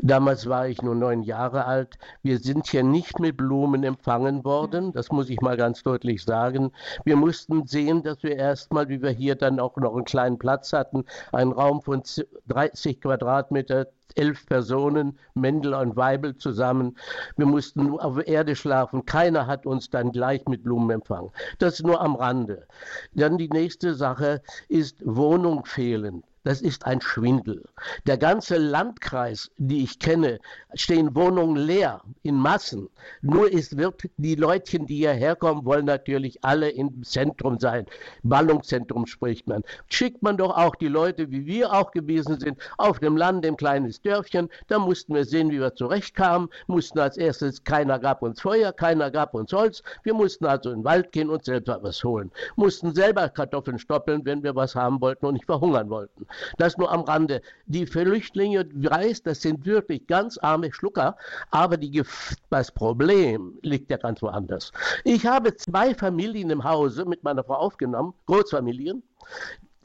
Damals 0.00 0.48
war 0.48 0.66
ich 0.66 0.82
nur 0.82 0.96
neun 0.96 1.22
Jahre 1.22 1.64
alt. 1.66 1.96
Wir 2.22 2.38
sind 2.38 2.66
hier 2.66 2.82
nicht 2.82 3.20
mit 3.20 3.36
Blumen 3.36 3.84
empfangen 3.84 4.44
worden, 4.44 4.92
das 4.92 5.12
muss 5.12 5.30
ich 5.30 5.40
mal 5.40 5.56
ganz 5.56 5.84
deutlich 5.84 6.24
sagen. 6.24 6.72
Wir 7.04 7.16
mussten 7.16 7.66
sehen, 7.66 8.02
dass 8.02 8.22
wir 8.24 8.36
erstmal, 8.36 8.88
wie 8.88 9.00
wir 9.00 9.10
hier 9.10 9.36
dann 9.36 9.60
auch 9.60 9.76
noch 9.76 9.94
einen 9.94 10.04
kleinen 10.04 10.38
Platz 10.38 10.72
hatten, 10.72 11.04
einen 11.32 11.52
Raum 11.52 11.82
von 11.82 12.02
30 12.48 13.00
Quadratmeter, 13.00 13.86
elf 14.14 14.46
Personen, 14.46 15.18
Mendel 15.34 15.74
und 15.74 15.96
Weibel 15.96 16.36
zusammen. 16.36 16.96
Wir 17.36 17.46
mussten 17.46 17.98
auf 17.98 18.26
Erde 18.26 18.56
schlafen. 18.56 19.04
Keiner 19.06 19.46
hat 19.46 19.66
uns 19.66 19.90
dann 19.90 20.12
gleich 20.12 20.44
mit 20.46 20.64
Blumen 20.64 20.90
empfangen. 20.90 21.30
Das 21.58 21.82
nur 21.82 22.00
am 22.00 22.16
Rande. 22.16 22.66
Dann 23.12 23.38
die 23.38 23.48
nächste 23.48 23.94
Sache 23.94 24.42
ist 24.68 25.02
Wohnung 25.04 25.64
fehlen. 25.64 26.22
Das 26.44 26.60
ist 26.60 26.84
ein 26.84 27.00
Schwindel. 27.00 27.64
Der 28.06 28.18
ganze 28.18 28.58
Landkreis, 28.58 29.50
die 29.56 29.82
ich 29.82 29.98
kenne, 29.98 30.40
stehen 30.74 31.14
Wohnungen 31.14 31.56
leer 31.56 32.02
in 32.22 32.34
Massen. 32.34 32.90
Nur 33.22 33.50
es 33.50 33.78
wird 33.78 34.02
die 34.18 34.34
Leutchen, 34.34 34.86
die 34.86 34.96
hierher 34.96 35.36
kommen, 35.36 35.64
wollen 35.64 35.86
natürlich 35.86 36.44
alle 36.44 36.68
im 36.68 37.02
Zentrum 37.02 37.58
sein. 37.58 37.86
Ballungszentrum 38.24 39.06
spricht 39.06 39.46
man. 39.46 39.62
Schickt 39.88 40.22
man 40.22 40.36
doch 40.36 40.54
auch 40.54 40.74
die 40.74 40.88
Leute, 40.88 41.30
wie 41.30 41.46
wir 41.46 41.72
auch 41.72 41.92
gewesen 41.92 42.38
sind, 42.38 42.58
auf 42.76 43.00
dem 43.00 43.16
Land, 43.16 43.46
im 43.46 43.56
kleines 43.56 44.02
Dörfchen. 44.02 44.50
Da 44.68 44.78
mussten 44.78 45.14
wir 45.14 45.24
sehen, 45.24 45.50
wie 45.50 45.60
wir 45.60 45.74
zurechtkamen. 45.74 46.50
Mussten 46.66 46.98
als 46.98 47.16
erstes, 47.16 47.64
keiner 47.64 47.98
gab 47.98 48.20
uns 48.20 48.42
Feuer, 48.42 48.70
keiner 48.70 49.10
gab 49.10 49.32
uns 49.32 49.50
Holz. 49.50 49.82
Wir 50.02 50.12
mussten 50.12 50.44
also 50.44 50.70
in 50.70 50.80
den 50.80 50.84
Wald 50.84 51.10
gehen 51.12 51.30
und 51.30 51.42
selber 51.46 51.78
was 51.82 52.04
holen. 52.04 52.30
Mussten 52.56 52.94
selber 52.94 53.30
Kartoffeln 53.30 53.78
stoppeln, 53.78 54.26
wenn 54.26 54.42
wir 54.42 54.54
was 54.54 54.74
haben 54.74 55.00
wollten 55.00 55.24
und 55.24 55.34
nicht 55.34 55.46
verhungern 55.46 55.88
wollten. 55.88 56.26
Das 56.58 56.76
nur 56.76 56.90
am 56.90 57.02
Rande. 57.02 57.40
Die 57.66 57.86
Flüchtlinge, 57.86 58.66
weiß, 58.72 59.22
das 59.22 59.42
sind 59.42 59.64
wirklich 59.64 60.06
ganz 60.06 60.38
arme 60.38 60.72
Schlucker, 60.72 61.16
aber 61.50 61.76
die, 61.76 62.02
das 62.50 62.72
Problem 62.72 63.58
liegt 63.62 63.90
ja 63.90 63.96
ganz 63.96 64.22
woanders. 64.22 64.72
Ich 65.04 65.26
habe 65.26 65.56
zwei 65.56 65.94
Familien 65.94 66.50
im 66.50 66.64
Hause 66.64 67.04
mit 67.04 67.22
meiner 67.22 67.44
Frau 67.44 67.54
aufgenommen, 67.54 68.14
Großfamilien. 68.26 69.02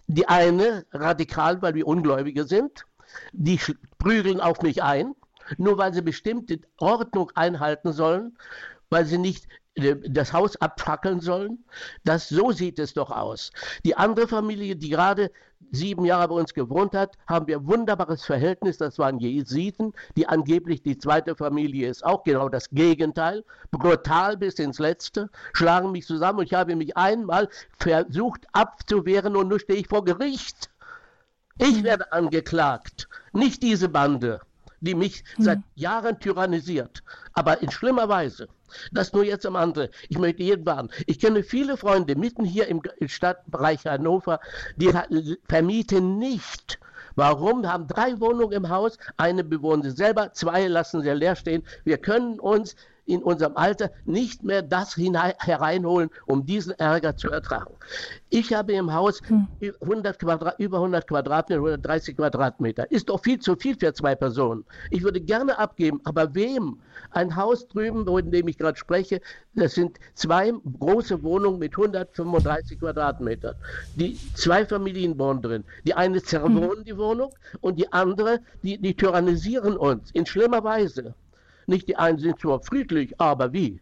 Die 0.07 0.27
eine 0.27 0.85
radikal, 0.91 1.61
weil 1.61 1.75
wir 1.75 1.85
Ungläubige 1.85 2.45
sind, 2.45 2.85
die 3.31 3.59
prügeln 3.97 4.41
auf 4.41 4.61
mich 4.61 4.81
ein, 4.81 5.15
nur 5.57 5.77
weil 5.77 5.93
sie 5.93 6.01
bestimmte 6.01 6.59
Ordnung 6.79 7.31
einhalten 7.35 7.93
sollen, 7.93 8.37
weil 8.89 9.05
sie 9.05 9.17
nicht 9.17 9.47
äh, 9.75 9.95
das 10.09 10.33
Haus 10.33 10.55
abfackeln 10.57 11.19
sollen. 11.19 11.63
Das, 12.03 12.29
so 12.29 12.51
sieht 12.51 12.79
es 12.79 12.93
doch 12.93 13.11
aus. 13.11 13.51
Die 13.85 13.95
andere 13.95 14.27
Familie, 14.27 14.75
die 14.75 14.89
gerade 14.89 15.31
sieben 15.71 16.05
Jahre 16.05 16.27
bei 16.29 16.35
uns 16.35 16.53
gewohnt 16.53 16.95
hat, 16.95 17.17
haben 17.27 17.47
wir 17.47 17.57
ein 17.57 17.67
wunderbares 17.67 18.25
Verhältnis. 18.25 18.77
Das 18.77 18.97
waren 18.97 19.19
Jesiden, 19.19 19.93
die 20.15 20.27
angeblich 20.27 20.81
die 20.81 20.97
zweite 20.97 21.35
Familie 21.35 21.89
ist. 21.89 22.03
Auch 22.05 22.23
genau 22.23 22.49
das 22.49 22.69
Gegenteil. 22.69 23.43
Brutal 23.71 24.37
bis 24.37 24.55
ins 24.55 24.79
Letzte. 24.79 25.29
Schlagen 25.53 25.91
mich 25.91 26.05
zusammen 26.05 26.39
und 26.39 26.45
ich 26.45 26.53
habe 26.53 26.75
mich 26.75 26.97
einmal 26.97 27.49
versucht 27.77 28.45
abzuwehren 28.51 29.35
und 29.35 29.49
nun 29.49 29.59
stehe 29.59 29.79
ich 29.79 29.87
vor 29.87 30.03
Gericht. 30.03 30.69
Ich 31.57 31.83
werde 31.83 32.11
angeklagt, 32.13 33.09
nicht 33.33 33.61
diese 33.63 33.89
Bande, 33.89 34.39
die 34.81 34.95
mich 34.95 35.23
hm. 35.35 35.45
seit 35.45 35.59
Jahren 35.75 36.19
tyrannisiert, 36.19 37.03
aber 37.33 37.61
in 37.61 37.71
schlimmer 37.71 38.09
Weise. 38.09 38.47
Das 38.91 39.13
nur 39.13 39.23
jetzt 39.23 39.45
am 39.45 39.55
andere. 39.55 39.89
Ich 40.09 40.17
möchte 40.19 40.43
jeden 40.43 40.65
warnen. 40.65 40.89
Ich 41.07 41.19
kenne 41.19 41.43
viele 41.43 41.75
Freunde 41.75 42.15
mitten 42.15 42.45
hier 42.45 42.67
im 42.67 42.81
Stadtbereich 43.07 43.85
Hannover, 43.85 44.39
die 44.75 44.91
vermieten 45.47 46.17
nicht. 46.17 46.79
Warum? 47.15 47.63
Wir 47.63 47.73
haben 47.73 47.87
drei 47.87 48.19
Wohnungen 48.19 48.53
im 48.53 48.69
Haus, 48.69 48.97
eine 49.17 49.43
bewohnen 49.43 49.83
sie 49.83 49.91
selber, 49.91 50.31
zwei 50.33 50.67
lassen 50.67 51.01
sie 51.01 51.09
leer 51.09 51.35
stehen. 51.35 51.63
Wir 51.83 51.97
können 51.97 52.39
uns 52.39 52.75
in 53.09 53.23
unserem 53.23 53.57
Alter 53.57 53.91
nicht 54.05 54.43
mehr 54.43 54.61
das 54.61 54.93
hinein, 54.93 55.33
hereinholen, 55.39 56.09
um 56.27 56.45
diesen 56.45 56.73
Ärger 56.73 57.17
zu 57.17 57.29
ertragen. 57.29 57.73
Ich 58.29 58.53
habe 58.53 58.73
im 58.73 58.93
Haus 58.93 59.21
100 59.81 60.19
Quadrat, 60.19 60.59
über 60.59 60.77
100 60.77 61.07
Quadratmeter, 61.07 61.59
130 61.59 62.15
Quadratmeter. 62.15 62.91
Ist 62.91 63.09
doch 63.09 63.21
viel 63.23 63.39
zu 63.39 63.55
viel 63.55 63.75
für 63.77 63.93
zwei 63.93 64.13
Personen. 64.15 64.63
Ich 64.91 65.03
würde 65.03 65.19
gerne 65.19 65.57
abgeben, 65.57 65.99
aber 66.03 66.35
wem? 66.35 66.79
Ein 67.11 67.35
Haus 67.35 67.67
drüben, 67.67 68.07
in 68.19 68.31
dem 68.31 68.47
ich 68.47 68.57
gerade 68.57 68.77
spreche, 68.77 69.21
das 69.55 69.73
sind 69.73 69.97
zwei 70.13 70.53
große 70.79 71.23
Wohnungen 71.23 71.57
mit 71.57 71.71
135 71.71 72.79
Quadratmetern. 72.79 73.55
Die 73.95 74.19
zwei 74.35 74.65
Familien 74.65 75.17
wohnen 75.17 75.41
drin. 75.41 75.63
Die 75.85 75.95
eine 75.95 76.21
zerwohnen 76.21 76.83
die 76.85 76.97
Wohnung 76.97 77.33
und 77.61 77.79
die 77.79 77.91
andere, 77.91 78.39
die, 78.61 78.77
die 78.77 78.95
tyrannisieren 78.95 79.77
uns 79.77 80.11
in 80.11 80.25
schlimmer 80.27 80.63
Weise. 80.63 81.15
Nicht 81.69 81.87
die 81.87 81.97
einen 81.97 82.17
sind 82.17 82.39
zwar 82.39 82.61
friedlich, 82.63 83.13
aber 83.21 83.53
wie? 83.53 83.79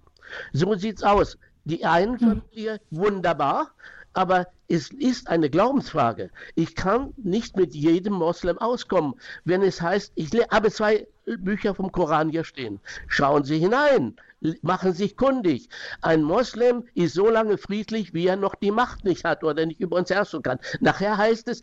So 0.51 0.75
sieht's 0.75 1.03
aus. 1.03 1.37
Die 1.63 1.85
einen 1.85 2.19
hm. 2.19 2.41
Familie 2.41 2.81
wunderbar, 2.91 3.71
aber 4.11 4.47
es 4.67 4.89
ist 4.89 5.29
eine 5.29 5.49
Glaubensfrage. 5.49 6.29
Ich 6.55 6.75
kann 6.75 7.13
nicht 7.15 7.55
mit 7.55 7.73
jedem 7.73 8.15
Moslem 8.15 8.57
auskommen, 8.57 9.13
wenn 9.45 9.61
es 9.61 9.81
heißt, 9.81 10.11
ich 10.15 10.31
habe 10.51 10.69
zwei 10.69 11.07
Bücher 11.25 11.75
vom 11.75 11.89
Koran 11.93 12.29
hier 12.29 12.43
stehen. 12.43 12.81
Schauen 13.07 13.45
Sie 13.45 13.57
hinein, 13.57 14.17
machen 14.61 14.93
sich 14.93 15.17
kundig. 15.17 15.69
Ein 16.01 16.23
Moslem 16.23 16.83
ist 16.93 17.13
so 17.13 17.29
lange 17.29 17.57
friedlich, 17.57 18.13
wie 18.13 18.27
er 18.27 18.35
noch 18.35 18.55
die 18.55 18.71
Macht 18.71 19.03
nicht 19.03 19.23
hat 19.23 19.43
oder 19.43 19.65
nicht 19.65 19.79
über 19.79 19.97
uns 19.97 20.09
herrschen 20.09 20.41
kann. 20.41 20.59
Nachher 20.79 21.17
heißt 21.17 21.47
es, 21.47 21.61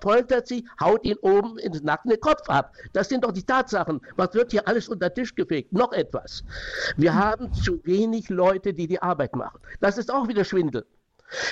foltert 0.00 0.46
sie, 0.46 0.66
haut 0.80 1.04
ihn 1.04 1.16
oben 1.20 1.58
ins 1.58 1.82
nackte 1.82 2.16
Kopf 2.18 2.48
ab. 2.48 2.72
Das 2.92 3.08
sind 3.08 3.24
doch 3.24 3.32
die 3.32 3.44
Tatsachen. 3.44 4.00
Was 4.16 4.34
wird 4.34 4.52
hier 4.52 4.66
alles 4.66 4.88
unter 4.88 5.12
Tisch 5.12 5.34
gefegt? 5.34 5.72
Noch 5.72 5.92
etwas. 5.92 6.44
Wir 6.96 7.14
haben 7.14 7.52
zu 7.52 7.84
wenig 7.84 8.28
Leute, 8.28 8.72
die 8.72 8.86
die 8.86 9.00
Arbeit 9.02 9.34
machen. 9.36 9.60
Das 9.80 9.98
ist 9.98 10.12
auch 10.12 10.28
wieder 10.28 10.44
Schwindel. 10.44 10.86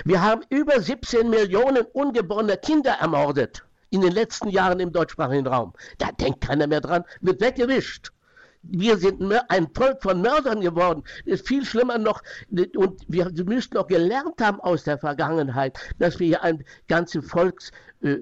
Wir 0.04 0.22
haben 0.22 0.42
über 0.50 0.80
17 0.80 1.28
Millionen 1.28 1.84
ungeborene 1.92 2.56
Kinder 2.56 2.92
ermordet 3.00 3.64
in 3.90 4.00
den 4.00 4.12
letzten 4.12 4.48
Jahren 4.48 4.80
im 4.80 4.92
deutschsprachigen 4.92 5.46
Raum. 5.46 5.72
Da 5.98 6.10
denkt 6.12 6.40
keiner 6.40 6.66
mehr 6.66 6.80
dran, 6.80 7.04
wird 7.20 7.40
weggewischt. 7.40 8.12
Wir 8.66 8.96
sind 8.96 9.22
ein 9.48 9.68
Volk 9.74 10.02
von 10.02 10.20
Mördern 10.20 10.60
geworden. 10.60 11.02
Das 11.24 11.40
ist 11.40 11.48
viel 11.48 11.64
schlimmer 11.64 11.98
noch. 11.98 12.22
Und 12.76 13.02
wir 13.08 13.30
müssten 13.44 13.76
noch 13.76 13.86
gelernt 13.86 14.40
haben 14.40 14.60
aus 14.60 14.84
der 14.84 14.98
Vergangenheit, 14.98 15.78
dass 15.98 16.18
wir 16.18 16.26
hier 16.26 16.42
ein 16.42 16.64
ganze 16.88 17.22
Volks 17.22 17.70
äh, 18.02 18.18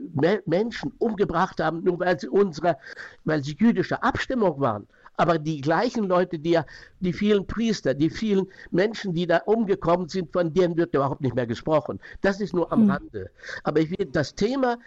Menschen 0.46 0.92
umgebracht 0.98 1.60
haben, 1.60 1.82
nur 1.82 1.98
weil 2.00 2.18
sie 2.18 2.28
unsere, 2.28 2.76
weil 3.24 3.42
sie 3.42 3.56
jüdische 3.58 4.02
Abstimmung 4.02 4.60
waren. 4.60 4.86
Aber 5.16 5.38
die 5.38 5.60
gleichen 5.60 6.04
Leute, 6.04 6.38
die 6.38 6.52
ja, 6.52 6.64
die 7.00 7.12
vielen 7.12 7.46
Priester, 7.46 7.94
die 7.94 8.10
vielen 8.10 8.46
Menschen, 8.70 9.12
die 9.12 9.26
da 9.26 9.38
umgekommen 9.38 10.08
sind, 10.08 10.32
von 10.32 10.52
denen 10.54 10.76
wird 10.76 10.94
überhaupt 10.94 11.20
nicht 11.20 11.34
mehr 11.34 11.46
gesprochen. 11.46 12.00
Das 12.22 12.40
ist 12.40 12.54
nur 12.54 12.72
am 12.72 12.82
hm. 12.82 12.90
Rande. 12.90 13.30
Aber 13.62 13.80
ich 13.80 13.90
will 13.90 14.06
das 14.06 14.34
Thema 14.34 14.78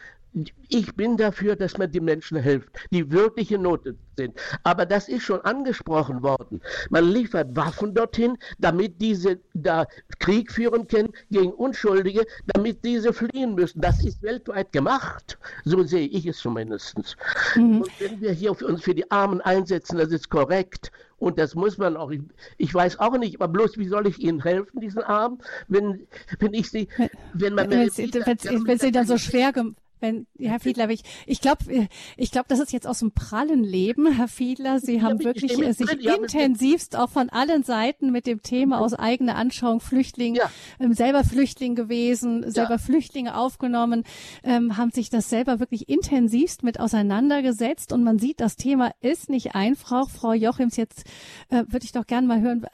ich 0.69 0.95
bin 0.95 1.17
dafür, 1.17 1.55
dass 1.55 1.77
man 1.77 1.91
den 1.91 2.05
Menschen 2.05 2.37
hilft, 2.37 2.69
die 2.91 3.09
wirkliche 3.11 3.57
Not 3.57 3.83
sind. 4.17 4.37
Aber 4.63 4.85
das 4.85 5.07
ist 5.07 5.23
schon 5.23 5.41
angesprochen 5.41 6.21
worden. 6.23 6.61
Man 6.89 7.09
liefert 7.09 7.55
Waffen 7.55 7.93
dorthin, 7.93 8.37
damit 8.59 9.01
diese 9.01 9.39
da 9.53 9.85
Krieg 10.19 10.51
führen 10.51 10.87
können 10.87 11.09
gegen 11.31 11.51
Unschuldige, 11.51 12.25
damit 12.47 12.83
diese 12.83 13.13
fliehen 13.13 13.55
müssen. 13.55 13.81
Das 13.81 14.03
ist 14.03 14.21
weltweit 14.21 14.71
gemacht. 14.71 15.37
So 15.63 15.83
sehe 15.83 16.07
ich 16.07 16.25
es 16.25 16.37
zumindest. 16.37 17.15
Mhm. 17.55 17.81
Und 17.81 17.99
wenn 17.99 18.21
wir 18.21 18.31
hier 18.31 18.51
uns 18.51 18.83
für 18.83 18.95
die 18.95 19.09
Armen 19.11 19.41
einsetzen, 19.41 19.97
das 19.97 20.09
ist 20.09 20.29
korrekt. 20.29 20.91
Und 21.17 21.39
das 21.39 21.55
muss 21.55 21.77
man 21.77 21.95
auch, 21.95 22.11
ich, 22.11 22.21
ich, 22.57 22.73
weiß 22.73 22.99
auch 22.99 23.17
nicht, 23.17 23.35
aber 23.35 23.47
bloß, 23.47 23.77
wie 23.77 23.87
soll 23.87 24.05
ich 24.07 24.19
ihnen 24.19 24.43
helfen, 24.43 24.81
diesen 24.81 25.01
Armen, 25.01 25.39
wenn, 25.69 26.07
wenn 26.39 26.53
ich 26.53 26.69
sie, 26.69 26.89
wenn 27.33 27.55
man 27.55 27.69
wenn, 27.69 27.87
wenn, 27.87 28.67
wenn 28.67 28.79
sie 28.79 28.91
dann 28.91 29.07
so 29.07 29.17
schwer 29.17 29.53
wenn, 29.99 30.27
Herr 30.39 30.59
Fiedler, 30.59 30.89
ich, 30.89 31.03
ich 31.25 31.41
glaube, 31.41 31.87
ich 32.17 32.31
glaube, 32.31 32.45
das 32.49 32.59
ist 32.59 32.71
jetzt 32.71 32.87
aus 32.87 32.99
dem 32.99 33.11
prallen 33.11 33.63
Leben, 33.63 34.11
Herr 34.11 34.27
Fiedler. 34.27 34.79
Sie 34.79 35.01
haben 35.01 35.23
wirklich 35.23 35.57
äh, 35.59 35.73
sich 35.73 35.89
intensivst 36.05 36.95
auch 36.95 37.09
von 37.09 37.29
allen 37.29 37.63
Seiten 37.63 38.11
mit 38.11 38.27
dem 38.27 38.41
Thema 38.41 38.79
aus 38.79 38.93
eigener 38.93 39.35
Anschauung 39.35 39.79
Flüchtling, 39.79 40.35
ja. 40.35 40.49
ähm, 40.79 40.93
selber 40.93 41.23
Flüchtling 41.23 41.75
gewesen, 41.75 42.43
ja. 42.43 42.51
selber 42.51 42.79
Flüchtlinge 42.79 43.37
aufgenommen, 43.37 44.03
ähm, 44.43 44.77
haben 44.77 44.91
sich 44.91 45.09
das 45.09 45.29
selber 45.29 45.59
wirklich 45.59 45.89
intensivst 45.89 46.63
mit 46.63 46.79
auseinandergesetzt 46.79 47.93
und 47.93 48.03
man 48.03 48.19
sieht, 48.19 48.39
das 48.39 48.55
Thema 48.55 48.91
ist 49.01 49.29
nicht 49.29 49.55
einfach. 49.55 50.09
Frau 50.09 50.33
Jochims, 50.33 50.77
jetzt 50.77 51.03
äh, 51.49 51.63
würde 51.67 51.85
ich 51.85 51.91
doch 51.91 52.07
gerne 52.07 52.27
mal 52.27 52.41
hören, 52.41 52.65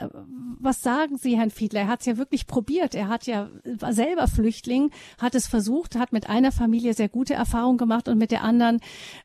was 0.60 0.82
sagen 0.82 1.18
Sie, 1.18 1.38
Herrn 1.38 1.52
Fiedler? 1.52 1.82
Er 1.82 1.88
hat 1.88 2.02
es 2.02 2.06
ja 2.06 2.18
wirklich 2.18 2.48
probiert. 2.48 2.96
Er 2.96 3.08
hat 3.08 3.28
ja 3.28 3.50
war 3.64 3.94
selber 3.94 4.28
Flüchtling, 4.28 4.92
hat 5.20 5.36
es 5.36 5.48
versucht, 5.48 5.96
hat 5.96 6.12
mit 6.12 6.30
einer 6.30 6.52
Familie 6.52 6.94
sehr 6.94 7.10
gute 7.12 7.34
Erfahrungen 7.34 7.78
gemacht 7.78 8.08
und 8.08 8.18
mit 8.18 8.32
der 8.32 8.44
anderen 8.44 8.80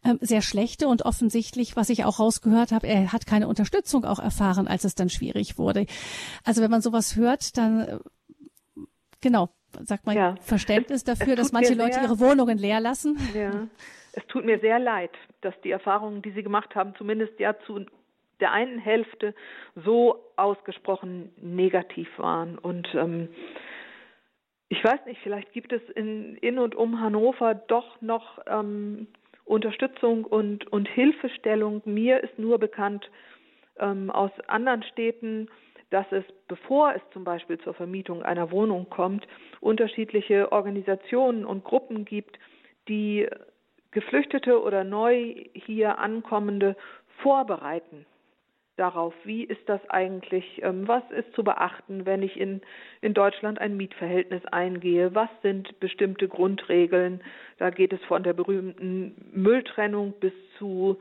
ähm, 0.05 0.19
sehr 0.21 0.43
schlechte 0.43 0.89
und 0.89 1.03
offensichtlich, 1.03 1.77
was 1.77 1.89
ich 1.89 2.05
auch 2.05 2.19
rausgehört 2.19 2.73
habe, 2.73 2.87
er 2.87 3.13
hat 3.13 3.27
keine 3.27 3.49
Unterstützung 3.49 4.05
auch 4.05 4.19
erfahren, 4.19 4.69
als 4.69 4.85
es 4.85 4.95
dann 4.95 5.09
schwierig 5.09 5.59
wurde. 5.59 5.87
Also 6.45 6.63
wenn 6.63 6.71
man 6.71 6.83
sowas 6.83 7.17
hört, 7.17 7.57
dann 7.57 7.81
äh, 7.81 7.99
genau, 9.21 9.51
sagt 9.85 10.07
man, 10.07 10.17
ja. 10.17 10.35
Verständnis 10.41 11.05
dafür, 11.05 11.37
dass 11.37 11.53
manche 11.53 11.75
Leute 11.75 12.01
ihre 12.01 12.21
Wohnungen 12.21 12.59
leer 12.59 12.81
lassen? 12.81 13.19
Ja, 13.35 13.69
es 14.13 14.27
tut 14.29 14.45
mir 14.45 14.59
sehr 14.61 14.79
leid, 14.79 15.11
dass 15.43 15.55
die 15.63 15.71
Erfahrungen, 15.71 16.23
die 16.23 16.31
Sie 16.33 16.43
gemacht 16.43 16.75
haben, 16.75 16.95
zumindest 16.97 17.39
ja 17.39 17.55
zu 17.67 17.85
der 18.41 18.53
einen 18.53 18.79
Hälfte 18.79 19.35
so 19.75 20.23
ausgesprochen 20.37 21.33
negativ 21.41 22.09
waren. 22.19 22.59
Und 22.59 22.89
ähm, 22.95 23.29
ich 24.69 24.83
weiß 24.83 25.07
nicht, 25.07 25.21
vielleicht 25.23 25.53
gibt 25.53 25.73
es 25.73 25.83
in, 25.95 26.37
in 26.37 26.59
und 26.59 26.75
um 26.75 27.01
Hannover 27.01 27.55
doch 27.55 28.01
noch 28.01 28.41
ähm, 28.47 29.07
Unterstützung 29.45 30.25
und, 30.25 30.67
und 30.73 30.89
Hilfestellung. 30.89 31.83
Mir 31.85 32.23
ist 32.23 32.39
nur 32.39 32.59
bekannt 32.59 33.09
ähm, 33.79 34.11
aus 34.11 34.33
anderen 34.49 34.83
Städten, 34.83 35.49
dass 35.91 36.07
es, 36.11 36.25
bevor 36.49 36.95
es 36.95 37.03
zum 37.13 37.23
Beispiel 37.23 37.59
zur 37.59 37.75
Vermietung 37.75 38.25
einer 38.25 38.51
Wohnung 38.51 38.91
kommt, 38.91 39.27
unterschiedliche 39.61 40.51
Organisationen 40.51 41.45
und 41.45 41.63
Gruppen 41.63 42.05
gibt, 42.05 42.37
die 42.89 43.29
Geflüchtete 43.93 44.61
oder 44.61 44.83
neu 44.83 45.45
hier 45.55 45.99
ankommende 45.99 46.77
vorbereiten 47.23 48.05
darauf, 48.77 49.15
wie 49.25 49.45
ist 49.45 49.67
das 49.67 49.81
eigentlich, 49.89 50.63
ähm, 50.63 50.87
was 50.87 51.03
ist 51.11 51.33
zu 51.35 51.43
beachten, 51.43 52.07
wenn 52.07 52.23
ich 52.23 52.39
in, 52.39 52.61
in 53.01 53.15
Deutschland 53.15 53.61
ein 53.61 53.77
Mietverhältnis 53.77 54.45
eingehe, 54.47 55.15
was 55.15 55.31
sind 55.43 55.81
bestimmte 55.81 56.29
Grundregeln, 56.29 57.23
da 57.59 57.71
geht 57.71 57.93
es 57.93 58.03
von 58.05 58.23
der 58.23 58.35
berühmten 58.35 59.31
Mülltrennung 59.33 60.13
bis 60.21 60.33
zu 60.59 60.99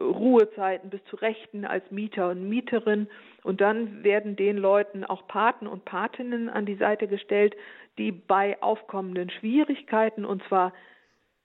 Ruhezeiten, 0.00 0.88
bis 0.88 1.04
zu 1.04 1.16
Rechten 1.16 1.64
als 1.66 1.90
Mieter 1.90 2.30
und 2.30 2.48
Mieterin. 2.48 3.08
Und 3.42 3.60
dann 3.60 4.02
werden 4.02 4.36
den 4.36 4.56
Leuten 4.56 5.04
auch 5.04 5.26
Paten 5.28 5.66
und 5.66 5.84
Patinnen 5.84 6.48
an 6.48 6.64
die 6.64 6.76
Seite 6.76 7.08
gestellt, 7.08 7.54
die 7.98 8.10
bei 8.10 8.60
aufkommenden 8.62 9.28
Schwierigkeiten 9.28 10.24
und 10.24 10.42
zwar 10.44 10.72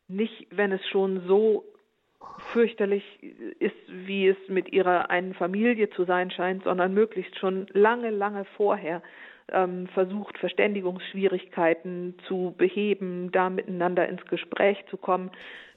nicht, 0.07 0.47
wenn 0.51 0.71
es 0.71 0.85
schon 0.87 1.27
so 1.27 1.65
fürchterlich 2.53 3.03
ist, 3.59 3.75
wie 3.87 4.27
es 4.27 4.37
mit 4.47 4.71
ihrer 4.71 5.09
einen 5.09 5.33
Familie 5.33 5.89
zu 5.89 6.05
sein 6.05 6.31
scheint, 6.31 6.63
sondern 6.63 6.93
möglichst 6.93 7.37
schon 7.37 7.67
lange, 7.73 8.09
lange 8.09 8.45
vorher 8.55 9.01
ähm, 9.51 9.87
versucht, 9.93 10.37
Verständigungsschwierigkeiten 10.37 12.15
zu 12.27 12.53
beheben, 12.57 13.31
da 13.31 13.49
miteinander 13.49 14.07
ins 14.07 14.25
Gespräch 14.25 14.83
zu 14.89 14.97
kommen. 14.97 15.31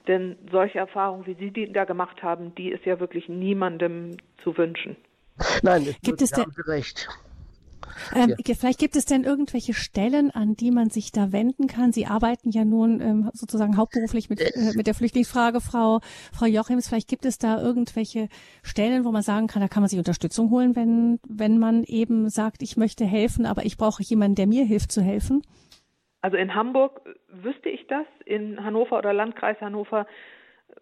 Denn 0.07 0.37
solche 0.51 0.79
Erfahrungen, 0.79 1.25
wie 1.27 1.35
Sie 1.35 1.51
die 1.51 1.71
da 1.71 1.85
gemacht 1.85 2.23
haben, 2.23 2.55
die 2.55 2.69
ist 2.69 2.85
ja 2.85 2.99
wirklich 2.99 3.29
niemandem 3.29 4.17
zu 4.43 4.57
wünschen. 4.57 4.95
Nein, 5.61 5.95
gibt 6.03 6.21
es 6.21 6.31
denn, 6.31 6.51
recht. 6.67 7.07
Ähm, 8.15 8.35
ja. 8.37 8.55
Vielleicht 8.55 8.79
gibt 8.79 8.95
es 8.95 9.05
denn 9.05 9.23
irgendwelche 9.23 9.73
Stellen, 9.73 10.31
an 10.31 10.55
die 10.55 10.71
man 10.71 10.89
sich 10.89 11.11
da 11.11 11.31
wenden 11.31 11.67
kann. 11.67 11.91
Sie 11.91 12.05
arbeiten 12.05 12.51
ja 12.51 12.65
nun 12.65 13.01
ähm, 13.01 13.29
sozusagen 13.33 13.77
hauptberuflich 13.77 14.29
mit, 14.29 14.41
äh, 14.41 14.71
mit 14.75 14.87
der 14.87 14.93
Flüchtlingsfrage, 14.93 15.61
Frau, 15.61 15.99
Frau 16.33 16.45
Jochims. 16.45 16.87
Vielleicht 16.87 17.09
gibt 17.09 17.25
es 17.25 17.37
da 17.37 17.61
irgendwelche 17.61 18.29
Stellen, 18.63 19.05
wo 19.05 19.11
man 19.11 19.21
sagen 19.21 19.47
kann, 19.47 19.61
da 19.61 19.67
kann 19.67 19.81
man 19.81 19.89
sich 19.89 19.99
Unterstützung 19.99 20.49
holen, 20.49 20.75
wenn, 20.75 21.19
wenn 21.27 21.57
man 21.57 21.83
eben 21.83 22.29
sagt, 22.29 22.61
ich 22.61 22.77
möchte 22.77 23.05
helfen, 23.05 23.45
aber 23.45 23.65
ich 23.65 23.77
brauche 23.77 24.03
jemanden, 24.03 24.35
der 24.35 24.47
mir 24.47 24.65
hilft 24.65 24.91
zu 24.91 25.01
helfen. 25.01 25.41
Also 26.21 26.37
in 26.37 26.53
Hamburg 26.53 27.01
wüsste 27.29 27.69
ich 27.69 27.87
das, 27.87 28.05
in 28.25 28.63
Hannover 28.63 28.97
oder 28.99 29.13
Landkreis 29.13 29.59
Hannover 29.59 30.05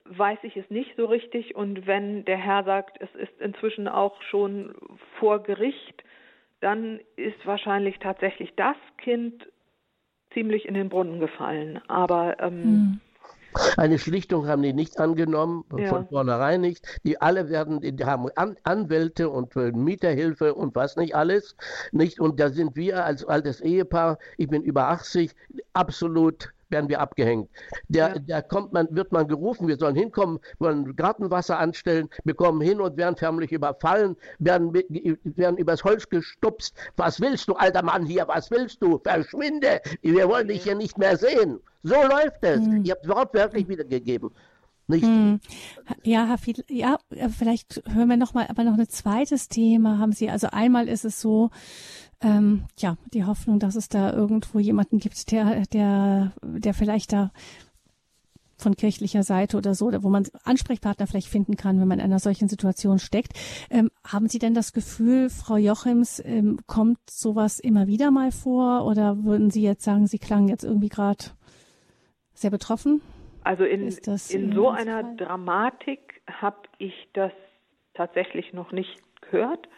weiß 0.06 0.40
ich 0.44 0.58
es 0.58 0.70
nicht 0.70 0.96
so 0.98 1.06
richtig. 1.06 1.56
Und 1.56 1.88
wenn 1.88 2.26
der 2.26 2.38
Herr 2.38 2.64
sagt, 2.64 2.98
es 3.00 3.14
ist 3.16 3.40
inzwischen 3.40 3.88
auch 3.88 4.22
schon 4.24 4.76
vor 5.20 5.44
Gericht, 5.44 6.04
dann 6.62 7.00
ist 7.16 7.46
wahrscheinlich 7.46 8.00
tatsächlich 8.00 8.54
das 8.56 8.76
Kind 8.98 9.48
ziemlich 10.34 10.66
in 10.66 10.74
den 10.74 10.90
Brunnen 10.90 11.20
gefallen. 11.20 11.80
Aber 11.88 12.40
ähm, 12.40 12.64
hm. 12.64 13.02
Eine 13.78 13.98
Schlichtung 13.98 14.48
haben 14.48 14.62
die 14.62 14.74
nicht 14.74 15.00
angenommen, 15.00 15.66
ja. 15.76 15.88
von 15.88 16.08
vornherein 16.08 16.62
nicht. 16.62 16.86
Die 17.04 17.20
alle 17.20 17.50
werden, 17.50 17.82
die 17.82 18.06
haben 18.06 18.30
An 18.36 18.58
Anwälte 18.64 19.30
und 19.30 19.56
Mieterhilfe 19.56 20.54
und 20.54 20.76
was 20.76 20.98
nicht 20.98 21.16
alles. 21.16 21.56
Nicht? 21.92 22.20
Und 22.20 22.40
da 22.40 22.50
sind 22.50 22.76
wir 22.76 23.04
als 23.06 23.26
altes 23.26 23.60
Ehepaar, 23.62 24.20
ich 24.38 24.50
bin 24.50 24.62
über 24.62 24.90
80, 24.90 25.34
absolut 25.74 26.54
werden 26.70 26.90
wir 26.90 27.00
abgehängt. 27.00 27.50
Der, 27.88 28.10
ja. 28.10 28.20
der 28.20 28.42
kommt 28.42 28.74
man, 28.74 28.88
wird 28.92 29.12
man 29.12 29.28
gerufen, 29.28 29.68
wir 29.68 29.78
sollen 29.78 29.96
hinkommen, 29.96 30.40
wollen 30.60 30.96
Gartenwasser 30.96 31.60
anstellen, 31.60 32.10
wir 32.24 32.34
kommen 32.34 32.62
hin 32.62 32.82
und 32.82 32.98
werden 32.98 33.16
förmlich 33.16 33.52
überfallen, 33.52 34.16
werden, 34.40 34.74
werden 34.74 35.58
übers 35.58 35.84
Holz 35.84 36.10
gestupst. 36.10 36.76
Was 36.98 37.20
willst 37.20 37.48
du, 37.48 37.54
alter 37.54 37.84
Mann 37.84 38.06
hier, 38.06 38.28
was 38.28 38.52
willst 38.52 38.82
du? 38.82 39.00
Verschwinde! 39.00 39.82
Wir 40.02 40.28
wollen 40.28 40.48
dich 40.48 40.64
hier 40.64 40.76
nicht 40.76 40.98
mehr 40.98 41.18
sehen. 41.18 41.60
So 41.84 41.96
läuft 41.96 42.42
es. 42.44 42.60
Ich 42.84 42.92
habe 42.92 43.00
es 43.04 43.10
wortwörtlich 43.10 43.68
wiedergegeben. 43.68 44.32
Nicht? 44.90 45.04
Hm. 45.04 45.40
Ja, 46.04 46.36
Fiedl, 46.38 46.64
ja, 46.68 46.98
vielleicht 47.38 47.84
hören 47.88 48.10
wir 48.10 48.18
noch 48.18 48.34
mal, 48.34 48.48
aber 48.50 48.64
noch 48.64 48.76
ein 48.76 48.90
zweites 48.90 49.48
Thema 49.48 50.00
haben 50.00 50.14
Sie. 50.14 50.32
Also 50.32 50.48
einmal 50.52 50.88
ist 50.88 51.06
es 51.06 51.22
so, 51.22 51.52
ähm, 52.22 52.66
ja, 52.78 52.98
die 53.14 53.26
Hoffnung, 53.26 53.60
dass 53.60 53.76
es 53.76 53.90
da 53.90 54.12
irgendwo 54.14 54.60
jemanden 54.60 55.00
gibt, 55.00 55.32
der, 55.32 55.66
der, 55.68 56.34
der 56.42 56.74
vielleicht 56.74 57.14
da 57.14 57.32
von 58.58 58.76
kirchlicher 58.76 59.24
Seite 59.24 59.58
oder 59.58 59.74
so, 59.74 59.92
wo 60.04 60.10
man 60.10 60.28
Ansprechpartner 60.44 61.08
vielleicht 61.08 61.30
finden 61.30 61.56
kann, 61.56 61.80
wenn 61.80 61.88
man 61.88 62.00
in 62.00 62.06
einer 62.06 62.20
solchen 62.20 62.50
Situation 62.50 63.00
steckt. 63.00 63.32
Ähm, 63.70 63.90
haben 64.06 64.28
Sie 64.28 64.40
denn 64.40 64.54
das 64.54 64.74
Gefühl, 64.74 65.30
Frau 65.30 65.56
Jochims, 65.56 66.22
ähm, 66.26 66.60
kommt 66.68 67.00
sowas 67.10 67.60
immer 67.60 67.88
wieder 67.88 68.12
mal 68.12 68.32
vor 68.32 68.86
oder 68.86 69.24
würden 69.24 69.50
Sie 69.50 69.62
jetzt 69.62 69.84
sagen, 69.84 70.08
Sie 70.08 70.20
klangen 70.20 70.50
jetzt 70.50 70.64
irgendwie 70.64 70.90
gerade 70.90 71.26
sehr 72.34 72.52
betroffen? 72.52 73.02
Also 73.44 73.64
in, 73.64 73.88
in 73.88 74.54
so 74.54 74.70
einer 74.70 75.04
Fall? 75.04 75.16
Dramatik 75.16 76.22
habe 76.28 76.58
ich 76.78 76.94
das 77.14 77.32
tatsächlich 77.94 78.54
noch 78.54 78.74
nicht 78.74 79.00
gehört 79.22 79.70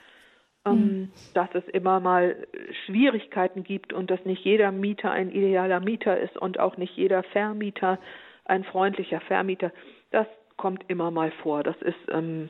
mhm. 0.65 1.11
dass 1.33 1.49
es 1.53 1.67
immer 1.69 1.99
mal 1.99 2.47
Schwierigkeiten 2.85 3.63
gibt 3.63 3.93
und 3.93 4.11
dass 4.11 4.23
nicht 4.25 4.43
jeder 4.43 4.71
Mieter 4.71 5.11
ein 5.11 5.31
idealer 5.31 5.79
Mieter 5.79 6.19
ist 6.19 6.37
und 6.37 6.59
auch 6.59 6.77
nicht 6.77 6.95
jeder 6.95 7.23
Vermieter 7.23 7.99
ein 8.45 8.63
freundlicher 8.63 9.21
Vermieter. 9.21 9.71
Das 10.11 10.27
kommt 10.57 10.83
immer 10.87 11.11
mal 11.11 11.31
vor. 11.43 11.63
Das 11.63 11.79
ist 11.81 11.97
ähm, 12.09 12.49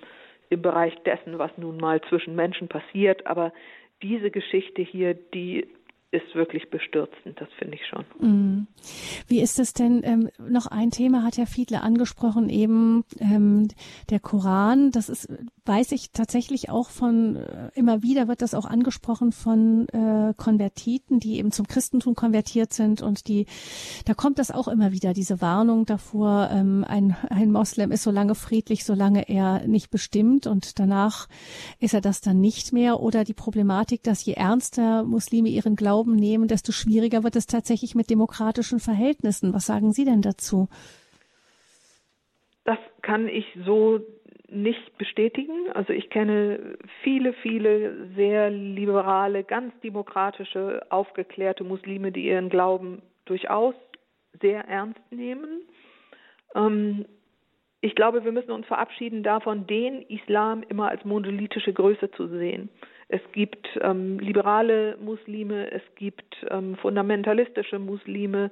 im 0.50 0.62
Bereich 0.62 0.96
dessen, 1.04 1.40
was 1.40 1.52
nun 1.58 1.78
mal 1.78 2.02
zwischen 2.10 2.36
Menschen 2.36 2.68
passiert. 2.68 3.26
Aber 3.28 3.54
diese 4.02 4.32
Geschichte 4.32 4.82
hier, 4.82 5.14
die 5.14 5.68
ist 6.12 6.36
wirklich 6.36 6.70
bestürzend, 6.70 7.40
das 7.40 7.48
finde 7.58 7.76
ich 7.76 7.82
schon. 7.88 8.04
Mm. 8.20 8.68
Wie 9.28 9.40
ist 9.40 9.60
es 9.60 9.74
denn, 9.74 10.02
ähm, 10.04 10.30
noch 10.38 10.68
ein 10.68 10.92
Thema 10.92 11.24
hat 11.24 11.38
Herr 11.38 11.48
Fiedler 11.48 11.84
angesprochen, 11.84 12.50
eben 12.50 13.06
ähm, 13.20 13.70
der 14.10 14.20
Koran, 14.20 14.92
das 14.92 15.08
ist, 15.08 15.30
weiß 15.64 15.94
ich 15.94 16.12
tatsächlich 16.12 16.70
auch 16.70 16.90
von, 16.90 17.38
äh, 17.38 17.72
immer 17.76 18.04
wieder 18.04 18.28
wird 18.28 18.42
das 18.42 18.54
auch 18.54 18.66
angesprochen 18.66 19.32
von 19.32 19.88
äh, 19.90 20.34
Konvertiten, 20.36 21.22
die 21.22 21.38
eben 21.38 21.54
zum 21.54 21.66
Christentum 21.66 22.14
konvertiert 22.14 22.74
sind 22.74 23.02
und 23.02 23.30
die, 23.30 23.46
da 24.06 24.14
kommt 24.14 24.38
das 24.38 24.52
auch 24.52 24.68
immer 24.68 24.92
wieder, 24.92 25.14
diese 25.14 25.40
Warnung 25.40 25.86
davor, 25.86 26.50
ähm, 26.52 26.84
ein, 26.86 27.16
ein 27.30 27.54
Moslem 27.54 27.92
ist 27.92 28.04
so 28.04 28.12
lange 28.12 28.36
friedlich, 28.36 28.84
solange 28.84 29.30
er 29.30 29.66
nicht 29.66 29.90
bestimmt 29.90 30.46
und 30.46 30.78
danach 30.78 31.30
ist 31.80 31.94
er 31.94 32.02
das 32.02 32.20
dann 32.20 32.42
nicht 32.42 32.74
mehr 32.74 33.00
oder 33.00 33.24
die 33.24 33.34
Problematik, 33.34 34.04
dass 34.04 34.26
je 34.26 34.34
ernster 34.34 35.04
Muslime 35.04 35.48
ihren 35.48 35.78
Glauben 35.78 36.01
Glauben 36.02 36.16
nehmen, 36.16 36.48
desto 36.48 36.72
schwieriger 36.72 37.24
wird 37.24 37.36
es 37.36 37.46
tatsächlich 37.46 37.94
mit 37.94 38.10
demokratischen 38.10 38.80
Verhältnissen. 38.80 39.54
Was 39.54 39.68
sagen 39.68 39.92
Sie 39.92 40.04
denn 40.04 40.22
dazu? 40.22 40.68
Das 42.64 42.80
kann 43.02 43.28
ich 43.28 43.46
so 43.66 44.00
nicht 44.50 44.98
bestätigen. 44.98 45.72
Also 45.74 45.94
ich 45.94 46.10
kenne 46.10 46.78
viele, 47.04 47.34
viele 47.34 48.08
sehr 48.16 48.50
liberale, 48.50 49.44
ganz 49.44 49.74
demokratische, 49.82 50.82
aufgeklärte 50.90 51.64
Muslime, 51.64 52.12
die 52.12 52.26
ihren 52.26 52.50
Glauben 52.50 53.04
durchaus 53.26 53.76
sehr 54.42 54.68
ernst 54.68 55.00
nehmen. 55.12 55.62
Ähm, 56.56 57.06
ich 57.82 57.94
glaube, 57.96 58.24
wir 58.24 58.32
müssen 58.32 58.52
uns 58.52 58.66
verabschieden 58.66 59.22
davon, 59.24 59.68
den 59.68 60.02
Islam 60.04 60.64
immer 60.68 60.90
als 60.90 61.06
monolithische 61.06 61.74
Größe 61.74 62.10
zu 62.12 62.28
sehen. 62.28 62.70
Es 63.12 63.22
gibt 63.34 63.68
ähm, 63.82 64.20
liberale 64.20 64.96
Muslime, 65.02 65.70
es 65.70 65.82
gibt 65.96 66.34
ähm, 66.50 66.78
fundamentalistische 66.78 67.78
Muslime, 67.78 68.52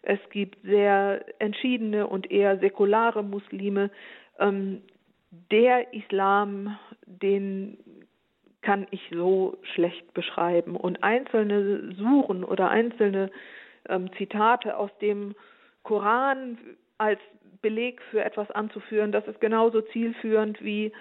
es 0.00 0.18
gibt 0.30 0.56
sehr 0.62 1.22
entschiedene 1.38 2.06
und 2.06 2.30
eher 2.30 2.58
säkulare 2.58 3.22
Muslime. 3.22 3.90
Ähm, 4.38 4.80
der 5.50 5.92
Islam, 5.92 6.78
den 7.04 7.76
kann 8.62 8.86
ich 8.90 9.02
so 9.12 9.58
schlecht 9.74 10.14
beschreiben. 10.14 10.76
Und 10.76 11.04
einzelne 11.04 11.92
Suchen 11.94 12.42
oder 12.42 12.70
einzelne 12.70 13.30
ähm, 13.86 14.10
Zitate 14.16 14.78
aus 14.78 14.90
dem 15.02 15.34
Koran 15.82 16.56
als 16.96 17.20
Beleg 17.60 18.00
für 18.10 18.24
etwas 18.24 18.50
anzuführen, 18.50 19.12
das 19.12 19.26
ist 19.26 19.42
genauso 19.42 19.82
zielführend 19.82 20.62
wie 20.64 20.92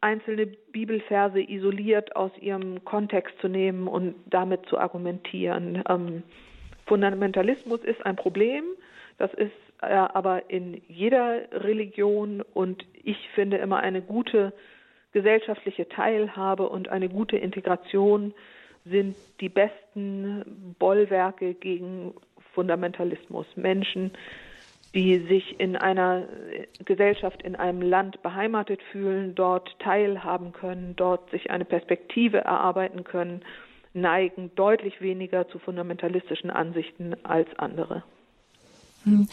einzelne 0.00 0.46
Bibelverse 0.46 1.40
isoliert 1.40 2.16
aus 2.16 2.30
ihrem 2.40 2.84
Kontext 2.84 3.34
zu 3.40 3.48
nehmen 3.48 3.86
und 3.86 4.14
damit 4.26 4.66
zu 4.66 4.78
argumentieren. 4.78 5.82
Ähm, 5.88 6.22
Fundamentalismus 6.86 7.80
ist 7.84 8.04
ein 8.04 8.16
Problem, 8.16 8.64
das 9.18 9.32
ist 9.34 9.52
äh, 9.82 9.86
aber 9.86 10.50
in 10.50 10.80
jeder 10.88 11.42
Religion 11.52 12.42
und 12.54 12.84
ich 13.02 13.16
finde 13.34 13.58
immer 13.58 13.80
eine 13.80 14.02
gute 14.02 14.52
gesellschaftliche 15.12 15.88
Teilhabe 15.88 16.68
und 16.68 16.88
eine 16.88 17.08
gute 17.08 17.36
Integration 17.36 18.32
sind 18.84 19.16
die 19.40 19.48
besten 19.48 20.74
Bollwerke 20.78 21.54
gegen 21.54 22.14
Fundamentalismus. 22.54 23.46
Menschen, 23.56 24.12
die 24.94 25.18
sich 25.28 25.60
in 25.60 25.76
einer 25.76 26.26
Gesellschaft, 26.84 27.42
in 27.42 27.54
einem 27.54 27.80
Land 27.82 28.22
beheimatet 28.22 28.82
fühlen, 28.90 29.34
dort 29.34 29.78
teilhaben 29.78 30.52
können, 30.52 30.94
dort 30.96 31.30
sich 31.30 31.50
eine 31.50 31.64
Perspektive 31.64 32.38
erarbeiten 32.38 33.04
können, 33.04 33.42
neigen 33.92 34.52
deutlich 34.56 35.00
weniger 35.00 35.48
zu 35.48 35.58
fundamentalistischen 35.58 36.50
Ansichten 36.50 37.14
als 37.24 37.48
andere. 37.56 38.02
Hm. 39.04 39.28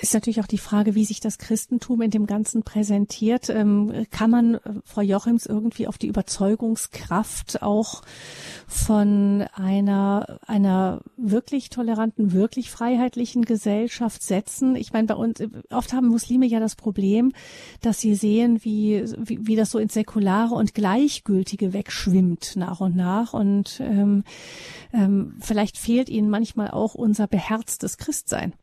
Ist 0.00 0.14
natürlich 0.14 0.40
auch 0.40 0.46
die 0.46 0.58
Frage, 0.58 0.94
wie 0.94 1.04
sich 1.04 1.20
das 1.20 1.38
Christentum 1.38 2.02
in 2.02 2.10
dem 2.10 2.26
Ganzen 2.26 2.62
präsentiert. 2.62 3.48
Ähm, 3.50 4.06
kann 4.10 4.30
man, 4.30 4.54
äh, 4.54 4.60
Frau 4.84 5.02
Jochims, 5.02 5.46
irgendwie 5.46 5.86
auf 5.86 5.98
die 5.98 6.08
Überzeugungskraft 6.08 7.62
auch 7.62 8.02
von 8.66 9.44
einer, 9.54 10.40
einer 10.46 11.02
wirklich 11.16 11.70
toleranten, 11.70 12.32
wirklich 12.32 12.70
freiheitlichen 12.70 13.44
Gesellschaft 13.44 14.22
setzen? 14.22 14.74
Ich 14.74 14.92
meine, 14.92 15.06
bei 15.06 15.14
uns, 15.14 15.42
oft 15.70 15.92
haben 15.92 16.08
Muslime 16.08 16.46
ja 16.46 16.60
das 16.60 16.74
Problem, 16.74 17.32
dass 17.82 18.00
sie 18.00 18.14
sehen, 18.14 18.64
wie, 18.64 19.04
wie, 19.18 19.46
wie 19.46 19.56
das 19.56 19.70
so 19.70 19.78
ins 19.78 19.94
Säkulare 19.94 20.54
und 20.54 20.74
Gleichgültige 20.74 21.72
wegschwimmt 21.72 22.56
nach 22.56 22.80
und 22.80 22.96
nach. 22.96 23.34
Und 23.34 23.80
ähm, 23.80 24.24
ähm, 24.92 25.36
vielleicht 25.40 25.76
fehlt 25.76 26.08
ihnen 26.08 26.30
manchmal 26.30 26.70
auch 26.70 26.94
unser 26.94 27.26
beherztes 27.26 27.98
Christsein 27.98 28.54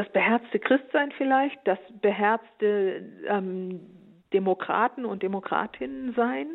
das 0.00 0.08
beherzte 0.12 0.58
Christsein 0.58 1.12
vielleicht, 1.18 1.58
das 1.64 1.78
beherzte 2.00 3.04
ähm, 3.28 3.80
Demokraten 4.32 5.04
und 5.04 5.22
Demokratinnen 5.22 6.14
sein. 6.14 6.46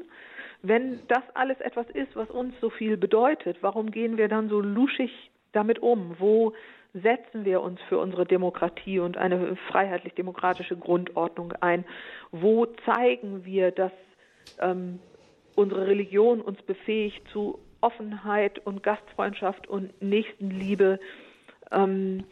Wenn 0.63 1.01
das 1.09 1.22
alles 1.35 1.59
etwas 1.61 1.88
ist, 1.91 2.15
was 2.15 2.27
uns 2.31 2.55
so 2.59 2.72
viel 2.72 2.97
bedeutet, 2.97 3.57
warum 3.61 3.91
gehen 3.91 4.17
wir 4.17 4.30
dann 4.30 4.49
so 4.49 4.61
luschig 4.61 5.11
damit 5.51 5.77
um? 5.77 6.15
Wo 6.17 6.53
setzen 6.95 7.45
wir 7.45 7.61
uns 7.61 7.80
für 7.88 7.99
unsere 7.99 8.26
Demokratie 8.26 8.97
und 8.97 9.15
eine 9.15 9.55
freiheitlich-demokratische 9.67 10.76
Grundordnung 10.76 11.53
ein? 11.61 11.85
Wo 12.31 12.65
zeigen 12.84 13.45
wir, 13.45 13.69
dass 13.69 13.91
ähm, 14.59 14.97
unsere 15.53 15.85
Religion 15.85 16.41
uns 16.41 16.59
befähigt 16.63 17.22
zu 17.31 17.59
Offenheit 17.80 18.57
und 18.65 18.81
Gastfreundschaft 18.81 19.67
und 19.67 20.01
Nächstenliebe? 20.01 20.99
Ähm, 21.72 22.23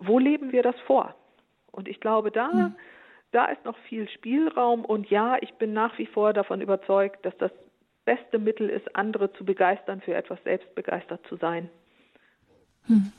wo 0.00 0.18
leben 0.18 0.52
wir 0.52 0.62
das 0.62 0.74
vor? 0.86 1.14
Und 1.70 1.88
ich 1.88 2.00
glaube, 2.00 2.30
da, 2.30 2.48
mhm. 2.52 2.74
da 3.32 3.46
ist 3.46 3.64
noch 3.64 3.76
viel 3.88 4.08
Spielraum. 4.08 4.84
Und 4.84 5.08
ja, 5.10 5.36
ich 5.40 5.54
bin 5.54 5.72
nach 5.72 5.96
wie 5.98 6.06
vor 6.06 6.32
davon 6.32 6.60
überzeugt, 6.60 7.24
dass 7.24 7.36
das 7.38 7.52
beste 8.04 8.38
Mittel 8.38 8.68
ist, 8.68 8.96
andere 8.96 9.32
zu 9.34 9.44
begeistern, 9.44 10.00
für 10.00 10.14
etwas 10.14 10.42
selbst 10.42 10.74
begeistert 10.74 11.24
zu 11.28 11.36
sein. 11.36 11.70
Mhm. 12.88 13.12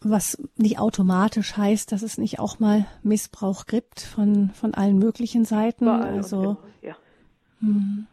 Was 0.00 0.36
nicht 0.56 0.78
automatisch 0.78 1.56
heißt, 1.56 1.90
dass 1.90 2.02
es 2.02 2.18
nicht 2.18 2.38
auch 2.38 2.58
mal 2.58 2.84
Missbrauch 3.02 3.66
gibt 3.66 4.00
von, 4.00 4.50
von 4.50 4.74
allen 4.74 4.98
möglichen 4.98 5.44
Seiten. 5.44 5.88
Also, 5.88 6.58
ja. 6.82 6.96
Hm. 7.60 8.06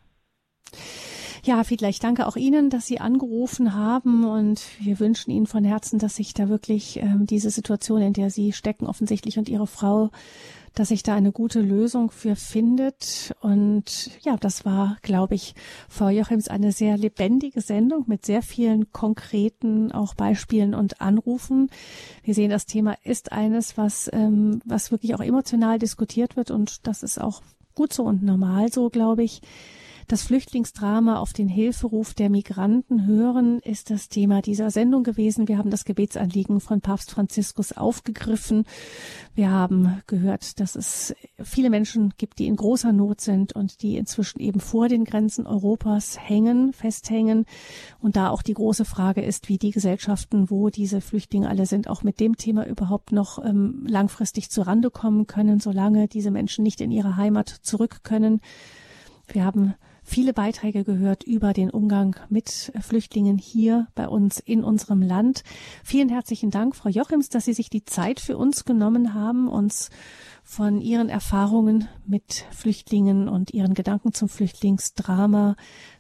Ja, 1.46 1.66
vielleicht 1.66 2.06
danke 2.06 2.26
auch 2.26 2.38
Ihnen, 2.38 2.70
dass 2.70 2.88
Sie 2.88 3.02
angerufen 3.02 3.74
haben 3.74 4.24
und 4.24 4.62
wir 4.80 5.02
wünschen 5.02 5.30
Ihnen 5.30 5.46
von 5.46 5.66
Herzen, 5.66 6.00
dass 6.00 6.16
sich 6.16 6.34
da 6.34 6.48
wirklich 6.48 6.98
ähm, 6.98 7.26
diese 7.26 7.50
Situation, 7.50 8.02
in 8.02 8.14
der 8.14 8.30
Sie 8.30 8.54
stecken, 8.54 8.88
offensichtlich 8.88 9.38
und 9.38 9.50
Ihre 9.50 9.68
Frau, 9.68 10.10
dass 10.74 10.88
sich 10.88 11.04
da 11.04 11.16
eine 11.16 11.34
gute 11.34 11.60
Lösung 11.60 12.12
für 12.12 12.38
findet. 12.38 13.36
Und 13.42 14.12
ja, 14.22 14.38
das 14.38 14.64
war, 14.64 14.96
glaube 15.02 15.36
ich, 15.36 15.54
Frau 15.90 16.08
Jochims 16.08 16.48
eine 16.48 16.72
sehr 16.72 16.98
lebendige 16.98 17.60
Sendung 17.60 18.06
mit 18.08 18.26
sehr 18.26 18.42
vielen 18.42 18.94
konkreten 18.94 19.92
auch 19.92 20.14
Beispielen 20.14 20.74
und 20.74 21.02
Anrufen. 21.02 21.70
Wir 22.24 22.36
sehen, 22.36 22.52
das 22.52 22.68
Thema 22.68 22.96
ist 23.04 23.34
eines, 23.34 23.78
was, 23.78 24.10
ähm, 24.14 24.62
was 24.64 24.92
wirklich 24.92 25.14
auch 25.14 25.22
emotional 25.22 25.78
diskutiert 25.78 26.38
wird 26.38 26.52
und 26.52 26.88
das 26.88 27.04
ist 27.04 27.20
auch 27.20 27.42
gut 27.76 27.92
so 27.92 28.04
und 28.04 28.24
normal 28.24 28.72
so, 28.72 28.90
glaube 28.90 29.24
ich. 29.24 29.42
Das 30.08 30.24
Flüchtlingsdrama 30.24 31.18
auf 31.20 31.34
den 31.34 31.48
Hilferuf 31.48 32.14
der 32.14 32.30
Migranten 32.30 33.06
hören 33.06 33.60
ist 33.60 33.90
das 33.90 34.10
Thema 34.10 34.42
dieser 34.42 34.70
Sendung 34.70 35.04
gewesen. 35.04 35.48
Wir 35.48 35.58
haben 35.58 35.70
das 35.70 35.86
Gebetsanliegen 35.86 36.60
von 36.60 36.82
Papst 36.82 37.12
Franziskus 37.12 37.72
aufgegriffen. 37.72 38.66
Wir 39.34 39.50
haben 39.50 40.02
gehört, 40.08 40.60
dass 40.60 40.76
es 40.76 41.16
viele 41.42 41.70
Menschen 41.70 42.14
gibt, 42.18 42.40
die 42.40 42.48
in 42.48 42.58
großer 42.58 42.92
Not 42.92 43.22
sind 43.22 43.54
und 43.54 43.82
die 43.82 43.98
inzwischen 43.98 44.40
eben 44.40 44.60
vor 44.60 44.90
den 44.90 45.06
Grenzen 45.06 45.48
Europas 45.48 46.20
hängen, 46.20 46.74
festhängen. 46.74 47.46
Und 48.00 48.18
da 48.18 48.30
auch 48.30 48.42
die 48.42 48.54
große 48.54 48.86
Frage 48.86 49.22
ist, 49.22 49.48
wie 49.48 49.58
die 49.58 49.72
Gesellschaften, 49.72 50.50
wo 50.50 50.70
diese 50.70 51.00
Flüchtlinge 51.00 51.50
alle 51.50 51.66
sind, 51.66 51.88
auch 51.88 52.04
mit 52.04 52.20
dem 52.20 52.36
Thema 52.36 52.68
überhaupt 52.68 53.12
noch 53.14 53.44
ähm, 53.44 53.86
langfristig 53.88 54.50
zurande 54.50 54.92
kommen 54.92 55.28
können, 55.28 55.60
solange 55.60 56.08
diese 56.08 56.32
Menschen 56.32 56.64
nicht 56.64 56.82
in 56.82 56.92
ihre 56.92 57.16
Heimat 57.16 57.48
zurück 57.48 58.02
können. 58.04 58.42
Wir 59.28 59.46
haben 59.46 59.76
viele 60.04 60.34
Beiträge 60.34 60.84
gehört 60.84 61.24
über 61.24 61.54
den 61.54 61.70
Umgang 61.70 62.16
mit 62.30 62.72
Flüchtlingen 62.82 63.38
hier 63.38 63.88
bei 63.96 64.08
uns 64.08 64.40
in 64.40 64.64
unserem 64.64 65.02
Land. 65.02 65.44
Vielen 65.84 66.10
herzlichen 66.10 66.52
Dank, 66.52 66.76
Frau 66.76 66.90
Jochims, 66.90 67.30
dass 67.30 67.46
Sie 67.46 67.54
sich 67.54 67.70
die 67.70 67.86
Zeit 67.86 68.20
für 68.20 68.38
uns 68.38 68.66
genommen 68.66 69.14
haben, 69.14 69.48
uns 69.48 69.90
von 70.44 70.82
Ihren 70.82 71.10
Erfahrungen 71.10 71.88
mit 72.06 72.46
Flüchtlingen 72.52 73.30
und 73.30 73.54
Ihren 73.54 73.74
Gedanken 73.74 74.14
zum 74.14 74.30
Flüchtlingsdrama, 74.30 75.56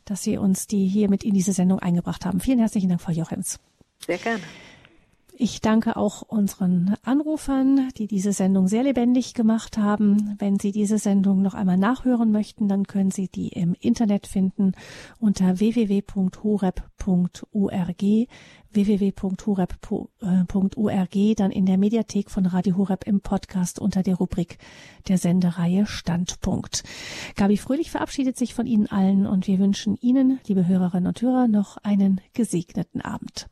dass 0.06 0.24
Sie 0.24 0.38
uns 0.38 0.68
die 0.68 0.88
hier 0.88 1.10
mit 1.10 1.24
in 1.24 1.34
diese 1.34 1.54
Sendung 1.54 1.80
eingebracht 1.80 2.26
haben. 2.26 2.40
Vielen 2.40 2.60
herzlichen 2.60 2.90
Dank, 2.90 3.02
Frau 3.02 3.12
Jochims. 3.12 3.60
Sehr 4.06 4.18
gerne. 4.18 4.44
Ich 5.36 5.62
danke 5.62 5.98
auch 5.98 6.22
unseren 6.22 6.94
Anrufern, 7.02 7.90
die 7.98 8.06
diese 8.06 8.34
Sendung 8.34 8.68
sehr 8.68 8.84
lebendig 8.84 9.34
gemacht 9.34 9.80
haben. 9.80 10.36
Wenn 10.38 10.60
Sie 10.60 10.72
diese 10.72 11.00
Sendung 11.00 11.42
noch 11.42 11.56
einmal 11.56 11.78
nachhören 11.78 12.32
möchten, 12.32 12.68
dann 12.68 12.86
können 12.86 13.10
Sie 13.10 13.30
die 13.30 13.48
im 13.48 13.74
Internet 13.80 14.28
finden 14.28 14.74
unter 15.20 15.60
www.horeb.org 15.60 16.84
www.horeb.org, 18.74 19.76
dann 21.36 21.52
in 21.52 21.66
der 21.66 21.78
Mediathek 21.78 22.30
von 22.32 22.46
Radio 22.46 22.78
Horeb 22.78 23.06
im 23.08 23.22
Podcast 23.22 23.80
unter 23.80 24.04
der 24.04 24.16
Rubrik 24.16 24.58
der 25.08 25.18
Sendereihe 25.18 25.86
Standpunkt. 25.86 26.84
Gabi 27.36 27.58
Fröhlich 27.58 27.92
verabschiedet 27.92 28.38
sich 28.38 28.54
von 28.54 28.66
Ihnen 28.66 28.88
allen 28.88 29.26
und 29.28 29.48
wir 29.48 29.60
wünschen 29.60 29.96
Ihnen, 30.00 30.40
liebe 30.48 30.68
Hörerinnen 30.68 31.08
und 31.08 31.22
Hörer, 31.22 31.48
noch 31.48 31.78
einen 31.78 32.22
gesegneten 32.34 33.02
Abend. 33.02 33.48